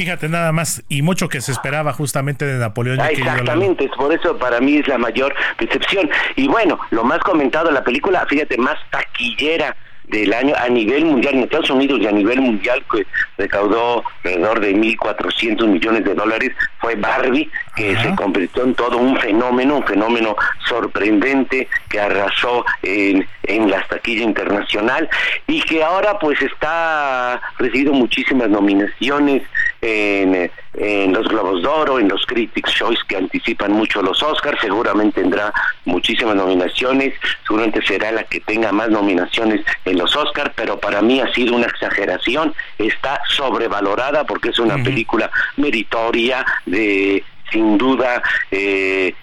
Fíjate 0.00 0.30
nada 0.30 0.50
más, 0.50 0.82
y 0.88 1.02
mucho 1.02 1.28
que 1.28 1.42
se 1.42 1.52
esperaba 1.52 1.92
justamente 1.92 2.46
de 2.46 2.58
Napoleón. 2.58 2.98
Ah, 3.02 3.10
exactamente, 3.10 3.84
es 3.84 3.90
por 3.90 4.10
eso 4.10 4.34
para 4.38 4.58
mí 4.58 4.78
es 4.78 4.88
la 4.88 4.96
mayor 4.96 5.34
decepción. 5.58 6.08
Y 6.36 6.48
bueno, 6.48 6.80
lo 6.90 7.04
más 7.04 7.18
comentado, 7.18 7.70
la 7.70 7.84
película, 7.84 8.24
fíjate, 8.26 8.56
más 8.56 8.78
taquillera 8.88 9.76
del 10.08 10.32
año 10.32 10.54
a 10.56 10.70
nivel 10.70 11.04
mundial 11.04 11.34
en 11.34 11.42
Estados 11.42 11.68
Unidos 11.68 12.00
y 12.00 12.06
a 12.06 12.12
nivel 12.12 12.40
mundial 12.40 12.82
que 12.90 13.06
recaudó 13.36 14.02
alrededor 14.24 14.60
de 14.60 14.74
1.400 14.74 15.66
millones 15.66 16.04
de 16.04 16.14
dólares 16.14 16.52
fue 16.80 16.94
Barbie 16.94 17.50
que 17.76 17.96
se 17.96 18.14
convirtió 18.14 18.64
en 18.64 18.74
todo 18.74 18.98
un 18.98 19.16
fenómeno, 19.18 19.76
un 19.76 19.86
fenómeno 19.86 20.36
sorprendente 20.68 21.68
que 21.88 22.00
arrasó 22.00 22.64
en, 22.82 23.26
en 23.44 23.70
la 23.70 23.86
taquilla 23.86 24.24
internacional 24.24 25.08
y 25.46 25.62
que 25.62 25.82
ahora 25.82 26.18
pues 26.18 26.40
está 26.42 27.40
recibido 27.58 27.92
muchísimas 27.92 28.48
nominaciones 28.48 29.42
en, 29.82 30.50
en 30.74 31.12
los 31.12 31.28
Globos 31.28 31.62
de 31.62 31.68
Oro, 31.68 31.98
en 31.98 32.08
los 32.08 32.26
Critics 32.26 32.74
Choice 32.74 33.02
que 33.08 33.16
anticipan 33.16 33.72
mucho 33.72 34.02
los 34.02 34.22
Oscars, 34.22 34.60
seguramente 34.60 35.20
tendrá 35.20 35.52
muchísimas 35.84 36.34
nominaciones, 36.34 37.14
seguramente 37.46 37.82
será 37.86 38.12
la 38.12 38.24
que 38.24 38.40
tenga 38.40 38.72
más 38.72 38.88
nominaciones 38.90 39.60
en 39.84 39.98
los 39.98 40.14
Oscars, 40.16 40.52
pero 40.54 40.78
para 40.78 41.02
mí 41.02 41.20
ha 41.20 41.32
sido 41.32 41.54
una 41.54 41.66
exageración, 41.66 42.54
está 42.78 43.20
sobrevalorada 43.28 44.24
porque 44.24 44.50
es 44.50 44.58
una 44.58 44.76
película 44.82 45.30
meritoria 45.56 46.44
de 46.66 47.24
sin 47.50 47.78
duda 47.78 48.22
eh, 48.50 49.14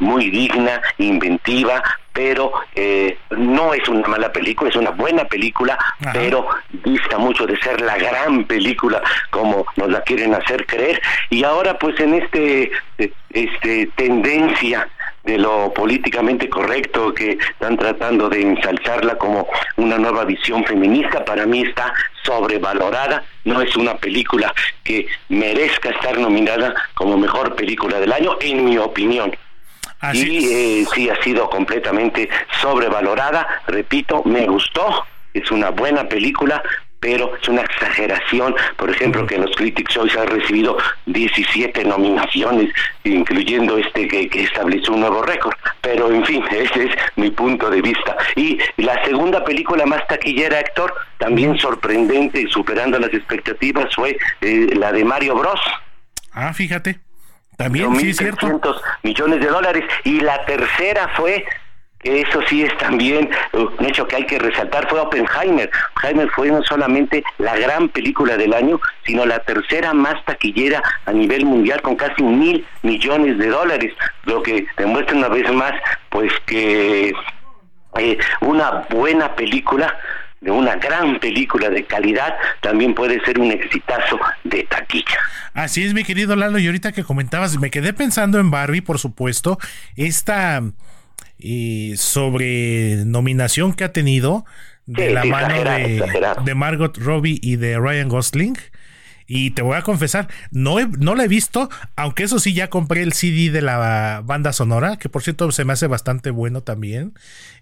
muy 0.00 0.30
digna, 0.30 0.80
inventiva, 0.98 1.82
pero 2.12 2.52
eh, 2.74 3.18
no 3.30 3.74
es 3.74 3.88
una 3.88 4.06
mala 4.06 4.32
película, 4.32 4.70
es 4.70 4.76
una 4.76 4.90
buena 4.90 5.24
película, 5.24 5.76
pero 6.12 6.46
dista 6.84 7.18
mucho 7.18 7.46
de 7.46 7.56
ser 7.58 7.80
la 7.80 7.96
gran 7.98 8.44
película 8.44 9.02
como 9.30 9.66
nos 9.76 9.90
la 9.90 10.00
quieren 10.02 10.34
hacer 10.34 10.64
creer. 10.66 11.02
Y 11.30 11.42
ahora 11.42 11.78
pues 11.78 11.98
en 11.98 12.14
este, 12.14 12.70
este 13.30 13.90
tendencia 13.96 14.88
de 15.24 15.38
lo 15.38 15.72
políticamente 15.72 16.48
correcto, 16.48 17.14
que 17.14 17.32
están 17.32 17.76
tratando 17.76 18.28
de 18.28 18.42
ensalzarla 18.42 19.16
como 19.16 19.48
una 19.76 19.98
nueva 19.98 20.24
visión 20.24 20.64
feminista, 20.64 21.24
para 21.24 21.46
mí 21.46 21.62
está 21.62 21.92
sobrevalorada, 22.22 23.24
no 23.44 23.60
es 23.60 23.74
una 23.76 23.96
película 23.96 24.54
que 24.82 25.06
merezca 25.30 25.90
estar 25.90 26.18
nominada 26.18 26.74
como 26.94 27.16
mejor 27.16 27.54
película 27.56 27.98
del 28.00 28.12
año, 28.12 28.36
en 28.40 28.64
mi 28.64 28.76
opinión. 28.78 29.34
y 30.12 30.44
eh, 30.44 30.86
sí 30.94 31.08
ha 31.08 31.22
sido 31.22 31.48
completamente 31.48 32.28
sobrevalorada, 32.60 33.62
repito, 33.66 34.22
me 34.24 34.46
gustó, 34.46 35.06
es 35.32 35.50
una 35.50 35.70
buena 35.70 36.06
película, 36.06 36.62
pero 37.04 37.36
es 37.36 37.46
una 37.50 37.60
exageración, 37.60 38.56
por 38.78 38.88
ejemplo, 38.88 39.26
que 39.26 39.36
los 39.36 39.54
Critics 39.56 39.94
hoy 39.98 40.10
han 40.18 40.26
recibido 40.26 40.78
17 41.04 41.84
nominaciones, 41.84 42.72
incluyendo 43.04 43.76
este 43.76 44.08
que, 44.08 44.30
estableció 44.42 44.94
un 44.94 45.00
nuevo 45.00 45.20
récord. 45.20 45.54
Pero, 45.82 46.10
en 46.10 46.24
fin, 46.24 46.42
ese 46.50 46.84
es 46.84 46.96
mi 47.16 47.30
punto 47.30 47.68
de 47.68 47.82
vista. 47.82 48.16
Y 48.36 48.58
la 48.78 49.04
segunda 49.04 49.44
película 49.44 49.84
más 49.84 50.06
taquillera, 50.06 50.60
Héctor, 50.60 50.94
también 51.18 51.58
sorprendente 51.58 52.40
y 52.40 52.46
superando 52.46 52.98
las 52.98 53.12
expectativas, 53.12 53.94
fue 53.94 54.16
eh, 54.40 54.70
la 54.74 54.90
de 54.90 55.04
Mario 55.04 55.34
Bros. 55.34 55.60
Ah, 56.32 56.54
fíjate. 56.54 57.00
También, 57.58 57.94
sí, 57.96 58.14
cierto. 58.14 58.62
millones 59.02 59.40
de 59.40 59.46
dólares. 59.46 59.84
Y 60.04 60.20
la 60.20 60.42
tercera 60.46 61.10
fue 61.16 61.44
eso 62.04 62.40
sí 62.48 62.62
es 62.62 62.76
también 62.78 63.28
uh, 63.52 63.68
un 63.78 63.86
hecho 63.86 64.06
que 64.06 64.16
hay 64.16 64.26
que 64.26 64.38
resaltar, 64.38 64.88
fue 64.88 65.00
Oppenheimer. 65.00 65.70
Oppenheimer 65.96 66.30
fue 66.30 66.50
no 66.50 66.62
solamente 66.62 67.24
la 67.38 67.56
gran 67.56 67.88
película 67.88 68.36
del 68.36 68.52
año, 68.52 68.80
sino 69.04 69.26
la 69.26 69.40
tercera 69.40 69.94
más 69.94 70.22
taquillera 70.24 70.82
a 71.06 71.12
nivel 71.12 71.44
mundial 71.44 71.80
con 71.82 71.96
casi 71.96 72.22
mil 72.22 72.64
millones 72.82 73.38
de 73.38 73.48
dólares, 73.48 73.94
lo 74.24 74.42
que 74.42 74.66
demuestra 74.76 75.16
una 75.16 75.28
vez 75.28 75.50
más 75.52 75.72
pues 76.10 76.32
que 76.46 77.12
eh, 77.98 78.18
una 78.40 78.84
buena 78.90 79.34
película 79.34 79.96
de 80.40 80.50
una 80.50 80.76
gran 80.76 81.18
película 81.20 81.70
de 81.70 81.84
calidad, 81.84 82.36
también 82.60 82.94
puede 82.94 83.18
ser 83.24 83.38
un 83.38 83.50
exitazo 83.50 84.20
de 84.44 84.64
taquilla. 84.64 85.18
Así 85.54 85.84
es, 85.84 85.94
mi 85.94 86.04
querido 86.04 86.36
Lalo, 86.36 86.58
y 86.58 86.66
ahorita 86.66 86.92
que 86.92 87.02
comentabas, 87.02 87.58
me 87.58 87.70
quedé 87.70 87.94
pensando 87.94 88.38
en 88.38 88.50
Barbie, 88.50 88.82
por 88.82 88.98
supuesto, 88.98 89.58
esta 89.96 90.62
eh, 91.38 91.94
sobre 91.96 93.04
nominación 93.04 93.72
que 93.74 93.84
ha 93.84 93.92
tenido 93.92 94.44
de 94.86 95.08
Sí, 95.08 95.12
la 95.14 95.24
mano 95.24 95.54
exagerado, 95.54 95.78
de, 95.78 95.94
exagerado. 95.94 96.44
de 96.44 96.54
Margot 96.54 96.96
Robbie 96.98 97.38
y 97.42 97.56
de 97.56 97.78
Ryan 97.78 98.08
Gosling. 98.08 98.56
Y 99.26 99.52
te 99.52 99.62
voy 99.62 99.76
a 99.76 99.82
confesar, 99.82 100.28
no, 100.50 100.78
he- 100.80 100.86
no 100.86 101.14
la 101.14 101.24
he 101.24 101.28
visto, 101.28 101.70
aunque 101.96 102.24
eso 102.24 102.38
sí, 102.38 102.52
ya 102.52 102.68
compré 102.68 103.02
el 103.02 103.12
CD 103.14 103.50
de 103.50 103.62
la 103.62 104.22
banda 104.24 104.52
sonora, 104.52 104.96
que 104.98 105.08
por 105.08 105.22
cierto 105.22 105.50
se 105.52 105.64
me 105.64 105.72
hace 105.72 105.86
bastante 105.86 106.30
bueno 106.30 106.62
también. 106.62 107.14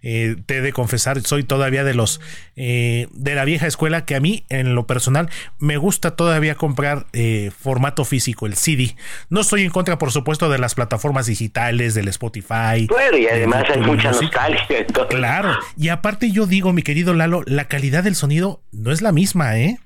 Eh, 0.02 0.36
te 0.46 0.56
he 0.58 0.60
de 0.60 0.72
confesar, 0.72 1.20
soy 1.22 1.44
todavía 1.44 1.84
de 1.84 1.94
los 1.94 2.20
eh, 2.56 3.06
de 3.12 3.34
la 3.36 3.44
vieja 3.44 3.66
escuela 3.68 4.04
que 4.04 4.16
a 4.16 4.20
mí, 4.20 4.44
en 4.48 4.74
lo 4.74 4.86
personal, 4.88 5.30
me 5.60 5.76
gusta 5.76 6.16
todavía 6.16 6.56
comprar 6.56 7.06
eh, 7.12 7.52
formato 7.56 8.04
físico, 8.04 8.46
el 8.46 8.56
CD. 8.56 8.96
No 9.30 9.40
estoy 9.42 9.62
en 9.62 9.70
contra, 9.70 9.98
por 9.98 10.10
supuesto, 10.10 10.48
de 10.50 10.58
las 10.58 10.74
plataformas 10.74 11.26
digitales, 11.26 11.94
del 11.94 12.08
Spotify. 12.08 12.86
Bueno, 12.88 13.16
y 13.16 13.26
además 13.28 13.64
hay 13.72 13.80
mucha 13.82 14.10
nostalgia. 14.10 14.78
entonces- 14.78 15.16
Claro, 15.16 15.54
y 15.76 15.88
aparte 15.88 16.30
yo 16.32 16.46
digo, 16.46 16.72
mi 16.72 16.82
querido 16.82 17.14
Lalo, 17.14 17.42
la 17.46 17.66
calidad 17.68 18.02
del 18.02 18.16
sonido 18.16 18.60
no 18.72 18.90
es 18.90 19.02
la 19.02 19.12
misma, 19.12 19.56
¿eh? 19.58 19.78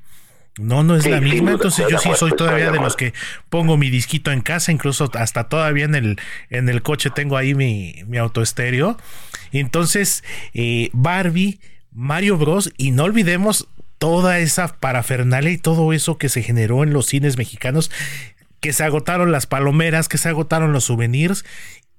No, 0.58 0.82
no 0.82 0.96
es 0.96 1.04
Sí, 1.04 1.10
la 1.10 1.20
misma, 1.20 1.52
entonces 1.52 1.86
yo 1.90 1.98
sí 1.98 2.08
soy 2.16 2.32
todavía 2.34 2.70
de 2.70 2.78
los 2.78 2.96
que 2.96 3.12
pongo 3.50 3.76
mi 3.76 3.90
disquito 3.90 4.32
en 4.32 4.40
casa, 4.40 4.72
incluso 4.72 5.10
hasta 5.14 5.44
todavía 5.44 5.84
en 5.84 5.94
el, 5.94 6.18
en 6.48 6.68
el 6.68 6.82
coche 6.82 7.10
tengo 7.10 7.36
ahí 7.36 7.54
mi, 7.54 8.02
mi 8.06 8.16
autoestéreo. 8.16 8.96
Entonces, 9.52 10.24
eh, 10.54 10.88
Barbie, 10.92 11.60
Mario 11.92 12.38
Bros. 12.38 12.72
y 12.78 12.90
no 12.90 13.04
olvidemos 13.04 13.68
toda 13.98 14.38
esa 14.38 14.68
parafernalia 14.68 15.50
y 15.50 15.58
todo 15.58 15.92
eso 15.92 16.18
que 16.18 16.28
se 16.28 16.42
generó 16.42 16.82
en 16.82 16.92
los 16.92 17.06
cines 17.06 17.36
mexicanos, 17.36 17.90
que 18.60 18.72
se 18.72 18.84
agotaron 18.84 19.32
las 19.32 19.46
palomeras, 19.46 20.08
que 20.08 20.18
se 20.18 20.28
agotaron 20.28 20.72
los 20.72 20.84
souvenirs. 20.84 21.44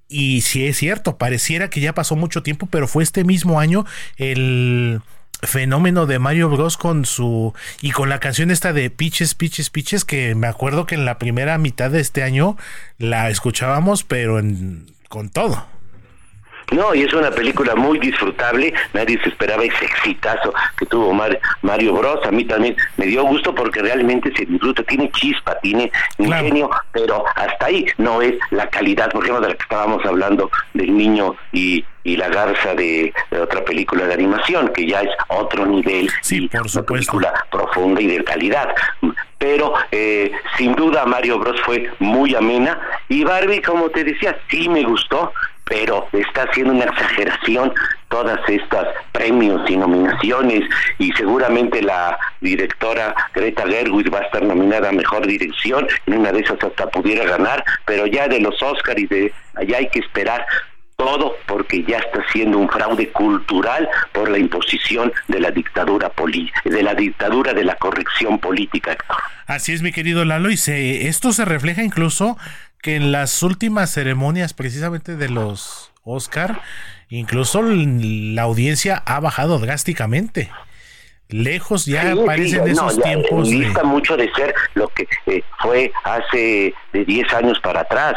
Y 0.10 0.42
si 0.42 0.66
es 0.66 0.78
cierto, 0.78 1.18
pareciera 1.18 1.70
que 1.70 1.82
ya 1.82 1.94
pasó 1.94 2.16
mucho 2.16 2.42
tiempo, 2.42 2.68
pero 2.68 2.88
fue 2.88 3.04
este 3.04 3.24
mismo 3.24 3.60
año 3.60 3.86
el 4.16 5.02
fenómeno 5.42 6.06
de 6.06 6.20
Mario 6.20 6.50
Bros 6.50 6.78
con 6.78 7.06
su 7.06 7.54
y 7.82 7.92
con 7.92 8.10
la 8.10 8.20
canción 8.20 8.52
esta 8.52 8.74
de 8.74 8.90
Pitches, 8.90 9.36
Pitches, 9.36 9.70
Pitches 9.70 10.06
que 10.06 10.36
me 10.36 10.48
acuerdo 10.48 10.86
que 10.86 10.96
en 10.96 11.06
la 11.06 11.18
primera 11.20 11.58
mitad 11.58 11.92
de 11.92 12.00
este 12.02 12.24
año 12.24 12.58
la 12.98 13.30
escuchábamos 13.30 14.04
pero 14.04 14.40
en, 14.40 14.88
con 15.10 15.30
todo. 15.30 15.66
No, 16.70 16.94
y 16.94 17.04
es 17.04 17.14
una 17.14 17.32
película 17.32 17.76
muy 17.76 17.98
disfrutable, 17.98 18.74
nadie 18.94 19.18
se 19.24 19.30
esperaba 19.30 19.64
ese 19.64 19.86
exitazo 19.86 20.54
que 20.78 20.86
tuvo 20.86 21.14
Mar- 21.14 21.40
Mario 21.62 21.94
Bros. 21.94 22.20
A 22.26 22.32
mí 22.32 22.44
también 22.44 22.76
me 22.98 23.06
dio 23.06 23.24
gusto 23.24 23.56
porque 23.56 23.82
realmente 23.82 24.34
se 24.36 24.46
disfruta, 24.46 24.84
tiene 24.84 25.10
chispa, 25.12 25.58
tiene 25.62 25.90
ingenio, 26.18 26.70
pero 26.92 27.24
hasta 27.38 27.68
ahí 27.68 27.86
no 27.98 28.22
es 28.22 28.34
la 28.52 28.70
calidad, 28.70 29.10
por 29.12 29.24
ejemplo, 29.24 29.44
de 29.48 29.54
la 29.54 29.56
que 29.56 29.64
estábamos 29.64 30.06
hablando 30.06 30.52
del 30.74 30.98
niño 30.98 31.38
y, 31.54 31.86
y 32.08 32.16
la 32.16 32.30
garza 32.30 32.74
de, 32.74 33.14
de 33.30 33.42
otra 33.42 33.66
película 33.66 34.06
de 34.06 34.14
animación, 34.14 34.70
que 34.70 34.88
ya 34.88 35.02
es 35.02 35.10
otro 35.28 35.66
nivel 35.66 36.10
y 36.30 36.40
una 36.40 36.84
película 36.84 37.34
profunda 37.52 38.02
y 38.02 38.08
de 38.08 38.24
calidad. 38.24 38.74
Pero 39.38 39.74
eh, 39.92 40.32
sin 40.58 40.74
duda 40.74 41.06
Mario 41.06 41.38
Bros 41.38 41.60
fue 41.66 41.92
muy 42.00 42.34
amena 42.34 42.80
y 43.10 43.26
Barbie, 43.26 43.62
como 43.62 43.90
te 43.90 44.06
decía, 44.06 44.38
sí 44.50 44.70
me 44.70 44.84
gustó, 44.84 45.34
pero 45.66 46.08
está 46.14 46.44
haciendo 46.44 46.72
una 46.72 46.86
exageración 46.86 47.74
todas 48.08 48.40
estas 48.48 48.88
premios 49.12 49.70
y 49.70 49.76
nominaciones 49.76 50.62
y 50.98 51.12
seguramente 51.12 51.82
la 51.82 52.18
directora 52.40 53.14
Greta 53.34 53.68
Gerwig 53.68 54.14
va 54.14 54.20
a 54.20 54.24
estar 54.24 54.44
nominada 54.44 54.88
a 54.88 54.94
mejor 54.94 55.28
dirección 55.28 55.86
en 56.06 56.20
una 56.20 56.32
de 56.32 56.40
esas 56.40 56.64
hasta 56.64 56.88
pudiera 56.88 57.26
ganar 57.26 57.66
pero 57.86 58.06
ya 58.08 58.30
de 58.30 58.40
los 58.40 58.64
Oscars 58.64 58.98
y 58.98 59.08
de 59.08 59.34
allá 59.56 59.80
hay 59.80 59.90
que 59.90 60.00
esperar 60.00 60.46
todo 60.98 61.36
porque 61.46 61.84
ya 61.84 62.00
está 62.00 62.24
siendo 62.32 62.58
un 62.58 62.68
fraude 62.68 63.10
cultural 63.12 63.88
por 64.12 64.30
la 64.30 64.40
imposición 64.40 65.14
de 65.28 65.40
la 65.40 65.52
dictadura 65.52 66.10
poli 66.10 66.52
de 66.66 66.84
la 66.84 66.96
dictadura 66.96 67.54
de 67.54 67.64
la 67.64 67.76
corrección 67.76 68.40
política 68.40 68.94
Héctor. 68.94 69.18
Así 69.46 69.74
es, 69.74 69.82
mi 69.84 69.92
querido 69.92 70.26
Lalo, 70.26 70.50
y 70.50 70.58
se, 70.58 71.08
esto 71.08 71.32
se 71.32 71.46
refleja 71.46 71.84
incluso 71.84 72.38
que 72.82 72.96
en 72.96 73.12
las 73.12 73.44
últimas 73.44 73.92
ceremonias 73.92 74.54
precisamente 74.54 75.16
de 75.16 75.30
los 75.30 75.92
Oscar, 76.04 76.62
incluso 77.10 77.62
la 77.62 78.42
audiencia 78.42 79.04
ha 79.06 79.20
bajado 79.20 79.60
drásticamente. 79.60 80.50
Lejos 81.30 81.86
ya 81.86 82.14
Sí, 82.14 82.20
aparecen 82.20 82.64
sí, 82.66 82.72
esos 82.72 82.98
no, 82.98 83.04
ya 83.04 83.10
tiempos 83.10 83.50
de... 83.50 83.56
dista 83.58 83.84
mucho 83.84 84.18
de 84.18 84.32
ser 84.34 84.56
lo 84.76 84.88
que 84.88 85.08
eh, 85.28 85.44
fue 85.60 85.92
hace 86.06 86.74
de 86.94 87.06
10 87.06 87.34
años 87.34 87.60
para 87.60 87.82
atrás. 87.82 88.16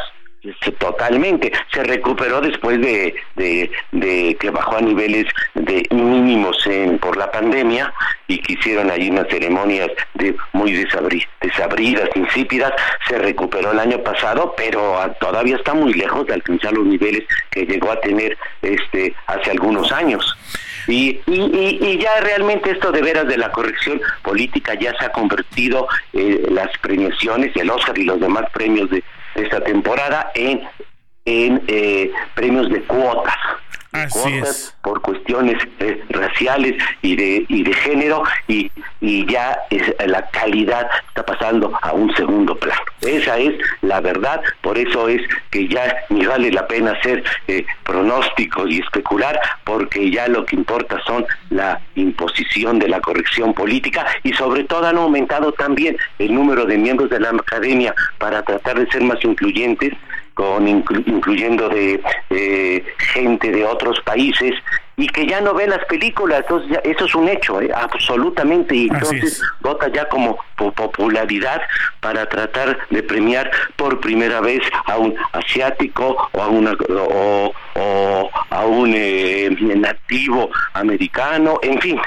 Totalmente. 0.79 1.53
Se 1.73 1.85
recuperó 1.85 2.41
después 2.41 2.81
de, 2.81 3.15
de, 3.37 3.71
de 3.93 4.37
que 4.41 4.51
bajó 4.51 4.79
a 4.79 4.81
niveles 4.81 5.27
de 5.55 5.87
mínimos 5.91 6.67
en, 6.67 6.99
por 6.99 7.17
la 7.19 7.31
pandemia 7.31 7.93
y 8.27 8.39
que 8.39 8.55
hicieron 8.55 8.91
ahí 8.91 9.11
unas 9.11 9.29
ceremonias 9.29 9.91
de 10.15 10.35
muy 10.55 10.73
desabri- 10.73 11.27
desabridas, 11.43 12.09
insípidas. 12.15 12.73
Se 13.07 13.19
recuperó 13.19 13.73
el 13.73 13.81
año 13.81 14.03
pasado, 14.03 14.55
pero 14.57 14.97
todavía 15.21 15.57
está 15.57 15.75
muy 15.75 15.93
lejos 15.93 16.27
de 16.27 16.35
alcanzar 16.35 16.73
los 16.73 16.87
niveles 16.87 17.25
que 17.51 17.67
llegó 17.67 17.93
a 17.93 18.01
tener 18.01 18.39
este 18.63 19.15
hace 19.27 19.51
algunos 19.51 19.93
años. 19.93 20.37
Y, 20.87 21.21
y, 21.27 21.35
y, 21.35 21.79
y 21.83 21.99
ya 21.99 22.19
realmente 22.21 22.71
esto 22.71 22.91
de 22.91 23.03
veras 23.03 23.29
de 23.29 23.37
la 23.37 23.53
corrección 23.53 24.01
política 24.23 24.73
ya 24.75 24.97
se 24.99 25.05
ha 25.05 25.13
convertido 25.13 25.87
eh, 26.15 26.47
las 26.51 26.71
premiaciones, 26.79 27.55
el 27.57 27.69
Oscar 27.71 27.99
y 27.99 28.05
los 28.05 28.19
demás 28.19 28.45
premios 28.55 28.89
de, 28.89 29.05
esta 29.35 29.61
temporada 29.61 30.31
en, 30.35 30.63
en 31.25 31.63
eh, 31.69 32.11
premios 32.35 32.69
de 32.71 32.83
cuotas. 32.83 33.35
De 33.93 34.09
cuotas 34.09 34.77
por 34.83 35.01
cuestiones 35.03 35.57
eh, 35.81 36.01
raciales 36.11 36.81
y 37.03 37.17
de 37.17 37.45
y 37.49 37.65
de 37.65 37.73
género 37.75 38.23
y, 38.47 38.71
y 39.01 39.27
ya 39.27 39.59
es- 39.69 39.93
la 40.07 40.29
calidad 40.31 40.89
está 41.09 41.25
pasando 41.27 41.77
a 41.83 41.93
un 41.93 42.15
segundo 42.15 42.55
plano 42.55 42.81
esa 43.03 43.37
es 43.39 43.53
la 43.83 44.01
verdad 44.01 44.41
por 44.61 44.79
eso 44.79 45.09
es 45.09 45.21
que 45.51 45.67
ya 45.67 45.93
ni 46.09 46.25
vale 46.25 46.53
la 46.53 46.69
pena 46.69 46.93
hacer 46.93 47.25
eh, 47.49 47.67
pronósticos 47.85 48.71
y 48.71 48.79
especular 48.79 49.39
porque 49.65 50.09
ya 50.11 50.29
lo 50.29 50.45
que 50.47 50.55
importa 50.55 51.01
son 51.05 51.27
la 51.51 51.81
imposición 51.97 52.79
de 52.79 52.89
la 52.89 53.01
corrección 53.01 53.53
política 53.55 54.07
y 54.23 54.33
sobre 54.35 54.63
todo 54.65 54.87
han 54.87 54.99
aumentado 54.99 55.51
también 55.53 55.97
el 56.21 56.33
número 56.33 56.65
de 56.65 56.79
miembros 56.79 57.11
de 57.11 57.19
la 57.21 57.31
academia 57.31 57.93
para 58.19 58.43
tratar 58.43 58.79
de 58.79 58.91
ser 58.93 59.03
más 59.03 59.19
incluyentes 59.25 59.93
con 60.41 60.67
inclu- 60.67 61.03
incluyendo 61.07 61.69
de 61.69 62.01
eh, 62.31 62.83
gente 63.13 63.51
de 63.51 63.63
otros 63.67 64.01
países 64.01 64.55
y 64.97 65.07
que 65.07 65.27
ya 65.27 65.43
no 65.43 65.53
ve 65.53 65.67
las 65.67 65.85
películas, 65.85 66.41
entonces 66.41 66.71
ya- 66.71 66.91
eso 66.91 67.05
es 67.05 67.15
un 67.15 67.29
hecho, 67.29 67.61
¿eh? 67.61 67.71
absolutamente, 67.75 68.75
y 68.75 68.89
entonces 68.89 69.43
vota 69.61 69.89
ya 69.89 70.09
como 70.09 70.39
po- 70.57 70.73
popularidad 70.73 71.61
para 72.01 72.27
tratar 72.27 72.79
de 72.89 73.03
premiar 73.03 73.51
por 73.77 74.01
primera 74.01 74.41
vez 74.41 74.63
a 74.87 74.97
un 74.97 75.15
asiático 75.33 76.31
o 76.33 76.43
a 76.43 76.49
una 76.49 76.73
o, 76.89 77.53
o 77.75 78.31
a 78.49 78.65
un 78.65 78.93
eh, 78.97 79.55
nativo 79.77 80.51
americano, 80.73 81.59
en 81.63 81.79
fin. 81.83 82.01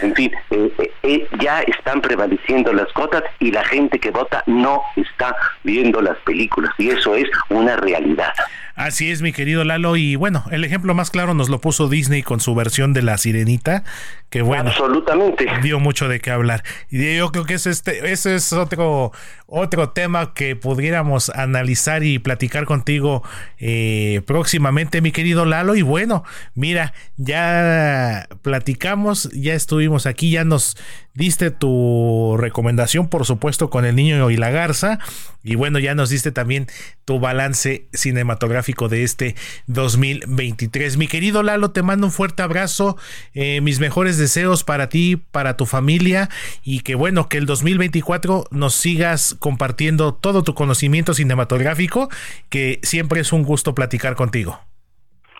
En 0.00 0.14
fin, 0.14 0.32
eh, 0.50 0.72
eh, 0.78 0.92
eh, 1.02 1.28
ya 1.40 1.60
están 1.62 2.00
prevaleciendo 2.00 2.72
las 2.72 2.92
cotas 2.92 3.22
y 3.38 3.50
la 3.50 3.64
gente 3.64 3.98
que 3.98 4.10
vota 4.10 4.42
no 4.46 4.82
está 4.96 5.34
viendo 5.62 6.00
las 6.00 6.18
películas 6.18 6.72
y 6.78 6.90
eso 6.90 7.14
es 7.14 7.28
una 7.48 7.76
realidad. 7.76 8.32
Así 8.76 9.10
es, 9.10 9.22
mi 9.22 9.32
querido 9.32 9.64
Lalo. 9.64 9.96
Y 9.96 10.16
bueno, 10.16 10.44
el 10.50 10.62
ejemplo 10.62 10.94
más 10.94 11.10
claro 11.10 11.32
nos 11.32 11.48
lo 11.48 11.62
puso 11.62 11.88
Disney 11.88 12.22
con 12.22 12.40
su 12.40 12.54
versión 12.54 12.92
de 12.92 13.00
La 13.00 13.16
Sirenita, 13.16 13.84
que 14.28 14.42
bueno, 14.42 14.68
absolutamente 14.68 15.46
dio 15.62 15.80
mucho 15.80 16.08
de 16.08 16.20
qué 16.20 16.30
hablar. 16.30 16.62
Y 16.90 17.16
yo 17.16 17.32
creo 17.32 17.46
que 17.46 17.54
ese, 17.54 17.70
este, 17.70 18.12
ese 18.12 18.34
es 18.34 18.52
otro, 18.52 19.12
otro 19.46 19.88
tema 19.90 20.34
que 20.34 20.56
pudiéramos 20.56 21.30
analizar 21.30 22.04
y 22.04 22.18
platicar 22.18 22.66
contigo 22.66 23.22
eh, 23.58 24.20
próximamente, 24.26 25.00
mi 25.00 25.10
querido 25.10 25.46
Lalo. 25.46 25.74
Y 25.74 25.80
bueno, 25.80 26.22
mira, 26.54 26.92
ya 27.16 28.28
platicamos, 28.42 29.30
ya 29.32 29.54
estuvimos 29.54 30.04
aquí, 30.04 30.32
ya 30.32 30.44
nos 30.44 30.76
diste 31.14 31.50
tu 31.50 32.36
recomendación, 32.38 33.08
por 33.08 33.24
supuesto, 33.24 33.70
con 33.70 33.86
el 33.86 33.96
niño 33.96 34.30
y 34.30 34.36
la 34.36 34.50
garza. 34.50 34.98
Y 35.42 35.54
bueno, 35.54 35.78
ya 35.78 35.94
nos 35.94 36.10
diste 36.10 36.30
también 36.30 36.66
tu 37.06 37.20
balance 37.20 37.86
cinematográfico 37.94 38.65
de 38.66 39.04
este 39.04 39.36
2023. 39.68 40.96
Mi 40.96 41.06
querido 41.06 41.44
Lalo, 41.44 41.70
te 41.70 41.84
mando 41.84 42.08
un 42.08 42.12
fuerte 42.12 42.42
abrazo, 42.42 42.96
eh, 43.32 43.60
mis 43.60 43.78
mejores 43.78 44.18
deseos 44.18 44.64
para 44.64 44.88
ti, 44.88 45.16
para 45.30 45.56
tu 45.56 45.66
familia 45.66 46.28
y 46.64 46.80
que 46.80 46.96
bueno, 46.96 47.28
que 47.28 47.38
el 47.38 47.46
2024 47.46 48.46
nos 48.50 48.74
sigas 48.74 49.36
compartiendo 49.38 50.14
todo 50.14 50.42
tu 50.42 50.54
conocimiento 50.54 51.14
cinematográfico, 51.14 52.08
que 52.48 52.80
siempre 52.82 53.20
es 53.20 53.32
un 53.32 53.44
gusto 53.44 53.72
platicar 53.72 54.16
contigo. 54.16 54.65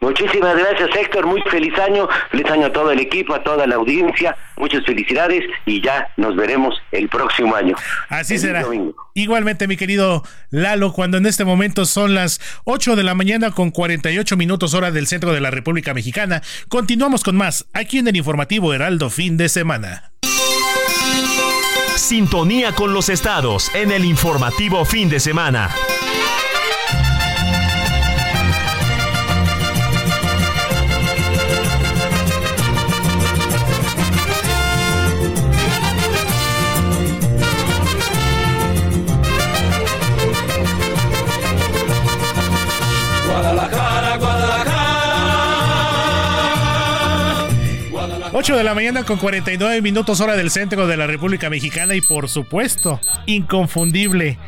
Muchísimas 0.01 0.57
gracias 0.57 0.91
Héctor, 0.95 1.27
muy 1.27 1.41
feliz 1.51 1.73
año, 1.79 2.09
feliz 2.31 2.47
año 2.51 2.67
a 2.67 2.73
todo 2.73 2.91
el 2.91 3.01
equipo, 3.01 3.35
a 3.35 3.43
toda 3.43 3.67
la 3.67 3.77
audiencia, 3.77 4.37
muchas 4.57 4.85
felicidades 4.85 5.43
y 5.65 5.81
ya 5.83 6.09
nos 6.17 6.37
veremos 6.37 6.75
el 6.93 7.09
próximo 7.09 7.55
año. 7.55 7.77
Así 8.09 8.39
será. 8.39 8.65
Igualmente 9.15 9.67
mi 9.67 9.77
querido 9.77 10.23
Lalo, 10.51 10.93
cuando 10.93 11.17
en 11.17 11.27
este 11.27 11.45
momento 11.45 11.87
son 11.87 12.15
las 12.15 12.41
8 12.65 12.97
de 12.97 13.03
la 13.03 13.15
mañana 13.15 13.51
con 13.51 13.71
48 13.71 14.37
minutos 14.37 14.75
hora 14.75 14.91
del 14.91 15.07
centro 15.07 15.33
de 15.33 15.41
la 15.41 15.51
República 15.51 15.95
Mexicana, 15.95 16.43
continuamos 16.69 17.23
con 17.23 17.37
más 17.37 17.67
aquí 17.73 17.99
en 17.99 18.09
el 18.09 18.17
informativo 18.17 18.75
Heraldo 18.75 19.11
fin 19.11 19.37
de 19.37 19.49
semana. 19.49 20.13
Sintonía 21.97 22.73
con 22.73 22.93
los 22.93 23.09
estados 23.09 23.75
en 23.75 23.91
el 23.91 24.05
informativo 24.05 24.85
fin 24.85 25.09
de 25.09 25.19
semana. 25.19 25.71
8 48.39 48.55
de 48.55 48.65
la 48.65 48.75
mañana 48.75 49.03
con 49.03 49.17
49 49.17 49.81
minutos 49.81 50.21
hora 50.21 50.37
del 50.37 50.51
centro 50.51 50.87
de 50.87 50.99
la 50.99 51.07
República 51.07 51.49
Mexicana 51.49 51.95
y 51.95 52.03
por 52.03 52.29
supuesto, 52.29 53.01
inconfundible 53.25 54.39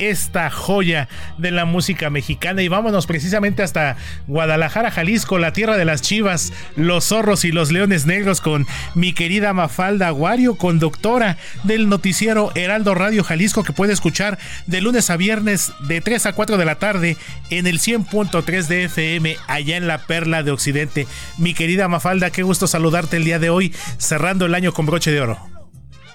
esta 0.00 0.50
joya 0.50 1.08
de 1.38 1.50
la 1.50 1.64
música 1.64 2.10
mexicana 2.10 2.62
y 2.62 2.68
vámonos 2.68 3.06
precisamente 3.06 3.62
hasta 3.62 3.96
Guadalajara, 4.26 4.90
Jalisco, 4.90 5.38
la 5.38 5.52
tierra 5.52 5.76
de 5.76 5.84
las 5.84 6.02
chivas, 6.02 6.52
los 6.74 7.04
zorros 7.04 7.44
y 7.44 7.52
los 7.52 7.70
leones 7.70 8.06
negros 8.06 8.40
con 8.40 8.66
mi 8.94 9.12
querida 9.12 9.52
Mafalda 9.52 10.08
Aguario, 10.08 10.56
conductora 10.56 11.36
del 11.62 11.88
noticiero 11.88 12.50
Heraldo 12.54 12.94
Radio 12.94 13.22
Jalisco 13.22 13.62
que 13.62 13.72
puede 13.72 13.92
escuchar 13.92 14.38
de 14.66 14.80
lunes 14.80 15.10
a 15.10 15.16
viernes 15.16 15.72
de 15.86 16.00
3 16.00 16.26
a 16.26 16.32
4 16.32 16.56
de 16.56 16.64
la 16.64 16.76
tarde 16.76 17.16
en 17.50 17.66
el 17.66 17.78
100.3 17.78 18.66
de 18.66 18.84
FM 18.84 19.36
allá 19.46 19.76
en 19.76 19.86
la 19.86 19.98
Perla 19.98 20.42
de 20.42 20.50
Occidente. 20.50 21.06
Mi 21.38 21.54
querida 21.54 21.88
Mafalda, 21.88 22.30
qué 22.30 22.42
gusto 22.42 22.66
saludarte 22.66 23.18
el 23.18 23.24
día 23.24 23.38
de 23.38 23.50
hoy, 23.50 23.74
cerrando 23.98 24.46
el 24.46 24.54
año 24.54 24.72
con 24.72 24.86
broche 24.86 25.10
de 25.10 25.20
oro. 25.20 25.59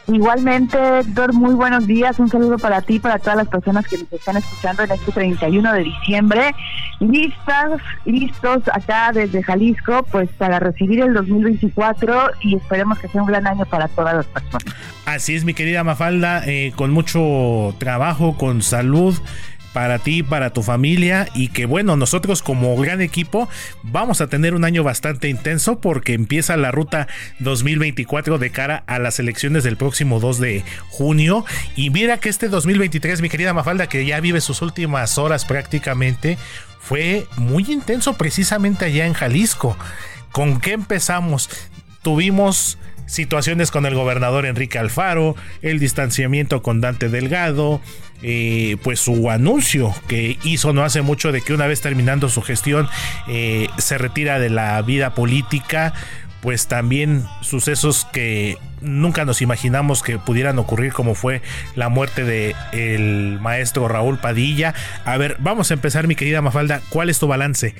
Igualmente, 0.07 0.77
Héctor, 0.99 1.33
muy 1.33 1.55
buenos 1.55 1.87
días. 1.87 2.19
Un 2.19 2.29
saludo 2.29 2.59
para 2.59 2.81
ti, 2.81 2.99
para 2.99 3.17
todas 3.17 3.37
las 3.37 3.47
personas 3.47 3.87
que 3.87 3.97
nos 3.97 4.13
están 4.13 4.37
escuchando 4.37 4.83
en 4.83 4.91
este 4.91 5.11
31 5.11 5.73
de 5.73 5.83
diciembre. 5.83 6.55
Listas, 6.99 7.81
listos 8.05 8.63
acá 8.71 9.11
desde 9.11 9.41
Jalisco, 9.41 10.05
pues 10.11 10.29
para 10.37 10.59
recibir 10.59 11.01
el 11.01 11.13
2024 11.13 12.31
y 12.41 12.55
esperemos 12.55 12.99
que 12.99 13.07
sea 13.07 13.21
un 13.21 13.27
gran 13.27 13.47
año 13.47 13.65
para 13.65 13.87
todas 13.87 14.15
las 14.15 14.25
personas. 14.27 14.75
Así 15.05 15.35
es, 15.35 15.43
mi 15.43 15.53
querida 15.53 15.83
Mafalda, 15.83 16.43
eh, 16.45 16.71
con 16.75 16.91
mucho 16.91 17.75
trabajo, 17.79 18.37
con 18.37 18.61
salud 18.61 19.15
para 19.75 19.99
ti, 19.99 20.23
para 20.23 20.51
tu 20.51 20.63
familia 20.63 21.27
y 21.33 21.49
que 21.49 21.65
bueno, 21.65 21.97
nosotros 21.97 22.41
como 22.41 22.77
gran 22.77 23.01
equipo 23.01 23.49
vamos 23.83 24.21
a 24.21 24.27
tener 24.27 24.55
un 24.55 24.63
año 24.63 24.83
bastante 24.83 25.27
intenso 25.27 25.81
porque 25.81 26.13
empieza 26.13 26.55
la 26.55 26.71
ruta 26.71 27.09
2024 27.39 28.37
de 28.37 28.51
cara 28.51 28.85
a 28.87 28.99
las 28.99 29.19
elecciones 29.19 29.65
del 29.65 29.75
próximo 29.75 30.21
2 30.21 30.39
de 30.39 30.63
junio 30.87 31.43
y 31.75 31.89
mira 31.89 32.19
que 32.19 32.29
este 32.29 32.47
2023, 32.47 33.21
mi 33.21 33.27
querida 33.27 33.53
Mafalda, 33.53 33.87
que 33.87 34.05
ya 34.05 34.21
vive 34.21 34.39
sus 34.39 34.61
últimas 34.61 35.17
horas 35.17 35.43
prácticamente, 35.43 36.37
fue 36.79 37.27
muy 37.35 37.65
intenso 37.69 38.13
precisamente 38.13 38.85
allá 38.85 39.05
en 39.05 39.13
Jalisco. 39.13 39.75
¿Con 40.31 40.61
qué 40.61 40.71
empezamos? 40.71 41.49
Tuvimos 42.01 42.77
situaciones 43.05 43.71
con 43.71 43.85
el 43.85 43.95
gobernador 43.95 44.45
Enrique 44.45 44.79
Alfaro, 44.79 45.35
el 45.61 45.79
distanciamiento 45.79 46.61
con 46.61 46.81
Dante 46.81 47.09
Delgado, 47.09 47.81
eh, 48.21 48.77
pues 48.83 48.99
su 48.99 49.29
anuncio 49.29 49.93
que 50.07 50.37
hizo 50.43 50.73
no 50.73 50.83
hace 50.83 51.01
mucho 51.01 51.31
de 51.31 51.41
que 51.41 51.53
una 51.53 51.67
vez 51.67 51.81
terminando 51.81 52.29
su 52.29 52.41
gestión 52.41 52.87
eh, 53.27 53.67
se 53.77 53.97
retira 53.97 54.39
de 54.39 54.49
la 54.49 54.81
vida 54.81 55.13
política 55.13 55.93
pues 56.45 56.67
también 56.67 57.25
sucesos 57.41 58.05
que 58.13 58.59
nunca 58.79 59.25
nos 59.25 59.41
imaginamos 59.41 60.03
que 60.03 60.19
pudieran 60.19 60.59
ocurrir 60.59 60.93
como 60.93 61.15
fue 61.15 61.41
la 61.73 61.89
muerte 61.89 62.23
de 62.23 62.55
el 62.71 63.39
maestro 63.41 63.87
Raúl 63.87 64.19
Padilla. 64.19 64.75
A 65.05 65.17
ver, 65.17 65.37
vamos 65.39 65.71
a 65.71 65.73
empezar 65.73 66.07
mi 66.07 66.15
querida 66.15 66.43
Mafalda, 66.43 66.81
¿cuál 66.89 67.09
es 67.09 67.17
tu 67.17 67.25
balance? 67.27 67.73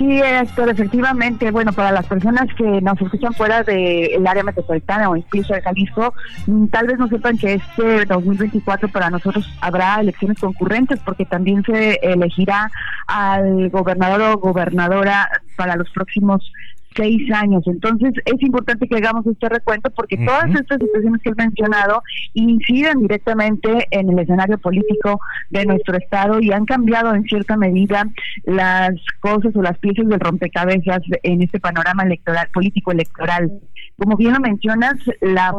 Sí, 0.00 0.18
Héctor, 0.18 0.70
efectivamente, 0.70 1.50
bueno, 1.50 1.74
para 1.74 1.92
las 1.92 2.06
personas 2.06 2.46
que 2.56 2.64
nos 2.80 2.98
escuchan 3.02 3.34
fuera 3.34 3.62
del 3.62 4.26
área 4.26 4.42
metropolitana 4.42 5.10
o 5.10 5.16
incluso 5.16 5.52
de 5.52 5.60
Jalisco, 5.60 6.14
mm, 6.46 6.68
tal 6.68 6.86
vez 6.86 6.98
no 6.98 7.06
sepan 7.06 7.36
que 7.36 7.52
este 7.52 8.06
2024 8.06 8.88
para 8.88 9.10
nosotros 9.10 9.46
habrá 9.60 10.00
elecciones 10.00 10.38
concurrentes 10.38 11.00
porque 11.04 11.26
también 11.26 11.62
se 11.64 11.96
elegirá 12.02 12.70
al 13.08 13.68
gobernador 13.68 14.22
o 14.22 14.38
gobernadora 14.38 15.28
para 15.56 15.76
los 15.76 15.90
próximos 15.90 16.50
seis 16.94 17.30
años. 17.32 17.62
Entonces 17.66 18.12
es 18.24 18.42
importante 18.42 18.88
que 18.88 18.96
hagamos 18.96 19.26
este 19.26 19.48
recuento 19.48 19.90
porque 19.90 20.16
todas 20.16 20.50
estas 20.50 20.78
situaciones 20.78 21.22
que 21.22 21.30
he 21.30 21.34
mencionado 21.34 22.02
inciden 22.34 23.00
directamente 23.00 23.86
en 23.90 24.10
el 24.10 24.18
escenario 24.18 24.58
político 24.58 25.20
de 25.50 25.66
nuestro 25.66 25.96
estado 25.96 26.40
y 26.40 26.52
han 26.52 26.64
cambiado 26.64 27.14
en 27.14 27.24
cierta 27.24 27.56
medida 27.56 28.06
las 28.44 28.92
cosas 29.20 29.54
o 29.54 29.62
las 29.62 29.78
piezas 29.78 30.08
del 30.08 30.20
rompecabezas 30.20 31.00
en 31.22 31.42
este 31.42 31.60
panorama 31.60 32.02
electoral 32.02 32.48
político 32.52 32.92
electoral. 32.92 33.50
Como 33.96 34.16
bien 34.16 34.32
lo 34.32 34.40
mencionas, 34.40 34.96
la 35.20 35.52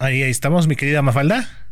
Ahí, 0.00 0.22
ahí 0.22 0.30
estamos, 0.30 0.68
mi 0.68 0.76
querida 0.76 1.02
Mafalda. 1.02 1.67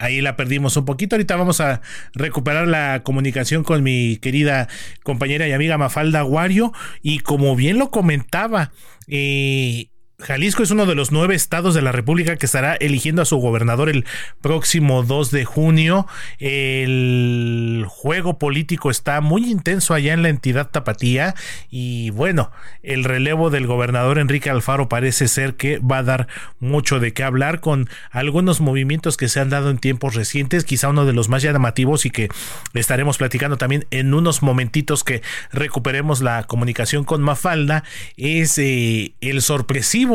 Ahí 0.00 0.20
la 0.20 0.36
perdimos 0.36 0.76
un 0.76 0.84
poquito. 0.84 1.16
Ahorita 1.16 1.34
vamos 1.34 1.60
a 1.60 1.80
recuperar 2.14 2.68
la 2.68 3.02
comunicación 3.02 3.64
con 3.64 3.82
mi 3.82 4.16
querida 4.18 4.68
compañera 5.02 5.48
y 5.48 5.52
amiga 5.52 5.76
Mafalda 5.76 6.20
Aguario. 6.20 6.72
Y 7.02 7.18
como 7.18 7.56
bien 7.56 7.78
lo 7.78 7.90
comentaba, 7.90 8.70
eh, 9.08 9.88
Jalisco 10.20 10.64
es 10.64 10.72
uno 10.72 10.84
de 10.84 10.96
los 10.96 11.12
nueve 11.12 11.36
estados 11.36 11.76
de 11.76 11.82
la 11.82 11.92
República 11.92 12.34
que 12.34 12.46
estará 12.46 12.74
eligiendo 12.74 13.22
a 13.22 13.24
su 13.24 13.36
gobernador 13.36 13.88
el 13.88 14.04
próximo 14.40 15.04
2 15.04 15.30
de 15.30 15.44
junio. 15.44 16.08
El 16.40 17.84
juego 17.88 18.36
político 18.36 18.90
está 18.90 19.20
muy 19.20 19.48
intenso 19.48 19.94
allá 19.94 20.12
en 20.12 20.22
la 20.22 20.28
entidad 20.28 20.70
tapatía 20.70 21.36
y 21.70 22.10
bueno, 22.10 22.50
el 22.82 23.04
relevo 23.04 23.50
del 23.50 23.68
gobernador 23.68 24.18
Enrique 24.18 24.50
Alfaro 24.50 24.88
parece 24.88 25.28
ser 25.28 25.54
que 25.54 25.78
va 25.78 25.98
a 25.98 26.02
dar 26.02 26.26
mucho 26.58 26.98
de 26.98 27.12
qué 27.12 27.22
hablar 27.22 27.60
con 27.60 27.88
algunos 28.10 28.60
movimientos 28.60 29.16
que 29.16 29.28
se 29.28 29.38
han 29.38 29.50
dado 29.50 29.70
en 29.70 29.78
tiempos 29.78 30.16
recientes, 30.16 30.64
quizá 30.64 30.88
uno 30.88 31.06
de 31.06 31.12
los 31.12 31.28
más 31.28 31.42
llamativos 31.42 32.06
y 32.06 32.10
que 32.10 32.28
estaremos 32.74 33.18
platicando 33.18 33.56
también 33.56 33.86
en 33.92 34.12
unos 34.12 34.42
momentitos 34.42 35.04
que 35.04 35.22
recuperemos 35.52 36.22
la 36.22 36.42
comunicación 36.42 37.04
con 37.04 37.22
Mafalda, 37.22 37.84
es 38.16 38.58
eh, 38.58 39.12
el 39.20 39.42
sorpresivo 39.42 40.07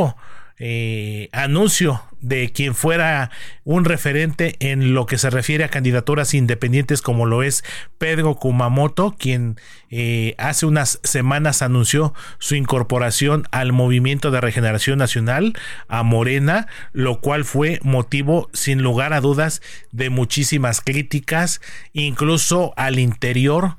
eh, 0.59 1.29
anuncio 1.31 2.01
de 2.21 2.51
quien 2.53 2.73
fuera 2.73 3.31
un 3.65 3.83
referente 3.83 4.55
en 4.59 4.93
lo 4.93 5.05
que 5.05 5.17
se 5.17 5.29
refiere 5.29 5.65
a 5.65 5.69
candidaturas 5.69 6.33
independientes 6.33 7.01
como 7.01 7.25
lo 7.25 7.43
es 7.43 7.65
Pedro 7.97 8.35
Kumamoto, 8.35 9.15
quien 9.17 9.57
eh, 9.89 10.35
hace 10.37 10.65
unas 10.65 10.99
semanas 11.03 11.61
anunció 11.61 12.13
su 12.39 12.55
incorporación 12.55 13.45
al 13.51 13.73
Movimiento 13.73 14.31
de 14.31 14.39
Regeneración 14.39 14.99
Nacional, 14.99 15.53
a 15.89 16.03
Morena, 16.03 16.67
lo 16.93 17.19
cual 17.19 17.43
fue 17.43 17.79
motivo 17.83 18.49
sin 18.53 18.83
lugar 18.83 19.11
a 19.11 19.19
dudas 19.21 19.61
de 19.91 20.09
muchísimas 20.09 20.79
críticas, 20.79 21.59
incluso 21.91 22.73
al 22.77 22.99
interior 22.99 23.75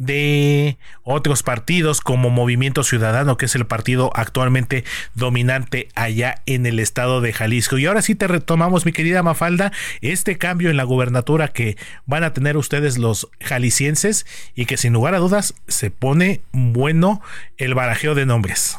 de 0.00 0.78
otros 1.02 1.42
partidos 1.42 2.00
como 2.00 2.30
Movimiento 2.30 2.82
Ciudadano, 2.82 3.36
que 3.36 3.44
es 3.44 3.54
el 3.54 3.66
partido 3.66 4.10
actualmente 4.14 4.82
dominante 5.14 5.88
allá 5.94 6.36
en 6.46 6.64
el 6.64 6.80
estado 6.80 7.20
de 7.20 7.34
Jalisco. 7.34 7.76
Y 7.76 7.84
ahora 7.84 8.00
sí 8.00 8.14
te 8.14 8.26
retomamos, 8.26 8.86
mi 8.86 8.92
querida 8.92 9.22
Mafalda, 9.22 9.72
este 10.00 10.38
cambio 10.38 10.70
en 10.70 10.78
la 10.78 10.84
gubernatura 10.84 11.48
que 11.48 11.76
van 12.06 12.24
a 12.24 12.32
tener 12.32 12.56
ustedes 12.56 12.96
los 12.96 13.28
jaliscienses 13.40 14.24
y 14.54 14.64
que 14.64 14.78
sin 14.78 14.94
lugar 14.94 15.14
a 15.14 15.18
dudas 15.18 15.54
se 15.68 15.90
pone 15.90 16.40
bueno 16.52 17.20
el 17.58 17.74
barajeo 17.74 18.14
de 18.14 18.24
nombres. 18.24 18.78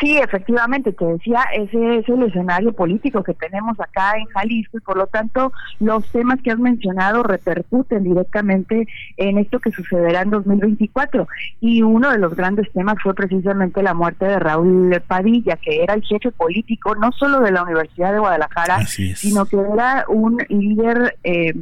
Sí, 0.00 0.16
efectivamente, 0.16 0.92
te 0.92 1.04
decía, 1.04 1.42
ese 1.54 1.98
es 1.98 2.08
el 2.08 2.22
escenario 2.22 2.72
político 2.72 3.22
que 3.22 3.34
tenemos 3.34 3.78
acá 3.78 4.12
en 4.16 4.24
Jalisco 4.26 4.78
y 4.78 4.80
por 4.80 4.96
lo 4.96 5.06
tanto 5.06 5.52
los 5.78 6.06
temas 6.10 6.40
que 6.42 6.50
has 6.50 6.58
mencionado 6.58 7.22
repercuten 7.22 8.02
directamente 8.02 8.88
en 9.18 9.36
esto 9.36 9.60
que 9.60 9.70
sucederá 9.70 10.22
en 10.22 10.30
2024. 10.30 11.28
Y 11.60 11.82
uno 11.82 12.10
de 12.10 12.18
los 12.18 12.34
grandes 12.34 12.72
temas 12.72 12.96
fue 13.02 13.14
precisamente 13.14 13.82
la 13.82 13.92
muerte 13.92 14.24
de 14.24 14.38
Raúl 14.38 15.02
Padilla, 15.06 15.56
que 15.56 15.82
era 15.82 15.94
el 15.94 16.02
jefe 16.02 16.32
político 16.32 16.94
no 16.94 17.12
solo 17.12 17.40
de 17.40 17.52
la 17.52 17.62
Universidad 17.62 18.12
de 18.12 18.20
Guadalajara, 18.20 18.86
sino 18.86 19.44
que 19.44 19.58
era 19.58 20.06
un 20.08 20.38
líder... 20.48 21.16
Eh, 21.24 21.52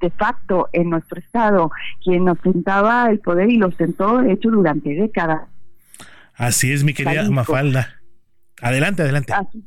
de 0.00 0.10
facto 0.10 0.68
en 0.72 0.90
nuestro 0.90 1.20
estado, 1.20 1.70
quien 2.02 2.28
ostentaba 2.28 3.08
el 3.10 3.20
poder 3.20 3.48
y 3.48 3.58
lo 3.58 3.68
ostentó 3.68 4.22
de 4.22 4.32
hecho 4.32 4.50
durante 4.50 4.90
décadas. 4.90 5.42
Así 6.36 6.72
es, 6.72 6.84
mi 6.84 6.94
querida 6.94 7.14
Jalisco. 7.14 7.34
Mafalda. 7.34 8.00
Adelante, 8.60 9.02
adelante. 9.02 9.32
Así- 9.32 9.64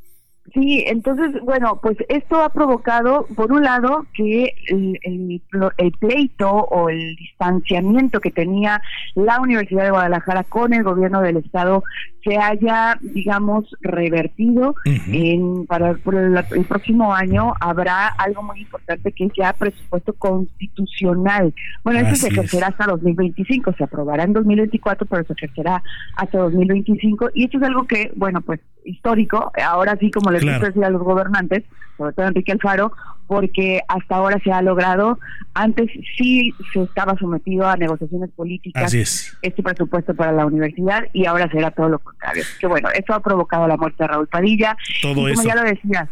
Sí, 0.54 0.86
entonces, 0.88 1.42
bueno, 1.44 1.78
pues 1.84 1.98
esto 2.08 2.42
ha 2.42 2.48
provocado, 2.50 3.28
por 3.36 3.52
un 3.52 3.64
lado, 3.64 4.06
que 4.14 4.54
el, 4.70 4.98
el, 5.04 5.42
el 5.78 5.92
pleito 6.00 6.50
o 6.50 6.88
el 6.90 7.18
distanciamiento 7.18 8.22
que 8.22 8.32
tenía 8.32 8.82
la 9.16 9.42
Universidad 9.42 9.84
de 9.84 9.92
Guadalajara 9.92 10.44
con 10.46 10.74
el 10.74 10.84
gobierno 10.84 11.22
del 11.22 11.36
Estado 11.38 11.84
se 12.28 12.38
haya, 12.38 12.98
digamos, 13.02 13.66
revertido. 13.82 14.76
en, 14.86 15.66
para 15.66 15.94
por 15.96 16.16
el, 16.16 16.36
el 16.52 16.66
próximo 16.66 17.14
año 17.14 17.54
habrá 17.60 18.08
algo 18.08 18.44
muy 18.44 18.62
importante 18.62 19.12
que 19.12 19.26
es 19.26 19.32
ya 19.38 19.54
presupuesto 19.54 20.14
constitucional. 20.14 21.54
Bueno, 21.84 22.00
eso 22.00 22.10
Así 22.10 22.22
se 22.22 22.28
es. 22.28 22.34
ejercerá 22.34 22.68
hasta 22.68 22.86
2025, 22.88 23.74
se 23.78 23.84
aprobará 23.84 24.24
en 24.24 24.34
2024, 24.34 25.06
pero 25.08 25.24
se 25.24 25.34
ejercerá 25.34 25.82
hasta 26.16 26.38
2025. 26.38 27.30
Y 27.34 27.46
esto 27.46 27.58
es 27.58 27.64
algo 27.64 27.86
que, 27.86 28.12
bueno, 28.16 28.42
pues 28.42 28.60
histórico, 28.86 29.52
ahora 29.66 29.96
sí, 30.00 30.12
como 30.12 30.32
les 30.32 30.42
Claro. 30.42 30.58
gusta 30.60 30.68
decir 30.68 30.86
a 30.86 30.90
los 30.90 31.02
gobernantes, 31.04 31.64
sobre 31.98 32.14
todo 32.14 32.28
Enrique 32.28 32.52
Alfaro, 32.54 32.92
porque 33.28 33.82
hasta 33.88 34.16
ahora 34.16 34.40
se 34.44 34.52
ha 34.52 34.62
logrado, 34.62 35.20
antes 35.54 35.92
sí 36.18 36.54
se 36.74 36.84
estaba 36.84 37.16
sometido 37.18 37.68
a 37.68 37.76
negociaciones 37.76 38.30
políticas 38.32 38.84
Así 38.86 39.00
es. 39.02 39.38
este 39.42 39.62
presupuesto 39.62 40.16
para 40.16 40.32
la 40.32 40.46
universidad 40.46 41.04
y 41.14 41.26
ahora 41.26 41.50
será 41.52 41.72
todo 41.72 41.90
lo 41.90 42.00
contrario. 42.00 42.44
Que 42.60 42.68
bueno, 42.68 42.90
eso 42.92 43.14
ha 43.14 43.20
provocado 43.22 43.68
la 43.68 43.78
muerte 43.78 44.04
de 44.04 44.08
Raúl 44.08 44.28
Padilla. 44.28 44.78
Todo 45.02 45.30
y 45.30 45.34
como 45.34 45.42
eso. 45.42 45.44
ya 45.44 45.56
lo 45.56 45.64
decías, 45.64 46.10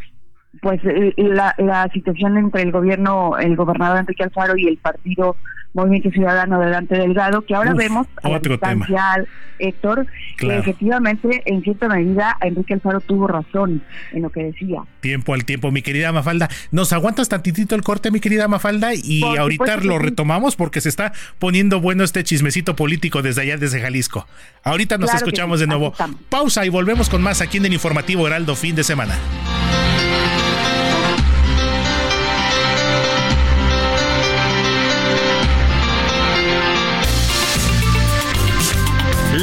pues 0.62 0.80
eh, 0.84 1.14
la, 1.18 1.56
la 1.58 1.90
situación 1.94 2.38
entre 2.38 2.62
el 2.64 2.72
gobierno, 2.72 3.38
el 3.38 3.56
gobernador 3.56 4.00
Enrique 4.00 4.24
Alfaro 4.24 4.58
y 4.58 4.68
el 4.68 4.78
partido 4.78 5.36
Movimiento 5.76 6.10
Ciudadano 6.10 6.60
de 6.60 6.70
Dante 6.70 6.96
Delgado, 6.98 7.42
que 7.42 7.54
ahora 7.54 7.74
Uf, 7.74 7.78
vemos 7.78 8.08
a 8.24 8.30
la 8.30 8.40
Héctor, 9.60 10.08
Claro. 10.38 10.64
que 10.64 10.70
efectivamente 10.70 11.44
en 11.46 11.62
cierta 11.62 11.88
medida 11.88 12.38
Enrique 12.42 12.74
Alfaro 12.74 13.00
tuvo 13.02 13.28
razón 13.28 13.82
en 14.12 14.22
lo 14.24 14.30
que 14.30 14.44
decía. 14.44 14.82
Tiempo 15.02 15.34
al 15.34 15.46
tiempo, 15.46 15.72
mi 15.72 15.82
querida 15.82 16.12
Mafalda. 16.12 16.50
¿Nos 16.72 16.92
aguantas 16.94 17.30
tantitito 17.30 17.76
el 17.76 17.82
corte, 17.82 18.10
mi 18.12 18.20
querida 18.20 18.48
Mafalda? 18.48 18.94
Y 18.94 19.22
Por 19.22 19.38
ahorita 19.38 19.78
lo 19.78 20.00
retomamos 20.00 20.56
porque 20.56 20.82
se 20.82 20.90
está 20.90 21.14
poniendo 21.40 21.80
bueno 21.80 22.04
este 22.04 22.24
chismecito 22.24 22.76
político 22.76 23.22
desde 23.22 23.42
allá, 23.42 23.58
desde 23.58 23.82
Jalisco. 23.82 24.28
Ahorita 24.64 24.98
nos 24.98 25.10
Claro 25.10 25.26
escuchamos 25.26 25.60
sí, 25.60 25.64
de 25.64 25.68
nuevo. 25.68 25.94
Pausa 26.30 26.66
y 26.66 26.70
volvemos 26.70 27.10
con 27.10 27.22
más 27.22 27.42
aquí 27.42 27.58
en 27.58 27.66
el 27.66 27.74
informativo 27.74 28.28
Heraldo 28.28 28.56
fin 28.56 28.76
de 28.76 28.84
semana. 28.84 29.16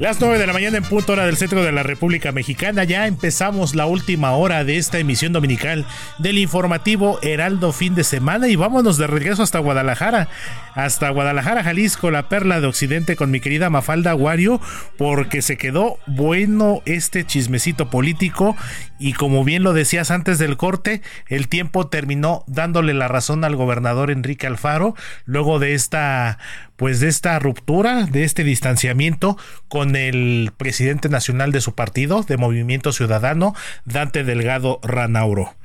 Las 0.00 0.20
9 0.20 0.38
de 0.38 0.46
la 0.46 0.52
mañana 0.52 0.76
en 0.76 0.84
punto 0.84 1.14
hora 1.14 1.26
del 1.26 1.36
centro 1.36 1.64
de 1.64 1.72
la 1.72 1.82
República 1.82 2.30
Mexicana. 2.30 2.84
Ya 2.84 3.08
empezamos 3.08 3.74
la 3.74 3.86
última 3.86 4.30
hora 4.30 4.62
de 4.62 4.76
esta 4.76 4.98
emisión 4.98 5.32
dominical 5.32 5.86
del 6.18 6.38
informativo 6.38 7.18
Heraldo 7.20 7.72
fin 7.72 7.96
de 7.96 8.04
semana 8.04 8.46
y 8.46 8.54
vámonos 8.54 8.96
de 8.96 9.08
regreso 9.08 9.42
hasta 9.42 9.58
Guadalajara. 9.58 10.28
Hasta 10.74 11.10
Guadalajara, 11.10 11.64
Jalisco, 11.64 12.12
la 12.12 12.28
perla 12.28 12.60
de 12.60 12.68
Occidente 12.68 13.16
con 13.16 13.32
mi 13.32 13.40
querida 13.40 13.70
Mafalda 13.70 14.12
Aguario, 14.12 14.60
porque 14.96 15.42
se 15.42 15.56
quedó 15.56 15.98
bueno 16.06 16.80
este 16.84 17.26
chismecito 17.26 17.90
político 17.90 18.56
y 19.00 19.14
como 19.14 19.42
bien 19.42 19.64
lo 19.64 19.72
decías 19.72 20.12
antes 20.12 20.38
del 20.38 20.56
corte, 20.56 21.02
el 21.26 21.48
tiempo 21.48 21.88
terminó 21.88 22.44
dándole 22.46 22.94
la 22.94 23.08
razón 23.08 23.42
al 23.42 23.56
gobernador 23.56 24.12
Enrique 24.12 24.46
Alfaro 24.46 24.94
luego 25.24 25.58
de 25.58 25.74
esta 25.74 26.38
pues 26.78 27.00
de 27.00 27.08
esta 27.08 27.36
ruptura, 27.40 28.04
de 28.04 28.22
este 28.22 28.44
distanciamiento 28.44 29.36
con 29.66 29.96
el 29.96 30.52
presidente 30.56 31.08
nacional 31.08 31.50
de 31.50 31.60
su 31.60 31.74
partido, 31.74 32.22
de 32.22 32.36
Movimiento 32.36 32.92
Ciudadano, 32.92 33.52
Dante 33.84 34.22
Delgado 34.22 34.78
Ranauro. 34.84 35.56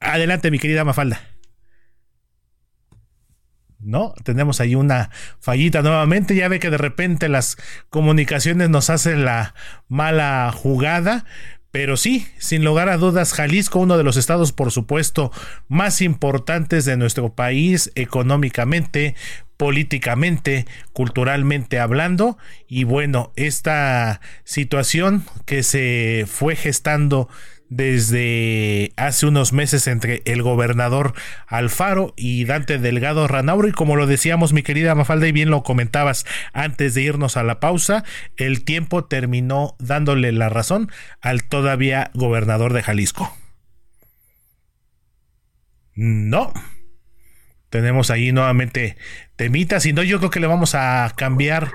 Adelante, 0.00 0.50
mi 0.50 0.58
querida 0.58 0.84
Mafalda. 0.84 1.20
No, 3.78 4.14
tenemos 4.24 4.60
ahí 4.60 4.74
una 4.74 5.10
fallita 5.38 5.82
nuevamente. 5.82 6.34
Ya 6.34 6.48
ve 6.48 6.58
que 6.58 6.70
de 6.70 6.78
repente 6.78 7.28
las 7.28 7.56
comunicaciones 7.88 8.68
nos 8.68 8.90
hacen 8.90 9.24
la 9.24 9.54
mala 9.86 10.52
jugada. 10.52 11.24
Pero 11.70 11.96
sí, 11.96 12.26
sin 12.38 12.64
lugar 12.64 12.88
a 12.88 12.96
dudas, 12.96 13.32
Jalisco, 13.32 13.78
uno 13.78 13.96
de 13.96 14.02
los 14.02 14.16
estados, 14.16 14.52
por 14.52 14.72
supuesto, 14.72 15.30
más 15.68 16.00
importantes 16.00 16.84
de 16.84 16.96
nuestro 16.96 17.34
país 17.34 17.92
económicamente, 17.94 19.14
políticamente, 19.56 20.66
culturalmente 20.92 21.78
hablando. 21.78 22.38
Y 22.66 22.84
bueno, 22.84 23.32
esta 23.36 24.20
situación 24.42 25.24
que 25.46 25.62
se 25.62 26.24
fue 26.26 26.56
gestando 26.56 27.28
desde 27.70 28.92
hace 28.96 29.26
unos 29.26 29.52
meses 29.52 29.86
entre 29.86 30.22
el 30.26 30.42
gobernador 30.42 31.14
Alfaro 31.46 32.12
y 32.16 32.44
Dante 32.44 32.78
Delgado 32.78 33.26
Ranauro 33.28 33.68
y 33.68 33.72
como 33.72 33.96
lo 33.96 34.06
decíamos 34.06 34.52
mi 34.52 34.62
querida 34.62 34.94
Mafalda 34.94 35.28
y 35.28 35.32
bien 35.32 35.50
lo 35.50 35.62
comentabas 35.62 36.26
antes 36.52 36.94
de 36.94 37.02
irnos 37.02 37.36
a 37.36 37.44
la 37.44 37.60
pausa, 37.60 38.04
el 38.36 38.64
tiempo 38.64 39.04
terminó 39.04 39.76
dándole 39.78 40.32
la 40.32 40.48
razón 40.48 40.90
al 41.22 41.44
todavía 41.44 42.10
gobernador 42.12 42.72
de 42.72 42.82
Jalisco. 42.82 43.34
No. 45.94 46.52
Tenemos 47.68 48.10
ahí 48.10 48.32
nuevamente 48.32 48.96
temitas, 49.36 49.86
y 49.86 49.92
no 49.92 50.02
yo 50.02 50.18
creo 50.18 50.30
que 50.30 50.40
le 50.40 50.48
vamos 50.48 50.74
a 50.74 51.12
cambiar. 51.16 51.70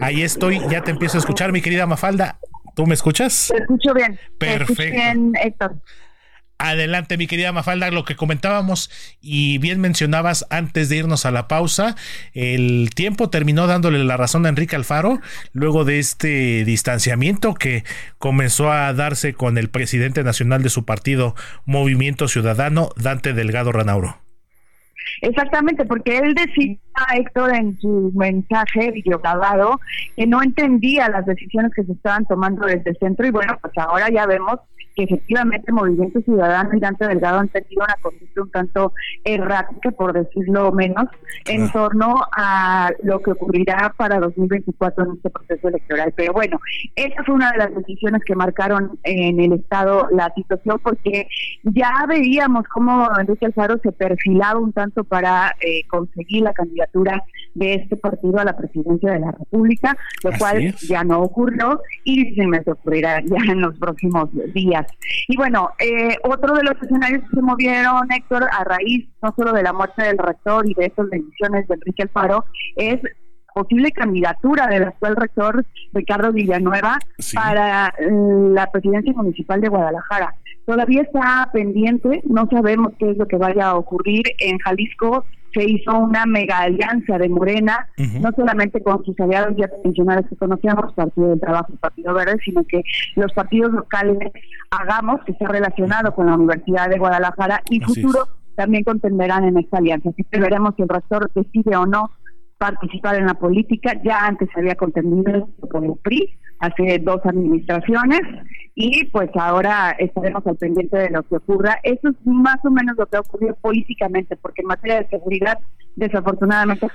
Ahí 0.00 0.22
estoy, 0.22 0.60
ya 0.68 0.82
te 0.82 0.90
empiezo 0.90 1.16
a 1.18 1.20
escuchar 1.20 1.52
mi 1.52 1.60
querida 1.60 1.86
Mafalda. 1.86 2.40
¿Tú 2.78 2.86
me 2.86 2.94
escuchas? 2.94 3.48
Te 3.50 3.58
escucho 3.58 3.92
bien. 3.92 4.20
Te 4.38 4.54
escucho 4.54 4.76
Perfecto. 4.76 4.94
bien, 4.94 5.32
Héctor. 5.42 5.74
Adelante, 6.58 7.16
mi 7.16 7.26
querida 7.26 7.50
Mafalda, 7.50 7.90
lo 7.90 8.04
que 8.04 8.14
comentábamos 8.14 8.88
y 9.20 9.58
bien 9.58 9.80
mencionabas 9.80 10.46
antes 10.48 10.88
de 10.88 10.98
irnos 10.98 11.26
a 11.26 11.32
la 11.32 11.48
pausa, 11.48 11.96
el 12.34 12.90
tiempo 12.94 13.30
terminó 13.30 13.66
dándole 13.66 13.98
la 14.04 14.16
razón 14.16 14.46
a 14.46 14.50
Enrique 14.50 14.76
Alfaro 14.76 15.18
luego 15.52 15.84
de 15.84 15.98
este 15.98 16.64
distanciamiento 16.64 17.54
que 17.54 17.82
comenzó 18.18 18.70
a 18.70 18.92
darse 18.92 19.34
con 19.34 19.58
el 19.58 19.70
presidente 19.70 20.22
nacional 20.22 20.62
de 20.62 20.70
su 20.70 20.84
partido 20.84 21.34
Movimiento 21.64 22.28
Ciudadano, 22.28 22.90
Dante 22.94 23.32
Delgado 23.32 23.72
Ranauro. 23.72 24.27
Exactamente, 25.22 25.84
porque 25.84 26.18
él 26.18 26.34
decía, 26.34 26.76
Héctor, 27.14 27.54
en 27.54 27.78
su 27.80 28.12
mensaje 28.14 28.90
videograbado, 28.92 29.80
que 30.16 30.26
no 30.26 30.42
entendía 30.42 31.08
las 31.08 31.26
decisiones 31.26 31.72
que 31.74 31.84
se 31.84 31.92
estaban 31.92 32.24
tomando 32.26 32.66
desde 32.66 32.90
el 32.90 32.96
centro 32.98 33.26
y 33.26 33.30
bueno, 33.30 33.58
pues 33.60 33.72
ahora 33.78 34.08
ya 34.10 34.26
vemos 34.26 34.58
que 34.98 35.04
efectivamente 35.04 35.70
Movimiento 35.70 36.20
Ciudadano 36.22 36.70
y 36.76 36.80
Dante 36.80 37.06
Delgado 37.06 37.38
han 37.38 37.48
tenido 37.48 37.84
una 37.84 37.94
conducta 38.02 38.42
un 38.42 38.50
tanto 38.50 38.92
errática, 39.24 39.92
por 39.92 40.12
decirlo 40.12 40.72
menos, 40.72 41.04
en 41.46 41.70
torno 41.70 42.22
a 42.36 42.90
lo 43.04 43.20
que 43.20 43.30
ocurrirá 43.30 43.94
para 43.96 44.18
2024 44.18 45.04
en 45.04 45.12
este 45.12 45.30
proceso 45.30 45.68
electoral. 45.68 46.12
Pero 46.16 46.32
bueno, 46.32 46.58
esa 46.96 47.22
fue 47.22 47.36
una 47.36 47.52
de 47.52 47.58
las 47.58 47.74
decisiones 47.76 48.24
que 48.24 48.34
marcaron 48.34 48.98
en 49.04 49.38
el 49.38 49.52
Estado 49.52 50.08
la 50.10 50.32
situación, 50.34 50.80
porque 50.82 51.28
ya 51.62 52.04
veíamos 52.08 52.64
cómo 52.66 53.08
Enrique 53.20 53.46
Alfaro 53.46 53.78
se 53.80 53.92
perfilaba 53.92 54.58
un 54.58 54.72
tanto 54.72 55.04
para 55.04 55.54
eh, 55.60 55.86
conseguir 55.86 56.42
la 56.42 56.52
candidatura 56.52 57.22
de 57.54 57.74
este 57.74 57.96
partido 57.96 58.38
a 58.38 58.44
la 58.44 58.56
presidencia 58.56 59.12
de 59.12 59.20
la 59.20 59.30
República, 59.30 59.96
lo 60.24 60.30
Así 60.30 60.38
cual 60.40 60.62
es. 60.62 60.80
ya 60.88 61.04
no 61.04 61.20
ocurrió 61.20 61.80
y 62.02 62.24
difícilmente 62.24 62.72
ocurrirá 62.72 63.20
ya 63.24 63.52
en 63.52 63.60
los 63.60 63.78
próximos 63.78 64.28
días. 64.54 64.87
Y 65.26 65.36
bueno, 65.36 65.70
eh, 65.78 66.16
otro 66.22 66.54
de 66.54 66.62
los 66.62 66.74
escenarios 66.82 67.22
que 67.28 67.36
se 67.36 67.42
movieron, 67.42 68.10
Héctor, 68.10 68.48
a 68.50 68.64
raíz 68.64 69.08
no 69.22 69.34
solo 69.36 69.52
de 69.52 69.62
la 69.62 69.72
muerte 69.72 70.02
del 70.02 70.18
rector 70.18 70.68
y 70.68 70.74
de 70.74 70.86
estas 70.86 71.10
decisiones 71.10 71.66
de 71.68 71.74
Enrique 71.74 72.02
Alfaro, 72.02 72.44
es 72.76 73.00
posible 73.54 73.90
candidatura 73.90 74.66
del 74.68 74.84
actual 74.84 75.16
rector 75.16 75.64
Ricardo 75.92 76.32
Villanueva 76.32 76.98
para 77.34 77.92
eh, 77.98 78.08
la 78.10 78.70
presidencia 78.70 79.12
municipal 79.12 79.60
de 79.60 79.68
Guadalajara. 79.68 80.34
Todavía 80.66 81.02
está 81.02 81.48
pendiente, 81.52 82.22
no 82.24 82.46
sabemos 82.50 82.92
qué 82.98 83.10
es 83.10 83.16
lo 83.16 83.26
que 83.26 83.36
vaya 83.36 83.70
a 83.70 83.76
ocurrir 83.76 84.24
en 84.38 84.58
Jalisco 84.58 85.24
se 85.52 85.64
hizo 85.64 85.98
una 85.98 86.26
mega 86.26 86.58
alianza 86.58 87.18
de 87.18 87.28
Morena, 87.28 87.88
no 88.20 88.30
solamente 88.32 88.82
con 88.82 89.04
sus 89.04 89.18
aliados 89.20 89.54
ya 89.56 89.68
tradicionales 89.68 90.26
que 90.28 90.36
conocíamos, 90.36 90.92
Partido 90.94 91.28
del 91.28 91.40
Trabajo 91.40 91.72
y 91.72 91.76
Partido 91.76 92.14
Verde, 92.14 92.38
sino 92.44 92.64
que 92.64 92.82
los 93.16 93.32
partidos 93.32 93.72
locales 93.72 94.18
hagamos, 94.70 95.22
que 95.24 95.32
está 95.32 95.48
relacionado 95.48 96.14
con 96.14 96.26
la 96.26 96.34
Universidad 96.34 96.88
de 96.88 96.98
Guadalajara 96.98 97.62
y 97.70 97.80
futuro 97.80 98.28
también 98.56 98.82
contenderán 98.82 99.44
en 99.44 99.56
esta 99.56 99.78
alianza. 99.78 100.10
Así 100.10 100.24
que 100.24 100.40
veremos 100.40 100.74
si 100.76 100.82
el 100.82 100.88
rector 100.88 101.30
decide 101.32 101.76
o 101.76 101.86
no 101.86 102.10
participar 102.58 103.16
en 103.16 103.26
la 103.26 103.34
política. 103.34 103.92
Ya 104.04 104.26
antes 104.26 104.48
había 104.56 104.74
contendido 104.74 105.48
con 105.70 105.84
el 105.84 105.94
PRI, 106.02 106.36
hace 106.58 106.98
dos 106.98 107.20
administraciones, 107.24 108.20
y 108.74 109.04
pues 109.06 109.30
ahora 109.34 109.96
estaremos 109.98 110.46
al 110.46 110.56
pendiente 110.56 110.98
de 110.98 111.10
lo 111.10 111.22
que 111.22 111.36
ocurra. 111.36 111.78
Eso 111.82 112.08
es 112.08 112.16
más 112.24 112.58
o 112.64 112.70
menos 112.70 112.96
lo 112.96 113.06
que 113.06 113.16
ha 113.16 113.20
ocurrido 113.20 113.56
políticamente, 113.60 114.36
porque 114.36 114.62
en 114.62 114.68
materia 114.68 115.00
de 115.00 115.08
seguridad, 115.08 115.58
desafortunadamente, 115.96 116.88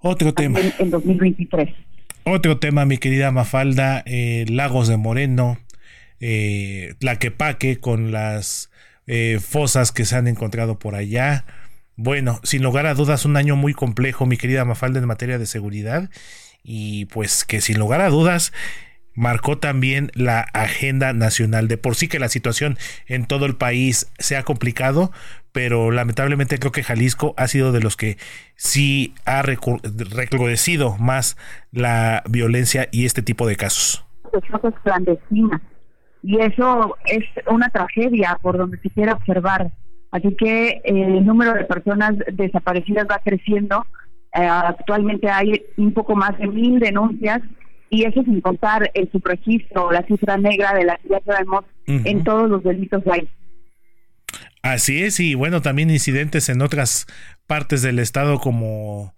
otro 0.00 0.34
tema 0.34 0.58
en, 0.78 0.90
2023. 0.90 1.70
Otro 2.24 2.58
tema, 2.58 2.84
mi 2.84 2.98
querida 2.98 3.30
Mafalda, 3.30 4.02
eh, 4.04 4.44
Lagos 4.48 4.88
de 4.88 4.96
Moreno, 4.96 5.58
eh, 6.20 6.94
Tlaquepaque 6.98 7.78
con 7.78 8.10
las 8.10 8.70
eh, 9.06 9.38
fosas 9.40 9.92
que 9.92 10.04
se 10.04 10.16
han 10.16 10.26
encontrado 10.26 10.78
por 10.78 10.96
allá. 10.96 11.44
Bueno, 11.96 12.40
sin 12.42 12.62
lugar 12.62 12.86
a 12.86 12.94
dudas, 12.94 13.24
un 13.24 13.36
año 13.36 13.56
muy 13.56 13.74
complejo, 13.74 14.26
mi 14.26 14.36
querida 14.36 14.64
Mafalda, 14.64 15.00
en 15.00 15.06
materia 15.06 15.38
de 15.38 15.46
seguridad. 15.46 16.10
Y 16.62 17.06
pues 17.06 17.44
que 17.44 17.60
sin 17.60 17.78
lugar 17.78 18.00
a 18.00 18.08
dudas 18.08 18.52
marcó 19.14 19.58
también 19.58 20.10
la 20.14 20.40
agenda 20.40 21.12
nacional. 21.12 21.68
De 21.68 21.76
por 21.76 21.94
sí 21.94 22.08
que 22.08 22.18
la 22.18 22.28
situación 22.28 22.78
en 23.06 23.26
todo 23.26 23.46
el 23.46 23.56
país 23.56 24.10
se 24.18 24.36
ha 24.36 24.42
complicado, 24.42 25.12
pero 25.52 25.90
lamentablemente 25.90 26.58
creo 26.58 26.72
que 26.72 26.82
Jalisco 26.82 27.34
ha 27.36 27.46
sido 27.46 27.72
de 27.72 27.80
los 27.80 27.96
que 27.96 28.16
sí 28.56 29.14
ha 29.24 29.42
recrudecido 29.42 30.96
más 30.98 31.36
la 31.72 32.22
violencia 32.28 32.88
y 32.90 33.06
este 33.06 33.22
tipo 33.22 33.46
de 33.46 33.56
casos. 33.56 34.04
Y 36.22 36.40
eso 36.40 36.96
es 37.04 37.24
una 37.48 37.68
tragedia 37.68 38.38
por 38.40 38.56
donde 38.56 38.78
se 38.78 38.90
quiera 38.90 39.14
observar. 39.14 39.72
Así 40.12 40.34
que 40.36 40.68
eh, 40.68 40.80
el 40.84 41.24
número 41.26 41.54
de 41.54 41.64
personas 41.64 42.14
desaparecidas 42.32 43.06
va 43.10 43.20
creciendo. 43.24 43.84
Eh, 44.34 44.46
actualmente 44.46 45.28
hay 45.28 45.62
un 45.76 45.92
poco 45.92 46.14
más 46.14 46.38
de 46.38 46.46
mil 46.46 46.78
denuncias 46.78 47.40
y 47.90 48.04
eso 48.04 48.22
sin 48.22 48.40
contar 48.40 48.90
el 48.94 49.10
subregistro, 49.10 49.90
la 49.90 50.02
cifra 50.04 50.36
negra 50.36 50.74
de 50.74 50.84
la 50.84 50.96
que 50.96 51.08
ya 51.08 51.20
sabemos 51.26 51.64
en 51.86 52.24
todos 52.24 52.48
los 52.48 52.62
delitos 52.62 53.02
hay. 53.10 53.28
Así 54.62 55.02
es, 55.02 55.18
y 55.20 55.34
bueno, 55.34 55.60
también 55.60 55.90
incidentes 55.90 56.48
en 56.48 56.62
otras 56.62 57.06
partes 57.46 57.82
del 57.82 57.98
estado 57.98 58.38
como 58.38 59.12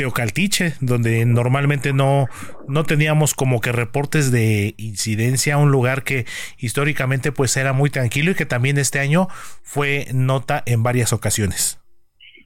Teocaltiche, 0.00 0.72
donde 0.80 1.26
normalmente 1.26 1.92
no, 1.92 2.26
no 2.66 2.84
teníamos 2.84 3.34
como 3.34 3.60
que 3.60 3.70
reportes 3.70 4.30
de 4.30 4.74
incidencia, 4.78 5.58
un 5.58 5.70
lugar 5.70 6.04
que 6.04 6.24
históricamente 6.56 7.32
pues 7.32 7.54
era 7.58 7.74
muy 7.74 7.90
tranquilo 7.90 8.30
y 8.30 8.34
que 8.34 8.46
también 8.46 8.78
este 8.78 8.98
año 8.98 9.28
fue 9.62 10.08
nota 10.14 10.62
en 10.64 10.82
varias 10.82 11.12
ocasiones. 11.12 11.80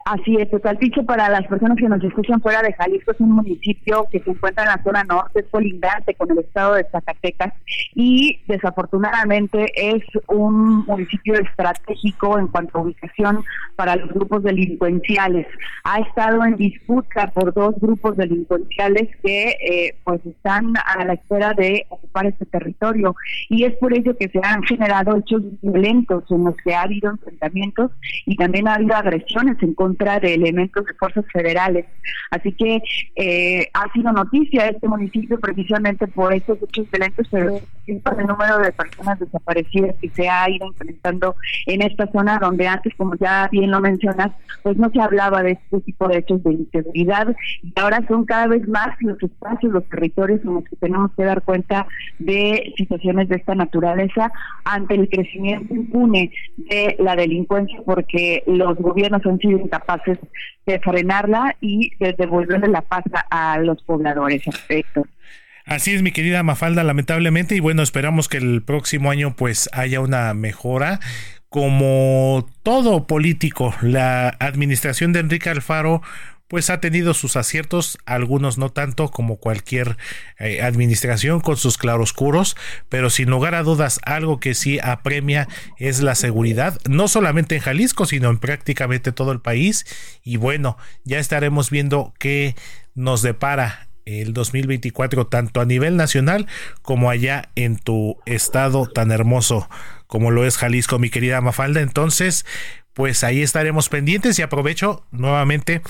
Así 0.07 0.35
es, 0.35 0.51
Totalpiche 0.51 1.01
para 1.01 1.29
las 1.29 1.47
personas 1.47 1.79
que 1.79 1.89
nos 1.89 2.03
escuchan 2.03 2.39
fuera 2.39 2.61
de 2.61 2.73
Jalisco 2.73 3.11
es 3.11 3.19
un 3.19 3.31
municipio 3.31 4.05
que 4.11 4.19
se 4.19 4.29
encuentra 4.29 4.63
en 4.63 4.69
la 4.69 4.83
zona 4.83 5.03
norte, 5.03 5.39
es 5.39 5.47
colindante 5.49 6.13
con 6.13 6.29
el 6.29 6.37
estado 6.37 6.75
de 6.75 6.85
Zacatecas 6.91 7.53
y 7.95 8.39
desafortunadamente 8.47 9.65
es 9.75 10.03
un 10.27 10.85
municipio 10.85 11.33
estratégico 11.33 12.37
en 12.37 12.49
cuanto 12.49 12.77
a 12.77 12.81
ubicación 12.81 13.43
para 13.75 13.95
los 13.95 14.09
grupos 14.09 14.43
delincuenciales. 14.43 15.47
Ha 15.85 16.01
estado 16.01 16.45
en 16.45 16.55
disputa 16.55 17.31
por 17.31 17.51
dos 17.55 17.73
grupos 17.81 18.15
delincuenciales 18.15 19.09
que 19.23 19.57
eh, 19.59 19.95
pues 20.03 20.23
están 20.23 20.75
a 20.85 21.03
la 21.03 21.13
espera 21.13 21.55
de 21.55 21.87
ocupar 21.89 22.27
este 22.27 22.45
territorio 22.45 23.15
y 23.49 23.63
es 23.63 23.73
por 23.77 23.91
ello 23.91 24.15
que 24.15 24.29
se 24.29 24.39
han 24.43 24.61
generado 24.65 25.17
hechos 25.17 25.41
violentos 25.63 26.25
en 26.29 26.43
los 26.43 26.55
que 26.57 26.75
ha 26.75 26.83
habido 26.83 27.09
enfrentamientos 27.09 27.89
y 28.27 28.35
también 28.35 28.67
ha 28.67 28.75
habido 28.75 28.95
agresiones 28.95 29.57
en 29.63 29.73
contra 29.73 29.94
de 29.95 30.33
elementos 30.33 30.85
de 30.85 30.93
fuerzas 30.93 31.25
federales. 31.31 31.85
Así 32.31 32.51
que 32.51 32.81
eh, 33.15 33.69
ha 33.73 33.91
sido 33.93 34.11
noticia 34.11 34.67
este 34.67 34.87
municipio 34.87 35.39
precisamente 35.39 36.07
por 36.07 36.33
estos 36.33 36.57
hechos 36.61 36.89
violentos, 36.91 37.27
pero 37.31 37.59
el 37.87 38.27
número 38.27 38.59
de 38.59 38.71
personas 38.71 39.19
desaparecidas 39.19 39.95
que 40.01 40.09
se 40.09 40.27
ha 40.27 40.49
ido 40.49 40.67
incrementando 40.67 41.35
en 41.65 41.81
esta 41.81 42.11
zona 42.11 42.39
donde 42.39 42.67
antes, 42.67 42.93
como 42.95 43.15
ya 43.15 43.47
bien 43.51 43.71
lo 43.71 43.79
mencionas, 43.79 44.31
pues 44.63 44.77
no 44.77 44.89
se 44.89 44.99
hablaba 44.99 45.43
de 45.43 45.51
este 45.51 45.81
tipo 45.81 46.07
de 46.07 46.17
hechos 46.17 46.43
de 46.43 46.53
inseguridad 46.53 47.35
y 47.63 47.73
ahora 47.79 48.05
son 48.07 48.25
cada 48.25 48.47
vez 48.47 48.67
más 48.67 48.95
los 48.99 49.21
espacios, 49.21 49.71
los 49.71 49.87
territorios 49.89 50.41
en 50.43 50.55
los 50.55 50.63
que 50.65 50.75
tenemos 50.75 51.11
que 51.15 51.23
dar 51.23 51.41
cuenta 51.43 51.87
de 52.19 52.73
situaciones 52.77 53.29
de 53.29 53.37
esta 53.37 53.55
naturaleza 53.55 54.31
ante 54.63 54.95
el 54.95 55.07
crecimiento 55.09 55.73
impune 55.73 56.31
de 56.57 56.95
la 56.99 57.15
delincuencia 57.15 57.79
porque 57.85 58.43
los 58.47 58.75
gobiernos 58.77 59.25
han 59.25 59.39
sido 59.39 59.59
incapaces 59.59 59.84
capaces 59.85 60.17
de 60.65 60.79
frenarla 60.79 61.55
y 61.61 61.95
de 61.99 62.13
devolverle 62.13 62.67
la 62.67 62.81
paz 62.81 63.03
a 63.29 63.59
los 63.59 63.81
pobladores. 63.83 64.43
Así 65.65 65.93
es, 65.93 66.01
mi 66.01 66.11
querida 66.11 66.43
Mafalda, 66.43 66.83
lamentablemente, 66.83 67.55
y 67.55 67.59
bueno, 67.59 67.81
esperamos 67.81 68.29
que 68.29 68.37
el 68.37 68.61
próximo 68.61 69.09
año 69.09 69.35
pues 69.35 69.69
haya 69.73 69.99
una 69.99 70.33
mejora. 70.33 70.99
Como 71.49 72.47
todo 72.63 73.07
político, 73.07 73.73
la 73.81 74.29
administración 74.39 75.13
de 75.13 75.21
Enrique 75.21 75.49
Alfaro 75.49 76.01
pues 76.47 76.69
ha 76.69 76.79
tenido 76.79 77.13
sus 77.13 77.35
aciertos, 77.35 77.97
algunos 78.05 78.57
no 78.57 78.69
tanto 78.69 79.09
como 79.09 79.37
cualquier 79.37 79.97
eh, 80.37 80.61
administración 80.61 81.39
con 81.39 81.57
sus 81.57 81.77
claroscuros, 81.77 82.55
pero 82.89 83.09
sin 83.09 83.29
lugar 83.29 83.55
a 83.55 83.63
dudas 83.63 83.99
algo 84.03 84.39
que 84.39 84.53
sí 84.53 84.79
apremia 84.81 85.47
es 85.77 86.01
la 86.01 86.15
seguridad, 86.15 86.79
no 86.87 87.07
solamente 87.07 87.55
en 87.55 87.61
Jalisco, 87.61 88.05
sino 88.05 88.29
en 88.29 88.37
prácticamente 88.37 89.11
todo 89.11 89.31
el 89.31 89.41
país. 89.41 89.85
Y 90.23 90.37
bueno, 90.37 90.77
ya 91.03 91.19
estaremos 91.19 91.69
viendo 91.69 92.13
qué 92.19 92.55
nos 92.93 93.21
depara 93.21 93.89
el 94.05 94.33
2024 94.33 95.27
tanto 95.27 95.61
a 95.61 95.65
nivel 95.65 95.97
nacional 95.97 96.47
como 96.83 97.09
allá 97.09 97.49
en 97.55 97.77
tu 97.77 98.17
estado 98.27 98.85
tan 98.85 99.11
hermoso 99.11 99.67
como 100.07 100.31
lo 100.31 100.45
es 100.45 100.57
Jalisco, 100.57 100.99
mi 100.99 101.09
querida 101.09 101.41
Mafalda. 101.41 101.81
Entonces, 101.81 102.45
pues 102.95 103.25
ahí 103.25 103.41
estaremos 103.41 103.89
pendientes 103.89 104.39
y 104.39 104.41
aprovecho 104.41 105.05
nuevamente 105.11 105.81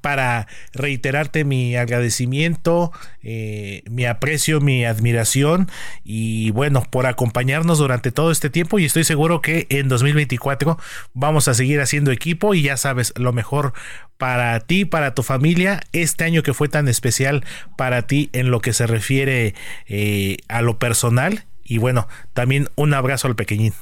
para 0.00 0.46
reiterarte 0.72 1.44
mi 1.44 1.76
agradecimiento, 1.76 2.92
eh, 3.22 3.82
mi 3.90 4.04
aprecio, 4.04 4.60
mi 4.60 4.84
admiración 4.84 5.68
y 6.04 6.50
bueno, 6.52 6.84
por 6.88 7.06
acompañarnos 7.06 7.78
durante 7.78 8.12
todo 8.12 8.30
este 8.30 8.48
tiempo 8.48 8.78
y 8.78 8.84
estoy 8.84 9.02
seguro 9.02 9.42
que 9.42 9.66
en 9.70 9.88
2024 9.88 10.78
vamos 11.14 11.48
a 11.48 11.54
seguir 11.54 11.80
haciendo 11.80 12.12
equipo 12.12 12.54
y 12.54 12.62
ya 12.62 12.76
sabes, 12.76 13.12
lo 13.16 13.32
mejor 13.32 13.72
para 14.16 14.58
ti, 14.60 14.84
para 14.84 15.14
tu 15.14 15.24
familia, 15.24 15.80
este 15.92 16.22
año 16.22 16.44
que 16.44 16.54
fue 16.54 16.68
tan 16.68 16.86
especial 16.86 17.44
para 17.76 18.02
ti 18.02 18.30
en 18.32 18.52
lo 18.52 18.60
que 18.60 18.72
se 18.72 18.86
refiere 18.86 19.56
eh, 19.88 20.36
a 20.46 20.62
lo 20.62 20.78
personal 20.78 21.44
y 21.64 21.78
bueno, 21.78 22.06
también 22.34 22.68
un 22.76 22.94
abrazo 22.94 23.26
al 23.26 23.34
pequeñín. 23.34 23.74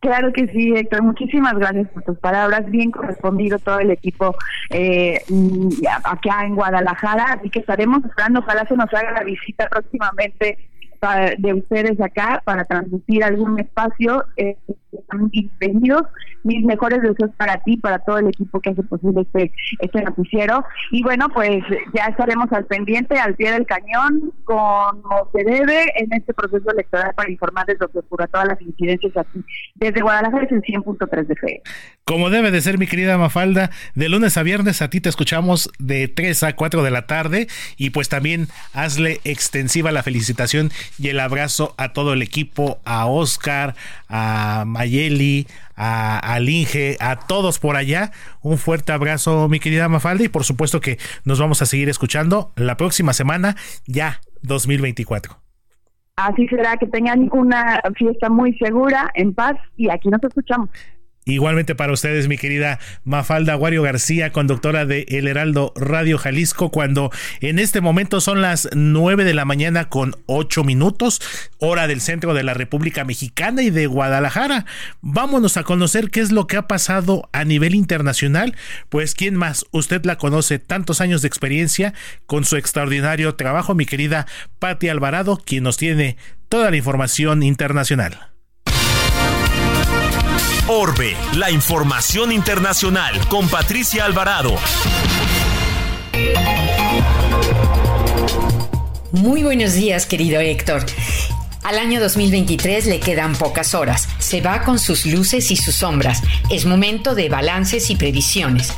Claro 0.00 0.32
que 0.32 0.48
sí, 0.48 0.74
Héctor. 0.74 1.02
Muchísimas 1.02 1.54
gracias 1.54 1.88
por 1.90 2.02
tus 2.02 2.18
palabras. 2.18 2.70
Bien 2.70 2.90
correspondido 2.90 3.58
todo 3.58 3.80
el 3.80 3.90
equipo 3.90 4.34
eh, 4.70 5.20
acá 6.04 6.44
en 6.46 6.54
Guadalajara. 6.54 7.34
Así 7.34 7.50
que 7.50 7.58
estaremos 7.58 8.02
esperando. 8.04 8.40
Ojalá 8.40 8.66
se 8.66 8.76
nos 8.76 8.92
haga 8.94 9.12
la 9.12 9.24
visita 9.24 9.68
próximamente 9.68 10.56
de 11.38 11.54
ustedes 11.54 11.98
acá 12.00 12.42
para 12.44 12.64
transmitir 12.64 13.24
algún 13.24 13.58
espacio. 13.58 14.24
Eh, 14.36 14.56
están 14.92 15.28
bienvenidos. 15.30 16.02
Mis 16.42 16.64
mejores 16.64 17.02
deseos 17.02 17.30
para 17.36 17.58
ti, 17.62 17.76
para 17.76 17.98
todo 17.98 18.18
el 18.18 18.28
equipo 18.28 18.60
que 18.60 18.70
hace 18.70 18.82
posible 18.82 19.22
este, 19.22 19.52
este 19.80 20.02
noticiero. 20.02 20.64
Y 20.90 21.02
bueno, 21.02 21.28
pues 21.28 21.62
ya 21.94 22.06
estaremos 22.06 22.50
al 22.52 22.64
pendiente, 22.66 23.18
al 23.18 23.34
pie 23.34 23.52
del 23.52 23.66
cañón, 23.66 24.32
como 24.44 25.28
se 25.32 25.44
debe 25.44 25.84
en 25.96 26.12
este 26.12 26.32
proceso 26.32 26.70
electoral 26.70 27.12
para 27.14 27.30
informarles 27.30 27.76
lo 27.78 27.88
que 27.88 27.98
ocurra, 27.98 28.26
todas 28.26 28.48
las 28.48 28.62
incidencias 28.62 29.16
aquí. 29.16 29.44
Desde 29.74 30.00
Guadalajara 30.00 30.44
es 30.44 30.52
el 30.52 30.62
100.3 30.62 31.26
de 31.26 31.36
fe. 31.36 31.62
Como 32.04 32.30
debe 32.30 32.50
de 32.50 32.60
ser, 32.60 32.78
mi 32.78 32.86
querida 32.86 33.18
Mafalda, 33.18 33.70
de 33.94 34.08
lunes 34.08 34.36
a 34.36 34.42
viernes 34.42 34.82
a 34.82 34.90
ti 34.90 35.00
te 35.00 35.08
escuchamos 35.08 35.70
de 35.78 36.08
3 36.08 36.42
a 36.42 36.56
4 36.56 36.82
de 36.82 36.90
la 36.90 37.06
tarde 37.06 37.48
y 37.76 37.90
pues 37.90 38.08
también 38.08 38.48
hazle 38.72 39.20
extensiva 39.24 39.92
la 39.92 40.02
felicitación 40.02 40.70
y 40.98 41.08
el 41.08 41.20
abrazo 41.20 41.74
a 41.76 41.92
todo 41.92 42.12
el 42.12 42.22
equipo, 42.22 42.80
a 42.84 43.06
Oscar, 43.06 43.74
a 44.08 44.64
Mayeli, 44.80 45.46
a, 45.76 46.18
a 46.18 46.40
Linge, 46.40 46.96
a 47.00 47.16
todos 47.16 47.58
por 47.58 47.76
allá. 47.76 48.12
Un 48.42 48.56
fuerte 48.56 48.92
abrazo, 48.92 49.48
mi 49.48 49.60
querida 49.60 49.88
Mafalda, 49.88 50.24
y 50.24 50.28
por 50.28 50.44
supuesto 50.44 50.80
que 50.80 50.98
nos 51.24 51.38
vamos 51.38 51.60
a 51.60 51.66
seguir 51.66 51.88
escuchando 51.88 52.52
la 52.56 52.76
próxima 52.76 53.12
semana, 53.12 53.56
ya 53.86 54.20
2024. 54.42 55.36
Así 56.16 56.46
será, 56.48 56.76
que 56.76 56.86
tengan 56.86 57.28
una 57.32 57.80
fiesta 57.96 58.30
muy 58.30 58.56
segura, 58.58 59.10
en 59.14 59.34
paz, 59.34 59.56
y 59.76 59.90
aquí 59.90 60.08
nos 60.08 60.22
escuchamos. 60.22 60.70
Igualmente 61.26 61.74
para 61.74 61.92
ustedes, 61.92 62.28
mi 62.28 62.38
querida 62.38 62.78
Mafalda 63.04 63.52
Aguario 63.52 63.82
García, 63.82 64.32
conductora 64.32 64.86
de 64.86 65.04
El 65.08 65.28
Heraldo 65.28 65.74
Radio 65.76 66.16
Jalisco, 66.16 66.70
cuando 66.70 67.10
en 67.42 67.58
este 67.58 67.82
momento 67.82 68.22
son 68.22 68.40
las 68.40 68.70
9 68.72 69.24
de 69.24 69.34
la 69.34 69.44
mañana 69.44 69.90
con 69.90 70.16
8 70.26 70.64
minutos, 70.64 71.20
hora 71.58 71.86
del 71.86 72.00
centro 72.00 72.32
de 72.32 72.42
la 72.42 72.54
República 72.54 73.04
Mexicana 73.04 73.62
y 73.62 73.68
de 73.68 73.86
Guadalajara. 73.86 74.64
Vámonos 75.02 75.58
a 75.58 75.62
conocer 75.62 76.10
qué 76.10 76.20
es 76.20 76.32
lo 76.32 76.46
que 76.46 76.56
ha 76.56 76.66
pasado 76.66 77.28
a 77.32 77.44
nivel 77.44 77.74
internacional. 77.74 78.56
Pues, 78.88 79.14
¿quién 79.14 79.36
más? 79.36 79.66
Usted 79.72 80.02
la 80.06 80.16
conoce, 80.16 80.58
tantos 80.58 81.02
años 81.02 81.20
de 81.20 81.28
experiencia 81.28 81.92
con 82.24 82.44
su 82.44 82.56
extraordinario 82.56 83.34
trabajo, 83.34 83.74
mi 83.74 83.84
querida 83.84 84.26
Patti 84.58 84.88
Alvarado, 84.88 85.36
quien 85.44 85.64
nos 85.64 85.76
tiene 85.76 86.16
toda 86.48 86.70
la 86.70 86.78
información 86.78 87.42
internacional. 87.42 88.29
Orbe, 90.72 91.16
la 91.34 91.50
información 91.50 92.30
internacional 92.30 93.26
con 93.26 93.48
Patricia 93.48 94.04
Alvarado. 94.04 94.54
Muy 99.10 99.42
buenos 99.42 99.74
días, 99.74 100.06
querido 100.06 100.40
Héctor. 100.40 100.86
Al 101.64 101.76
año 101.76 101.98
2023 101.98 102.86
le 102.86 103.00
quedan 103.00 103.34
pocas 103.34 103.74
horas. 103.74 104.08
Se 104.20 104.42
va 104.42 104.62
con 104.62 104.78
sus 104.78 105.06
luces 105.06 105.50
y 105.50 105.56
sus 105.56 105.74
sombras. 105.74 106.22
Es 106.50 106.66
momento 106.66 107.16
de 107.16 107.28
balances 107.28 107.90
y 107.90 107.96
previsiones. 107.96 108.72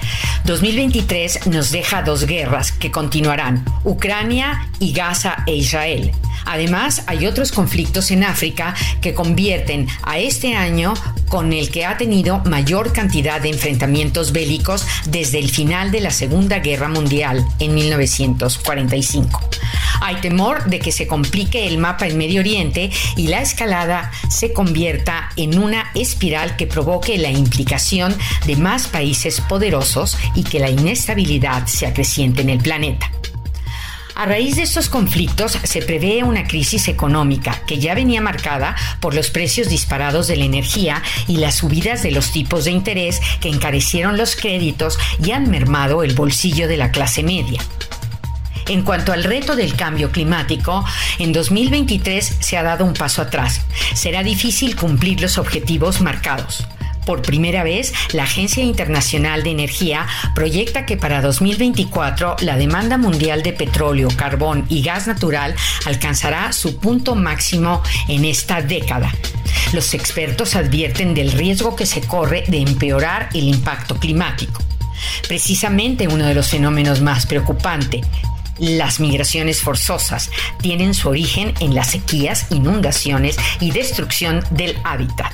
2023 0.46 1.48
nos 1.48 1.72
deja 1.72 2.00
dos 2.00 2.24
guerras 2.24 2.72
que 2.72 2.90
continuarán, 2.90 3.66
Ucrania 3.84 4.66
y 4.78 4.94
Gaza 4.94 5.44
e 5.46 5.56
Israel. 5.56 6.10
Además, 6.44 7.02
hay 7.06 7.26
otros 7.26 7.52
conflictos 7.52 8.10
en 8.10 8.24
África 8.24 8.74
que 9.00 9.14
convierten 9.14 9.88
a 10.02 10.18
este 10.18 10.54
año 10.54 10.94
con 11.28 11.52
el 11.52 11.70
que 11.70 11.86
ha 11.86 11.96
tenido 11.96 12.40
mayor 12.40 12.92
cantidad 12.92 13.40
de 13.40 13.48
enfrentamientos 13.48 14.32
bélicos 14.32 14.86
desde 15.06 15.38
el 15.38 15.50
final 15.50 15.90
de 15.90 16.00
la 16.00 16.10
Segunda 16.10 16.58
Guerra 16.58 16.88
Mundial 16.88 17.44
en 17.58 17.74
1945. 17.74 19.40
Hay 20.02 20.16
temor 20.16 20.64
de 20.64 20.80
que 20.80 20.92
se 20.92 21.06
complique 21.06 21.66
el 21.68 21.78
mapa 21.78 22.06
en 22.06 22.18
Medio 22.18 22.40
Oriente 22.40 22.90
y 23.16 23.28
la 23.28 23.40
escalada 23.40 24.10
se 24.28 24.52
convierta 24.52 25.30
en 25.36 25.58
una 25.58 25.90
espiral 25.94 26.56
que 26.56 26.66
provoque 26.66 27.16
la 27.18 27.30
implicación 27.30 28.14
de 28.46 28.56
más 28.56 28.88
países 28.88 29.40
poderosos 29.40 30.18
y 30.34 30.42
que 30.42 30.58
la 30.58 30.70
inestabilidad 30.70 31.66
se 31.66 31.86
acreciente 31.86 32.42
en 32.42 32.50
el 32.50 32.58
planeta. 32.58 33.10
A 34.14 34.26
raíz 34.26 34.56
de 34.56 34.62
estos 34.62 34.88
conflictos 34.90 35.58
se 35.62 35.80
prevé 35.80 36.22
una 36.22 36.44
crisis 36.44 36.88
económica 36.88 37.62
que 37.66 37.78
ya 37.78 37.94
venía 37.94 38.20
marcada 38.20 38.76
por 39.00 39.14
los 39.14 39.30
precios 39.30 39.68
disparados 39.68 40.26
de 40.26 40.36
la 40.36 40.44
energía 40.44 41.02
y 41.26 41.38
las 41.38 41.56
subidas 41.56 42.02
de 42.02 42.10
los 42.10 42.30
tipos 42.30 42.64
de 42.64 42.72
interés 42.72 43.20
que 43.40 43.48
encarecieron 43.48 44.18
los 44.18 44.36
créditos 44.36 44.98
y 45.24 45.30
han 45.30 45.50
mermado 45.50 46.02
el 46.02 46.14
bolsillo 46.14 46.68
de 46.68 46.76
la 46.76 46.90
clase 46.90 47.22
media. 47.22 47.60
En 48.68 48.82
cuanto 48.82 49.12
al 49.12 49.24
reto 49.24 49.56
del 49.56 49.74
cambio 49.74 50.12
climático, 50.12 50.84
en 51.18 51.32
2023 51.32 52.36
se 52.40 52.56
ha 52.56 52.62
dado 52.62 52.84
un 52.84 52.94
paso 52.94 53.22
atrás. 53.22 53.62
Será 53.94 54.22
difícil 54.22 54.76
cumplir 54.76 55.20
los 55.20 55.38
objetivos 55.38 56.00
marcados. 56.00 56.66
Por 57.06 57.22
primera 57.22 57.64
vez, 57.64 57.92
la 58.12 58.24
Agencia 58.24 58.62
Internacional 58.62 59.42
de 59.42 59.50
Energía 59.50 60.06
proyecta 60.34 60.86
que 60.86 60.96
para 60.96 61.20
2024 61.20 62.36
la 62.40 62.56
demanda 62.56 62.96
mundial 62.96 63.42
de 63.42 63.52
petróleo, 63.52 64.08
carbón 64.16 64.66
y 64.68 64.82
gas 64.82 65.06
natural 65.06 65.54
alcanzará 65.86 66.52
su 66.52 66.78
punto 66.78 67.14
máximo 67.14 67.82
en 68.08 68.24
esta 68.24 68.62
década. 68.62 69.12
Los 69.72 69.94
expertos 69.94 70.54
advierten 70.54 71.14
del 71.14 71.32
riesgo 71.32 71.74
que 71.74 71.86
se 71.86 72.02
corre 72.02 72.44
de 72.46 72.58
empeorar 72.58 73.28
el 73.34 73.44
impacto 73.44 73.96
climático. 73.96 74.62
Precisamente 75.26 76.08
uno 76.08 76.26
de 76.26 76.34
los 76.34 76.48
fenómenos 76.48 77.00
más 77.00 77.26
preocupantes, 77.26 78.06
las 78.58 79.00
migraciones 79.00 79.60
forzosas 79.60 80.30
tienen 80.60 80.94
su 80.94 81.08
origen 81.08 81.54
en 81.60 81.74
las 81.74 81.90
sequías, 81.90 82.46
inundaciones 82.50 83.36
y 83.60 83.70
destrucción 83.70 84.44
del 84.50 84.78
hábitat. 84.84 85.32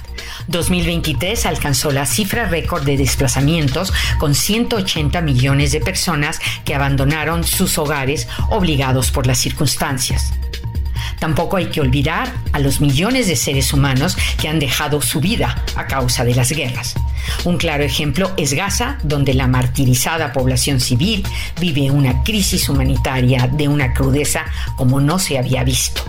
2023 0.48 1.46
alcanzó 1.46 1.90
la 1.90 2.06
cifra 2.06 2.46
récord 2.46 2.84
de 2.84 2.96
desplazamientos 2.96 3.92
con 4.18 4.34
180 4.34 5.20
millones 5.20 5.72
de 5.72 5.80
personas 5.80 6.40
que 6.64 6.74
abandonaron 6.74 7.44
sus 7.44 7.78
hogares 7.78 8.28
obligados 8.50 9.10
por 9.10 9.26
las 9.26 9.38
circunstancias. 9.38 10.32
Tampoco 11.18 11.56
hay 11.56 11.66
que 11.66 11.80
olvidar 11.80 12.32
a 12.52 12.60
los 12.60 12.80
millones 12.80 13.26
de 13.26 13.36
seres 13.36 13.72
humanos 13.72 14.16
que 14.40 14.48
han 14.48 14.58
dejado 14.58 15.02
su 15.02 15.20
vida 15.20 15.64
a 15.74 15.86
causa 15.86 16.24
de 16.24 16.34
las 16.34 16.52
guerras. 16.52 16.94
Un 17.44 17.56
claro 17.56 17.84
ejemplo 17.84 18.30
es 18.36 18.52
Gaza, 18.52 18.98
donde 19.02 19.34
la 19.34 19.46
martirizada 19.46 20.32
población 20.32 20.80
civil 20.80 21.26
vive 21.60 21.90
una 21.90 22.22
crisis 22.22 22.68
humanitaria 22.68 23.48
de 23.48 23.68
una 23.68 23.92
crudeza 23.92 24.44
como 24.76 25.00
no 25.00 25.18
se 25.18 25.38
había 25.38 25.64
visto. 25.64 26.02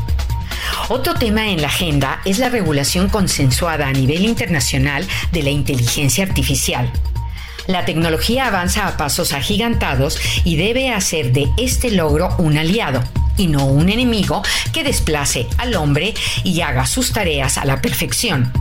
Otro 0.88 1.14
tema 1.16 1.50
en 1.50 1.62
la 1.62 1.68
agenda 1.68 2.20
es 2.26 2.40
la 2.40 2.50
regulación 2.50 3.10
consensuada 3.10 3.88
a 3.88 3.94
nivel 3.94 4.26
internacional 4.26 5.08
de 5.32 5.44
la 5.44 5.50
inteligencia 5.50 6.24
artificial. 6.24 6.92
La 7.68 7.86
tecnología 7.86 8.48
avanza 8.48 8.88
a 8.88 8.98
pasos 8.98 9.34
agigantados 9.34 10.20
y 10.44 10.56
debe 10.56 10.90
hacer 10.92 11.32
de 11.32 11.48
este 11.58 11.92
logro 11.92 12.36
un 12.40 12.58
aliado 12.58 13.04
y 13.40 13.48
no 13.48 13.66
un 13.66 13.90
enemigo 13.90 14.44
que 14.72 14.84
desplace 14.84 15.48
al 15.58 15.76
hombre 15.76 16.14
y 16.44 16.62
haga 16.62 16.86
sus 16.86 17.12
tareas 17.12 17.58
a 17.58 17.66
la 17.66 17.82
perfección. 17.82 18.52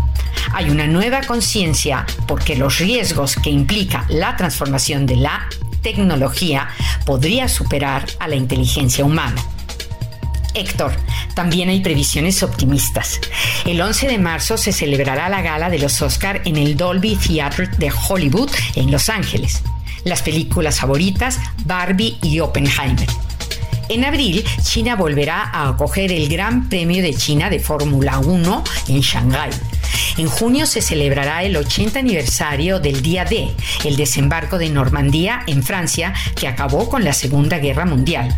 Hay 0.54 0.70
una 0.70 0.86
nueva 0.86 1.20
conciencia 1.22 2.06
porque 2.26 2.56
los 2.56 2.78
riesgos 2.78 3.36
que 3.36 3.50
implica 3.50 4.06
la 4.08 4.36
transformación 4.36 5.04
de 5.04 5.16
la 5.16 5.48
tecnología 5.82 6.68
podría 7.04 7.48
superar 7.48 8.06
a 8.20 8.28
la 8.28 8.36
inteligencia 8.36 9.04
humana. 9.04 9.42
Héctor, 10.54 10.92
también 11.34 11.68
hay 11.68 11.80
previsiones 11.80 12.42
optimistas. 12.42 13.20
El 13.64 13.80
11 13.80 14.08
de 14.08 14.18
marzo 14.18 14.56
se 14.56 14.72
celebrará 14.72 15.28
la 15.28 15.42
gala 15.42 15.70
de 15.70 15.78
los 15.78 16.00
Oscar 16.02 16.42
en 16.44 16.56
el 16.56 16.76
Dolby 16.76 17.16
Theatre 17.16 17.68
de 17.78 17.92
Hollywood 17.92 18.50
en 18.74 18.90
Los 18.90 19.08
Ángeles. 19.08 19.62
Las 20.04 20.22
películas 20.22 20.80
favoritas 20.80 21.38
Barbie 21.64 22.16
y 22.22 22.40
Oppenheimer. 22.40 23.08
En 23.88 24.04
abril, 24.04 24.44
China 24.62 24.96
volverá 24.96 25.44
a 25.44 25.68
acoger 25.68 26.12
el 26.12 26.28
Gran 26.28 26.68
Premio 26.68 27.02
de 27.02 27.14
China 27.14 27.48
de 27.48 27.58
Fórmula 27.58 28.18
1 28.18 28.64
en 28.88 29.00
Shanghái. 29.00 29.50
En 30.18 30.28
junio 30.28 30.66
se 30.66 30.82
celebrará 30.82 31.42
el 31.42 31.56
80 31.56 31.98
aniversario 31.98 32.80
del 32.80 33.00
Día 33.00 33.24
D, 33.24 33.48
el 33.84 33.96
desembarco 33.96 34.58
de 34.58 34.68
Normandía 34.68 35.42
en 35.46 35.62
Francia 35.62 36.12
que 36.36 36.48
acabó 36.48 36.90
con 36.90 37.02
la 37.02 37.14
Segunda 37.14 37.58
Guerra 37.58 37.86
Mundial. 37.86 38.36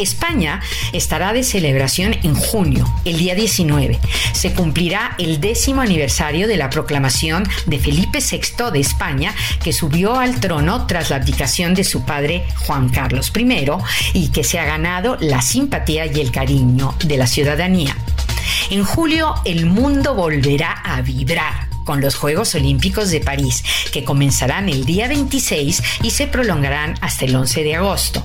España 0.00 0.60
estará 0.92 1.32
de 1.32 1.42
celebración 1.42 2.16
en 2.22 2.34
junio, 2.34 2.92
el 3.04 3.18
día 3.18 3.34
19. 3.34 3.98
Se 4.32 4.52
cumplirá 4.52 5.14
el 5.18 5.40
décimo 5.40 5.80
aniversario 5.80 6.48
de 6.48 6.56
la 6.56 6.70
proclamación 6.70 7.48
de 7.66 7.78
Felipe 7.78 8.18
VI 8.18 8.70
de 8.72 8.80
España, 8.80 9.34
que 9.62 9.72
subió 9.72 10.18
al 10.18 10.40
trono 10.40 10.86
tras 10.86 11.10
la 11.10 11.16
abdicación 11.16 11.74
de 11.74 11.84
su 11.84 12.04
padre 12.04 12.44
Juan 12.66 12.88
Carlos 12.88 13.32
I 13.36 13.70
y 14.14 14.28
que 14.28 14.44
se 14.44 14.58
ha 14.58 14.64
ganado 14.64 15.16
la 15.20 15.42
simpatía 15.42 16.06
y 16.06 16.20
el 16.20 16.30
cariño 16.30 16.94
de 17.04 17.16
la 17.16 17.26
ciudadanía. 17.26 17.96
En 18.70 18.84
julio 18.84 19.34
el 19.44 19.66
mundo 19.66 20.14
volverá 20.14 20.72
a 20.72 21.00
vibrar 21.02 21.69
con 21.90 22.00
los 22.00 22.14
Juegos 22.14 22.54
Olímpicos 22.54 23.10
de 23.10 23.18
París, 23.18 23.64
que 23.90 24.04
comenzarán 24.04 24.68
el 24.68 24.84
día 24.84 25.08
26 25.08 25.82
y 26.04 26.10
se 26.10 26.28
prolongarán 26.28 26.94
hasta 27.00 27.24
el 27.24 27.34
11 27.34 27.64
de 27.64 27.74
agosto. 27.74 28.22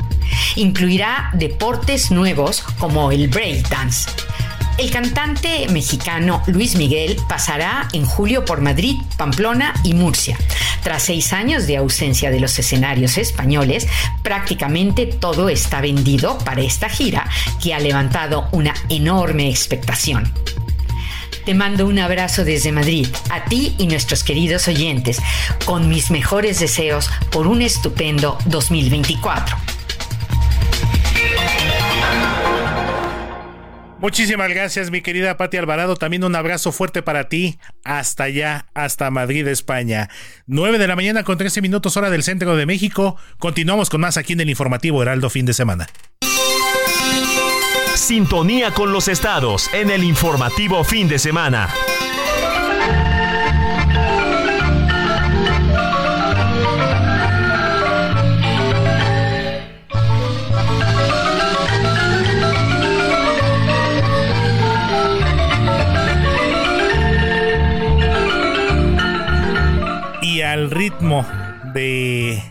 Incluirá 0.56 1.32
deportes 1.34 2.12
nuevos 2.12 2.62
como 2.78 3.12
el 3.12 3.28
breakdance. 3.28 4.12
El 4.78 4.92
cantante 4.92 5.68
mexicano 5.70 6.44
Luis 6.46 6.76
Miguel 6.76 7.18
pasará 7.28 7.88
en 7.94 8.06
julio 8.06 8.46
por 8.46 8.62
Madrid, 8.62 8.98
Pamplona 9.18 9.74
y 9.84 9.96
Murcia. 9.96 10.38
Tras 10.84 11.02
seis 11.02 11.34
años 11.34 11.66
de 11.66 11.78
ausencia 11.78 12.30
de 12.30 12.40
los 12.40 12.60
escenarios 12.60 13.18
españoles, 13.18 13.88
prácticamente 14.22 15.08
todo 15.08 15.50
está 15.50 15.82
vendido 15.82 16.38
para 16.38 16.62
esta 16.62 16.88
gira 16.88 17.28
que 17.64 17.74
ha 17.74 17.80
levantado 17.80 18.48
una 18.52 18.76
enorme 18.90 19.50
expectación. 19.50 20.32
Te 21.46 21.54
mando 21.54 21.86
un 21.86 22.00
abrazo 22.00 22.44
desde 22.44 22.72
Madrid, 22.72 23.08
a 23.30 23.46
ti 23.46 23.76
y 23.78 23.86
nuestros 23.86 24.24
queridos 24.24 24.68
oyentes, 24.68 25.22
con 25.66 25.88
mis 25.88 26.10
mejores 26.10 26.60
deseos 26.60 27.12
por 27.32 27.46
un 27.46 27.62
estupendo 27.62 28.40
2024. 28.48 29.56
Muchísimas 34.00 34.50
gracias, 34.50 34.90
mi 34.90 35.02
querida 35.02 35.38
Pati 35.38 35.58
Alvarado. 35.58 35.96
También 35.96 36.24
un 36.24 36.36
abrazo 36.36 36.72
fuerte 36.72 37.04
para 37.04 37.30
ti, 37.30 37.60
hasta 37.84 38.24
allá, 38.24 38.66
hasta 38.74 39.12
Madrid, 39.12 39.48
España. 39.48 40.10
9 40.48 40.80
de 40.80 40.88
la 40.88 40.96
mañana 40.96 41.24
con 41.24 41.38
13 41.38 41.62
minutos 41.62 41.96
hora 41.96 42.10
del 42.10 42.24
centro 42.24 42.56
de 42.56 42.66
México. 42.66 43.18
Continuamos 43.38 43.92
con 43.92 44.02
más 44.02 44.18
aquí 44.18 44.34
en 44.34 44.42
el 44.42 44.50
informativo 44.50 45.02
Heraldo 45.04 45.30
fin 45.30 45.46
de 45.46 45.54
semana. 45.54 45.88
Sintonía 47.96 48.72
con 48.72 48.92
los 48.92 49.08
estados 49.08 49.74
en 49.74 49.90
el 49.90 50.04
informativo 50.04 50.84
fin 50.84 51.08
de 51.08 51.18
semana. 51.18 51.70
Y 70.22 70.42
al 70.42 70.70
ritmo 70.70 71.26
de 71.74 72.44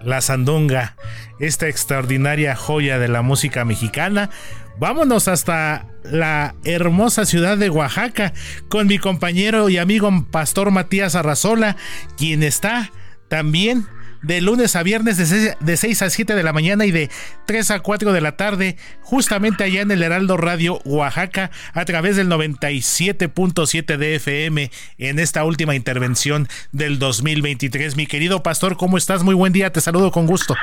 la 0.00 0.22
sandunga, 0.22 0.96
esta 1.38 1.68
extraordinaria 1.68 2.56
joya 2.56 2.98
de 2.98 3.08
la 3.08 3.20
música 3.20 3.66
mexicana, 3.66 4.30
Vámonos 4.78 5.26
hasta 5.26 5.86
la 6.04 6.54
hermosa 6.64 7.24
ciudad 7.24 7.56
de 7.56 7.70
Oaxaca 7.70 8.34
con 8.68 8.86
mi 8.86 8.98
compañero 8.98 9.70
y 9.70 9.78
amigo 9.78 10.10
Pastor 10.30 10.70
Matías 10.70 11.14
Arrazola, 11.14 11.76
quien 12.18 12.42
está 12.42 12.92
también 13.28 13.86
de 14.20 14.42
lunes 14.42 14.76
a 14.76 14.82
viernes 14.82 15.16
de 15.16 15.76
6, 15.76 16.02
a 16.02 16.10
7 16.10 16.34
de 16.34 16.42
la 16.42 16.52
mañana 16.52 16.84
y 16.84 16.90
de 16.90 17.10
3 17.46 17.70
a 17.70 17.80
4 17.80 18.12
de 18.12 18.20
la 18.20 18.36
tarde, 18.36 18.76
justamente 19.00 19.64
allá 19.64 19.80
en 19.80 19.90
el 19.90 20.02
Heraldo 20.02 20.36
Radio 20.36 20.80
Oaxaca, 20.84 21.50
a 21.72 21.84
través 21.86 22.16
del 22.16 22.28
97.7 22.28 23.96
de 23.96 24.16
FM 24.16 24.70
en 24.98 25.18
esta 25.18 25.44
última 25.44 25.74
intervención 25.74 26.48
del 26.72 26.98
2023. 26.98 27.96
Mi 27.96 28.06
querido 28.06 28.42
pastor, 28.42 28.76
¿cómo 28.76 28.98
estás? 28.98 29.22
Muy 29.22 29.34
buen 29.34 29.54
día, 29.54 29.72
te 29.72 29.80
saludo 29.80 30.10
con 30.10 30.26
gusto. 30.26 30.54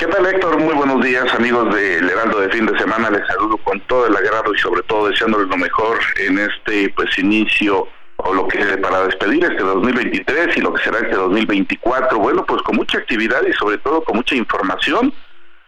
¿Qué 0.00 0.06
tal 0.06 0.24
Héctor? 0.24 0.58
Muy 0.58 0.72
buenos 0.72 1.04
días 1.04 1.30
amigos 1.34 1.74
del 1.74 2.08
Heraldo 2.08 2.40
de 2.40 2.48
fin 2.48 2.64
de 2.64 2.78
semana. 2.78 3.10
Les 3.10 3.26
saludo 3.26 3.58
con 3.58 3.78
todo 3.82 4.06
el 4.06 4.16
agrado 4.16 4.54
y 4.54 4.58
sobre 4.58 4.82
todo 4.84 5.08
deseándoles 5.08 5.48
lo 5.48 5.58
mejor 5.58 5.98
en 6.16 6.38
este 6.38 6.88
pues 6.96 7.18
inicio 7.18 7.86
o 8.16 8.32
lo 8.32 8.48
que 8.48 8.64
para 8.78 9.04
despedir 9.04 9.44
este 9.44 9.62
2023 9.62 10.56
y 10.56 10.60
lo 10.62 10.72
que 10.72 10.84
será 10.84 11.00
este 11.00 11.16
2024. 11.16 12.18
Bueno, 12.18 12.46
pues 12.46 12.62
con 12.62 12.76
mucha 12.76 12.96
actividad 12.96 13.42
y 13.46 13.52
sobre 13.52 13.76
todo 13.76 14.02
con 14.02 14.16
mucha 14.16 14.34
información, 14.34 15.12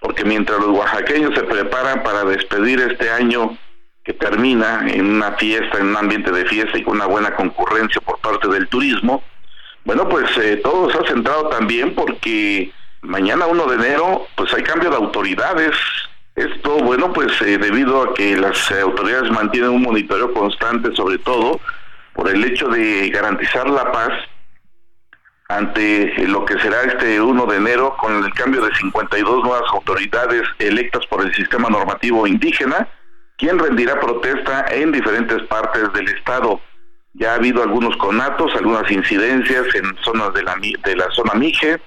porque 0.00 0.24
mientras 0.24 0.60
los 0.60 0.78
oaxaqueños 0.78 1.34
se 1.34 1.42
preparan 1.42 2.02
para 2.02 2.24
despedir 2.24 2.80
este 2.80 3.10
año 3.10 3.58
que 4.02 4.14
termina 4.14 4.86
en 4.88 5.14
una 5.14 5.32
fiesta, 5.32 5.76
en 5.76 5.88
un 5.88 5.96
ambiente 5.98 6.32
de 6.32 6.46
fiesta 6.46 6.78
y 6.78 6.82
con 6.82 6.96
una 6.96 7.06
buena 7.06 7.36
concurrencia 7.36 8.00
por 8.00 8.18
parte 8.20 8.48
del 8.48 8.66
turismo, 8.68 9.22
bueno, 9.84 10.08
pues 10.08 10.34
eh, 10.38 10.58
todo 10.64 10.90
se 10.90 10.96
ha 10.96 11.06
centrado 11.06 11.50
también 11.50 11.94
porque 11.94 12.72
mañana 13.02 13.46
1 13.46 13.66
de 13.66 13.74
enero, 13.74 14.26
pues 14.36 14.52
hay 14.54 14.62
cambio 14.62 14.90
de 14.90 14.96
autoridades. 14.96 15.76
Esto, 16.34 16.78
bueno, 16.78 17.12
pues 17.12 17.30
eh, 17.42 17.58
debido 17.58 18.02
a 18.02 18.14
que 18.14 18.36
las 18.36 18.72
autoridades 18.72 19.30
mantienen 19.30 19.70
un 19.70 19.82
monitoreo 19.82 20.32
constante, 20.32 20.94
sobre 20.96 21.18
todo 21.18 21.60
por 22.14 22.28
el 22.28 22.44
hecho 22.44 22.68
de 22.68 23.10
garantizar 23.10 23.68
la 23.68 23.90
paz 23.92 24.12
ante 25.48 26.14
lo 26.26 26.44
que 26.44 26.58
será 26.58 26.82
este 26.82 27.20
1 27.20 27.46
de 27.46 27.56
enero 27.56 27.96
con 27.98 28.24
el 28.24 28.32
cambio 28.32 28.64
de 28.64 28.74
52 28.74 29.44
nuevas 29.44 29.70
autoridades 29.72 30.42
electas 30.58 31.06
por 31.06 31.24
el 31.24 31.34
sistema 31.34 31.68
normativo 31.68 32.26
indígena, 32.26 32.88
quien 33.36 33.58
rendirá 33.58 34.00
protesta 34.00 34.64
en 34.70 34.92
diferentes 34.92 35.42
partes 35.44 35.92
del 35.92 36.08
estado. 36.08 36.60
Ya 37.14 37.32
ha 37.32 37.34
habido 37.34 37.62
algunos 37.62 37.94
conatos, 37.96 38.54
algunas 38.54 38.90
incidencias 38.90 39.66
en 39.74 39.94
zonas 40.02 40.32
de 40.32 40.42
la, 40.42 40.54
de 40.84 40.96
la 40.96 41.10
zona 41.10 41.34
Mije, 41.34 41.78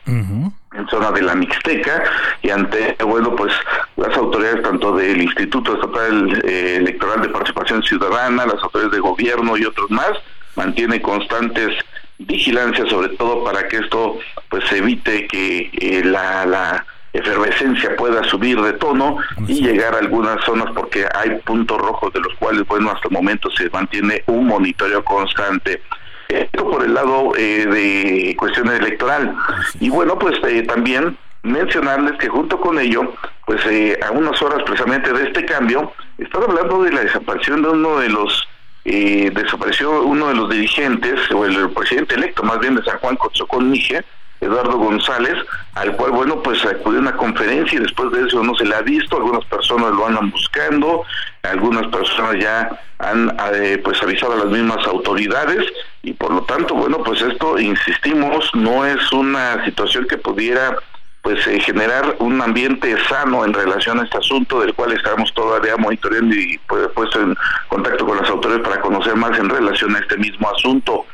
en 0.78 0.88
zona 0.88 1.12
de 1.12 1.22
la 1.22 1.36
Mixteca 1.36 2.04
y 2.42 2.50
ante, 2.50 2.96
bueno, 3.04 3.36
pues 3.36 3.54
las 3.98 4.16
autoridades 4.18 4.62
tanto 4.64 4.96
del 4.96 5.22
Instituto 5.22 5.76
Estatal 5.76 6.42
eh, 6.46 6.78
Electoral 6.78 7.22
de 7.22 7.30
Participación 7.30 7.84
Ciudadana, 7.84 8.46
las 8.46 8.62
autoridades 8.62 8.94
de 8.94 9.00
gobierno 9.00 9.58
y 9.58 9.66
otros 9.66 9.90
más, 9.92 10.12
mantienen 10.56 11.02
constantes 11.02 11.76
vigilancias 12.18 12.90
sobre 12.90 13.10
todo 13.10 13.44
para 13.44 13.68
que 13.68 13.78
esto 13.78 14.18
pues 14.50 14.70
evite 14.72 15.28
que 15.28 15.70
eh, 15.74 16.02
la, 16.04 16.46
la 16.46 16.86
efervescencia 17.12 17.96
pueda 17.96 18.24
subir 18.24 18.62
de 18.62 18.74
tono 18.74 19.18
y 19.48 19.62
llegar 19.62 19.96
a 19.96 20.00
algunas 20.00 20.44
zonas 20.46 20.68
porque 20.74 21.06
hay 21.14 21.32
puntos 21.46 21.78
rojos 21.78 22.14
de 22.14 22.22
los 22.22 22.34
cuales 22.36 22.66
bueno 22.68 22.92
hasta 22.92 23.08
el 23.08 23.14
momento 23.14 23.50
se 23.52 23.70
mantiene 23.70 24.24
un 24.28 24.48
monitoreo 24.48 25.04
constante 25.04 25.82
esto 26.30 26.70
por 26.70 26.84
el 26.84 26.94
lado 26.94 27.34
eh, 27.38 27.66
de 27.66 28.36
cuestiones 28.38 28.80
electoral. 28.80 29.36
Y 29.80 29.90
bueno, 29.90 30.18
pues 30.18 30.38
eh, 30.48 30.64
también 30.64 31.18
mencionarles 31.44 32.18
que 32.18 32.28
junto 32.28 32.60
con 32.60 32.80
ello, 32.80 33.14
pues 33.46 33.62
eh, 33.68 34.00
a 34.06 34.12
unas 34.12 34.42
horas 34.42 34.64
precisamente 34.64 35.14
de 35.14 35.28
este 35.28 35.46
cambio, 35.46 35.92
están 36.18 36.44
hablando 36.44 36.84
de 36.84 36.92
la 36.92 37.02
desaparición 37.02 37.62
de 37.62 37.70
uno 37.70 38.00
de 38.00 38.10
los, 38.10 38.48
desapareció 38.84 40.04
uno 40.04 40.30
de 40.30 40.36
los 40.36 40.50
dirigentes, 40.50 41.20
o 41.32 41.46
el, 41.46 41.70
presidente 41.72 42.16
electo 42.16 42.44
más 42.44 42.60
bien 42.60 42.76
de 42.76 42.84
San 42.84 42.98
Juan 43.00 43.16
Cotzocón 43.16 43.70
Mije, 43.70 44.04
Eduardo 44.46 44.78
González, 44.78 45.36
al 45.74 45.96
cual, 45.96 46.12
bueno, 46.12 46.42
pues 46.42 46.64
acudió 46.66 47.00
a 47.00 47.02
una 47.02 47.18
conferencia 47.18 47.78
y 47.78 47.82
después 47.82 48.12
de 48.12 48.28
eso 48.28 48.44
no 48.44 48.56
se 48.56 48.66
le 48.66 48.76
ha 48.76 48.82
visto, 48.82 49.18
algunas 49.18 49.46
personas 49.46 49.92
lo 49.92 50.08
andan 50.08 50.32
buscando, 50.32 51.04
algunas 51.44 51.88
personas 51.88 52.36
ya 52.40 52.80
han 53.00 53.36
eh, 53.54 53.80
pues 53.84 54.02
avisado 54.02 54.34
a 54.34 54.38
las 54.38 54.48
mismas 54.48 54.86
autoridades 54.88 55.66
y 56.04 56.14
por 56.14 56.32
lo 56.32 56.44
tanto, 56.44 56.76
bueno, 56.76 57.04
pues 57.04 57.22
esto, 57.22 57.60
insistimos, 57.60 58.50
no 58.54 58.86
es 58.86 59.12
una 59.12 59.64
situación 59.66 60.08
que 60.08 60.18
pudiera 60.18 60.78
pues 61.26 61.46
eh, 61.48 61.60
generar 61.60 62.18
un 62.20 62.40
ambiente 62.40 62.96
sano 63.10 63.44
en 63.44 63.54
relación 63.54 64.00
a 64.00 64.04
este 64.04 64.20
asunto 64.20 64.62
del 64.62 64.76
cual 64.76 64.92
estamos 64.92 65.34
todavía 65.34 65.76
monitoreando 65.76 66.36
y 66.36 66.60
pues, 66.68 66.88
puesto 66.94 67.20
en 67.20 67.36
contacto 67.68 68.06
con 68.06 68.18
las 68.18 68.30
autoridades 68.30 68.64
para 68.64 68.80
conocer 68.80 69.16
más 69.16 69.38
en 69.40 69.50
relación 69.50 69.96
a 69.96 70.00
este 70.00 70.18
mismo 70.18 70.48
asunto. 70.48 71.08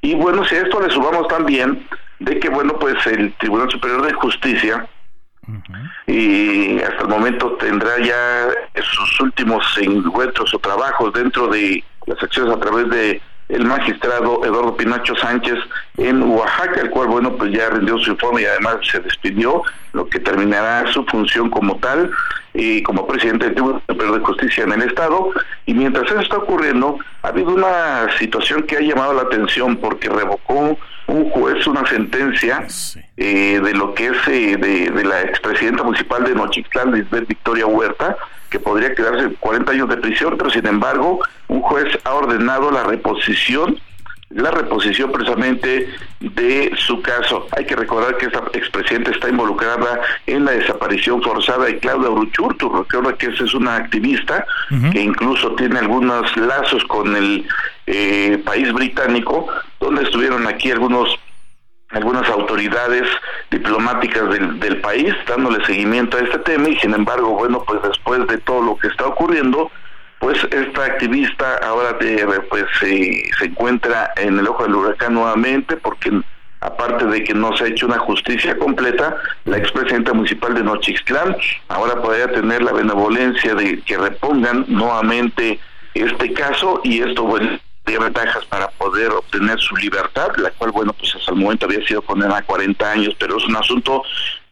Y 0.00 0.14
bueno, 0.14 0.42
si 0.46 0.54
a 0.54 0.62
esto 0.62 0.80
le 0.80 0.90
subamos 0.90 1.28
también 1.28 1.86
de 2.24 2.38
que, 2.38 2.48
bueno, 2.48 2.78
pues 2.78 3.06
el 3.06 3.32
Tribunal 3.34 3.70
Superior 3.70 4.06
de 4.06 4.12
Justicia 4.14 4.86
y 6.06 6.78
hasta 6.80 7.02
el 7.02 7.08
momento 7.08 7.52
tendrá 7.54 7.98
ya 7.98 8.48
sus 8.80 9.20
últimos 9.20 9.64
encuentros 9.78 10.54
o 10.54 10.58
trabajos 10.58 11.12
dentro 11.12 11.48
de 11.48 11.82
las 12.06 12.22
acciones 12.22 12.54
a 12.54 12.60
través 12.60 12.88
de 12.90 13.20
el 13.48 13.64
magistrado 13.66 14.44
Eduardo 14.44 14.76
Pinacho 14.76 15.14
Sánchez 15.16 15.58
en 15.98 16.22
Oaxaca, 16.22 16.80
el 16.80 16.90
cual, 16.90 17.08
bueno, 17.08 17.36
pues 17.36 17.52
ya 17.52 17.68
rindió 17.68 17.98
su 17.98 18.12
informe 18.12 18.42
y 18.42 18.46
además 18.46 18.76
se 18.90 19.00
despidió, 19.00 19.62
lo 19.92 20.06
que 20.06 20.20
terminará 20.20 20.90
su 20.90 21.04
función 21.04 21.50
como 21.50 21.76
tal 21.76 22.10
y 22.54 22.82
como 22.82 23.06
presidente 23.06 23.46
del 23.46 23.54
Tribunal 23.54 23.82
Superior 23.86 24.18
de 24.18 24.24
Justicia 24.24 24.64
en 24.64 24.72
el 24.72 24.82
Estado. 24.82 25.30
Y 25.66 25.74
mientras 25.74 26.10
eso 26.10 26.20
está 26.20 26.38
ocurriendo, 26.38 26.98
ha 27.22 27.28
habido 27.28 27.50
una 27.50 28.06
situación 28.18 28.62
que 28.62 28.78
ha 28.78 28.80
llamado 28.80 29.12
la 29.12 29.22
atención 29.22 29.76
porque 29.76 30.08
revocó 30.08 30.78
un 31.12 31.30
juez 31.30 31.66
una 31.66 31.86
sentencia 31.86 32.66
eh, 33.16 33.60
de 33.62 33.74
lo 33.74 33.94
que 33.94 34.06
es 34.06 34.28
eh, 34.28 34.56
de, 34.56 35.04
la 35.04 35.20
expresidenta 35.22 35.82
municipal 35.82 36.24
de 36.24 36.34
Nochixtlán, 36.34 36.92
Lisbeth 36.92 37.28
Victoria 37.28 37.66
Huerta, 37.66 38.16
que 38.48 38.58
podría 38.58 38.94
quedarse 38.94 39.34
40 39.38 39.72
años 39.72 39.88
de 39.90 39.98
prisión, 39.98 40.36
pero 40.38 40.50
sin 40.50 40.66
embargo 40.66 41.20
un 41.48 41.60
juez 41.60 41.86
ha 42.04 42.14
ordenado 42.14 42.70
la 42.70 42.84
reposición 42.84 43.78
la 44.34 44.50
reposición 44.50 45.12
precisamente 45.12 45.88
de 46.20 46.72
su 46.78 47.02
caso. 47.02 47.46
Hay 47.56 47.66
que 47.66 47.76
recordar 47.76 48.16
que 48.16 48.26
esta 48.26 48.42
expresidenta 48.54 49.10
está 49.10 49.28
involucrada 49.28 50.00
en 50.26 50.44
la 50.44 50.52
desaparición 50.52 51.22
forzada 51.22 51.66
de 51.66 51.78
Claudia 51.78 52.10
Uruchurtu. 52.10 52.70
Recuerda 52.70 53.16
que 53.16 53.26
esa 53.26 53.44
es 53.44 53.54
una 53.54 53.76
activista 53.76 54.46
que 54.92 55.00
incluso 55.00 55.54
tiene 55.54 55.78
algunos 55.78 56.34
lazos 56.36 56.84
con 56.84 57.14
el 57.14 57.46
eh, 57.86 58.40
país 58.44 58.72
británico, 58.72 59.48
donde 59.80 60.02
estuvieron 60.02 60.46
aquí 60.46 60.70
algunos 60.70 61.18
algunas 61.90 62.26
autoridades 62.30 63.06
diplomáticas 63.50 64.30
del, 64.30 64.58
del 64.58 64.80
país 64.80 65.14
dándole 65.28 65.62
seguimiento 65.66 66.16
a 66.16 66.20
este 66.20 66.38
tema 66.38 66.70
y 66.70 66.76
sin 66.76 66.94
embargo, 66.94 67.34
bueno, 67.34 67.62
pues 67.66 67.82
después 67.82 68.26
de 68.28 68.38
todo 68.38 68.62
lo 68.62 68.78
que 68.78 68.88
está 68.88 69.06
ocurriendo, 69.06 69.70
pues 70.22 70.38
esta 70.52 70.84
activista 70.84 71.56
ahora 71.64 71.96
eh, 72.00 72.24
pues 72.48 72.64
se 72.78 73.44
encuentra 73.44 74.12
en 74.16 74.38
el 74.38 74.46
ojo 74.46 74.62
del 74.62 74.76
huracán 74.76 75.14
nuevamente 75.14 75.76
porque 75.76 76.12
aparte 76.60 77.06
de 77.06 77.24
que 77.24 77.34
no 77.34 77.56
se 77.56 77.64
ha 77.64 77.66
hecho 77.66 77.86
una 77.86 77.98
justicia 77.98 78.56
completa, 78.56 79.16
la 79.46 79.58
expresidenta 79.58 80.12
municipal 80.12 80.54
de 80.54 80.62
Nochixtlán 80.62 81.36
ahora 81.66 82.00
podría 82.00 82.30
tener 82.30 82.62
la 82.62 82.70
benevolencia 82.70 83.56
de 83.56 83.80
que 83.80 83.98
repongan 83.98 84.64
nuevamente 84.68 85.58
este 85.92 86.32
caso 86.32 86.80
y 86.84 87.02
esto 87.02 87.24
bueno 87.24 87.58
tiene 87.84 88.04
ventajas 88.04 88.44
para 88.44 88.68
poder 88.68 89.10
obtener 89.10 89.58
su 89.58 89.74
libertad, 89.76 90.28
la 90.36 90.52
cual, 90.52 90.70
bueno, 90.70 90.92
pues 90.92 91.16
hasta 91.16 91.32
el 91.32 91.38
momento 91.38 91.66
había 91.66 91.84
sido 91.84 92.00
condenada 92.00 92.38
a 92.38 92.44
40 92.44 92.92
años, 92.92 93.16
pero 93.18 93.36
es 93.38 93.44
un 93.44 93.56
asunto, 93.56 94.04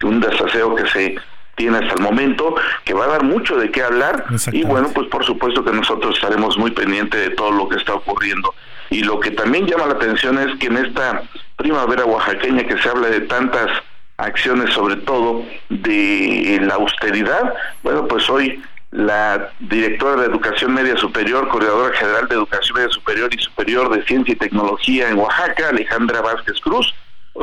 un 0.03 0.19
desaseo 0.19 0.75
que 0.75 0.89
se 0.89 1.17
tiene 1.61 1.77
hasta 1.77 1.93
el 1.93 2.01
momento, 2.01 2.55
que 2.87 2.95
va 2.95 3.05
a 3.05 3.09
dar 3.09 3.23
mucho 3.23 3.55
de 3.57 3.71
qué 3.71 3.83
hablar 3.83 4.25
y 4.51 4.63
bueno, 4.63 4.89
pues 4.95 5.09
por 5.09 5.27
supuesto 5.27 5.63
que 5.63 5.73
nosotros 5.73 6.15
estaremos 6.15 6.57
muy 6.57 6.71
pendientes 6.71 7.21
de 7.21 7.37
todo 7.37 7.51
lo 7.51 7.69
que 7.69 7.77
está 7.77 7.93
ocurriendo. 7.93 8.55
Y 8.89 9.03
lo 9.03 9.21
que 9.21 9.31
también 9.31 9.67
llama 9.67 9.85
la 9.85 9.93
atención 9.93 10.39
es 10.39 10.59
que 10.59 10.69
en 10.69 10.79
esta 10.79 11.23
primavera 11.57 12.07
oaxaqueña 12.07 12.65
que 12.65 12.79
se 12.79 12.89
habla 12.89 13.09
de 13.09 13.21
tantas 13.21 13.69
acciones, 14.17 14.73
sobre 14.73 14.97
todo 14.97 15.45
de 15.69 16.61
la 16.63 16.77
austeridad, 16.77 17.53
bueno, 17.83 18.09
pues 18.09 18.31
hoy 18.31 18.63
la 18.93 19.51
directora 19.61 20.23
de 20.23 20.29
Educación 20.29 20.73
Media 20.73 20.97
Superior, 20.97 21.47
coordinadora 21.49 21.95
general 21.95 22.27
de 22.27 22.37
Educación 22.37 22.79
Media 22.79 22.91
Superior 22.91 23.29
y 23.35 23.39
Superior 23.39 23.95
de 23.95 24.03
Ciencia 24.07 24.33
y 24.33 24.37
Tecnología 24.37 25.11
en 25.11 25.19
Oaxaca, 25.19 25.69
Alejandra 25.69 26.23
Vázquez 26.23 26.59
Cruz, 26.61 26.95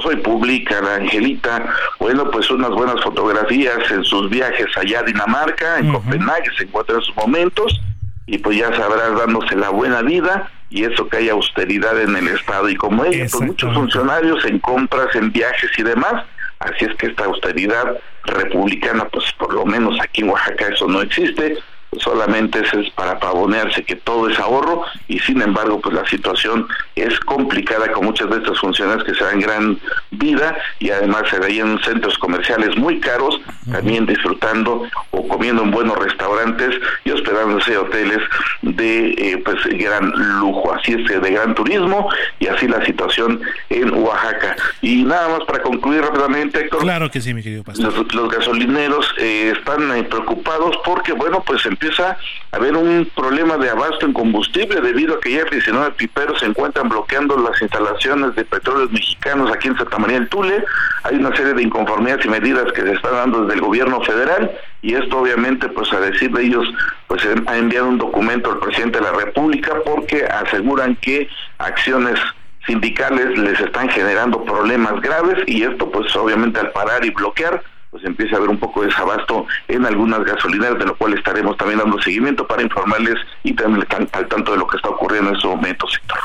hoy 0.05 0.17
publica 0.17 0.81
la 0.81 0.95
Angelita, 0.95 1.73
bueno, 1.99 2.29
pues 2.31 2.49
unas 2.49 2.69
buenas 2.71 3.01
fotografías 3.03 3.89
en 3.91 4.03
sus 4.03 4.29
viajes 4.29 4.67
allá 4.77 4.99
a 4.99 5.03
Dinamarca, 5.03 5.79
en 5.79 5.91
Copenhague, 5.91 6.49
se 6.57 6.63
encuentra 6.65 6.95
en 6.95 7.01
sus 7.01 7.15
momentos, 7.15 7.79
y 8.25 8.37
pues 8.37 8.57
ya 8.57 8.73
sabrás 8.75 9.17
dándose 9.17 9.55
la 9.55 9.69
buena 9.69 10.01
vida 10.01 10.51
y 10.69 10.83
eso 10.83 11.07
que 11.07 11.17
hay 11.17 11.29
austeridad 11.29 11.99
en 11.99 12.15
el 12.15 12.27
Estado. 12.27 12.69
Y 12.69 12.75
como 12.75 13.05
ella, 13.05 13.25
pues 13.31 13.41
muchos 13.41 13.73
funcionarios 13.73 14.43
en 14.45 14.59
compras, 14.59 15.15
en 15.15 15.31
viajes 15.31 15.71
y 15.77 15.83
demás, 15.83 16.25
así 16.59 16.85
es 16.85 16.95
que 16.97 17.07
esta 17.07 17.25
austeridad 17.25 17.97
republicana, 18.25 19.05
pues 19.05 19.31
por 19.33 19.53
lo 19.53 19.65
menos 19.65 19.97
aquí 20.01 20.21
en 20.21 20.29
Oaxaca 20.29 20.67
eso 20.73 20.87
no 20.87 21.01
existe, 21.01 21.57
solamente 21.99 22.59
es 22.59 22.89
para 22.91 23.19
pavonearse 23.19 23.83
que 23.83 23.95
todo 23.95 24.29
es 24.29 24.39
ahorro 24.39 24.83
y 25.07 25.19
sin 25.19 25.41
embargo 25.41 25.79
pues 25.79 25.95
la 25.95 26.05
situación 26.07 26.67
es 26.95 27.19
complicada 27.21 27.91
con 27.91 28.05
muchas 28.05 28.29
de 28.29 28.37
estas 28.37 28.59
funciones 28.59 29.03
que 29.03 29.13
se 29.13 29.23
dan 29.23 29.39
gran 29.39 29.79
vida 30.11 30.57
y 30.79 30.89
además 30.89 31.23
se 31.29 31.39
veían 31.39 31.79
centros 31.83 32.17
comerciales 32.17 32.77
muy 32.77 32.99
caros 32.99 33.39
también 33.71 34.05
disfrutando 34.05 34.87
o 35.11 35.27
comiendo 35.27 35.63
en 35.63 35.71
buenos 35.71 35.97
restaurantes 35.97 36.75
y 37.03 37.11
hospedándose 37.11 37.77
hoteles 37.77 38.19
de 38.61 39.09
eh, 39.17 39.41
pues 39.43 39.57
gran 39.77 40.11
lujo. 40.39 40.73
Así 40.73 40.93
es 40.93 41.21
de 41.21 41.31
gran 41.31 41.53
turismo 41.55 42.09
y 42.39 42.47
así 42.47 42.67
la 42.67 42.83
situación 42.85 43.41
en 43.69 43.93
Oaxaca. 43.93 44.55
Y 44.81 45.03
nada 45.03 45.29
más 45.29 45.45
para 45.45 45.61
concluir 45.61 46.01
rápidamente 46.01 46.61
Héctor. 46.61 46.81
Claro 46.81 47.11
que 47.11 47.21
sí 47.21 47.33
mi 47.33 47.43
querido 47.43 47.63
pastor. 47.63 47.93
Los, 48.13 48.31
gasolineros 48.31 49.13
eh, 49.17 49.53
están 49.57 49.91
eh, 49.95 50.03
preocupados 50.03 50.77
porque 50.83 51.13
bueno 51.13 51.43
pues 51.45 51.65
a 51.99 52.17
haber 52.51 52.75
un 52.75 53.09
problema 53.15 53.57
de 53.57 53.69
abasto 53.69 54.05
en 54.05 54.13
combustible 54.13 54.81
debido 54.81 55.15
a 55.15 55.19
que 55.19 55.31
ya 55.31 55.43
19 55.45 55.91
piperos 55.91 56.39
se 56.39 56.45
encuentran 56.45 56.89
bloqueando 56.89 57.37
las 57.37 57.61
instalaciones 57.61 58.35
de 58.35 58.45
petróleos 58.45 58.91
mexicanos 58.91 59.51
aquí 59.51 59.67
en 59.67 59.77
Santa 59.77 59.97
María 59.97 60.19
del 60.19 60.29
Tule. 60.29 60.63
Hay 61.03 61.15
una 61.15 61.35
serie 61.35 61.53
de 61.53 61.63
inconformidades 61.63 62.25
y 62.25 62.29
medidas 62.29 62.71
que 62.73 62.81
se 62.81 62.93
están 62.93 63.13
dando 63.13 63.41
desde 63.41 63.55
el 63.55 63.61
gobierno 63.61 64.01
federal 64.01 64.51
y 64.81 64.95
esto 64.95 65.19
obviamente 65.19 65.67
pues 65.69 65.91
a 65.93 65.99
decir 65.99 66.31
de 66.31 66.43
ellos 66.43 66.65
pues 67.07 67.21
ha 67.47 67.57
enviado 67.57 67.87
un 67.87 67.97
documento 67.97 68.51
al 68.51 68.59
presidente 68.59 68.99
de 68.99 69.05
la 69.05 69.11
República 69.11 69.75
porque 69.85 70.25
aseguran 70.25 70.95
que 70.97 71.27
acciones 71.57 72.19
sindicales 72.65 73.37
les 73.37 73.59
están 73.59 73.89
generando 73.89 74.43
problemas 74.43 75.01
graves 75.01 75.43
y 75.47 75.63
esto 75.63 75.89
pues 75.89 76.13
obviamente 76.15 76.59
al 76.59 76.71
parar 76.71 77.03
y 77.05 77.09
bloquear 77.11 77.63
pues 77.97 78.05
empieza 78.05 78.35
a 78.35 78.37
haber 78.37 78.49
un 78.49 78.59
poco 78.59 78.81
de 78.81 78.87
desabasto 78.87 79.47
en 79.67 79.83
algunas 79.85 80.23
gasolineras, 80.23 80.77
de 80.77 80.85
lo 80.85 80.95
cual 80.95 81.13
estaremos 81.13 81.57
también 81.57 81.79
dando 81.79 81.99
seguimiento 81.99 82.45
para 82.45 82.61
informarles 82.61 83.15
y 83.43 83.53
también 83.53 83.87
al 84.11 84.27
tanto 84.27 84.51
de 84.51 84.57
lo 84.59 84.67
que 84.67 84.77
está 84.77 84.89
ocurriendo 84.89 85.31
en 85.31 85.35
estos 85.35 85.49
momentos, 85.55 85.91
sector. 85.91 86.19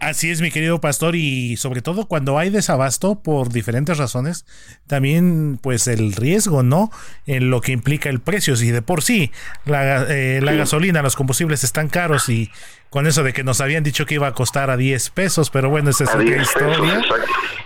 Así 0.00 0.30
es, 0.30 0.40
mi 0.40 0.50
querido 0.50 0.80
pastor, 0.80 1.14
y 1.14 1.58
sobre 1.58 1.82
todo 1.82 2.06
cuando 2.06 2.38
hay 2.38 2.48
desabasto 2.48 3.22
por 3.22 3.50
diferentes 3.50 3.98
razones, 3.98 4.46
también 4.86 5.58
pues 5.62 5.86
el 5.88 6.14
riesgo, 6.14 6.62
¿no? 6.62 6.90
En 7.26 7.50
lo 7.50 7.60
que 7.60 7.72
implica 7.72 8.08
el 8.08 8.20
precio, 8.20 8.56
si 8.56 8.70
de 8.70 8.80
por 8.80 9.02
sí 9.02 9.30
la, 9.66 10.06
eh, 10.08 10.40
la 10.42 10.52
gasolina, 10.52 11.02
los 11.02 11.16
combustibles 11.16 11.64
están 11.64 11.88
caros 11.88 12.30
y 12.30 12.50
con 12.88 13.06
eso 13.06 13.22
de 13.22 13.34
que 13.34 13.44
nos 13.44 13.60
habían 13.60 13.84
dicho 13.84 14.06
que 14.06 14.14
iba 14.14 14.26
a 14.26 14.32
costar 14.32 14.70
a 14.70 14.78
10 14.78 15.10
pesos, 15.10 15.50
pero 15.50 15.68
bueno, 15.68 15.90
esa 15.90 16.04
es 16.04 16.10
otra 16.10 16.42
historia. 16.42 17.02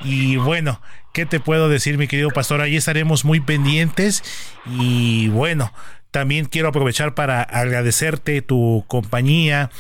y 0.03 0.37
bueno, 0.37 0.83
¿qué 1.13 1.27
te 1.27 1.39
puedo 1.39 1.69
decir, 1.69 1.99
mi 1.99 2.09
querido 2.09 2.31
pastor? 2.31 2.61
Ahí 2.61 2.77
estaremos 2.77 3.25
muy 3.25 3.39
pendientes 3.39 4.25
y 4.67 5.29
bueno, 5.29 5.73
también 6.11 6.45
quiero 6.47 6.69
aprovechar 6.69 7.15
para 7.15 7.43
agradecerte 7.43 8.43
tu 8.43 8.85
compañía, 8.87 9.71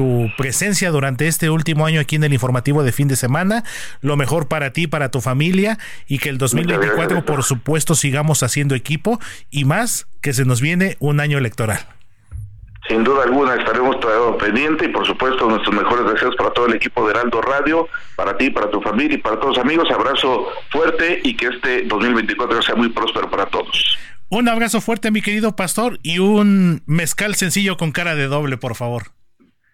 tu 0.00 0.32
presencia 0.38 0.90
durante 0.90 1.28
este 1.28 1.50
último 1.50 1.84
año 1.84 2.00
aquí 2.00 2.16
en 2.16 2.24
el 2.24 2.32
informativo 2.32 2.82
de 2.82 2.90
fin 2.90 3.06
de 3.06 3.16
semana. 3.16 3.64
Lo 4.00 4.16
mejor 4.16 4.48
para 4.48 4.72
ti, 4.72 4.86
para 4.86 5.10
tu 5.10 5.20
familia 5.20 5.76
y 6.08 6.16
que 6.16 6.30
el 6.30 6.38
2024, 6.38 7.26
por 7.26 7.42
supuesto, 7.42 7.94
sigamos 7.94 8.42
haciendo 8.42 8.74
equipo 8.74 9.20
y 9.50 9.66
más 9.66 10.06
que 10.22 10.32
se 10.32 10.46
nos 10.46 10.62
viene 10.62 10.96
un 11.00 11.20
año 11.20 11.36
electoral. 11.36 11.80
Sin 12.88 13.04
duda 13.04 13.24
alguna 13.24 13.56
estaremos 13.56 14.00
todavía 14.00 14.38
pendiente 14.38 14.86
y 14.86 14.88
por 14.88 15.06
supuesto 15.06 15.46
nuestros 15.50 15.76
mejores 15.76 16.10
deseos 16.14 16.34
para 16.34 16.50
todo 16.50 16.64
el 16.64 16.76
equipo 16.76 17.04
de 17.04 17.10
Heraldo 17.10 17.42
Radio, 17.42 17.86
para 18.16 18.38
ti, 18.38 18.48
para 18.48 18.70
tu 18.70 18.80
familia 18.80 19.16
y 19.16 19.20
para 19.20 19.38
todos 19.38 19.58
los 19.58 19.62
amigos. 19.62 19.86
Abrazo 19.90 20.46
fuerte 20.70 21.20
y 21.22 21.36
que 21.36 21.48
este 21.48 21.82
2024 21.82 22.62
sea 22.62 22.74
muy 22.74 22.88
próspero 22.88 23.30
para 23.30 23.44
todos. 23.44 23.98
Un 24.30 24.48
abrazo 24.48 24.80
fuerte, 24.80 25.10
mi 25.10 25.20
querido 25.20 25.56
pastor, 25.56 25.98
y 26.02 26.20
un 26.20 26.82
mezcal 26.86 27.34
sencillo 27.34 27.76
con 27.76 27.92
cara 27.92 28.14
de 28.14 28.28
doble, 28.28 28.56
por 28.56 28.76
favor. 28.76 29.19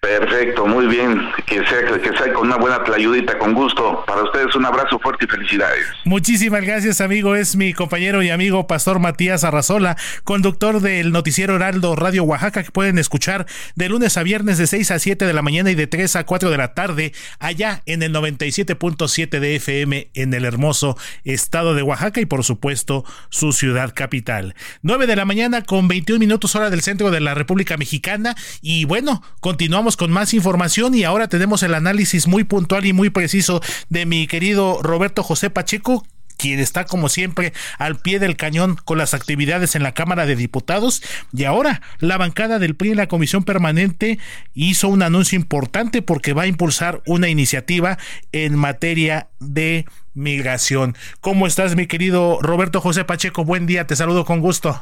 Perfecto, 0.00 0.66
muy 0.66 0.86
bien. 0.86 1.20
Que 1.46 1.56
sea, 1.66 1.84
que 2.00 2.16
sea 2.16 2.32
con 2.32 2.46
una 2.46 2.56
buena 2.56 2.84
tlayudita, 2.84 3.38
con 3.38 3.54
gusto. 3.54 4.04
Para 4.06 4.22
ustedes 4.22 4.54
un 4.54 4.64
abrazo 4.64 4.98
fuerte 5.00 5.24
y 5.24 5.28
felicidades. 5.28 5.84
Muchísimas 6.04 6.62
gracias, 6.62 7.00
amigo. 7.00 7.34
Es 7.34 7.56
mi 7.56 7.72
compañero 7.72 8.22
y 8.22 8.30
amigo 8.30 8.66
Pastor 8.66 9.00
Matías 9.00 9.42
Arrazola, 9.42 9.96
conductor 10.24 10.80
del 10.80 11.12
noticiero 11.12 11.56
Heraldo 11.56 11.96
Radio 11.96 12.22
Oaxaca, 12.24 12.62
que 12.62 12.70
pueden 12.70 12.98
escuchar 12.98 13.46
de 13.74 13.88
lunes 13.88 14.16
a 14.16 14.22
viernes 14.22 14.58
de 14.58 14.66
6 14.66 14.90
a 14.92 14.98
7 14.98 15.26
de 15.26 15.32
la 15.32 15.42
mañana 15.42 15.70
y 15.70 15.74
de 15.74 15.86
3 15.86 16.16
a 16.16 16.24
4 16.24 16.50
de 16.50 16.56
la 16.56 16.74
tarde, 16.74 17.12
allá 17.40 17.82
en 17.86 18.02
el 18.02 18.14
97.7 18.14 19.40
de 19.40 19.56
FM 19.56 20.10
en 20.14 20.34
el 20.34 20.44
hermoso 20.44 20.96
estado 21.24 21.74
de 21.74 21.82
Oaxaca 21.82 22.20
y 22.20 22.26
por 22.26 22.44
supuesto 22.44 23.04
su 23.28 23.52
ciudad 23.52 23.92
capital. 23.94 24.54
9 24.82 25.06
de 25.06 25.16
la 25.16 25.24
mañana 25.24 25.62
con 25.62 25.88
21 25.88 26.20
minutos 26.20 26.54
hora 26.54 26.70
del 26.70 26.82
centro 26.82 27.10
de 27.10 27.20
la 27.20 27.34
República 27.34 27.76
Mexicana 27.76 28.36
y 28.62 28.84
bueno, 28.84 29.22
continuamos 29.40 29.95
con 29.96 30.10
más 30.10 30.34
información 30.34 30.94
y 30.94 31.04
ahora 31.04 31.28
tenemos 31.28 31.62
el 31.62 31.74
análisis 31.74 32.26
muy 32.26 32.44
puntual 32.44 32.86
y 32.86 32.92
muy 32.92 33.10
preciso 33.10 33.60
de 33.88 34.06
mi 34.06 34.26
querido 34.26 34.80
Roberto 34.82 35.22
José 35.22 35.50
Pacheco, 35.50 36.04
quien 36.36 36.60
está 36.60 36.84
como 36.84 37.08
siempre 37.08 37.52
al 37.78 37.96
pie 37.96 38.18
del 38.18 38.36
cañón 38.36 38.76
con 38.84 38.98
las 38.98 39.14
actividades 39.14 39.74
en 39.74 39.82
la 39.82 39.92
Cámara 39.92 40.26
de 40.26 40.36
Diputados. 40.36 41.02
Y 41.32 41.44
ahora 41.44 41.82
la 41.98 42.18
bancada 42.18 42.58
del 42.58 42.76
PRI 42.76 42.90
en 42.90 42.98
la 42.98 43.08
Comisión 43.08 43.44
Permanente 43.44 44.18
hizo 44.54 44.88
un 44.88 45.02
anuncio 45.02 45.36
importante 45.36 46.02
porque 46.02 46.32
va 46.32 46.42
a 46.42 46.46
impulsar 46.46 47.02
una 47.06 47.28
iniciativa 47.28 47.98
en 48.32 48.54
materia 48.56 49.28
de 49.40 49.86
migración. 50.14 50.96
¿Cómo 51.20 51.46
estás, 51.46 51.76
mi 51.76 51.86
querido 51.86 52.38
Roberto 52.40 52.80
José 52.80 53.04
Pacheco? 53.04 53.44
Buen 53.44 53.66
día, 53.66 53.86
te 53.86 53.96
saludo 53.96 54.24
con 54.24 54.40
gusto. 54.40 54.80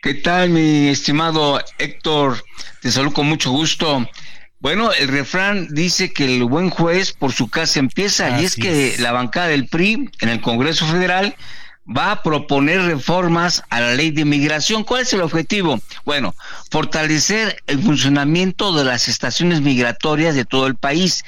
¿Qué 0.00 0.14
tal, 0.14 0.50
mi 0.50 0.86
estimado 0.86 1.60
Héctor? 1.76 2.44
Te 2.80 2.92
saludo 2.92 3.14
con 3.14 3.26
mucho 3.26 3.50
gusto. 3.50 4.08
Bueno, 4.60 4.92
el 4.92 5.08
refrán 5.08 5.66
dice 5.72 6.12
que 6.12 6.36
el 6.36 6.44
buen 6.44 6.70
juez 6.70 7.12
por 7.12 7.32
su 7.32 7.48
casa 7.48 7.80
empieza, 7.80 8.40
y 8.40 8.44
es 8.44 8.54
que 8.54 8.94
la 9.00 9.10
bancada 9.10 9.48
del 9.48 9.66
PRI 9.66 10.08
en 10.20 10.28
el 10.28 10.40
Congreso 10.40 10.86
Federal 10.86 11.34
va 11.84 12.12
a 12.12 12.22
proponer 12.22 12.82
reformas 12.82 13.64
a 13.70 13.80
la 13.80 13.94
ley 13.94 14.12
de 14.12 14.24
migración. 14.24 14.84
¿Cuál 14.84 15.02
es 15.02 15.12
el 15.14 15.20
objetivo? 15.20 15.80
Bueno, 16.04 16.32
fortalecer 16.70 17.60
el 17.66 17.82
funcionamiento 17.82 18.72
de 18.76 18.84
las 18.84 19.08
estaciones 19.08 19.62
migratorias 19.62 20.36
de 20.36 20.44
todo 20.44 20.68
el 20.68 20.76
país 20.76 21.24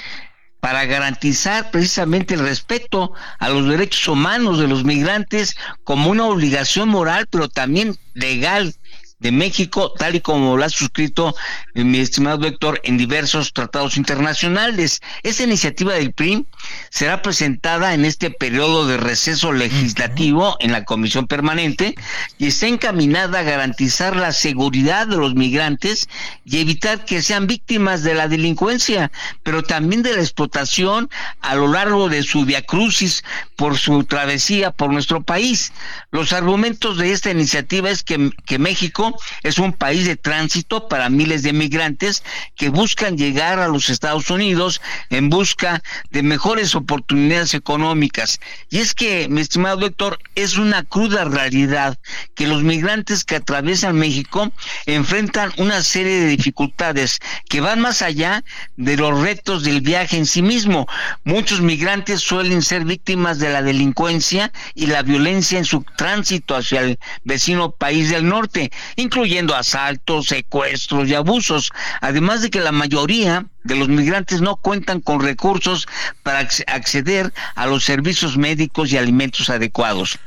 para 0.61 0.85
garantizar 0.85 1.71
precisamente 1.71 2.35
el 2.35 2.41
respeto 2.41 3.13
a 3.39 3.49
los 3.49 3.69
derechos 3.69 4.07
humanos 4.09 4.59
de 4.59 4.69
los 4.69 4.85
migrantes 4.85 5.57
como 5.85 6.11
una 6.11 6.27
obligación 6.27 6.89
moral, 6.89 7.27
pero 7.31 7.49
también 7.49 7.97
legal 8.15 8.75
de 9.21 9.33
México, 9.33 9.93
tal 9.93 10.17
y 10.17 10.21
como 10.21 10.57
lo 10.57 10.65
ha 10.65 10.71
suscrito 10.71 11.35
eh, 11.75 11.85
mi 11.85 11.99
estimado 11.99 12.47
Héctor 12.47 12.81
en 12.85 12.97
diversos 12.97 13.53
tratados 13.53 13.97
internacionales. 13.97 15.01
Esta 15.23 15.45
iniciativa 15.45 15.93
del 15.93 16.13
PRI 16.13 16.47
será 16.91 17.23
presentada 17.23 17.95
en 17.95 18.05
este 18.05 18.31
periodo 18.31 18.87
de 18.87 18.97
receso 18.97 19.53
legislativo 19.53 20.57
en 20.59 20.73
la 20.73 20.85
Comisión 20.85 21.29
Permanente 21.29 21.95
y 22.37 22.49
está 22.49 22.67
encaminada 22.67 23.39
a 23.39 23.45
garantizar 23.45 24.17
la 24.17 24.33
seguridad 24.33 25.07
de 25.07 25.17
los 25.17 25.35
migrantes 25.37 26.09
y 26.45 26.59
evitar 26.59 27.05
que 27.05 27.23
sean 27.23 27.47
víctimas 27.47 28.03
de 28.03 28.15
la 28.15 28.27
delincuencia, 28.27 29.13
pero 29.45 29.63
también 29.63 30.03
de 30.03 30.17
la 30.17 30.21
explotación 30.21 31.09
a 31.41 31.55
lo 31.55 31.69
largo 31.69 32.09
de 32.09 32.25
su 32.25 32.45
viacrucis 32.45 33.23
por 33.55 33.79
su 33.79 34.03
travesía 34.05 34.73
por 34.73 34.93
nuestro 34.93 35.23
país. 35.23 35.73
Los 36.11 36.33
argumentos 36.33 36.99
de 36.99 37.13
esta 37.13 37.31
iniciativa 37.31 37.89
es 37.89 38.03
que, 38.03 38.33
que 38.45 38.59
México 38.59 39.17
es 39.45 39.59
un 39.59 39.73
país 39.73 40.07
de 40.07 40.17
tránsito 40.17 40.89
para 40.89 41.09
miles 41.09 41.45
de 41.45 41.53
migrantes 41.53 42.25
que 42.57 42.69
buscan 42.69 43.17
llegar 43.17 43.61
a 43.61 43.69
los 43.69 43.91
Estados 43.91 44.29
Unidos 44.31 44.81
en 45.09 45.31
busca 45.31 45.83
de 46.11 46.25
mejores 46.25 46.75
oportunidades 46.81 47.55
económicas. 47.55 48.41
Y 48.69 48.79
es 48.79 48.95
que, 48.95 49.29
mi 49.29 49.41
estimado 49.41 49.87
Héctor, 49.87 50.19
es 50.35 50.59
una 50.59 50.83
cruda 50.85 51.25
realidad 51.25 51.99
que 52.35 52.47
los 52.47 52.63
migrantes 52.63 53.25
que 53.25 53.37
atraviesan 53.37 53.97
México 53.97 54.53
enfrentan 54.87 55.53
una 55.57 55.83
serie 55.83 56.21
de 56.21 56.27
dificultades 56.27 57.21
que 57.49 57.61
van 57.61 57.81
más 57.81 58.03
allá 58.03 58.45
de 58.77 58.97
los 58.97 59.21
retos 59.21 59.63
del 59.63 59.81
viaje 59.81 60.17
en 60.17 60.27
sí 60.27 60.43
mismo. 60.43 60.87
Muchos 61.25 61.61
migrantes 61.61 62.21
suelen 62.21 62.63
ser 62.63 62.85
víctimas 62.85 63.39
de 63.39 63.51
la 63.51 63.63
delincuencia 63.63 64.53
y 64.75 64.87
la 64.87 65.03
violencia 65.03 65.59
en 65.59 65.65
su 65.65 65.85
tránsito 65.97 66.57
hacia 66.57 66.81
el 66.81 66.99
vecino 67.25 67.71
país 67.71 68.11
del 68.11 68.27
norte, 68.27 68.71
incluyendo 68.97 69.55
asaltos, 69.55 70.27
secuestros 70.27 71.09
y 71.09 71.15
abusos, 71.15 71.71
además 72.01 72.43
de 72.43 72.51
que 72.51 72.61
la 72.61 72.73
mayoría 72.73 73.47
de 73.65 73.77
los 73.77 73.89
migrantes 73.89 74.41
no 74.41 74.57
cuentan 74.57 75.01
con 75.01 75.21
recursos 75.21 75.87
para 76.23 76.41
acceder 76.41 77.33
a 77.55 77.67
los 77.67 77.85
servicios 77.85 78.37
médicos 78.37 78.93
y 78.93 78.97
alimentos 78.99 79.51
adecuados. 79.51 80.19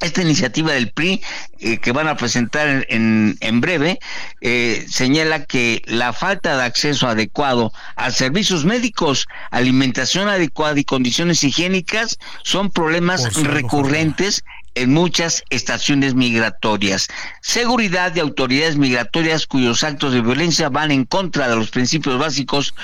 Esta 0.00 0.22
iniciativa 0.22 0.72
del 0.72 0.90
PRI 0.90 1.22
eh, 1.60 1.78
que 1.78 1.92
van 1.92 2.08
a 2.08 2.16
presentar 2.16 2.84
en, 2.90 3.38
en 3.40 3.60
breve 3.60 4.00
eh, 4.42 4.84
señala 4.90 5.44
que 5.46 5.82
la 5.86 6.12
falta 6.12 6.56
de 6.56 6.64
acceso 6.64 7.08
adecuado 7.08 7.72
a 7.96 8.10
servicios 8.10 8.64
médicos, 8.64 9.26
alimentación 9.50 10.28
adecuada 10.28 10.78
y 10.78 10.84
condiciones 10.84 11.42
higiénicas 11.42 12.18
son 12.42 12.70
problemas 12.70 13.34
recurrentes 13.44 14.44
en 14.74 14.92
muchas 14.92 15.44
estaciones 15.50 16.14
migratorias. 16.14 17.08
Seguridad 17.40 18.12
de 18.12 18.20
autoridades 18.20 18.76
migratorias 18.76 19.46
cuyos 19.46 19.84
actos 19.84 20.12
de 20.12 20.22
violencia 20.22 20.68
van 20.68 20.90
en 20.90 21.04
contra 21.04 21.48
de 21.48 21.56
los 21.56 21.70
principios 21.70 22.18
básicos 22.18 22.74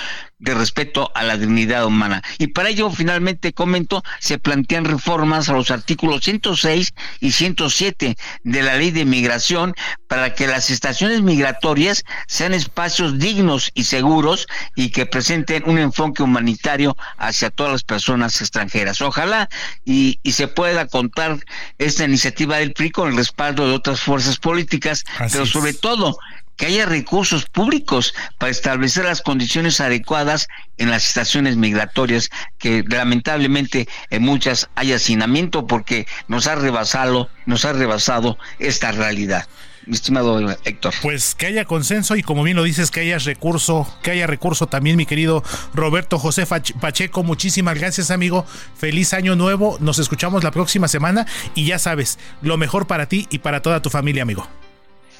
de 0.40 0.54
respeto 0.54 1.12
a 1.14 1.22
la 1.22 1.36
dignidad 1.36 1.86
humana. 1.86 2.22
Y 2.38 2.48
para 2.48 2.70
ello, 2.70 2.90
finalmente, 2.90 3.52
comento, 3.52 4.02
se 4.18 4.38
plantean 4.38 4.84
reformas 4.84 5.48
a 5.48 5.52
los 5.52 5.70
artículos 5.70 6.24
106 6.24 6.94
y 7.20 7.32
107 7.32 8.16
de 8.42 8.62
la 8.62 8.76
ley 8.76 8.90
de 8.90 9.04
migración 9.04 9.74
para 10.08 10.34
que 10.34 10.46
las 10.46 10.70
estaciones 10.70 11.22
migratorias 11.22 12.04
sean 12.26 12.54
espacios 12.54 13.18
dignos 13.18 13.70
y 13.74 13.84
seguros 13.84 14.48
y 14.74 14.90
que 14.90 15.06
presenten 15.06 15.62
un 15.66 15.78
enfoque 15.78 16.22
humanitario 16.22 16.96
hacia 17.18 17.50
todas 17.50 17.72
las 17.72 17.84
personas 17.84 18.40
extranjeras. 18.40 19.00
Ojalá 19.02 19.48
y, 19.84 20.18
se 20.30 20.48
pueda 20.48 20.86
contar 20.86 21.38
esta 21.78 22.04
iniciativa 22.04 22.56
del 22.56 22.72
PRI 22.72 22.90
con 22.90 23.10
el 23.10 23.16
respaldo 23.16 23.66
de 23.66 23.74
otras 23.74 24.00
fuerzas 24.00 24.38
políticas, 24.38 25.04
pero 25.32 25.44
sobre 25.44 25.74
todo 25.74 26.16
que 26.60 26.66
haya 26.66 26.84
recursos 26.84 27.46
públicos 27.46 28.12
para 28.36 28.50
establecer 28.50 29.06
las 29.06 29.22
condiciones 29.22 29.80
adecuadas 29.80 30.46
en 30.76 30.90
las 30.90 31.06
estaciones 31.06 31.56
migratorias, 31.56 32.28
que 32.58 32.84
lamentablemente 32.86 33.88
en 34.10 34.22
muchas 34.22 34.68
hay 34.74 34.92
hacinamiento 34.92 35.66
porque 35.66 36.06
nos 36.28 36.46
ha 36.46 36.56
rebasado, 36.56 37.30
nos 37.46 37.64
ha 37.64 37.72
rebasado 37.72 38.36
esta 38.58 38.92
realidad 38.92 39.48
mi 39.86 39.94
estimado 39.94 40.38
Héctor. 40.64 40.92
Pues 41.00 41.34
que 41.34 41.46
haya 41.46 41.64
consenso 41.64 42.14
y 42.14 42.22
como 42.22 42.42
bien 42.42 42.58
lo 42.58 42.62
dices, 42.62 42.90
que 42.90 43.00
haya 43.00 43.16
recurso, 43.16 43.90
que 44.02 44.10
haya 44.10 44.26
recurso 44.26 44.66
también, 44.66 44.98
mi 44.98 45.06
querido 45.06 45.42
Roberto 45.72 46.18
José 46.18 46.46
Pacheco. 46.46 47.22
Muchísimas 47.22 47.76
gracias, 47.78 48.10
amigo. 48.10 48.44
Feliz 48.76 49.14
año 49.14 49.34
nuevo. 49.34 49.78
Nos 49.80 49.98
escuchamos 49.98 50.44
la 50.44 50.50
próxima 50.50 50.86
semana 50.88 51.26
y 51.54 51.64
ya 51.64 51.78
sabes, 51.78 52.18
lo 52.42 52.58
mejor 52.58 52.86
para 52.86 53.06
ti 53.06 53.26
y 53.30 53.38
para 53.38 53.62
toda 53.62 53.80
tu 53.80 53.88
familia, 53.88 54.22
amigo 54.22 54.46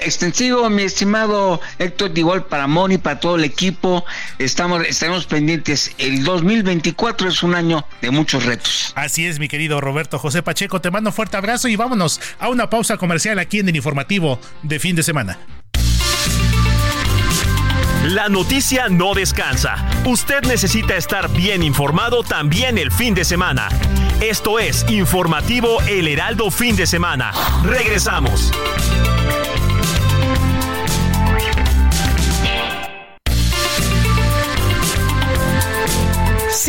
extensivo, 0.03 0.69
mi 0.71 0.83
estimado 0.83 1.61
Héctor, 1.79 2.17
igual 2.17 2.45
para 2.47 2.67
Moni, 2.67 2.99
para 2.99 3.21
todo 3.21 3.37
el 3.37 3.45
equipo. 3.45 4.05
Estamos, 4.39 4.85
estaremos 4.87 5.27
pendientes. 5.27 5.93
El 5.99 6.25
2024 6.25 7.29
es 7.29 7.43
un 7.43 7.55
año 7.55 7.85
de 8.01 8.11
muchos 8.11 8.45
retos. 8.45 8.93
Así 8.97 9.27
es, 9.27 9.39
mi 9.39 9.49
querido 9.49 9.81
Roberto 9.81 10.19
José 10.19 10.43
Pacheco. 10.43 10.81
Te 10.81 10.91
mando 10.91 11.11
un 11.11 11.15
fuerte 11.15 11.37
abrazo 11.37 11.69
y 11.69 11.77
vámonos 11.77 12.21
a 12.39 12.49
una 12.49 12.71
pausa 12.71 12.97
comercial 12.97 13.39
aquí 13.39 13.59
en 13.59 13.69
el 13.69 13.77
informativo 13.77 14.41
de 14.63 14.79
fin 14.79 14.97
de 14.97 15.03
semana. 15.03 15.39
La 18.05 18.31
noticia 18.31 18.89
no 18.89 19.13
descansa. 19.13 19.77
Usted 20.07 20.43
necesita 20.45 20.97
estar 20.97 21.31
bien 21.31 21.63
informado 21.63 22.23
también 22.23 22.79
el 22.79 22.91
fin 22.91 23.15
de 23.15 23.25
semana. 23.25 23.69
Esto 24.21 24.59
es 24.59 24.87
Informativo 24.89 25.81
El 25.83 26.09
Heraldo 26.09 26.51
Fin 26.51 26.77
de 26.77 26.87
Semana. 26.87 27.31
Regresamos. 27.63 28.51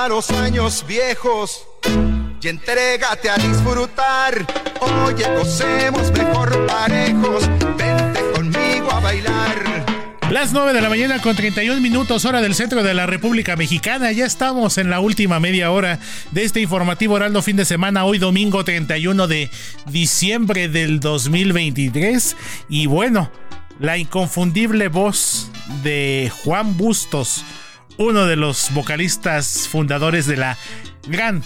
Años 0.00 0.82
viejos 0.88 1.66
y 2.40 2.48
entrégate 2.48 3.28
a 3.28 3.36
disfrutar. 3.36 4.46
Oye, 5.04 5.26
gocemos 5.36 6.10
mejor 6.12 6.66
parejos, 6.66 7.46
vente 7.76 8.20
conmigo 8.34 8.90
a 8.90 9.00
bailar. 9.00 9.84
Las 10.30 10.54
9 10.54 10.72
de 10.72 10.80
la 10.80 10.88
mañana 10.88 11.20
con 11.20 11.36
31 11.36 11.82
minutos 11.82 12.24
hora 12.24 12.40
del 12.40 12.54
centro 12.54 12.82
de 12.82 12.94
la 12.94 13.04
República 13.04 13.56
Mexicana. 13.56 14.10
Ya 14.10 14.24
estamos 14.24 14.78
en 14.78 14.88
la 14.88 15.00
última 15.00 15.38
media 15.38 15.70
hora 15.70 15.98
de 16.30 16.44
este 16.44 16.62
informativo 16.62 17.18
Heraldo 17.18 17.42
fin 17.42 17.56
de 17.56 17.66
semana, 17.66 18.06
hoy 18.06 18.16
domingo 18.16 18.64
31 18.64 19.26
de 19.26 19.50
diciembre 19.84 20.68
del 20.68 20.98
2023. 21.00 22.38
Y 22.70 22.86
bueno, 22.86 23.30
la 23.78 23.98
inconfundible 23.98 24.88
voz 24.88 25.50
de 25.82 26.32
Juan 26.42 26.78
Bustos 26.78 27.44
uno 28.00 28.24
de 28.26 28.36
los 28.36 28.72
vocalistas 28.72 29.68
fundadores 29.68 30.26
de 30.26 30.38
la 30.38 30.56
gran 31.06 31.42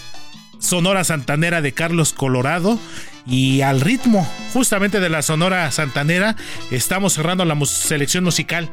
Sonora 0.57 1.03
Santanera 1.03 1.61
de 1.61 1.73
Carlos 1.73 2.13
Colorado. 2.13 2.79
Y 3.27 3.61
al 3.61 3.81
ritmo 3.81 4.25
justamente 4.53 5.01
de 5.01 5.09
la 5.09 5.21
Sonora 5.21 5.69
Santanera 5.71 6.37
estamos 6.71 7.13
cerrando 7.13 7.43
la 7.43 7.57
selección 7.65 8.23
musical 8.23 8.69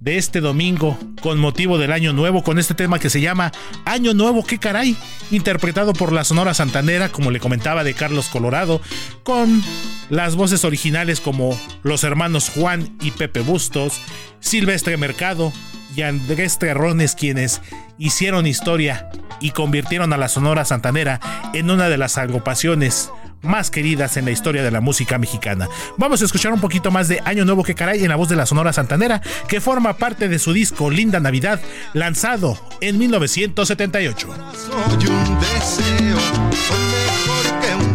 de 0.00 0.18
este 0.18 0.40
domingo 0.40 0.98
con 1.22 1.38
motivo 1.38 1.78
del 1.78 1.92
Año 1.92 2.12
Nuevo 2.12 2.42
con 2.42 2.58
este 2.58 2.74
tema 2.74 2.98
que 2.98 3.10
se 3.10 3.20
llama 3.20 3.52
Año 3.84 4.14
Nuevo, 4.14 4.44
qué 4.44 4.58
caray, 4.58 4.96
interpretado 5.30 5.92
por 5.92 6.12
la 6.12 6.24
Sonora 6.24 6.54
Santanera, 6.54 7.10
como 7.10 7.30
le 7.30 7.40
comentaba 7.40 7.84
de 7.84 7.94
Carlos 7.94 8.28
Colorado, 8.28 8.80
con 9.22 9.62
las 10.10 10.36
voces 10.36 10.64
originales 10.64 11.20
como 11.20 11.58
los 11.82 12.04
hermanos 12.04 12.50
Juan 12.54 12.96
y 13.00 13.12
Pepe 13.12 13.40
Bustos, 13.40 14.00
Silvestre 14.40 14.96
Mercado 14.96 15.52
y 15.96 16.02
Andrés 16.02 16.58
Terrones 16.58 17.14
quienes 17.14 17.60
hicieron 17.98 18.46
historia 18.46 19.08
y 19.40 19.50
convirtieron 19.50 20.12
a 20.12 20.16
la 20.16 20.28
Sonora 20.28 20.64
Santanera 20.64 21.20
en 21.54 21.70
una 21.70 21.88
de 21.88 21.98
las 21.98 22.18
agrupaciones 22.18 23.10
más 23.44 23.70
queridas 23.70 24.16
en 24.16 24.24
la 24.24 24.30
historia 24.30 24.62
de 24.62 24.70
la 24.70 24.80
música 24.80 25.18
mexicana. 25.18 25.68
Vamos 25.96 26.22
a 26.22 26.24
escuchar 26.24 26.52
un 26.52 26.60
poquito 26.60 26.90
más 26.90 27.08
de 27.08 27.20
Año 27.24 27.44
Nuevo 27.44 27.62
que 27.62 27.74
caray 27.74 28.02
en 28.02 28.08
la 28.08 28.16
voz 28.16 28.28
de 28.28 28.36
la 28.36 28.46
Sonora 28.46 28.72
Santanera, 28.72 29.20
que 29.48 29.60
forma 29.60 29.96
parte 29.96 30.28
de 30.28 30.38
su 30.38 30.52
disco 30.52 30.90
Linda 30.90 31.20
Navidad, 31.20 31.60
lanzado 31.92 32.58
en 32.80 32.98
1978. 32.98 34.28
Soy 34.28 35.06
un 35.06 35.40
deseo, 35.40 36.18
mejor 36.50 37.60
que 37.60 37.74
un. 37.74 37.94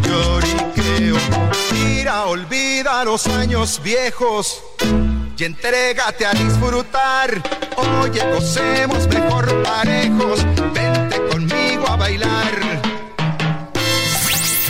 Mira, 1.74 2.26
olvida 2.26 3.04
los 3.04 3.28
años 3.28 3.82
viejos 3.84 4.62
y 5.38 5.44
entrégate 5.44 6.26
a 6.26 6.32
disfrutar. 6.34 7.42
Oye, 8.02 8.22
gocemos 8.34 9.08
mejor 9.08 9.64
parejos, 9.64 10.39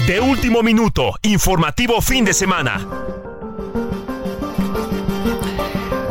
De 0.10 0.20
último 0.20 0.64
minuto, 0.64 1.14
informativo 1.22 2.02
fin 2.02 2.26
de 2.26 2.34
semana. 2.34 2.84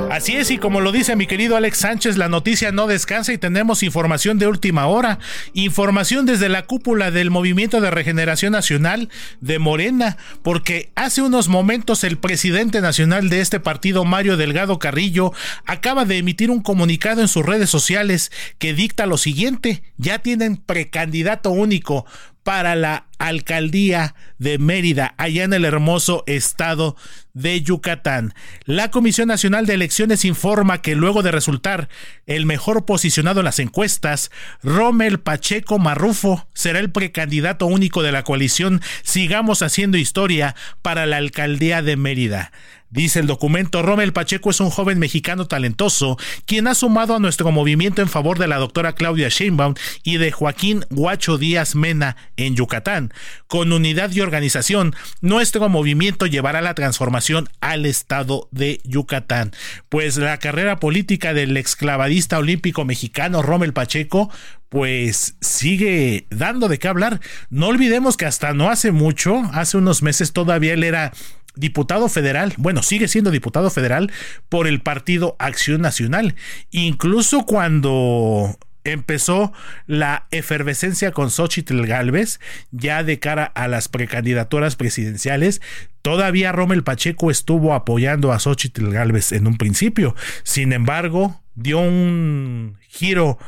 Así 0.08 0.36
es, 0.36 0.52
y 0.52 0.58
como 0.58 0.80
lo 0.80 0.92
dice 0.92 1.16
mi 1.16 1.26
querido 1.26 1.56
Alex 1.56 1.78
Sánchez, 1.78 2.16
la 2.16 2.28
noticia 2.28 2.70
no 2.70 2.86
descansa 2.86 3.32
y 3.32 3.38
tenemos 3.38 3.82
información 3.82 4.38
de 4.38 4.46
última 4.46 4.86
hora. 4.86 5.18
Información 5.52 6.26
desde 6.26 6.48
la 6.48 6.64
cúpula 6.64 7.10
del 7.10 7.32
Movimiento 7.32 7.80
de 7.80 7.90
Regeneración 7.90 8.52
Nacional 8.52 9.08
de 9.40 9.58
Morena, 9.58 10.16
porque 10.44 10.92
hace 10.94 11.20
unos 11.20 11.48
momentos 11.48 12.04
el 12.04 12.18
presidente 12.18 12.80
nacional 12.80 13.28
de 13.28 13.40
este 13.40 13.58
partido, 13.58 14.04
Mario 14.04 14.36
Delgado 14.36 14.78
Carrillo, 14.78 15.32
acaba 15.66 16.04
de 16.04 16.18
emitir 16.18 16.52
un 16.52 16.62
comunicado 16.62 17.20
en 17.20 17.26
sus 17.26 17.44
redes 17.44 17.68
sociales 17.68 18.30
que 18.58 18.74
dicta 18.74 19.06
lo 19.06 19.18
siguiente, 19.18 19.82
ya 19.96 20.20
tienen 20.20 20.56
precandidato 20.56 21.50
único 21.50 22.06
para 22.44 22.76
la 22.76 23.07
alcaldía 23.18 24.14
de 24.38 24.58
Mérida, 24.58 25.14
allá 25.18 25.44
en 25.44 25.52
el 25.52 25.64
hermoso 25.64 26.24
estado 26.26 26.96
de 27.34 27.60
Yucatán. 27.62 28.34
La 28.64 28.90
Comisión 28.90 29.28
Nacional 29.28 29.66
de 29.66 29.74
Elecciones 29.74 30.24
informa 30.24 30.82
que 30.82 30.96
luego 30.96 31.22
de 31.22 31.30
resultar 31.30 31.88
el 32.26 32.46
mejor 32.46 32.84
posicionado 32.84 33.40
en 33.40 33.44
las 33.44 33.58
encuestas, 33.58 34.30
Rommel 34.62 35.20
Pacheco 35.20 35.78
Marrufo 35.78 36.48
será 36.52 36.80
el 36.80 36.90
precandidato 36.90 37.66
único 37.66 38.02
de 38.02 38.12
la 38.12 38.24
coalición 38.24 38.80
Sigamos 39.02 39.62
haciendo 39.62 39.98
historia 39.98 40.54
para 40.82 41.06
la 41.06 41.16
alcaldía 41.18 41.82
de 41.82 41.96
Mérida. 41.96 42.52
Dice 42.90 43.20
el 43.20 43.26
documento, 43.26 43.82
Rommel 43.82 44.14
Pacheco 44.14 44.48
es 44.48 44.60
un 44.60 44.70
joven 44.70 44.98
mexicano 44.98 45.46
talentoso, 45.46 46.16
quien 46.46 46.66
ha 46.68 46.74
sumado 46.74 47.14
a 47.14 47.18
nuestro 47.18 47.52
movimiento 47.52 48.00
en 48.00 48.08
favor 48.08 48.38
de 48.38 48.48
la 48.48 48.56
doctora 48.56 48.94
Claudia 48.94 49.28
Sheinbaum 49.28 49.74
y 50.02 50.16
de 50.16 50.32
Joaquín 50.32 50.86
Guacho 50.88 51.36
Díaz 51.36 51.74
Mena 51.74 52.16
en 52.38 52.56
Yucatán. 52.56 53.07
Con 53.46 53.72
unidad 53.72 54.10
y 54.12 54.20
organización, 54.20 54.94
nuestro 55.20 55.68
movimiento 55.68 56.26
llevará 56.26 56.60
la 56.60 56.74
transformación 56.74 57.48
al 57.60 57.86
estado 57.86 58.48
de 58.50 58.80
Yucatán. 58.84 59.52
Pues 59.88 60.16
la 60.16 60.38
carrera 60.38 60.78
política 60.78 61.34
del 61.34 61.56
exclavadista 61.56 62.38
olímpico 62.38 62.84
mexicano 62.84 63.42
Rommel 63.42 63.72
Pacheco 63.72 64.30
pues 64.68 65.36
sigue 65.40 66.26
dando 66.30 66.68
de 66.68 66.78
qué 66.78 66.88
hablar. 66.88 67.20
No 67.50 67.68
olvidemos 67.68 68.16
que 68.16 68.26
hasta 68.26 68.52
no 68.52 68.68
hace 68.68 68.92
mucho, 68.92 69.42
hace 69.52 69.78
unos 69.78 70.02
meses 70.02 70.32
todavía 70.32 70.74
él 70.74 70.84
era 70.84 71.12
diputado 71.58 72.08
federal, 72.08 72.54
bueno, 72.56 72.82
sigue 72.82 73.08
siendo 73.08 73.30
diputado 73.30 73.70
federal 73.70 74.12
por 74.48 74.66
el 74.66 74.80
partido 74.80 75.36
Acción 75.38 75.80
Nacional. 75.80 76.36
Incluso 76.70 77.44
cuando 77.46 78.56
empezó 78.84 79.52
la 79.86 80.26
efervescencia 80.30 81.12
con 81.12 81.30
Xochitl 81.30 81.86
Galvez, 81.86 82.40
ya 82.70 83.02
de 83.02 83.18
cara 83.18 83.44
a 83.44 83.68
las 83.68 83.88
precandidaturas 83.88 84.76
presidenciales, 84.76 85.60
todavía 86.02 86.52
Rommel 86.52 86.84
Pacheco 86.84 87.30
estuvo 87.30 87.74
apoyando 87.74 88.32
a 88.32 88.38
Xochitl 88.38 88.90
Galvez 88.90 89.32
en 89.32 89.46
un 89.46 89.56
principio. 89.56 90.14
Sin 90.42 90.72
embargo, 90.72 91.40
dio 91.54 91.78
un 91.80 92.78
giro 92.88 93.38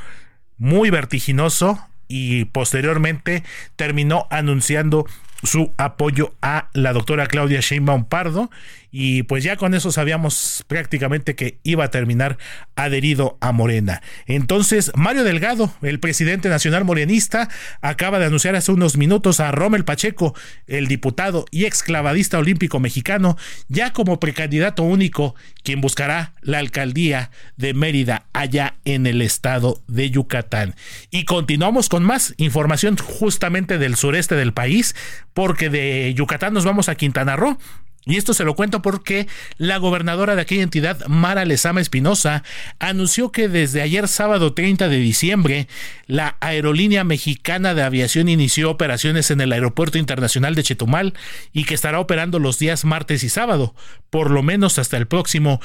muy 0.59 0.91
vertiginoso 0.91 1.81
y 2.07 2.45
posteriormente 2.47 3.45
terminó 3.77 4.27
anunciando 4.31 5.07
su 5.43 5.73
apoyo 5.77 6.35
a 6.43 6.69
la 6.75 6.93
doctora 6.93 7.27
Claudia 7.27 7.61
Sheinbaum 7.61 8.05
Pardo 8.05 8.51
y 8.93 9.23
pues 9.25 9.45
ya 9.45 9.57
con 9.57 9.75
eso 9.75 9.93
sabíamos 9.93 10.65
prácticamente 10.67 11.37
que 11.37 11.59
iba 11.63 11.85
a 11.85 11.91
terminar 11.91 12.39
adherido 12.75 13.39
a 13.41 13.53
Morena. 13.53 14.03
Entonces, 14.27 14.91
Mario 14.95 15.23
Delgado, 15.23 15.73
el 15.83 16.01
presidente 16.01 16.49
nacional 16.49 16.85
morenista, 16.85 17.49
acaba 17.83 18.19
de 18.19 18.27
anunciar 18.27 18.57
hace 18.57 18.73
unos 18.73 18.97
minutos 18.97 19.39
a 19.41 19.53
Rommel 19.53 19.85
Pacheco, 19.85 20.35
el 20.67 20.89
diputado 20.89 21.45
y 21.51 21.67
exclavadista 21.67 22.39
olímpico 22.39 22.81
mexicano, 22.81 23.37
ya 23.69 23.93
como 23.93 24.19
precandidato 24.19 24.83
único, 24.83 25.35
quien 25.63 25.81
buscará 25.81 26.33
la 26.41 26.59
alcaldía 26.59 27.31
de 27.57 27.75
Mérida 27.75 28.27
allá 28.33 28.75
en 28.85 29.07
el 29.07 29.23
estado 29.23 29.81
de 29.87 30.11
Yucatán. 30.11 30.75
Y 31.11 31.25
continuamos 31.27 31.89
con 31.89 32.03
más 32.03 32.35
información 32.39 32.97
justamente 32.97 33.79
del 33.79 33.97
sureste 33.97 34.35
del 34.35 34.53
país, 34.53 34.97
porque 35.35 35.71
de 35.71 36.13
Yucatán 36.15 36.55
nos 36.55 36.65
vamos 36.65 36.89
a 36.89 36.95
Quintana 36.95 37.37
Roo. 37.37 37.59
Y 38.07 38.17
esto 38.17 38.33
se 38.33 38.45
lo 38.45 38.55
cuento 38.55 38.81
porque 38.81 39.29
la 39.59 39.77
gobernadora 39.77 40.35
de 40.35 40.41
aquella 40.41 40.63
entidad, 40.63 41.07
Mara 41.07 41.45
Lezama 41.45 41.83
Espinosa, 41.83 42.43
anunció 42.79 43.31
que 43.31 43.47
desde 43.47 43.83
ayer 43.83 44.09
sábado 44.09 44.55
30 44.55 44.89
de 44.89 44.97
diciembre, 44.97 45.69
la 46.07 46.37
aerolínea 46.41 47.05
mexicana 47.05 47.75
de 47.75 47.83
aviación 47.83 48.31
inició 48.31 48.71
operaciones 48.71 49.31
en 49.31 49.43
el 49.43 49.53
Aeropuerto 49.53 49.99
Internacional 49.99 50.55
de 50.55 50.63
Chetumal 50.63 51.13
y 51.53 51.65
que 51.65 51.75
estará 51.75 52.01
operando 52.01 52.39
los 52.39 52.59
días 52.59 52.87
martes 52.87 53.23
y 53.23 53.29
sábado, 53.29 53.75
por 54.09 54.31
lo 54.31 54.43
menos 54.43 54.79
hasta 54.79 54.97
el 54.97 55.07
próximo 55.07 55.61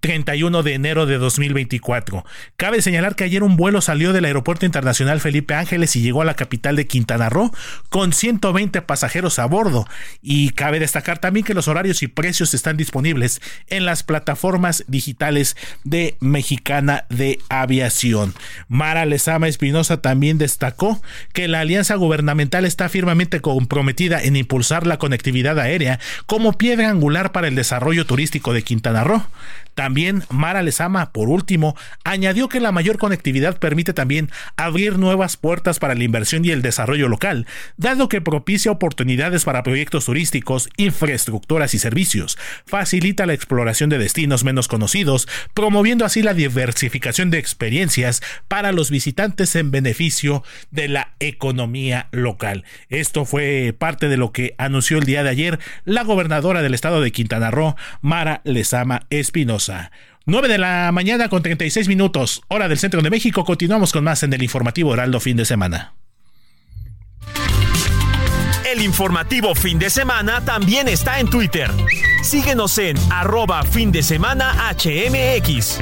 31 0.00 0.62
de 0.62 0.74
enero 0.74 1.06
de 1.06 1.16
2024. 1.16 2.24
Cabe 2.56 2.82
señalar 2.82 3.16
que 3.16 3.24
ayer 3.24 3.42
un 3.42 3.56
vuelo 3.56 3.80
salió 3.80 4.12
del 4.12 4.26
Aeropuerto 4.26 4.66
Internacional 4.66 5.20
Felipe 5.20 5.54
Ángeles 5.54 5.96
y 5.96 6.02
llegó 6.02 6.20
a 6.20 6.26
la 6.26 6.34
capital 6.34 6.76
de 6.76 6.86
Quintana 6.86 7.30
Roo 7.30 7.52
con 7.88 8.12
120 8.12 8.82
pasajeros 8.82 9.38
a 9.38 9.46
bordo. 9.46 9.86
Y 10.20 10.50
cabe 10.50 10.78
destacar 10.78 11.18
también 11.18 11.46
que 11.46 11.54
los 11.54 11.68
horarios 11.68 12.02
y 12.02 12.08
precios 12.08 12.52
están 12.52 12.76
disponibles 12.76 13.40
en 13.68 13.86
las 13.86 14.02
plataformas 14.02 14.84
digitales 14.88 15.56
de 15.84 16.16
Mexicana 16.20 17.06
de 17.08 17.38
Aviación. 17.48 18.34
Mara 18.68 19.06
Lezama 19.06 19.48
Espinosa 19.48 20.02
también 20.02 20.36
destacó 20.36 21.00
que 21.32 21.48
la 21.48 21.60
alianza 21.60 21.94
gubernamental 21.94 22.64
está 22.64 22.88
firmemente 22.88 23.40
comprometida 23.40 24.22
en 24.22 24.36
impulsar 24.36 24.86
la 24.86 24.98
conectividad 24.98 25.58
aérea 25.58 25.98
como 26.26 26.52
piedra 26.52 26.90
angular 26.90 27.32
para 27.32 27.48
el 27.48 27.54
desarrollo 27.54 28.04
turístico 28.06 28.52
de 28.52 28.62
Quintana 28.62 29.04
Roo. 29.04 29.24
También 29.84 30.22
Mara 30.30 30.62
Lezama, 30.62 31.12
por 31.12 31.28
último, 31.28 31.76
añadió 32.04 32.48
que 32.48 32.58
la 32.58 32.72
mayor 32.72 32.96
conectividad 32.96 33.58
permite 33.58 33.92
también 33.92 34.30
abrir 34.56 34.98
nuevas 34.98 35.36
puertas 35.36 35.78
para 35.78 35.94
la 35.94 36.04
inversión 36.04 36.42
y 36.42 36.52
el 36.52 36.62
desarrollo 36.62 37.06
local, 37.06 37.46
dado 37.76 38.08
que 38.08 38.22
propicia 38.22 38.70
oportunidades 38.70 39.44
para 39.44 39.62
proyectos 39.62 40.06
turísticos, 40.06 40.70
infraestructuras 40.78 41.74
y 41.74 41.78
servicios, 41.78 42.38
facilita 42.64 43.26
la 43.26 43.34
exploración 43.34 43.90
de 43.90 43.98
destinos 43.98 44.42
menos 44.42 44.68
conocidos, 44.68 45.28
promoviendo 45.52 46.06
así 46.06 46.22
la 46.22 46.32
diversificación 46.32 47.28
de 47.28 47.36
experiencias 47.36 48.22
para 48.48 48.72
los 48.72 48.90
visitantes 48.90 49.54
en 49.54 49.70
beneficio 49.70 50.44
de 50.70 50.88
la 50.88 51.12
economía 51.20 52.08
local. 52.10 52.64
Esto 52.88 53.26
fue 53.26 53.76
parte 53.78 54.08
de 54.08 54.16
lo 54.16 54.32
que 54.32 54.54
anunció 54.56 54.96
el 54.96 55.04
día 55.04 55.22
de 55.22 55.28
ayer 55.28 55.58
la 55.84 56.04
gobernadora 56.04 56.62
del 56.62 56.72
estado 56.72 57.02
de 57.02 57.12
Quintana 57.12 57.50
Roo, 57.50 57.76
Mara 58.00 58.40
Lezama 58.44 59.02
Espinosa. 59.10 59.63
9 60.26 60.48
de 60.48 60.58
la 60.58 60.90
mañana 60.92 61.28
con 61.28 61.42
36 61.42 61.88
minutos, 61.88 62.42
hora 62.48 62.68
del 62.68 62.78
centro 62.78 63.02
de 63.02 63.10
México. 63.10 63.44
Continuamos 63.44 63.92
con 63.92 64.04
más 64.04 64.22
en 64.22 64.32
el 64.32 64.42
informativo 64.42 64.94
Heraldo 64.94 65.20
fin 65.20 65.36
de 65.36 65.44
semana. 65.44 65.94
El 68.64 68.82
informativo 68.82 69.54
fin 69.54 69.78
de 69.78 69.90
semana 69.90 70.44
también 70.44 70.88
está 70.88 71.20
en 71.20 71.28
Twitter. 71.28 71.70
Síguenos 72.22 72.78
en 72.78 72.96
arroba 73.10 73.62
fin 73.62 73.92
de 73.92 74.02
semana 74.02 74.54
HMX. 74.72 75.78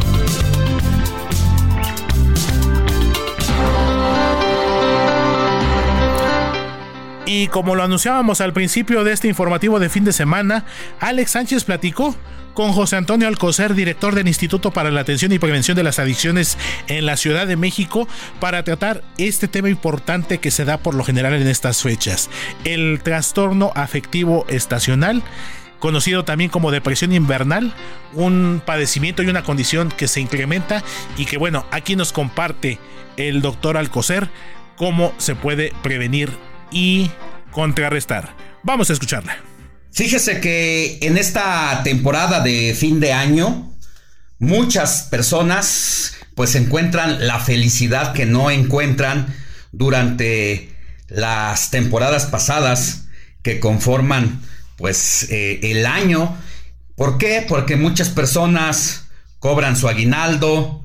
Y 7.24 7.46
como 7.48 7.76
lo 7.76 7.84
anunciábamos 7.84 8.40
al 8.40 8.52
principio 8.52 9.04
de 9.04 9.12
este 9.12 9.28
informativo 9.28 9.78
de 9.78 9.88
fin 9.88 10.04
de 10.04 10.12
semana, 10.12 10.64
Alex 10.98 11.32
Sánchez 11.32 11.64
platicó 11.64 12.16
con 12.52 12.72
José 12.72 12.96
Antonio 12.96 13.28
Alcocer, 13.28 13.74
director 13.74 14.14
del 14.14 14.28
Instituto 14.28 14.72
para 14.72 14.90
la 14.90 15.00
Atención 15.00 15.32
y 15.32 15.38
Prevención 15.38 15.76
de 15.76 15.84
las 15.84 15.98
Adicciones 15.98 16.58
en 16.88 17.06
la 17.06 17.16
Ciudad 17.16 17.46
de 17.46 17.56
México, 17.56 18.08
para 18.40 18.64
tratar 18.64 19.02
este 19.18 19.48
tema 19.48 19.70
importante 19.70 20.38
que 20.38 20.50
se 20.50 20.64
da 20.64 20.78
por 20.78 20.94
lo 20.94 21.04
general 21.04 21.34
en 21.34 21.46
estas 21.46 21.80
fechas, 21.80 22.28
el 22.64 23.00
trastorno 23.02 23.72
afectivo 23.74 24.44
estacional 24.48 25.22
conocido 25.78 26.24
también 26.24 26.48
como 26.48 26.70
depresión 26.70 27.12
invernal, 27.12 27.74
un 28.12 28.62
padecimiento 28.64 29.24
y 29.24 29.28
una 29.28 29.42
condición 29.42 29.90
que 29.90 30.06
se 30.06 30.20
incrementa 30.20 30.84
y 31.16 31.24
que 31.24 31.38
bueno, 31.38 31.66
aquí 31.72 31.96
nos 31.96 32.12
comparte 32.12 32.78
el 33.16 33.42
doctor 33.42 33.76
Alcocer 33.76 34.30
cómo 34.76 35.12
se 35.18 35.34
puede 35.34 35.72
prevenir 35.82 36.30
y 36.72 37.10
contrarrestar. 37.50 38.34
Vamos 38.62 38.90
a 38.90 38.92
escucharla. 38.92 39.36
Fíjese 39.92 40.40
que 40.40 40.98
en 41.02 41.18
esta 41.18 41.82
temporada 41.84 42.40
de 42.40 42.74
fin 42.78 42.98
de 42.98 43.12
año, 43.12 43.74
muchas 44.38 45.02
personas 45.10 46.14
pues 46.34 46.54
encuentran 46.54 47.26
la 47.26 47.38
felicidad 47.38 48.14
que 48.14 48.24
no 48.24 48.50
encuentran 48.50 49.26
durante 49.70 50.74
las 51.08 51.70
temporadas 51.70 52.26
pasadas 52.26 53.04
que 53.42 53.60
conforman 53.60 54.40
pues 54.76 55.28
eh, 55.30 55.60
el 55.62 55.84
año. 55.84 56.36
¿Por 56.96 57.18
qué? 57.18 57.44
Porque 57.46 57.76
muchas 57.76 58.08
personas 58.08 59.04
cobran 59.38 59.76
su 59.76 59.88
aguinaldo, 59.88 60.84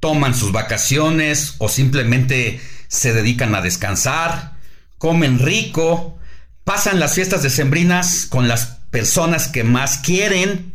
toman 0.00 0.34
sus 0.34 0.52
vacaciones 0.52 1.54
o 1.58 1.68
simplemente 1.68 2.60
se 2.88 3.12
dedican 3.12 3.54
a 3.54 3.60
descansar, 3.60 4.55
comen 5.06 5.38
rico, 5.38 6.18
pasan 6.64 6.98
las 6.98 7.14
fiestas 7.14 7.40
decembrinas 7.40 8.26
con 8.28 8.48
las 8.48 8.78
personas 8.90 9.46
que 9.46 9.62
más 9.62 9.98
quieren 9.98 10.74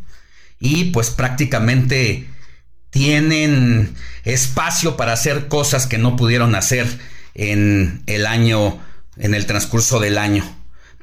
y 0.58 0.86
pues 0.86 1.10
prácticamente 1.10 2.30
tienen 2.92 3.94
espacio 4.24 4.96
para 4.96 5.12
hacer 5.12 5.50
cosas 5.50 5.86
que 5.86 5.98
no 5.98 6.16
pudieron 6.16 6.56
hacer 6.56 6.88
en 7.34 8.04
el 8.06 8.26
año, 8.26 8.80
en 9.18 9.34
el 9.34 9.46
transcurso 9.46 10.00
del 10.00 10.18
año. 10.18 10.46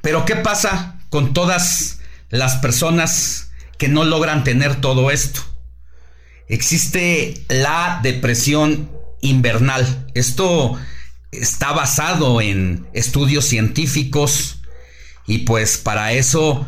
Pero 0.01 0.25
¿qué 0.25 0.35
pasa 0.35 0.99
con 1.11 1.31
todas 1.31 1.99
las 2.29 2.55
personas 2.55 3.51
que 3.77 3.89
no 3.89 4.05
logran 4.05 4.43
tener 4.43 4.81
todo 4.81 5.11
esto? 5.11 5.41
Existe 6.47 7.45
la 7.47 7.99
depresión 8.01 8.89
invernal. 9.21 10.07
Esto 10.15 10.79
está 11.31 11.71
basado 11.71 12.41
en 12.41 12.87
estudios 12.93 13.45
científicos 13.45 14.61
y 15.27 15.39
pues 15.39 15.77
para 15.77 16.13
eso 16.13 16.67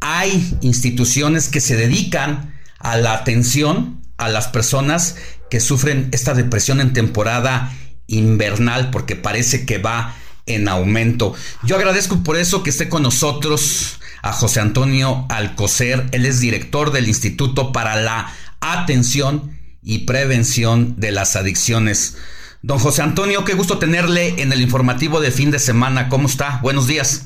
hay 0.00 0.58
instituciones 0.62 1.48
que 1.48 1.60
se 1.60 1.76
dedican 1.76 2.54
a 2.78 2.96
la 2.96 3.14
atención 3.14 4.02
a 4.16 4.28
las 4.28 4.48
personas 4.48 5.16
que 5.50 5.60
sufren 5.60 6.08
esta 6.12 6.34
depresión 6.34 6.80
en 6.80 6.92
temporada 6.92 7.72
invernal 8.06 8.90
porque 8.90 9.16
parece 9.16 9.64
que 9.64 9.78
va 9.78 10.16
en 10.46 10.68
aumento. 10.68 11.34
Yo 11.62 11.76
agradezco 11.76 12.22
por 12.22 12.36
eso 12.36 12.62
que 12.62 12.70
esté 12.70 12.88
con 12.88 13.02
nosotros 13.02 14.00
a 14.22 14.32
José 14.32 14.60
Antonio 14.60 15.26
Alcocer, 15.28 16.06
él 16.12 16.26
es 16.26 16.40
director 16.40 16.92
del 16.92 17.08
Instituto 17.08 17.72
para 17.72 17.96
la 17.96 18.34
Atención 18.60 19.58
y 19.82 20.00
Prevención 20.00 20.94
de 20.98 21.12
las 21.12 21.36
Adicciones. 21.36 22.16
Don 22.62 22.78
José 22.78 23.00
Antonio, 23.00 23.44
qué 23.46 23.54
gusto 23.54 23.78
tenerle 23.78 24.42
en 24.42 24.52
el 24.52 24.60
informativo 24.60 25.20
de 25.20 25.30
fin 25.30 25.50
de 25.50 25.58
semana. 25.58 26.10
¿Cómo 26.10 26.28
está? 26.28 26.58
Buenos 26.62 26.86
días. 26.86 27.22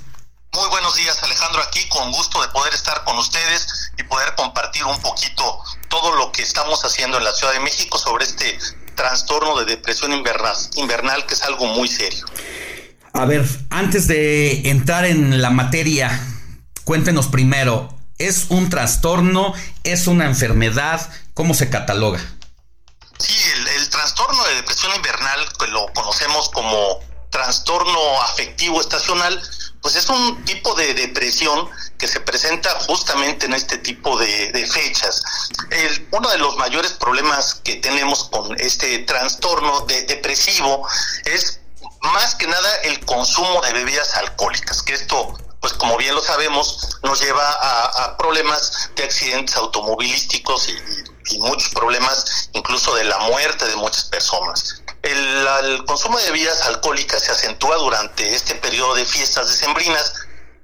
Muy 0.52 0.68
buenos 0.68 0.94
días 0.94 1.20
Alejandro, 1.24 1.60
aquí 1.62 1.80
con 1.88 2.12
gusto 2.12 2.40
de 2.40 2.46
poder 2.48 2.72
estar 2.72 3.02
con 3.02 3.18
ustedes 3.18 3.90
y 3.98 4.04
poder 4.04 4.32
compartir 4.36 4.84
un 4.84 4.96
poquito 5.00 5.58
todo 5.88 6.14
lo 6.14 6.30
que 6.30 6.42
estamos 6.42 6.84
haciendo 6.84 7.18
en 7.18 7.24
la 7.24 7.32
Ciudad 7.32 7.52
de 7.52 7.58
México 7.58 7.98
sobre 7.98 8.24
este 8.24 8.56
trastorno 8.94 9.58
de 9.58 9.64
depresión 9.64 10.12
invernal, 10.12 11.26
que 11.26 11.34
es 11.34 11.42
algo 11.42 11.66
muy 11.66 11.88
serio. 11.88 12.24
A 13.12 13.24
ver, 13.24 13.44
antes 13.70 14.06
de 14.06 14.70
entrar 14.70 15.04
en 15.04 15.42
la 15.42 15.50
materia, 15.50 16.24
cuéntenos 16.84 17.26
primero, 17.26 17.92
¿es 18.18 18.46
un 18.50 18.70
trastorno? 18.70 19.52
¿Es 19.82 20.06
una 20.06 20.26
enfermedad? 20.26 21.10
¿Cómo 21.34 21.54
se 21.54 21.70
cataloga? 21.70 22.20
Sí, 23.18 23.34
el, 23.54 23.68
el 23.68 23.90
trastorno 23.90 24.44
de 24.44 24.54
depresión 24.56 24.94
invernal, 24.94 25.52
que 25.58 25.66
lo 25.68 25.86
conocemos 25.94 26.50
como 26.50 27.00
trastorno 27.30 28.22
afectivo 28.22 28.80
estacional, 28.80 29.42
pues 29.84 29.96
es 29.96 30.08
un 30.08 30.42
tipo 30.44 30.74
de 30.76 30.94
depresión 30.94 31.68
que 31.98 32.08
se 32.08 32.20
presenta 32.20 32.70
justamente 32.86 33.44
en 33.44 33.52
este 33.52 33.76
tipo 33.76 34.16
de, 34.16 34.66
fechas. 34.72 35.22
uno 36.10 36.30
de 36.30 36.38
los 36.38 36.56
mayores 36.56 36.92
problemas 36.92 37.56
que 37.56 37.74
tenemos 37.76 38.30
con 38.30 38.58
este 38.60 39.00
trastorno 39.00 39.80
de, 39.80 40.02
depresivo 40.04 40.88
es 41.26 41.60
más 42.00 42.34
que 42.36 42.46
nada 42.46 42.76
el 42.84 43.04
consumo 43.04 43.60
de 43.60 43.74
bebidas 43.74 44.14
alcohólicas, 44.16 44.82
que 44.82 44.94
esto 44.94 45.36
pues 45.60 45.72
como 45.74 45.96
bien 45.96 46.14
lo 46.14 46.22
sabemos, 46.22 46.98
nos 47.02 47.20
lleva 47.20 47.42
a, 47.50 48.16
problemas 48.16 48.90
de 48.96 49.04
accidentes 49.04 49.56
automovilísticos 49.56 50.68
y, 50.68 50.76
muchos 51.38 51.70
problemas 51.70 52.48
incluso 52.52 52.94
de 52.94 53.04
la 53.04 53.18
muerte 53.18 53.66
de 53.66 53.76
muchas 53.76 54.04
personas. 54.04 54.82
El, 55.02 55.84
consumo 55.86 56.18
de 56.18 56.24
bebidas 56.26 56.62
alcohólicas 56.62 57.22
se 57.22 57.32
acentúa 57.32 57.76
durante 57.76 58.34
este 58.34 58.54
periodo 58.54 58.94
de 58.94 59.04
fiestas 59.04 59.48
decembrinas, 59.48 60.14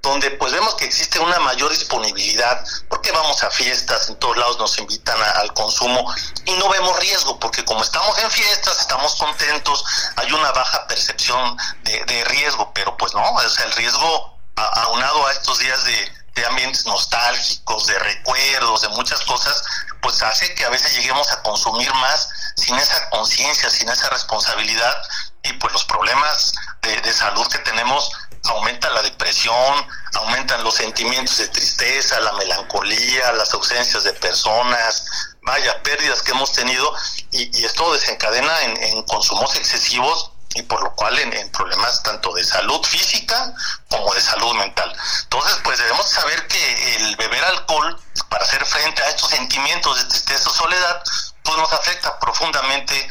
donde 0.02 0.30
pues 0.32 0.52
vemos 0.52 0.74
que 0.76 0.86
existe 0.86 1.18
una 1.18 1.38
mayor 1.40 1.70
disponibilidad, 1.70 2.64
porque 2.88 3.12
vamos 3.12 3.42
a 3.42 3.50
fiestas, 3.50 4.08
en 4.08 4.16
todos 4.16 4.38
lados 4.38 4.58
nos 4.58 4.78
invitan 4.78 5.20
al 5.36 5.52
consumo 5.52 6.10
y 6.46 6.52
no 6.52 6.70
vemos 6.70 6.98
riesgo, 7.00 7.38
porque 7.38 7.64
como 7.66 7.82
estamos 7.82 8.16
en 8.18 8.30
fiestas, 8.30 8.80
estamos 8.80 9.14
contentos, 9.16 9.84
hay 10.16 10.32
una 10.32 10.52
baja 10.52 10.86
percepción 10.86 11.56
de, 11.82 12.24
riesgo, 12.24 12.72
pero 12.72 12.96
pues 12.96 13.12
no, 13.12 13.42
es 13.42 13.58
el 13.58 13.72
riesgo 13.72 14.38
aunado 14.56 15.26
a 15.26 15.32
estos 15.32 15.58
días 15.58 15.84
de, 15.84 16.19
de 16.34 16.46
ambientes 16.46 16.86
nostálgicos, 16.86 17.86
de 17.86 17.98
recuerdos, 17.98 18.82
de 18.82 18.88
muchas 18.90 19.20
cosas, 19.22 19.62
pues 20.00 20.22
hace 20.22 20.54
que 20.54 20.64
a 20.64 20.70
veces 20.70 20.94
lleguemos 20.94 21.30
a 21.32 21.42
consumir 21.42 21.92
más 21.94 22.28
sin 22.56 22.76
esa 22.76 23.08
conciencia, 23.10 23.70
sin 23.70 23.88
esa 23.88 24.08
responsabilidad. 24.10 24.94
Y 25.42 25.52
pues 25.54 25.72
los 25.72 25.84
problemas 25.84 26.52
de, 26.82 27.12
salud 27.12 27.46
que 27.48 27.58
tenemos 27.58 28.10
aumentan 28.44 28.94
la 28.94 29.02
depresión, 29.02 29.86
aumentan 30.14 30.62
los 30.64 30.74
sentimientos 30.74 31.38
de 31.38 31.48
tristeza, 31.48 32.20
la 32.20 32.32
melancolía, 32.34 33.32
las 33.32 33.52
ausencias 33.54 34.04
de 34.04 34.12
personas, 34.14 35.04
vaya, 35.42 35.82
pérdidas 35.82 36.22
que 36.22 36.32
hemos 36.32 36.52
tenido. 36.52 36.94
Y, 37.30 37.64
esto 37.64 37.92
desencadena 37.92 38.62
en, 38.62 39.02
consumos 39.04 39.54
excesivos 39.56 40.32
y 40.54 40.62
por 40.62 40.82
lo 40.82 40.94
cual 40.94 41.18
en, 41.18 41.50
problemas 41.52 42.02
tanto 42.02 42.32
de 42.34 42.44
salud 42.44 42.82
física 42.84 43.54
como 43.88 44.12
de 44.14 44.20
salud 44.20 44.54
mental. 44.54 44.92
Entonces, 45.22 45.58
pues 45.62 45.78
debemos 45.78 46.08
saber 46.08 46.46
que 46.48 46.96
el 46.96 47.16
beber 47.16 47.44
alcohol 47.44 48.00
para 48.28 48.44
hacer 48.44 48.64
frente 48.66 49.02
a 49.02 49.08
estos 49.08 49.30
sentimientos 49.30 49.96
de 49.98 50.04
tristeza 50.06 50.50
o 50.50 50.52
soledad, 50.52 51.02
pues 51.42 51.56
nos 51.56 51.72
afecta 51.72 52.18
profundamente 52.18 53.10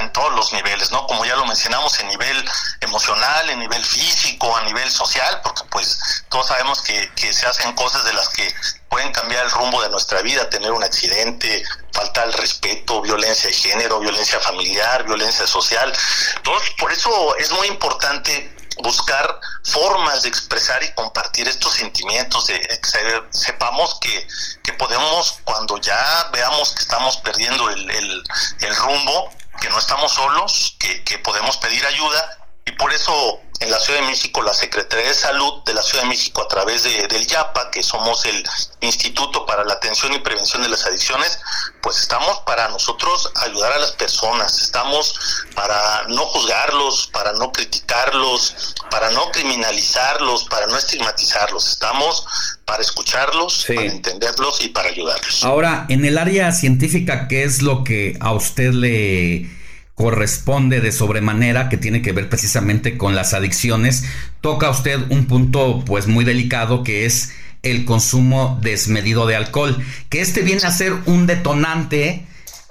en 0.00 0.12
todos 0.12 0.32
los 0.34 0.52
niveles, 0.52 0.90
¿no? 0.90 1.06
Como 1.06 1.24
ya 1.24 1.36
lo 1.36 1.44
mencionamos, 1.46 1.98
en 2.00 2.08
nivel 2.08 2.50
emocional, 2.80 3.50
en 3.50 3.58
nivel 3.58 3.84
físico, 3.84 4.56
a 4.56 4.62
nivel 4.62 4.90
social, 4.90 5.40
porque 5.42 5.62
pues 5.70 6.24
todos 6.28 6.48
sabemos 6.48 6.82
que, 6.82 7.10
que 7.14 7.32
se 7.32 7.46
hacen 7.46 7.72
cosas 7.74 8.04
de 8.04 8.12
las 8.12 8.28
que 8.28 8.54
pueden 8.88 9.12
cambiar 9.12 9.44
el 9.44 9.50
rumbo 9.50 9.82
de 9.82 9.88
nuestra 9.88 10.20
vida, 10.22 10.48
tener 10.50 10.70
un 10.70 10.84
accidente, 10.84 11.64
falta 11.92 12.24
el 12.24 12.32
respeto, 12.34 13.00
violencia 13.00 13.48
de 13.48 13.56
género, 13.56 14.00
violencia 14.00 14.38
familiar, 14.40 15.04
violencia 15.04 15.46
social. 15.46 15.92
Entonces, 16.36 16.70
por 16.78 16.92
eso 16.92 17.36
es 17.36 17.50
muy 17.52 17.68
importante 17.68 18.54
buscar 18.82 19.40
formas 19.64 20.22
de 20.22 20.28
expresar 20.28 20.82
y 20.82 20.92
compartir 20.92 21.48
estos 21.48 21.74
sentimientos, 21.74 22.46
de 22.46 22.60
que 22.60 23.22
sepamos 23.30 23.98
que, 24.00 24.26
que 24.62 24.72
podemos, 24.74 25.38
cuando 25.44 25.78
ya 25.78 26.30
veamos 26.32 26.72
que 26.74 26.82
estamos 26.82 27.16
perdiendo 27.18 27.68
el, 27.70 27.90
el, 27.90 28.22
el 28.60 28.76
rumbo, 28.76 29.30
que 29.60 29.68
no 29.68 29.78
estamos 29.78 30.12
solos, 30.12 30.76
que, 30.78 31.02
que 31.04 31.18
podemos 31.18 31.56
pedir 31.58 31.84
ayuda 31.86 32.38
y 32.64 32.72
por 32.72 32.92
eso 32.92 33.40
en 33.62 33.70
la 33.70 33.78
Ciudad 33.78 34.00
de 34.00 34.06
México, 34.06 34.42
la 34.42 34.54
Secretaría 34.54 35.08
de 35.08 35.14
Salud 35.14 35.62
de 35.64 35.74
la 35.74 35.82
Ciudad 35.82 36.02
de 36.02 36.08
México, 36.08 36.42
a 36.42 36.48
través 36.48 36.82
de, 36.82 37.06
del 37.08 37.26
YAPA, 37.26 37.70
que 37.70 37.82
somos 37.82 38.24
el 38.26 38.44
Instituto 38.80 39.46
para 39.46 39.64
la 39.64 39.74
Atención 39.74 40.12
y 40.12 40.18
Prevención 40.18 40.62
de 40.62 40.68
las 40.68 40.84
Adicciones, 40.86 41.38
pues 41.80 42.00
estamos 42.00 42.40
para 42.40 42.68
nosotros 42.68 43.30
ayudar 43.36 43.72
a 43.72 43.78
las 43.78 43.92
personas, 43.92 44.60
estamos 44.60 45.14
para 45.54 46.04
no 46.08 46.24
juzgarlos, 46.26 47.08
para 47.12 47.32
no 47.34 47.52
criticarlos, 47.52 48.74
para 48.90 49.10
no 49.10 49.30
criminalizarlos, 49.30 50.44
para 50.44 50.66
no 50.66 50.76
estigmatizarlos, 50.76 51.68
estamos 51.68 52.26
para 52.64 52.82
escucharlos, 52.82 53.64
para 53.66 53.82
entenderlos 53.82 54.60
y 54.64 54.68
para 54.68 54.88
ayudarlos. 54.88 55.44
Ahora, 55.44 55.86
en 55.88 56.04
el 56.04 56.18
área 56.18 56.50
científica, 56.52 57.28
¿qué 57.28 57.44
es 57.44 57.62
lo 57.62 57.84
que 57.84 58.16
a 58.20 58.32
usted 58.32 58.72
le 58.72 59.61
corresponde 59.94 60.80
de 60.80 60.92
sobremanera 60.92 61.68
que 61.68 61.76
tiene 61.76 62.02
que 62.02 62.12
ver 62.12 62.28
precisamente 62.28 62.96
con 62.96 63.14
las 63.14 63.34
adicciones. 63.34 64.04
Toca 64.40 64.70
usted 64.70 64.98
un 65.10 65.26
punto 65.26 65.84
pues 65.84 66.06
muy 66.06 66.24
delicado 66.24 66.82
que 66.82 67.04
es 67.04 67.32
el 67.62 67.84
consumo 67.84 68.58
desmedido 68.62 69.26
de 69.26 69.36
alcohol, 69.36 69.82
que 70.08 70.20
este 70.20 70.42
viene 70.42 70.62
a 70.64 70.70
ser 70.70 70.94
un 71.06 71.26
detonante 71.26 72.26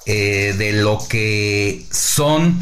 eh, 0.05 0.53
de 0.57 0.73
lo 0.73 0.99
que 1.07 1.85
son 1.91 2.59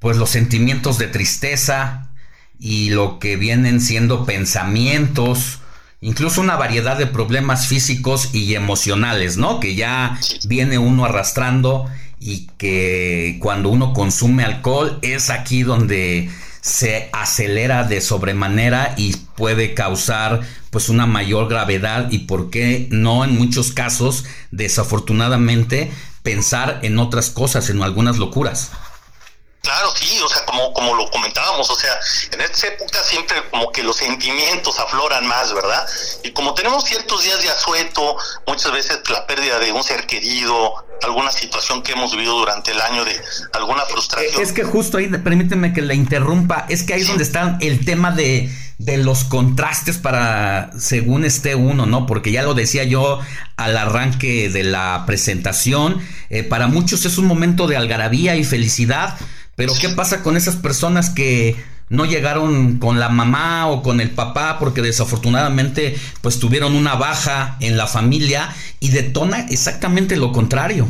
pues 0.00 0.16
los 0.16 0.30
sentimientos 0.30 0.98
de 0.98 1.06
tristeza 1.06 2.10
y 2.58 2.90
lo 2.90 3.18
que 3.18 3.36
vienen 3.36 3.80
siendo 3.80 4.24
pensamientos, 4.24 5.60
incluso 6.00 6.40
una 6.40 6.56
variedad 6.56 6.96
de 6.96 7.06
problemas 7.06 7.66
físicos 7.66 8.30
y 8.32 8.54
emocionales, 8.54 9.36
¿no? 9.36 9.60
Que 9.60 9.74
ya 9.76 10.18
viene 10.46 10.78
uno 10.78 11.04
arrastrando 11.04 11.88
y 12.20 12.48
que 12.58 13.38
cuando 13.40 13.68
uno 13.68 13.92
consume 13.92 14.44
alcohol 14.44 14.98
es 15.02 15.30
aquí 15.30 15.62
donde 15.62 16.30
se 16.60 17.08
acelera 17.12 17.84
de 17.84 18.00
sobremanera 18.00 18.94
y 18.96 19.16
puede 19.36 19.74
causar 19.74 20.40
pues 20.70 20.88
una 20.88 21.06
mayor 21.06 21.48
gravedad 21.48 22.10
y 22.10 22.20
por 22.20 22.50
qué 22.50 22.88
no 22.90 23.24
en 23.24 23.36
muchos 23.38 23.72
casos 23.72 24.24
desafortunadamente 24.50 25.90
pensar 26.22 26.80
en 26.82 26.98
otras 26.98 27.30
cosas, 27.30 27.70
en 27.70 27.82
algunas 27.82 28.18
locuras. 28.18 28.70
Claro, 29.62 29.92
sí, 29.94 30.18
o 30.22 30.28
sea, 30.28 30.44
como, 30.44 30.72
como 30.72 30.94
lo 30.94 31.10
comentábamos, 31.10 31.68
o 31.68 31.74
sea, 31.74 31.92
en 32.32 32.40
esta 32.40 32.68
época 32.68 33.02
siempre 33.02 33.36
como 33.50 33.70
que 33.70 33.82
los 33.82 33.96
sentimientos 33.96 34.78
afloran 34.78 35.26
más, 35.26 35.52
¿verdad? 35.52 35.86
Y 36.22 36.30
como 36.30 36.54
tenemos 36.54 36.84
ciertos 36.84 37.24
días 37.24 37.42
de 37.42 37.50
asueto, 37.50 38.16
muchas 38.46 38.72
veces 38.72 39.00
la 39.10 39.26
pérdida 39.26 39.58
de 39.58 39.72
un 39.72 39.82
ser 39.82 40.06
querido, 40.06 40.86
alguna 41.02 41.30
situación 41.32 41.82
que 41.82 41.92
hemos 41.92 42.12
vivido 42.12 42.38
durante 42.38 42.70
el 42.70 42.80
año 42.80 43.04
de 43.04 43.20
alguna 43.52 43.82
frustración. 43.82 44.40
Es 44.40 44.52
que 44.52 44.64
justo 44.64 44.98
ahí, 44.98 45.08
permíteme 45.08 45.72
que 45.72 45.82
la 45.82 45.94
interrumpa, 45.94 46.66
es 46.68 46.82
que 46.82 46.94
ahí 46.94 47.02
es 47.02 47.08
donde 47.08 47.24
está 47.24 47.58
el 47.60 47.84
tema 47.84 48.10
de, 48.12 48.50
de 48.78 48.96
los 48.96 49.24
contrastes 49.24 49.98
para 49.98 50.70
según 50.78 51.24
esté 51.24 51.56
uno, 51.56 51.84
¿no? 51.84 52.06
Porque 52.06 52.30
ya 52.30 52.42
lo 52.42 52.54
decía 52.54 52.84
yo 52.84 53.20
al 53.56 53.76
arranque 53.76 54.48
de 54.48 54.62
la 54.62 55.02
presentación, 55.06 56.00
eh, 56.30 56.44
para 56.44 56.68
muchos 56.68 57.04
es 57.04 57.18
un 57.18 57.26
momento 57.26 57.66
de 57.66 57.76
algarabía 57.76 58.36
y 58.36 58.44
felicidad, 58.44 59.18
pero 59.58 59.74
¿qué 59.74 59.88
pasa 59.88 60.22
con 60.22 60.36
esas 60.36 60.54
personas 60.54 61.10
que 61.10 61.60
no 61.88 62.04
llegaron 62.04 62.78
con 62.78 63.00
la 63.00 63.08
mamá 63.08 63.66
o 63.66 63.82
con 63.82 64.00
el 64.00 64.12
papá 64.12 64.56
porque 64.60 64.82
desafortunadamente 64.82 66.00
pues 66.20 66.38
tuvieron 66.38 66.76
una 66.76 66.94
baja 66.94 67.56
en 67.58 67.76
la 67.76 67.88
familia 67.88 68.54
y 68.78 68.90
detona 68.90 69.46
exactamente 69.50 70.16
lo 70.16 70.30
contrario? 70.30 70.86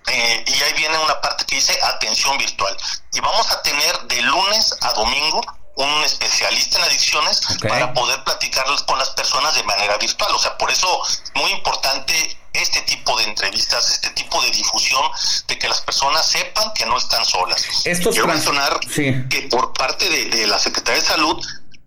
eh, 0.06 0.44
y 0.46 0.62
ahí 0.62 0.72
viene 0.74 0.98
una 0.98 1.20
parte 1.20 1.44
que 1.46 1.56
dice 1.56 1.76
atención 1.82 2.36
virtual. 2.38 2.76
Y 3.12 3.20
vamos 3.20 3.50
a 3.50 3.62
tener 3.62 4.00
de 4.02 4.22
lunes 4.22 4.76
a 4.82 4.92
domingo 4.92 5.40
un 5.76 6.04
especialista 6.04 6.78
en 6.78 6.84
adicciones 6.84 7.40
okay. 7.56 7.70
para 7.70 7.92
poder 7.92 8.22
platicar 8.24 8.64
con 8.86 8.98
las 8.98 9.10
personas 9.10 9.54
de 9.54 9.62
manera 9.64 9.96
virtual. 9.98 10.32
O 10.34 10.38
sea, 10.38 10.56
por 10.56 10.70
eso 10.70 11.02
muy 11.34 11.50
importante 11.52 12.14
este 12.52 12.80
tipo 12.82 13.16
de 13.18 13.24
entrevistas, 13.24 13.90
este 13.90 14.10
tipo 14.10 14.40
de 14.42 14.50
difusión, 14.52 15.02
de 15.48 15.58
que 15.58 15.68
las 15.68 15.80
personas 15.80 16.24
sepan 16.26 16.72
que 16.74 16.86
no 16.86 16.96
están 16.96 17.24
solas. 17.24 17.66
Estos 17.84 18.14
Quiero 18.14 18.28
mencionar 18.28 18.78
sí. 18.88 19.12
que 19.28 19.42
por 19.42 19.72
parte 19.72 20.08
de, 20.08 20.26
de 20.26 20.46
la 20.46 20.58
Secretaría 20.58 21.02
de 21.02 21.06
Salud 21.08 21.44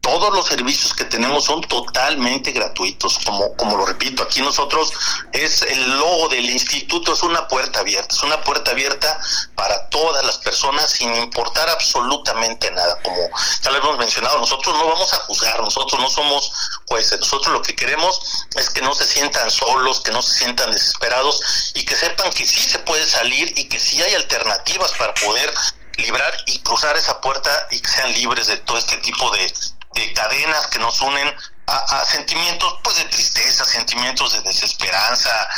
todos 0.07 0.33
los 0.33 0.45
servicios 0.45 0.93
que 0.93 1.03
tenemos 1.03 1.43
son 1.43 1.59
totalmente 1.63 2.53
gratuitos, 2.53 3.19
como, 3.25 3.53
como 3.57 3.75
lo 3.75 3.85
repito, 3.85 4.23
aquí 4.23 4.39
nosotros 4.39 4.93
es 5.33 5.63
el 5.63 5.99
logo 5.99 6.29
del 6.29 6.49
instituto, 6.49 7.11
es 7.11 7.23
una 7.23 7.45
puerta 7.49 7.81
abierta, 7.81 8.15
es 8.15 8.23
una 8.23 8.41
puerta 8.41 8.71
abierta 8.71 9.19
para 9.53 9.89
todas 9.89 10.25
las 10.25 10.37
personas 10.37 10.89
sin 10.91 11.13
importar 11.13 11.69
absolutamente 11.69 12.71
nada, 12.71 12.97
como 13.03 13.17
ya 13.61 13.69
lo 13.69 13.79
hemos 13.79 13.97
mencionado, 13.97 14.39
nosotros 14.39 14.73
no 14.77 14.87
vamos 14.87 15.13
a 15.13 15.17
juzgar, 15.17 15.59
nosotros 15.59 15.99
no 15.99 16.09
somos 16.09 16.53
jueces, 16.85 17.19
nosotros 17.19 17.51
lo 17.51 17.61
que 17.61 17.75
queremos 17.75 18.47
es 18.55 18.69
que 18.69 18.81
no 18.81 18.95
se 18.95 19.03
sientan 19.03 19.51
solos, 19.51 19.99
que 19.99 20.11
no 20.11 20.21
se 20.21 20.37
sientan 20.37 20.71
desesperados 20.71 21.73
y 21.75 21.83
que 21.83 21.97
sepan 21.97 22.31
que 22.31 22.47
sí 22.47 22.61
se 22.61 22.79
puede 22.79 23.05
salir 23.05 23.51
y 23.57 23.67
que 23.67 23.77
sí 23.77 24.01
hay 24.01 24.13
alternativas 24.13 24.93
para 24.93 25.13
poder 25.15 25.53
librar 25.97 26.33
y 26.45 26.59
cruzar 26.59 26.95
esa 26.95 27.19
puerta 27.19 27.51
y 27.71 27.81
que 27.81 27.89
sean 27.89 28.13
libres 28.13 28.47
de 28.47 28.57
todo 28.57 28.77
este 28.77 28.95
tipo 28.97 29.29
de, 29.31 29.51
de 29.93 30.13
cadenas 30.13 30.67
que 30.67 30.79
nos 30.79 31.01
unen 31.01 31.35
a, 31.67 32.05
sentimientos 32.05 32.79
pues 32.83 32.95
de 32.97 33.05
tristeza, 33.05 33.65
sentimientos 33.65 34.33
de 34.33 34.41
desesperanza, 34.41 35.49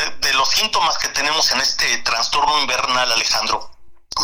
eh, 0.00 0.16
de 0.20 0.34
los 0.34 0.48
síntomas 0.50 0.96
que 0.98 1.08
tenemos 1.08 1.50
en 1.52 1.60
este 1.60 1.98
trastorno 1.98 2.60
invernal, 2.60 3.10
Alejandro, 3.10 3.70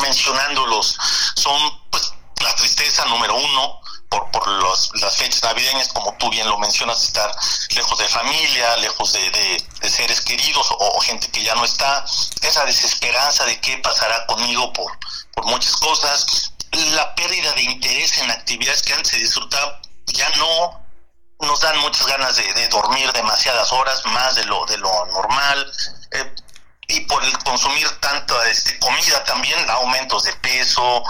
mencionándolos, 0.00 0.96
son 1.34 1.88
pues 1.90 2.12
la 2.40 2.54
tristeza 2.54 3.04
número 3.06 3.34
uno, 3.34 3.80
por, 4.08 4.30
por 4.30 4.46
los, 4.46 4.90
las 5.00 5.16
fechas 5.16 5.42
navideñas, 5.42 5.88
como 5.88 6.14
tú 6.18 6.28
bien 6.30 6.46
lo 6.46 6.58
mencionas, 6.58 7.02
estar 7.02 7.34
lejos 7.70 7.98
de 7.98 8.08
familia, 8.08 8.76
lejos 8.76 9.12
de 9.12 9.90
seres 9.90 10.20
queridos 10.20 10.70
o, 10.70 10.76
o, 10.96 11.00
gente 11.00 11.30
que 11.30 11.42
ya 11.42 11.54
no 11.54 11.64
está, 11.64 12.04
esa 12.42 12.64
desesperanza 12.66 13.44
de 13.46 13.58
qué 13.60 13.78
pasará 13.78 14.26
conmigo 14.26 14.72
por, 14.72 14.92
por 15.34 15.46
muchas 15.46 15.74
cosas, 15.76 16.52
la 16.72 17.14
pérdida 17.14 17.52
de 17.52 17.62
interés 17.62 18.18
en 18.18 18.30
actividades 18.30 18.82
que 18.82 18.94
antes 18.94 19.12
se 19.12 19.18
disfrutaba 19.18 19.80
ya 20.06 20.28
no. 20.36 20.82
Nos 21.40 21.60
dan 21.60 21.76
muchas 21.80 22.06
ganas 22.06 22.36
de, 22.36 22.52
de 22.54 22.68
dormir 22.68 23.10
demasiadas 23.12 23.72
horas 23.72 24.04
más 24.06 24.36
de 24.36 24.44
lo 24.44 24.64
de 24.66 24.78
lo 24.78 25.06
normal. 25.06 25.72
Eh, 26.12 26.34
y 26.88 27.00
por 27.00 27.24
el 27.24 27.36
consumir 27.38 27.88
tanta 28.00 28.48
este, 28.48 28.78
comida 28.78 29.24
también 29.24 29.68
aumentos 29.70 30.24
de 30.24 30.32
peso 30.36 31.02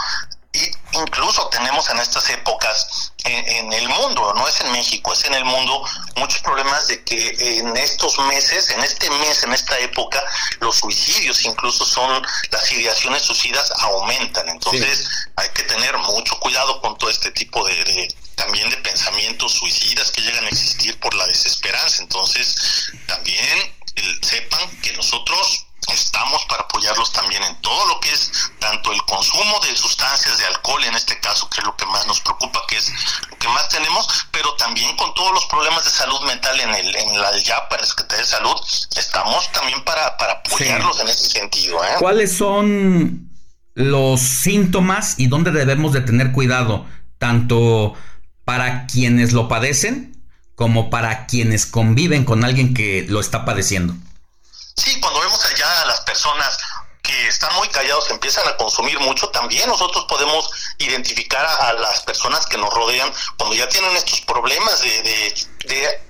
y 0.55 0.71
incluso 0.93 1.49
tenemos 1.49 1.89
en 1.89 1.99
estas 1.99 2.29
épocas 2.29 3.13
en, 3.25 3.49
en, 3.49 3.73
el 3.73 3.89
mundo, 3.89 4.35
no 4.35 4.47
es 4.47 4.61
en 4.61 4.73
México, 4.73 5.15
es 5.15 5.25
en 5.25 5.33
el 5.35 5.45
mundo, 5.47 5.83
muchos 6.17 6.43
problemas 6.43 6.89
de 6.89 7.03
que 7.05 7.59
en 7.59 7.75
estos 7.77 8.19
meses, 8.19 8.69
en 8.71 8.85
este 8.85 9.09
mes, 9.09 9.43
en 9.45 9.55
esta 9.55 9.79
época, 9.79 10.23
los 10.61 10.77
suicidios 10.77 11.43
incluso 11.47 11.87
son, 11.87 12.23
las 12.51 12.71
ideaciones 12.73 13.23
suicidas 13.23 13.73
aumentan. 13.79 14.47
Entonces 14.51 14.99
sí. 14.99 15.31
hay 15.37 15.49
que 15.51 15.63
tener 15.63 15.97
mucho 15.97 16.39
cuidado 16.39 16.83
con 16.83 16.99
todo 16.99 17.09
este 17.09 17.31
tipo 17.31 17.67
de, 17.67 17.85
de 17.85 18.15
también 18.35 18.69
de 18.69 18.77
pensamientos 18.79 19.53
suicidas 19.53 20.11
que 20.11 20.21
llegan 20.21 20.45
a 20.45 20.49
existir 20.49 20.99
por 21.01 21.15
la 21.15 21.27
desesperanza. 21.29 22.03
Entonces 22.03 22.91
también 23.07 23.75
el, 23.97 24.23
sepan 24.23 24.69
que 24.83 24.93
nosotros 24.93 25.67
estamos 25.91 26.44
para 26.47 26.62
apoyarlos 26.62 27.12
también 27.12 27.43
en 27.43 27.61
todo 27.61 27.86
lo 27.86 28.01
que 28.01 28.12
es 28.12 28.31
tanto 28.59 28.93
el 28.93 29.02
consumo 29.02 29.61
de 29.61 29.77
sustancias 29.77 30.39
de 30.39 30.47
alcohol 30.47 30.85
en 30.85 30.94
este 30.94 31.19
caso 31.20 31.49
que 31.51 31.61
es 31.61 31.67
lo 31.67 31.77
que 31.77 31.86
más 31.86 32.07
nos 32.07 32.20
preocupa 32.20 32.61
que 32.69 32.77
es 32.77 32.93
lo 33.31 33.36
que 33.39 33.49
más 33.49 33.69
tenemos 33.69 34.09
pero 34.31 34.55
también 34.55 34.97
con 34.97 35.12
todos 35.15 35.33
los 35.33 35.44
problemas 35.47 35.85
de 35.85 35.91
salud 35.91 36.20
mental 36.23 36.59
en 36.61 36.75
el 36.75 36.97
en 36.97 37.20
la 37.20 37.36
YAPA 37.36 37.78
la 37.78 37.86
Secretaría 37.86 38.25
de 38.25 38.31
Salud 38.31 38.57
estamos 38.97 39.51
también 39.52 39.83
para, 39.85 40.17
para 40.17 40.35
apoyarlos 40.35 40.97
sí. 40.97 41.02
en 41.02 41.09
ese 41.09 41.31
sentido 41.31 41.85
¿eh? 41.85 41.97
¿cuáles 41.99 42.36
son 42.36 43.31
los 43.75 44.20
síntomas 44.20 45.19
y 45.19 45.27
dónde 45.27 45.51
debemos 45.51 45.93
de 45.93 46.02
tener 46.02 46.33
cuidado 46.33 46.86
tanto 47.19 47.94
para 48.44 48.86
quienes 48.86 49.33
lo 49.33 49.49
padecen 49.49 50.25
como 50.55 50.91
para 50.91 51.27
quienes 51.27 51.67
conviven 51.67 52.25
con 52.25 52.44
alguien 52.44 52.75
que 52.75 53.07
lo 53.09 53.20
está 53.20 53.44
padeciendo 53.44 53.94
Sí, 54.76 55.01
cuando 55.01 55.20
vemos 55.20 55.44
allá 55.44 55.83
a 55.83 55.86
las 55.86 56.01
personas 56.01 56.59
que 57.02 57.28
están 57.28 57.55
muy 57.57 57.68
callados, 57.68 58.10
empiezan 58.10 58.47
a 58.49 58.57
consumir 58.57 58.99
mucho, 59.01 59.28
también 59.31 59.68
nosotros 59.68 60.05
podemos 60.09 60.51
identificar 60.78 61.44
a, 61.44 61.68
a 61.68 61.73
las 61.75 62.01
personas 62.02 62.47
que 62.47 62.57
nos 62.59 62.73
rodean 62.73 63.12
cuando 63.36 63.57
ya 63.57 63.68
tienen 63.68 63.94
estos 63.97 64.20
problemas 64.23 64.81
de, 64.81 65.02
de, 65.02 65.47
de 65.65 66.02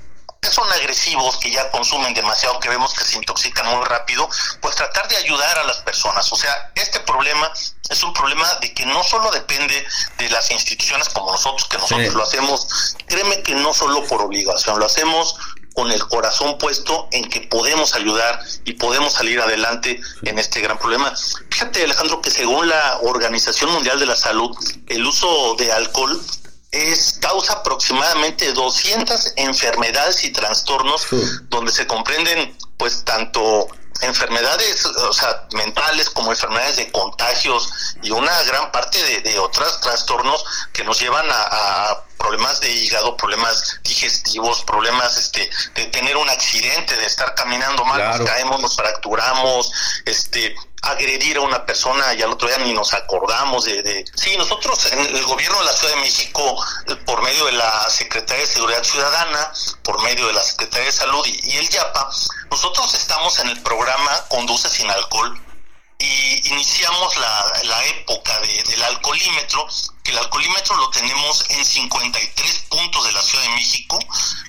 que 0.42 0.50
son 0.50 0.70
agresivos, 0.73 1.36
que 1.36 1.52
ya 1.52 1.70
consumen 1.70 2.12
demasiado, 2.15 2.58
que 2.58 2.68
vemos 2.68 2.92
que 2.94 3.05
se 3.05 3.16
intoxican 3.16 3.65
muy 3.66 3.84
rápido, 3.84 4.28
pues 4.60 4.74
tratar 4.74 5.07
de 5.07 5.16
ayudar 5.16 5.57
a 5.60 5.65
las 5.65 5.76
personas. 5.78 6.31
O 6.32 6.36
sea, 6.36 6.73
este 6.74 6.99
problema 6.99 7.52
es 7.89 8.02
un 8.02 8.12
problema 8.12 8.52
de 8.55 8.74
que 8.74 8.84
no 8.84 9.05
solo 9.05 9.31
depende 9.31 9.86
de 10.18 10.31
las 10.31 10.50
instituciones 10.50 11.08
como 11.10 11.31
nosotros, 11.31 11.68
que 11.68 11.78
nosotros 11.78 12.08
sí. 12.08 12.16
lo 12.16 12.24
hacemos, 12.24 12.97
créeme 13.07 13.41
que 13.44 13.55
no 13.55 13.73
solo 13.73 14.05
por 14.08 14.20
obligación, 14.20 14.81
lo 14.81 14.86
hacemos 14.86 15.36
con 15.75 15.91
el 15.91 16.07
corazón 16.07 16.59
puesto 16.59 17.09
en 17.12 17.28
que 17.28 17.41
podemos 17.41 17.94
ayudar 17.94 18.41
y 18.65 18.75
podemos 18.75 19.12
salir 19.12 19.41
adelante 19.41 20.01
en 20.23 20.39
este 20.39 20.60
gran 20.60 20.78
problema. 20.78 21.12
Fíjate, 21.51 21.84
Alejandro, 21.84 22.20
que 22.20 22.31
según 22.31 22.68
la 22.68 22.99
Organización 23.02 23.73
Mundial 23.73 23.99
de 23.99 24.07
la 24.07 24.17
Salud, 24.17 24.57
el 24.89 25.07
uso 25.07 25.55
de 25.57 25.73
alcohol 25.73 26.20
es 26.70 27.18
causa 27.20 27.52
aproximadamente 27.55 28.52
200 28.52 29.34
enfermedades 29.36 30.25
y 30.25 30.33
trastornos 30.33 31.07
donde 31.51 31.70
se 31.70 31.86
comprenden 31.86 32.57
pues 32.78 33.05
tanto 33.05 33.68
enfermedades, 34.02 34.84
o 34.86 35.12
sea, 35.12 35.47
mentales 35.52 36.10
como 36.10 36.31
enfermedades 36.31 36.76
de 36.76 36.90
contagios 36.92 37.97
y 38.02 38.10
una 38.10 38.42
gran 38.42 38.70
parte 38.72 39.02
de, 39.02 39.20
de 39.20 39.39
otros 39.39 39.81
trastornos 39.81 40.44
que 40.72 40.84
nos 40.84 41.00
llevan 41.00 41.26
a, 41.31 41.42
a 41.90 42.05
problemas 42.22 42.60
de 42.60 42.70
hígado, 42.70 43.16
problemas 43.16 43.81
digestivos, 43.82 44.62
problemas 44.64 45.16
este 45.16 45.50
de 45.74 45.86
tener 45.86 46.16
un 46.16 46.28
accidente, 46.31 46.97
de 46.97 47.06
estar 47.06 47.34
caminando 47.34 47.84
mal, 47.84 48.18
nos 48.18 48.28
caemos, 48.28 48.60
nos 48.60 48.76
fracturamos, 48.76 49.72
este 50.05 50.55
agredir 50.83 51.36
a 51.36 51.41
una 51.43 51.65
persona 51.65 52.12
y 52.15 52.23
al 52.23 52.33
otro 52.33 52.49
día 52.49 52.59
ni 52.59 52.73
nos 52.73 52.93
acordamos 52.93 53.65
de, 53.65 53.83
de... 53.83 54.05
Sí, 54.17 54.36
nosotros 54.36 54.85
en 54.93 54.99
el 55.01 55.23
gobierno 55.25 55.59
de 55.61 55.65
la 55.65 55.73
Ciudad 55.73 55.94
de 55.94 56.01
México, 56.01 56.57
por 57.07 57.23
medio 57.23 57.47
de 57.47 57.52
la 57.52 57.89
Secretaría 57.89 58.44
de 58.44 58.52
Seguridad 58.52 58.83
Ciudadana, 58.83 59.52
por 59.85 60.02
medio 60.02 60.27
de 60.27 60.33
la 60.33 60.43
Secretaría 60.43 60.86
de 60.86 60.93
Salud 60.93 61.25
y, 61.27 61.51
y 61.52 61.57
el 61.59 61.69
YAPA, 61.69 62.11
nosotros 62.51 62.93
estamos 62.94 63.39
en 63.39 63.49
el 63.51 63.62
programa 63.62 64.25
Conduce 64.28 64.69
sin 64.69 64.91
alcohol 64.91 65.41
y 65.99 66.49
iniciamos 66.49 67.17
la, 67.17 67.52
la 67.62 67.85
época 67.85 68.41
de- 68.41 68.65
del 68.65 68.83
alcoholímetro, 68.83 69.69
que 70.02 70.11
el 70.11 70.19
alcoholímetro 70.19 70.75
lo 70.77 70.91
tenemos 70.91 71.44
en 71.51 71.65
53 71.65 72.59
puntos 72.69 73.05
de 73.07 73.12
la 73.12 73.23
Ciudad 73.23 73.44
de 73.44 73.51
México, 73.51 74.01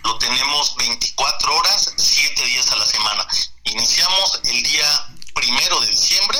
lo 0.03 0.17
tenemos 0.17 0.75
24 0.77 1.55
horas, 1.55 1.93
7 1.95 2.43
días 2.45 2.71
a 2.71 2.75
la 2.75 2.85
semana. 2.87 3.27
Iniciamos 3.65 4.39
el 4.45 4.63
día 4.63 5.07
primero 5.33 5.79
de 5.81 5.87
diciembre 5.87 6.39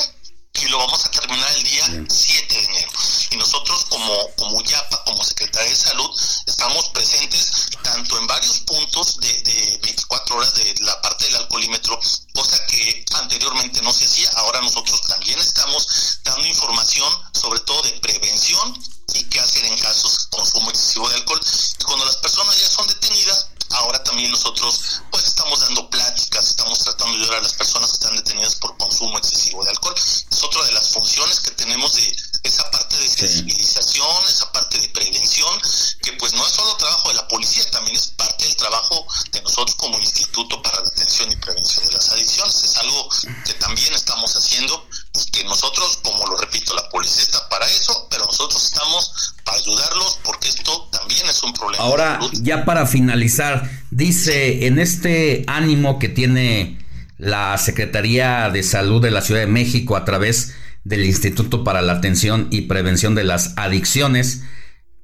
y 0.60 0.68
lo 0.68 0.78
vamos 0.78 1.04
a 1.04 1.10
terminar 1.10 1.50
el 1.56 1.64
día 1.64 1.84
7 2.08 2.54
de 2.54 2.64
enero. 2.64 2.90
Y 3.30 3.36
nosotros 3.36 3.86
como, 3.86 4.30
como 4.36 4.62
YAPA, 4.62 5.04
como 5.04 5.24
Secretaría 5.24 5.68
de 5.68 5.76
Salud, 5.76 6.10
estamos 6.46 6.88
presentes 6.90 7.50
tanto 7.82 8.18
en 8.18 8.26
varios 8.26 8.60
puntos 8.60 9.18
de, 9.18 9.32
de 9.42 9.78
24 9.82 10.36
horas 10.36 10.54
de 10.54 10.74
la 10.80 11.00
parte 11.02 11.24
del 11.24 11.36
alcoholímetro, 11.36 11.98
cosa 12.34 12.64
que 12.66 13.04
anteriormente 13.14 13.82
no 13.82 13.92
se 13.92 14.04
hacía. 14.04 14.30
Ahora 14.36 14.60
nosotros 14.60 15.00
también 15.02 15.38
estamos 15.40 16.20
dando 16.22 16.46
información, 16.46 17.12
sobre 17.32 17.60
todo 17.60 17.82
de 17.82 17.92
prevención 18.00 18.80
y 19.14 19.24
qué 19.24 19.40
hacer 19.40 19.64
en 19.64 19.78
casos 19.78 20.30
de 20.30 20.36
consumo 20.36 20.70
excesivo 20.70 21.08
de 21.08 21.16
alcohol. 21.16 21.40
Y 21.80 21.84
cuando 21.84 22.04
las 22.04 22.16
personas 22.16 22.58
ya 22.58 22.68
son 22.68 22.86
detenidas, 22.86 23.48
ahora 23.70 24.02
también 24.02 24.30
nosotros 24.30 25.02
pues 25.10 25.24
estamos 25.24 25.60
dando 25.60 25.88
pláticas, 25.90 26.46
estamos 26.46 26.78
tratando 26.78 27.14
de 27.16 27.22
ayudar 27.22 27.38
a 27.38 27.42
las 27.42 27.54
personas 27.54 27.90
que 27.90 27.94
están 27.94 28.16
detenidas 28.16 28.56
por 28.56 28.76
consumo 28.76 29.18
excesivo 29.18 29.64
de 29.64 29.70
alcohol. 29.70 29.94
Es 29.96 30.42
otra 30.42 30.64
de 30.64 30.72
las 30.72 30.90
funciones 30.90 31.40
que 31.40 31.50
tenemos 31.52 31.94
de 31.94 32.16
esa 32.44 32.70
parte 32.70 32.96
de 32.96 33.08
sensibilización, 33.08 34.24
esa 34.28 34.52
parte 34.52 34.78
de 34.78 34.88
prevención, 34.90 35.60
que 36.02 36.12
pues 36.12 36.34
no 36.34 36.46
es 36.46 36.52
solo 36.52 36.76
trabajo 36.76 37.08
de 37.08 37.14
la 37.14 37.28
policía, 37.28 37.68
también 37.70 37.96
es 37.96 38.08
parte 38.08 38.44
del 38.44 38.56
trabajo 38.56 39.06
de 39.32 39.40
nosotros 39.42 39.76
como 39.76 39.98
Instituto 39.98 40.60
para 40.62 40.80
la 40.80 40.88
Atención 40.88 41.32
y 41.32 41.36
Prevención 41.36 41.86
de 41.86 41.92
las 41.92 42.10
Adicciones. 42.10 42.62
Es 42.62 42.76
algo 42.76 43.08
que 43.44 43.54
también 43.54 43.92
estamos 43.94 44.34
haciendo 44.36 44.86
y 45.14 45.30
que 45.30 45.44
nosotros, 45.44 46.00
como 46.02 46.26
lo 46.26 46.36
repito, 46.36 46.74
la 46.74 46.88
policía 46.88 47.22
está 47.22 47.48
para 47.48 47.66
eso, 47.66 48.08
pero 48.10 48.24
nosotros 48.24 48.64
estamos 48.64 49.34
para 49.44 49.58
ayudarlos 49.58 50.18
porque 50.24 50.48
esto 50.48 50.88
también 50.90 51.26
es 51.26 51.42
un 51.42 51.52
problema. 51.52 51.84
Ahora, 51.84 52.20
ya 52.42 52.64
para 52.64 52.86
finalizar, 52.86 53.70
dice, 53.90 54.66
en 54.66 54.78
este 54.78 55.44
ánimo 55.46 55.98
que 55.98 56.08
tiene 56.08 56.84
la 57.18 57.56
Secretaría 57.58 58.50
de 58.50 58.62
Salud 58.62 59.00
de 59.00 59.12
la 59.12 59.22
Ciudad 59.22 59.40
de 59.40 59.46
México 59.46 59.96
a 59.96 60.04
través 60.04 60.54
del 60.82 61.04
Instituto 61.04 61.62
para 61.62 61.80
la 61.80 61.94
Atención 61.94 62.48
y 62.50 62.62
Prevención 62.62 63.14
de 63.14 63.24
las 63.24 63.54
Adicciones, 63.56 64.42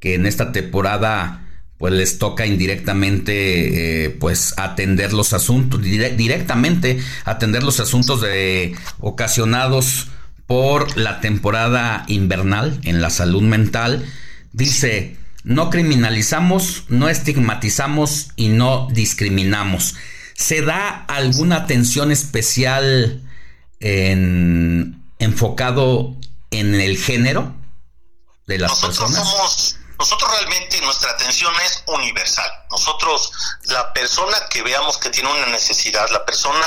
que 0.01 0.15
en 0.15 0.27
esta 0.27 0.51
temporada 0.51 1.47
pues 1.81 1.95
les 1.95 2.19
toca 2.19 2.45
indirectamente 2.45 4.05
eh, 4.05 4.11
pues 4.11 4.53
atender 4.59 5.15
los 5.15 5.33
asuntos 5.33 5.81
dire- 5.81 6.15
directamente 6.15 7.01
atender 7.25 7.63
los 7.63 7.81
asuntos 7.81 8.21
de 8.21 8.75
ocasionados 8.99 10.09
por 10.47 10.99
la 10.99 11.21
temporada 11.21 12.05
invernal 12.07 12.79
en 12.85 13.01
la 13.01 13.09
salud 13.09 13.41
mental. 13.43 14.05
Dice 14.53 15.17
no 15.43 15.71
criminalizamos 15.71 16.85
no 16.89 17.09
estigmatizamos 17.09 18.29
y 18.37 18.49
no 18.49 18.87
discriminamos. 18.93 19.95
Se 20.35 20.61
da 20.61 21.07
alguna 21.09 21.57
atención 21.57 22.13
especial 22.13 23.23
en 23.81 25.03
enfocado 25.19 26.15
en 26.51 26.75
el 26.75 26.99
género 26.99 27.55
de 28.47 28.59
las 28.59 28.71
nosotros 28.73 28.99
personas 28.99 29.29
somos 29.31 29.80
nosotros 30.01 30.31
realmente 30.31 30.81
nuestra 30.81 31.11
atención 31.11 31.55
es 31.61 31.85
universal. 31.87 32.51
Nosotros 32.71 33.33
la 33.65 33.93
persona 33.93 34.49
que 34.49 34.63
veamos 34.63 34.97
que 34.97 35.11
tiene 35.11 35.31
una 35.31 35.45
necesidad 35.49 36.09
la 36.09 36.25
persona 36.25 36.67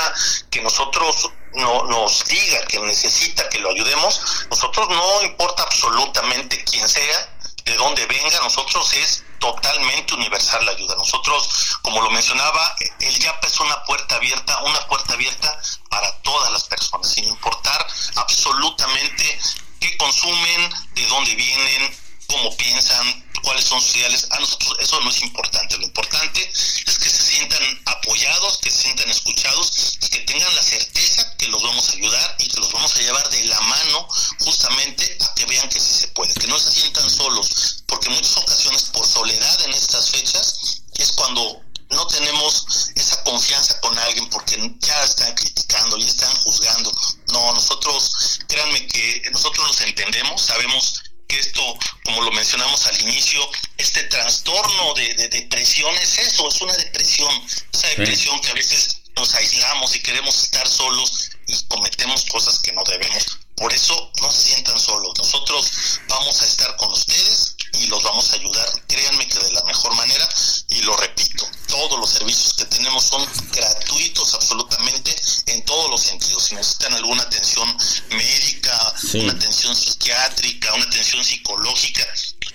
que 0.50 0.62
nosotros 0.62 1.30
no, 1.54 1.82
nos 1.82 2.24
diga 2.26 2.64
que 2.66 2.78
necesita 2.78 3.48
que 3.48 3.58
lo 3.58 3.70
ayudemos 3.70 4.46
nosotros 4.50 4.88
no 4.88 5.22
importa 5.22 5.64
absolutamente 5.64 6.62
quién 6.62 6.88
sea 6.88 7.28
de 7.64 7.74
dónde 7.74 8.06
venga 8.06 8.38
nosotros 8.40 8.94
es 8.94 9.24
totalmente 9.40 10.14
universal 10.14 10.64
la 10.64 10.70
ayuda. 10.70 10.94
Nosotros 10.94 11.76
como 11.82 12.02
lo 12.02 12.10
mencionaba 12.10 12.76
el 13.00 13.18
YAPA 13.18 13.48
es 13.48 13.58
una 13.58 13.82
puerta 13.82 14.14
abierta 14.14 14.62
una 14.62 14.86
puerta 14.86 15.12
abierta 15.12 15.58
para 15.90 16.16
todas 16.18 16.52
las 16.52 16.62
personas 16.64 17.10
sin 17.10 17.24
importar 17.24 17.84
absolutamente 18.14 19.40
qué 19.80 19.96
consumen, 19.96 20.72
de 20.94 21.06
dónde 21.08 21.34
vienen, 21.34 22.03
cómo 22.26 22.56
piensan, 22.56 23.24
cuáles 23.42 23.64
son 23.64 23.80
sus 23.80 23.96
ideales. 23.96 24.26
A 24.30 24.38
nosotros 24.38 24.76
eso 24.80 25.00
no 25.00 25.10
es 25.10 25.22
importante. 25.22 25.76
Lo 25.78 25.84
importante 25.84 26.50
es 26.50 26.98
que 26.98 27.08
se 27.08 27.22
sientan 27.22 27.62
apoyados, 27.86 28.58
que 28.58 28.70
se 28.70 28.82
sientan 28.82 29.10
escuchados 29.10 29.98
y 30.02 30.08
que 30.08 30.20
tengan 30.20 30.54
la 30.54 30.62
certeza 30.62 31.36
que 31.36 31.48
los 31.48 31.62
vamos 31.62 31.88
a 31.88 31.92
ayudar 31.92 32.36
y 32.38 32.48
que 32.48 32.60
los 32.60 32.72
vamos 32.72 32.96
a 32.96 33.00
llevar 33.00 33.28
de 33.30 33.44
la 33.44 33.60
mano 33.60 34.08
justamente 34.40 35.18
a 35.20 35.34
que 35.34 35.46
vean 35.46 35.68
que 35.68 35.80
sí 35.80 35.94
se 36.00 36.08
puede, 36.08 36.32
que 36.34 36.46
no 36.46 36.58
se 36.58 36.72
sientan 36.72 37.08
solos, 37.08 37.82
porque 37.86 38.08
en 38.08 38.14
muchas 38.14 38.36
ocasiones 38.38 38.84
por 38.84 39.06
soledad 39.06 39.62
en 39.62 39.72
estas 39.72 40.10
fechas 40.10 40.82
es 40.94 41.12
cuando 41.12 41.62
no 41.90 42.06
tenemos 42.06 42.90
esa 42.94 43.22
confianza 43.22 43.80
con 43.80 43.96
alguien 43.98 44.28
porque 44.30 44.56
ya 44.80 45.04
están 45.04 45.34
criticando, 45.34 45.96
ya 45.96 46.06
están 46.06 46.34
juzgando. 46.36 46.92
No, 47.32 47.52
nosotros, 47.52 48.40
créanme 48.48 48.86
que 48.86 49.22
nosotros 49.32 49.66
los 49.68 49.80
entendemos, 49.82 50.42
sabemos 50.42 51.03
esto, 51.38 51.78
como 52.04 52.22
lo 52.22 52.32
mencionamos 52.32 52.86
al 52.86 53.00
inicio, 53.02 53.40
este 53.76 54.02
trastorno 54.04 54.94
de, 54.94 55.14
de 55.14 55.28
depresión 55.28 55.94
es 55.96 56.18
eso, 56.18 56.48
es 56.48 56.60
una 56.60 56.74
depresión, 56.76 57.30
esa 57.72 57.88
depresión 57.88 58.40
que 58.40 58.50
a 58.50 58.54
veces 58.54 59.02
nos 59.16 59.34
aislamos 59.34 59.94
y 59.94 60.00
queremos 60.00 60.42
estar 60.42 60.66
solos 60.68 61.30
y 61.46 61.62
cometemos 61.64 62.24
cosas 62.26 62.58
que 62.58 62.72
no 62.72 62.82
debemos. 62.84 63.38
Por 63.56 63.72
eso 63.72 64.12
no 64.20 64.30
se 64.32 64.42
sientan 64.42 64.78
solos. 64.78 65.12
Nosotros 65.16 66.00
vamos 66.08 66.42
a 66.42 66.46
estar 66.46 66.76
con 66.76 66.92
ustedes 66.92 67.53
y 67.80 67.86
los 67.86 68.02
vamos 68.02 68.30
a 68.30 68.34
ayudar. 68.34 68.66
Créanme 68.86 69.26
que 69.28 69.38
de 69.38 69.52
la 69.52 69.64
mejor 69.64 69.94
manera 69.96 70.28
y 70.68 70.82
lo 70.82 70.96
repito, 70.96 71.46
todos 71.68 71.98
los 71.98 72.10
servicios 72.10 72.54
que 72.54 72.64
tenemos 72.66 73.04
son 73.04 73.26
gratuitos 73.52 74.34
absolutamente 74.34 75.14
en 75.46 75.64
todos 75.64 75.90
los 75.90 76.02
sentidos. 76.02 76.44
Si 76.44 76.54
necesitan 76.54 76.94
alguna 76.94 77.22
atención 77.22 77.76
médica, 78.10 78.94
Sí. 79.00 79.18
una 79.20 79.32
atención 79.32 79.74
psiquiátrica, 79.74 80.72
una 80.74 80.84
atención 80.84 81.24
psicológica, 81.24 82.04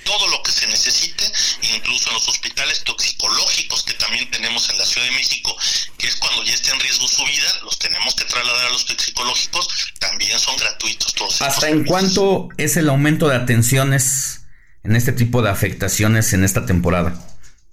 todo 0.06 0.28
lo 0.30 0.42
que 0.42 0.52
se 0.52 0.66
necesite, 0.68 1.32
incluso 1.76 2.08
en 2.10 2.16
los 2.16 2.28
hospitales 2.28 2.84
toxicológicos 2.84 3.84
que 3.84 3.94
también 3.94 4.30
tenemos 4.32 4.68
en 4.70 4.78
la 4.78 4.86
Ciudad 4.86 5.06
de 5.06 5.12
México, 5.14 5.56
que 5.98 6.08
es 6.08 6.16
cuando 6.16 6.44
ya 6.44 6.54
está 6.54 6.72
en 6.74 6.80
riesgo 6.80 7.08
su 7.08 7.24
vida, 7.26 7.60
los 7.64 7.78
tenemos 7.78 8.16
que 8.16 8.26
trasladar 8.26 8.68
a 8.68 8.70
los 8.70 8.86
toxicológicos, 8.86 9.68
también 10.00 10.40
son 10.40 10.58
gratuitos 10.58 11.14
todos. 11.14 11.42
¿Hasta 11.42 11.70
en 11.70 11.84
cuánto 11.86 12.50
es 12.58 12.78
el 12.78 12.90
aumento 12.90 13.28
de 13.28 13.36
atenciones 13.36 14.39
en 14.84 14.96
este 14.96 15.12
tipo 15.12 15.42
de 15.42 15.50
afectaciones 15.50 16.34
en 16.34 16.44
esta 16.44 16.66
temporada? 16.66 17.14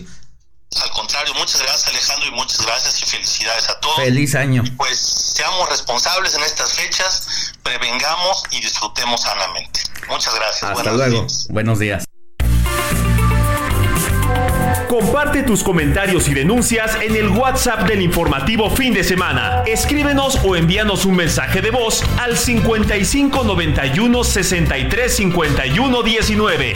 Al 0.83 0.91
contrario, 0.91 1.33
muchas 1.35 1.62
gracias 1.62 1.89
Alejandro 1.89 2.28
y 2.28 2.31
muchas 2.33 2.67
gracias 2.67 3.03
y 3.03 3.07
felicidades 3.07 3.69
a 3.69 3.81
todos. 3.81 3.97
Feliz 3.97 4.35
año. 4.35 4.65
Pues 4.77 4.99
seamos 4.99 5.69
responsables 5.70 6.35
en 6.35 6.43
estas 6.43 6.75
fechas, 6.75 7.55
prevengamos 7.62 8.43
y 8.51 8.61
disfrutemos 8.61 9.23
sanamente. 9.23 9.81
Muchas 10.09 10.35
gracias. 10.35 10.65
Hasta 10.65 10.75
Buenos 10.75 10.97
luego. 10.97 11.20
días. 11.20 11.47
Buenos 11.51 11.78
días. 11.78 12.16
Comparte 14.89 15.42
tus 15.42 15.65
comentarios 15.65 16.28
y 16.28 16.34
denuncias 16.34 16.97
en 17.02 17.16
el 17.16 17.28
WhatsApp 17.28 17.89
del 17.89 18.02
informativo 18.02 18.70
fin 18.70 18.94
de 18.94 19.02
semana. 19.02 19.65
Escríbenos 19.66 20.39
o 20.44 20.55
envíanos 20.55 21.05
un 21.05 21.16
mensaje 21.16 21.60
de 21.60 21.70
voz 21.70 22.05
al 22.18 22.36
55 22.36 23.42
91 23.42 24.24
63 24.24 25.16
51 25.16 26.02
19. 26.02 26.74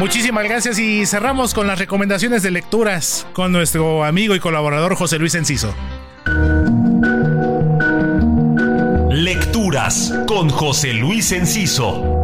Muchísimas 0.00 0.44
gracias 0.44 0.78
y 0.78 1.06
cerramos 1.06 1.54
con 1.54 1.66
las 1.66 1.78
recomendaciones 1.78 2.42
de 2.42 2.50
lecturas 2.50 3.26
con 3.32 3.52
nuestro 3.52 4.04
amigo 4.04 4.34
y 4.34 4.40
colaborador 4.40 4.96
José 4.96 5.18
Luis 5.18 5.34
Enciso. 5.34 5.74
Lecturas 9.12 10.14
con 10.28 10.48
José 10.48 10.92
Luis 10.92 11.32
Enciso. 11.32 12.19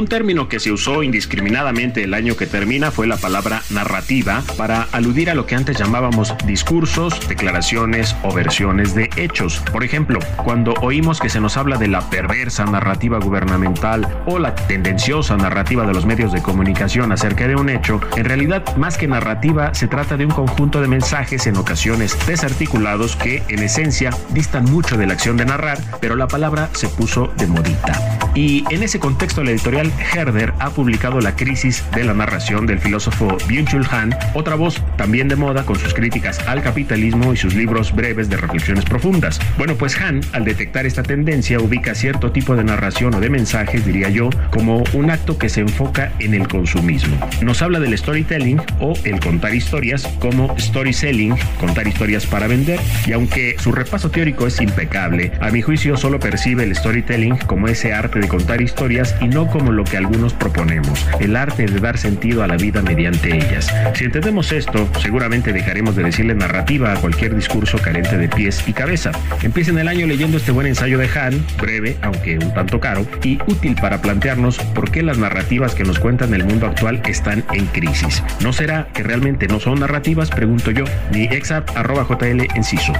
Un 0.00 0.08
término 0.08 0.48
que 0.48 0.60
se 0.60 0.72
usó 0.72 1.02
indiscriminadamente 1.02 2.04
el 2.04 2.14
año 2.14 2.34
que 2.34 2.46
termina 2.46 2.90
fue 2.90 3.06
la 3.06 3.18
palabra 3.18 3.62
narrativa 3.68 4.42
para 4.56 4.84
aludir 4.92 5.28
a 5.28 5.34
lo 5.34 5.44
que 5.44 5.54
antes 5.54 5.76
llamábamos 5.76 6.34
discursos, 6.46 7.28
declaraciones 7.28 8.16
o 8.22 8.32
versiones 8.32 8.94
de 8.94 9.10
hechos. 9.18 9.62
Por 9.70 9.84
ejemplo, 9.84 10.18
cuando 10.42 10.72
oímos 10.80 11.20
que 11.20 11.28
se 11.28 11.38
nos 11.38 11.58
habla 11.58 11.76
de 11.76 11.88
la 11.88 12.08
perversa 12.08 12.64
narrativa 12.64 13.18
gubernamental 13.18 14.08
o 14.24 14.38
la 14.38 14.54
tendenciosa 14.54 15.36
narrativa 15.36 15.86
de 15.86 15.92
los 15.92 16.06
medios 16.06 16.32
de 16.32 16.40
comunicación 16.40 17.12
acerca 17.12 17.46
de 17.46 17.56
un 17.56 17.68
hecho, 17.68 18.00
en 18.16 18.24
realidad 18.24 18.74
más 18.78 18.96
que 18.96 19.06
narrativa 19.06 19.74
se 19.74 19.86
trata 19.86 20.16
de 20.16 20.24
un 20.24 20.32
conjunto 20.32 20.80
de 20.80 20.88
mensajes 20.88 21.46
en 21.46 21.58
ocasiones 21.58 22.16
desarticulados 22.26 23.16
que 23.16 23.42
en 23.48 23.62
esencia 23.62 24.16
distan 24.30 24.64
mucho 24.64 24.96
de 24.96 25.06
la 25.06 25.12
acción 25.12 25.36
de 25.36 25.44
narrar, 25.44 25.78
pero 26.00 26.16
la 26.16 26.26
palabra 26.26 26.70
se 26.72 26.88
puso 26.88 27.30
de 27.36 27.46
modita. 27.46 28.18
Y 28.34 28.64
en 28.70 28.82
ese 28.82 28.98
contexto 29.00 29.42
la 29.42 29.50
editorial 29.50 29.89
Herder 30.14 30.52
ha 30.58 30.70
publicado 30.70 31.20
La 31.20 31.36
crisis 31.36 31.84
de 31.94 32.04
la 32.04 32.14
narración 32.14 32.66
del 32.66 32.78
filósofo 32.78 33.38
Byung-Chul 33.48 33.86
Han, 33.90 34.14
otra 34.34 34.54
voz 34.54 34.82
también 34.96 35.28
de 35.28 35.36
moda 35.36 35.64
con 35.64 35.78
sus 35.78 35.94
críticas 35.94 36.40
al 36.46 36.62
capitalismo 36.62 37.32
y 37.32 37.36
sus 37.36 37.54
libros 37.54 37.94
breves 37.94 38.28
de 38.28 38.36
reflexiones 38.36 38.84
profundas. 38.84 39.40
Bueno, 39.58 39.74
pues 39.74 40.00
Han, 40.00 40.20
al 40.32 40.44
detectar 40.44 40.86
esta 40.86 41.02
tendencia, 41.02 41.60
ubica 41.60 41.94
cierto 41.94 42.32
tipo 42.32 42.56
de 42.56 42.64
narración 42.64 43.14
o 43.14 43.20
de 43.20 43.30
mensajes, 43.30 43.84
diría 43.84 44.08
yo, 44.08 44.30
como 44.50 44.84
un 44.92 45.10
acto 45.10 45.38
que 45.38 45.48
se 45.48 45.60
enfoca 45.60 46.12
en 46.18 46.34
el 46.34 46.48
consumismo. 46.48 47.16
Nos 47.42 47.62
habla 47.62 47.80
del 47.80 47.96
storytelling 47.96 48.60
o 48.80 48.94
el 49.04 49.20
contar 49.20 49.54
historias 49.54 50.06
como 50.18 50.54
story 50.56 50.92
selling, 50.92 51.34
contar 51.58 51.86
historias 51.86 52.26
para 52.26 52.46
vender, 52.46 52.80
y 53.06 53.12
aunque 53.12 53.56
su 53.58 53.72
repaso 53.72 54.10
teórico 54.10 54.46
es 54.46 54.60
impecable, 54.60 55.32
a 55.40 55.50
mi 55.50 55.62
juicio 55.62 55.96
solo 55.96 56.18
percibe 56.18 56.64
el 56.64 56.74
storytelling 56.74 57.36
como 57.46 57.68
ese 57.68 57.92
arte 57.92 58.20
de 58.20 58.28
contar 58.28 58.60
historias 58.60 59.14
y 59.20 59.28
no 59.28 59.46
como 59.46 59.69
lo 59.72 59.84
que 59.84 59.96
algunos 59.96 60.34
proponemos, 60.34 61.06
el 61.20 61.36
arte 61.36 61.66
de 61.66 61.80
dar 61.80 61.98
sentido 61.98 62.42
a 62.42 62.46
la 62.46 62.56
vida 62.56 62.82
mediante 62.82 63.36
ellas. 63.36 63.72
Si 63.94 64.04
entendemos 64.04 64.52
esto, 64.52 64.88
seguramente 65.00 65.52
dejaremos 65.52 65.96
de 65.96 66.04
decirle 66.04 66.34
narrativa 66.34 66.92
a 66.92 66.96
cualquier 66.96 67.34
discurso 67.34 67.78
carente 67.78 68.16
de 68.16 68.28
pies 68.28 68.62
y 68.66 68.72
cabeza. 68.72 69.12
Empiecen 69.42 69.78
el 69.78 69.88
año 69.88 70.06
leyendo 70.06 70.36
este 70.36 70.52
buen 70.52 70.66
ensayo 70.66 70.98
de 70.98 71.08
Han, 71.18 71.44
breve, 71.60 71.96
aunque 72.02 72.38
un 72.38 72.52
tanto 72.54 72.80
caro, 72.80 73.06
y 73.22 73.38
útil 73.46 73.76
para 73.80 74.00
plantearnos 74.00 74.58
por 74.58 74.90
qué 74.90 75.02
las 75.02 75.18
narrativas 75.18 75.74
que 75.74 75.84
nos 75.84 75.98
cuentan 75.98 76.34
el 76.34 76.44
mundo 76.44 76.66
actual 76.66 77.02
están 77.06 77.44
en 77.52 77.66
crisis. 77.66 78.22
¿No 78.40 78.52
será 78.52 78.88
que 78.92 79.02
realmente 79.02 79.48
no 79.48 79.60
son 79.60 79.80
narrativas? 79.80 80.30
Pregunto 80.30 80.70
yo. 80.70 80.84
Mi 81.12 81.24
exap 81.24 81.68
jl 81.70 82.48
enciso. 82.54 82.92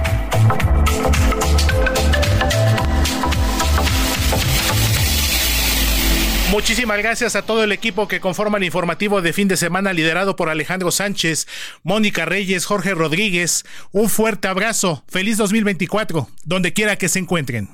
Muchísimas 6.51 6.97
gracias 6.97 7.37
a 7.37 7.43
todo 7.43 7.63
el 7.63 7.71
equipo 7.71 8.09
que 8.09 8.19
conforma 8.19 8.57
el 8.57 8.65
informativo 8.65 9.21
de 9.21 9.31
fin 9.31 9.47
de 9.47 9.55
semana 9.55 9.93
liderado 9.93 10.35
por 10.35 10.49
Alejandro 10.49 10.91
Sánchez, 10.91 11.47
Mónica 11.81 12.25
Reyes, 12.25 12.65
Jorge 12.65 12.93
Rodríguez. 12.93 13.63
Un 13.93 14.09
fuerte 14.09 14.49
abrazo. 14.49 15.05
Feliz 15.07 15.37
2024, 15.37 16.27
donde 16.43 16.73
quiera 16.73 16.97
que 16.97 17.07
se 17.07 17.19
encuentren. 17.19 17.69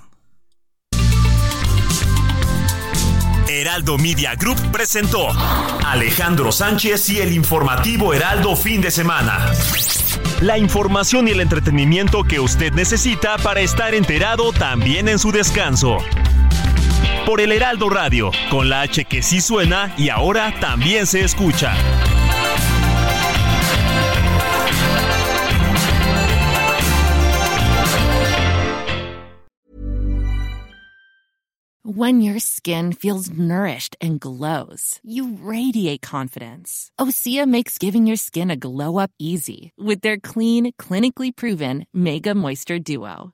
Heraldo 3.50 3.98
Media 3.98 4.36
Group 4.36 4.60
presentó 4.72 5.30
Alejandro 5.84 6.52
Sánchez 6.52 7.10
y 7.10 7.20
el 7.20 7.34
informativo 7.34 8.14
Heraldo 8.14 8.56
fin 8.56 8.82
de 8.82 8.92
semana. 8.92 9.52
La 10.42 10.60
información 10.60 11.28
y 11.28 11.32
el 11.32 11.40
entretenimiento 11.40 12.24
que 12.24 12.40
usted 12.40 12.72
necesita 12.74 13.40
para 13.40 13.62
estar 13.62 13.96
enterado 13.96 14.52
también 14.52 15.10
en 15.10 15.18
su 15.18 15.32
descanso. 15.32 15.98
Por 17.28 17.42
el 17.42 17.52
Heraldo 17.52 17.90
Radio, 17.90 18.32
con 18.50 18.70
la 18.70 18.84
H 18.84 19.04
que 19.04 19.22
sí 19.22 19.42
suena 19.42 19.94
y 19.98 20.08
ahora 20.08 20.58
también 20.62 21.06
se 21.06 21.26
escucha. 21.26 21.74
When 31.84 32.22
your 32.22 32.40
skin 32.40 32.94
feels 32.94 33.30
nourished 33.30 33.98
and 34.00 34.22
glows, 34.22 35.02
you 35.04 35.38
radiate 35.42 36.02
confidence. 36.02 36.92
Osea 36.98 37.46
makes 37.46 37.78
giving 37.78 38.08
your 38.08 38.16
skin 38.16 38.50
a 38.50 38.56
glow 38.56 39.00
up 39.00 39.12
easy 39.20 39.74
with 39.78 40.00
their 40.00 40.18
clean, 40.18 40.72
clinically 40.80 41.36
proven 41.36 41.88
Mega 41.94 42.34
Moisture 42.34 42.80
Duo. 42.80 43.34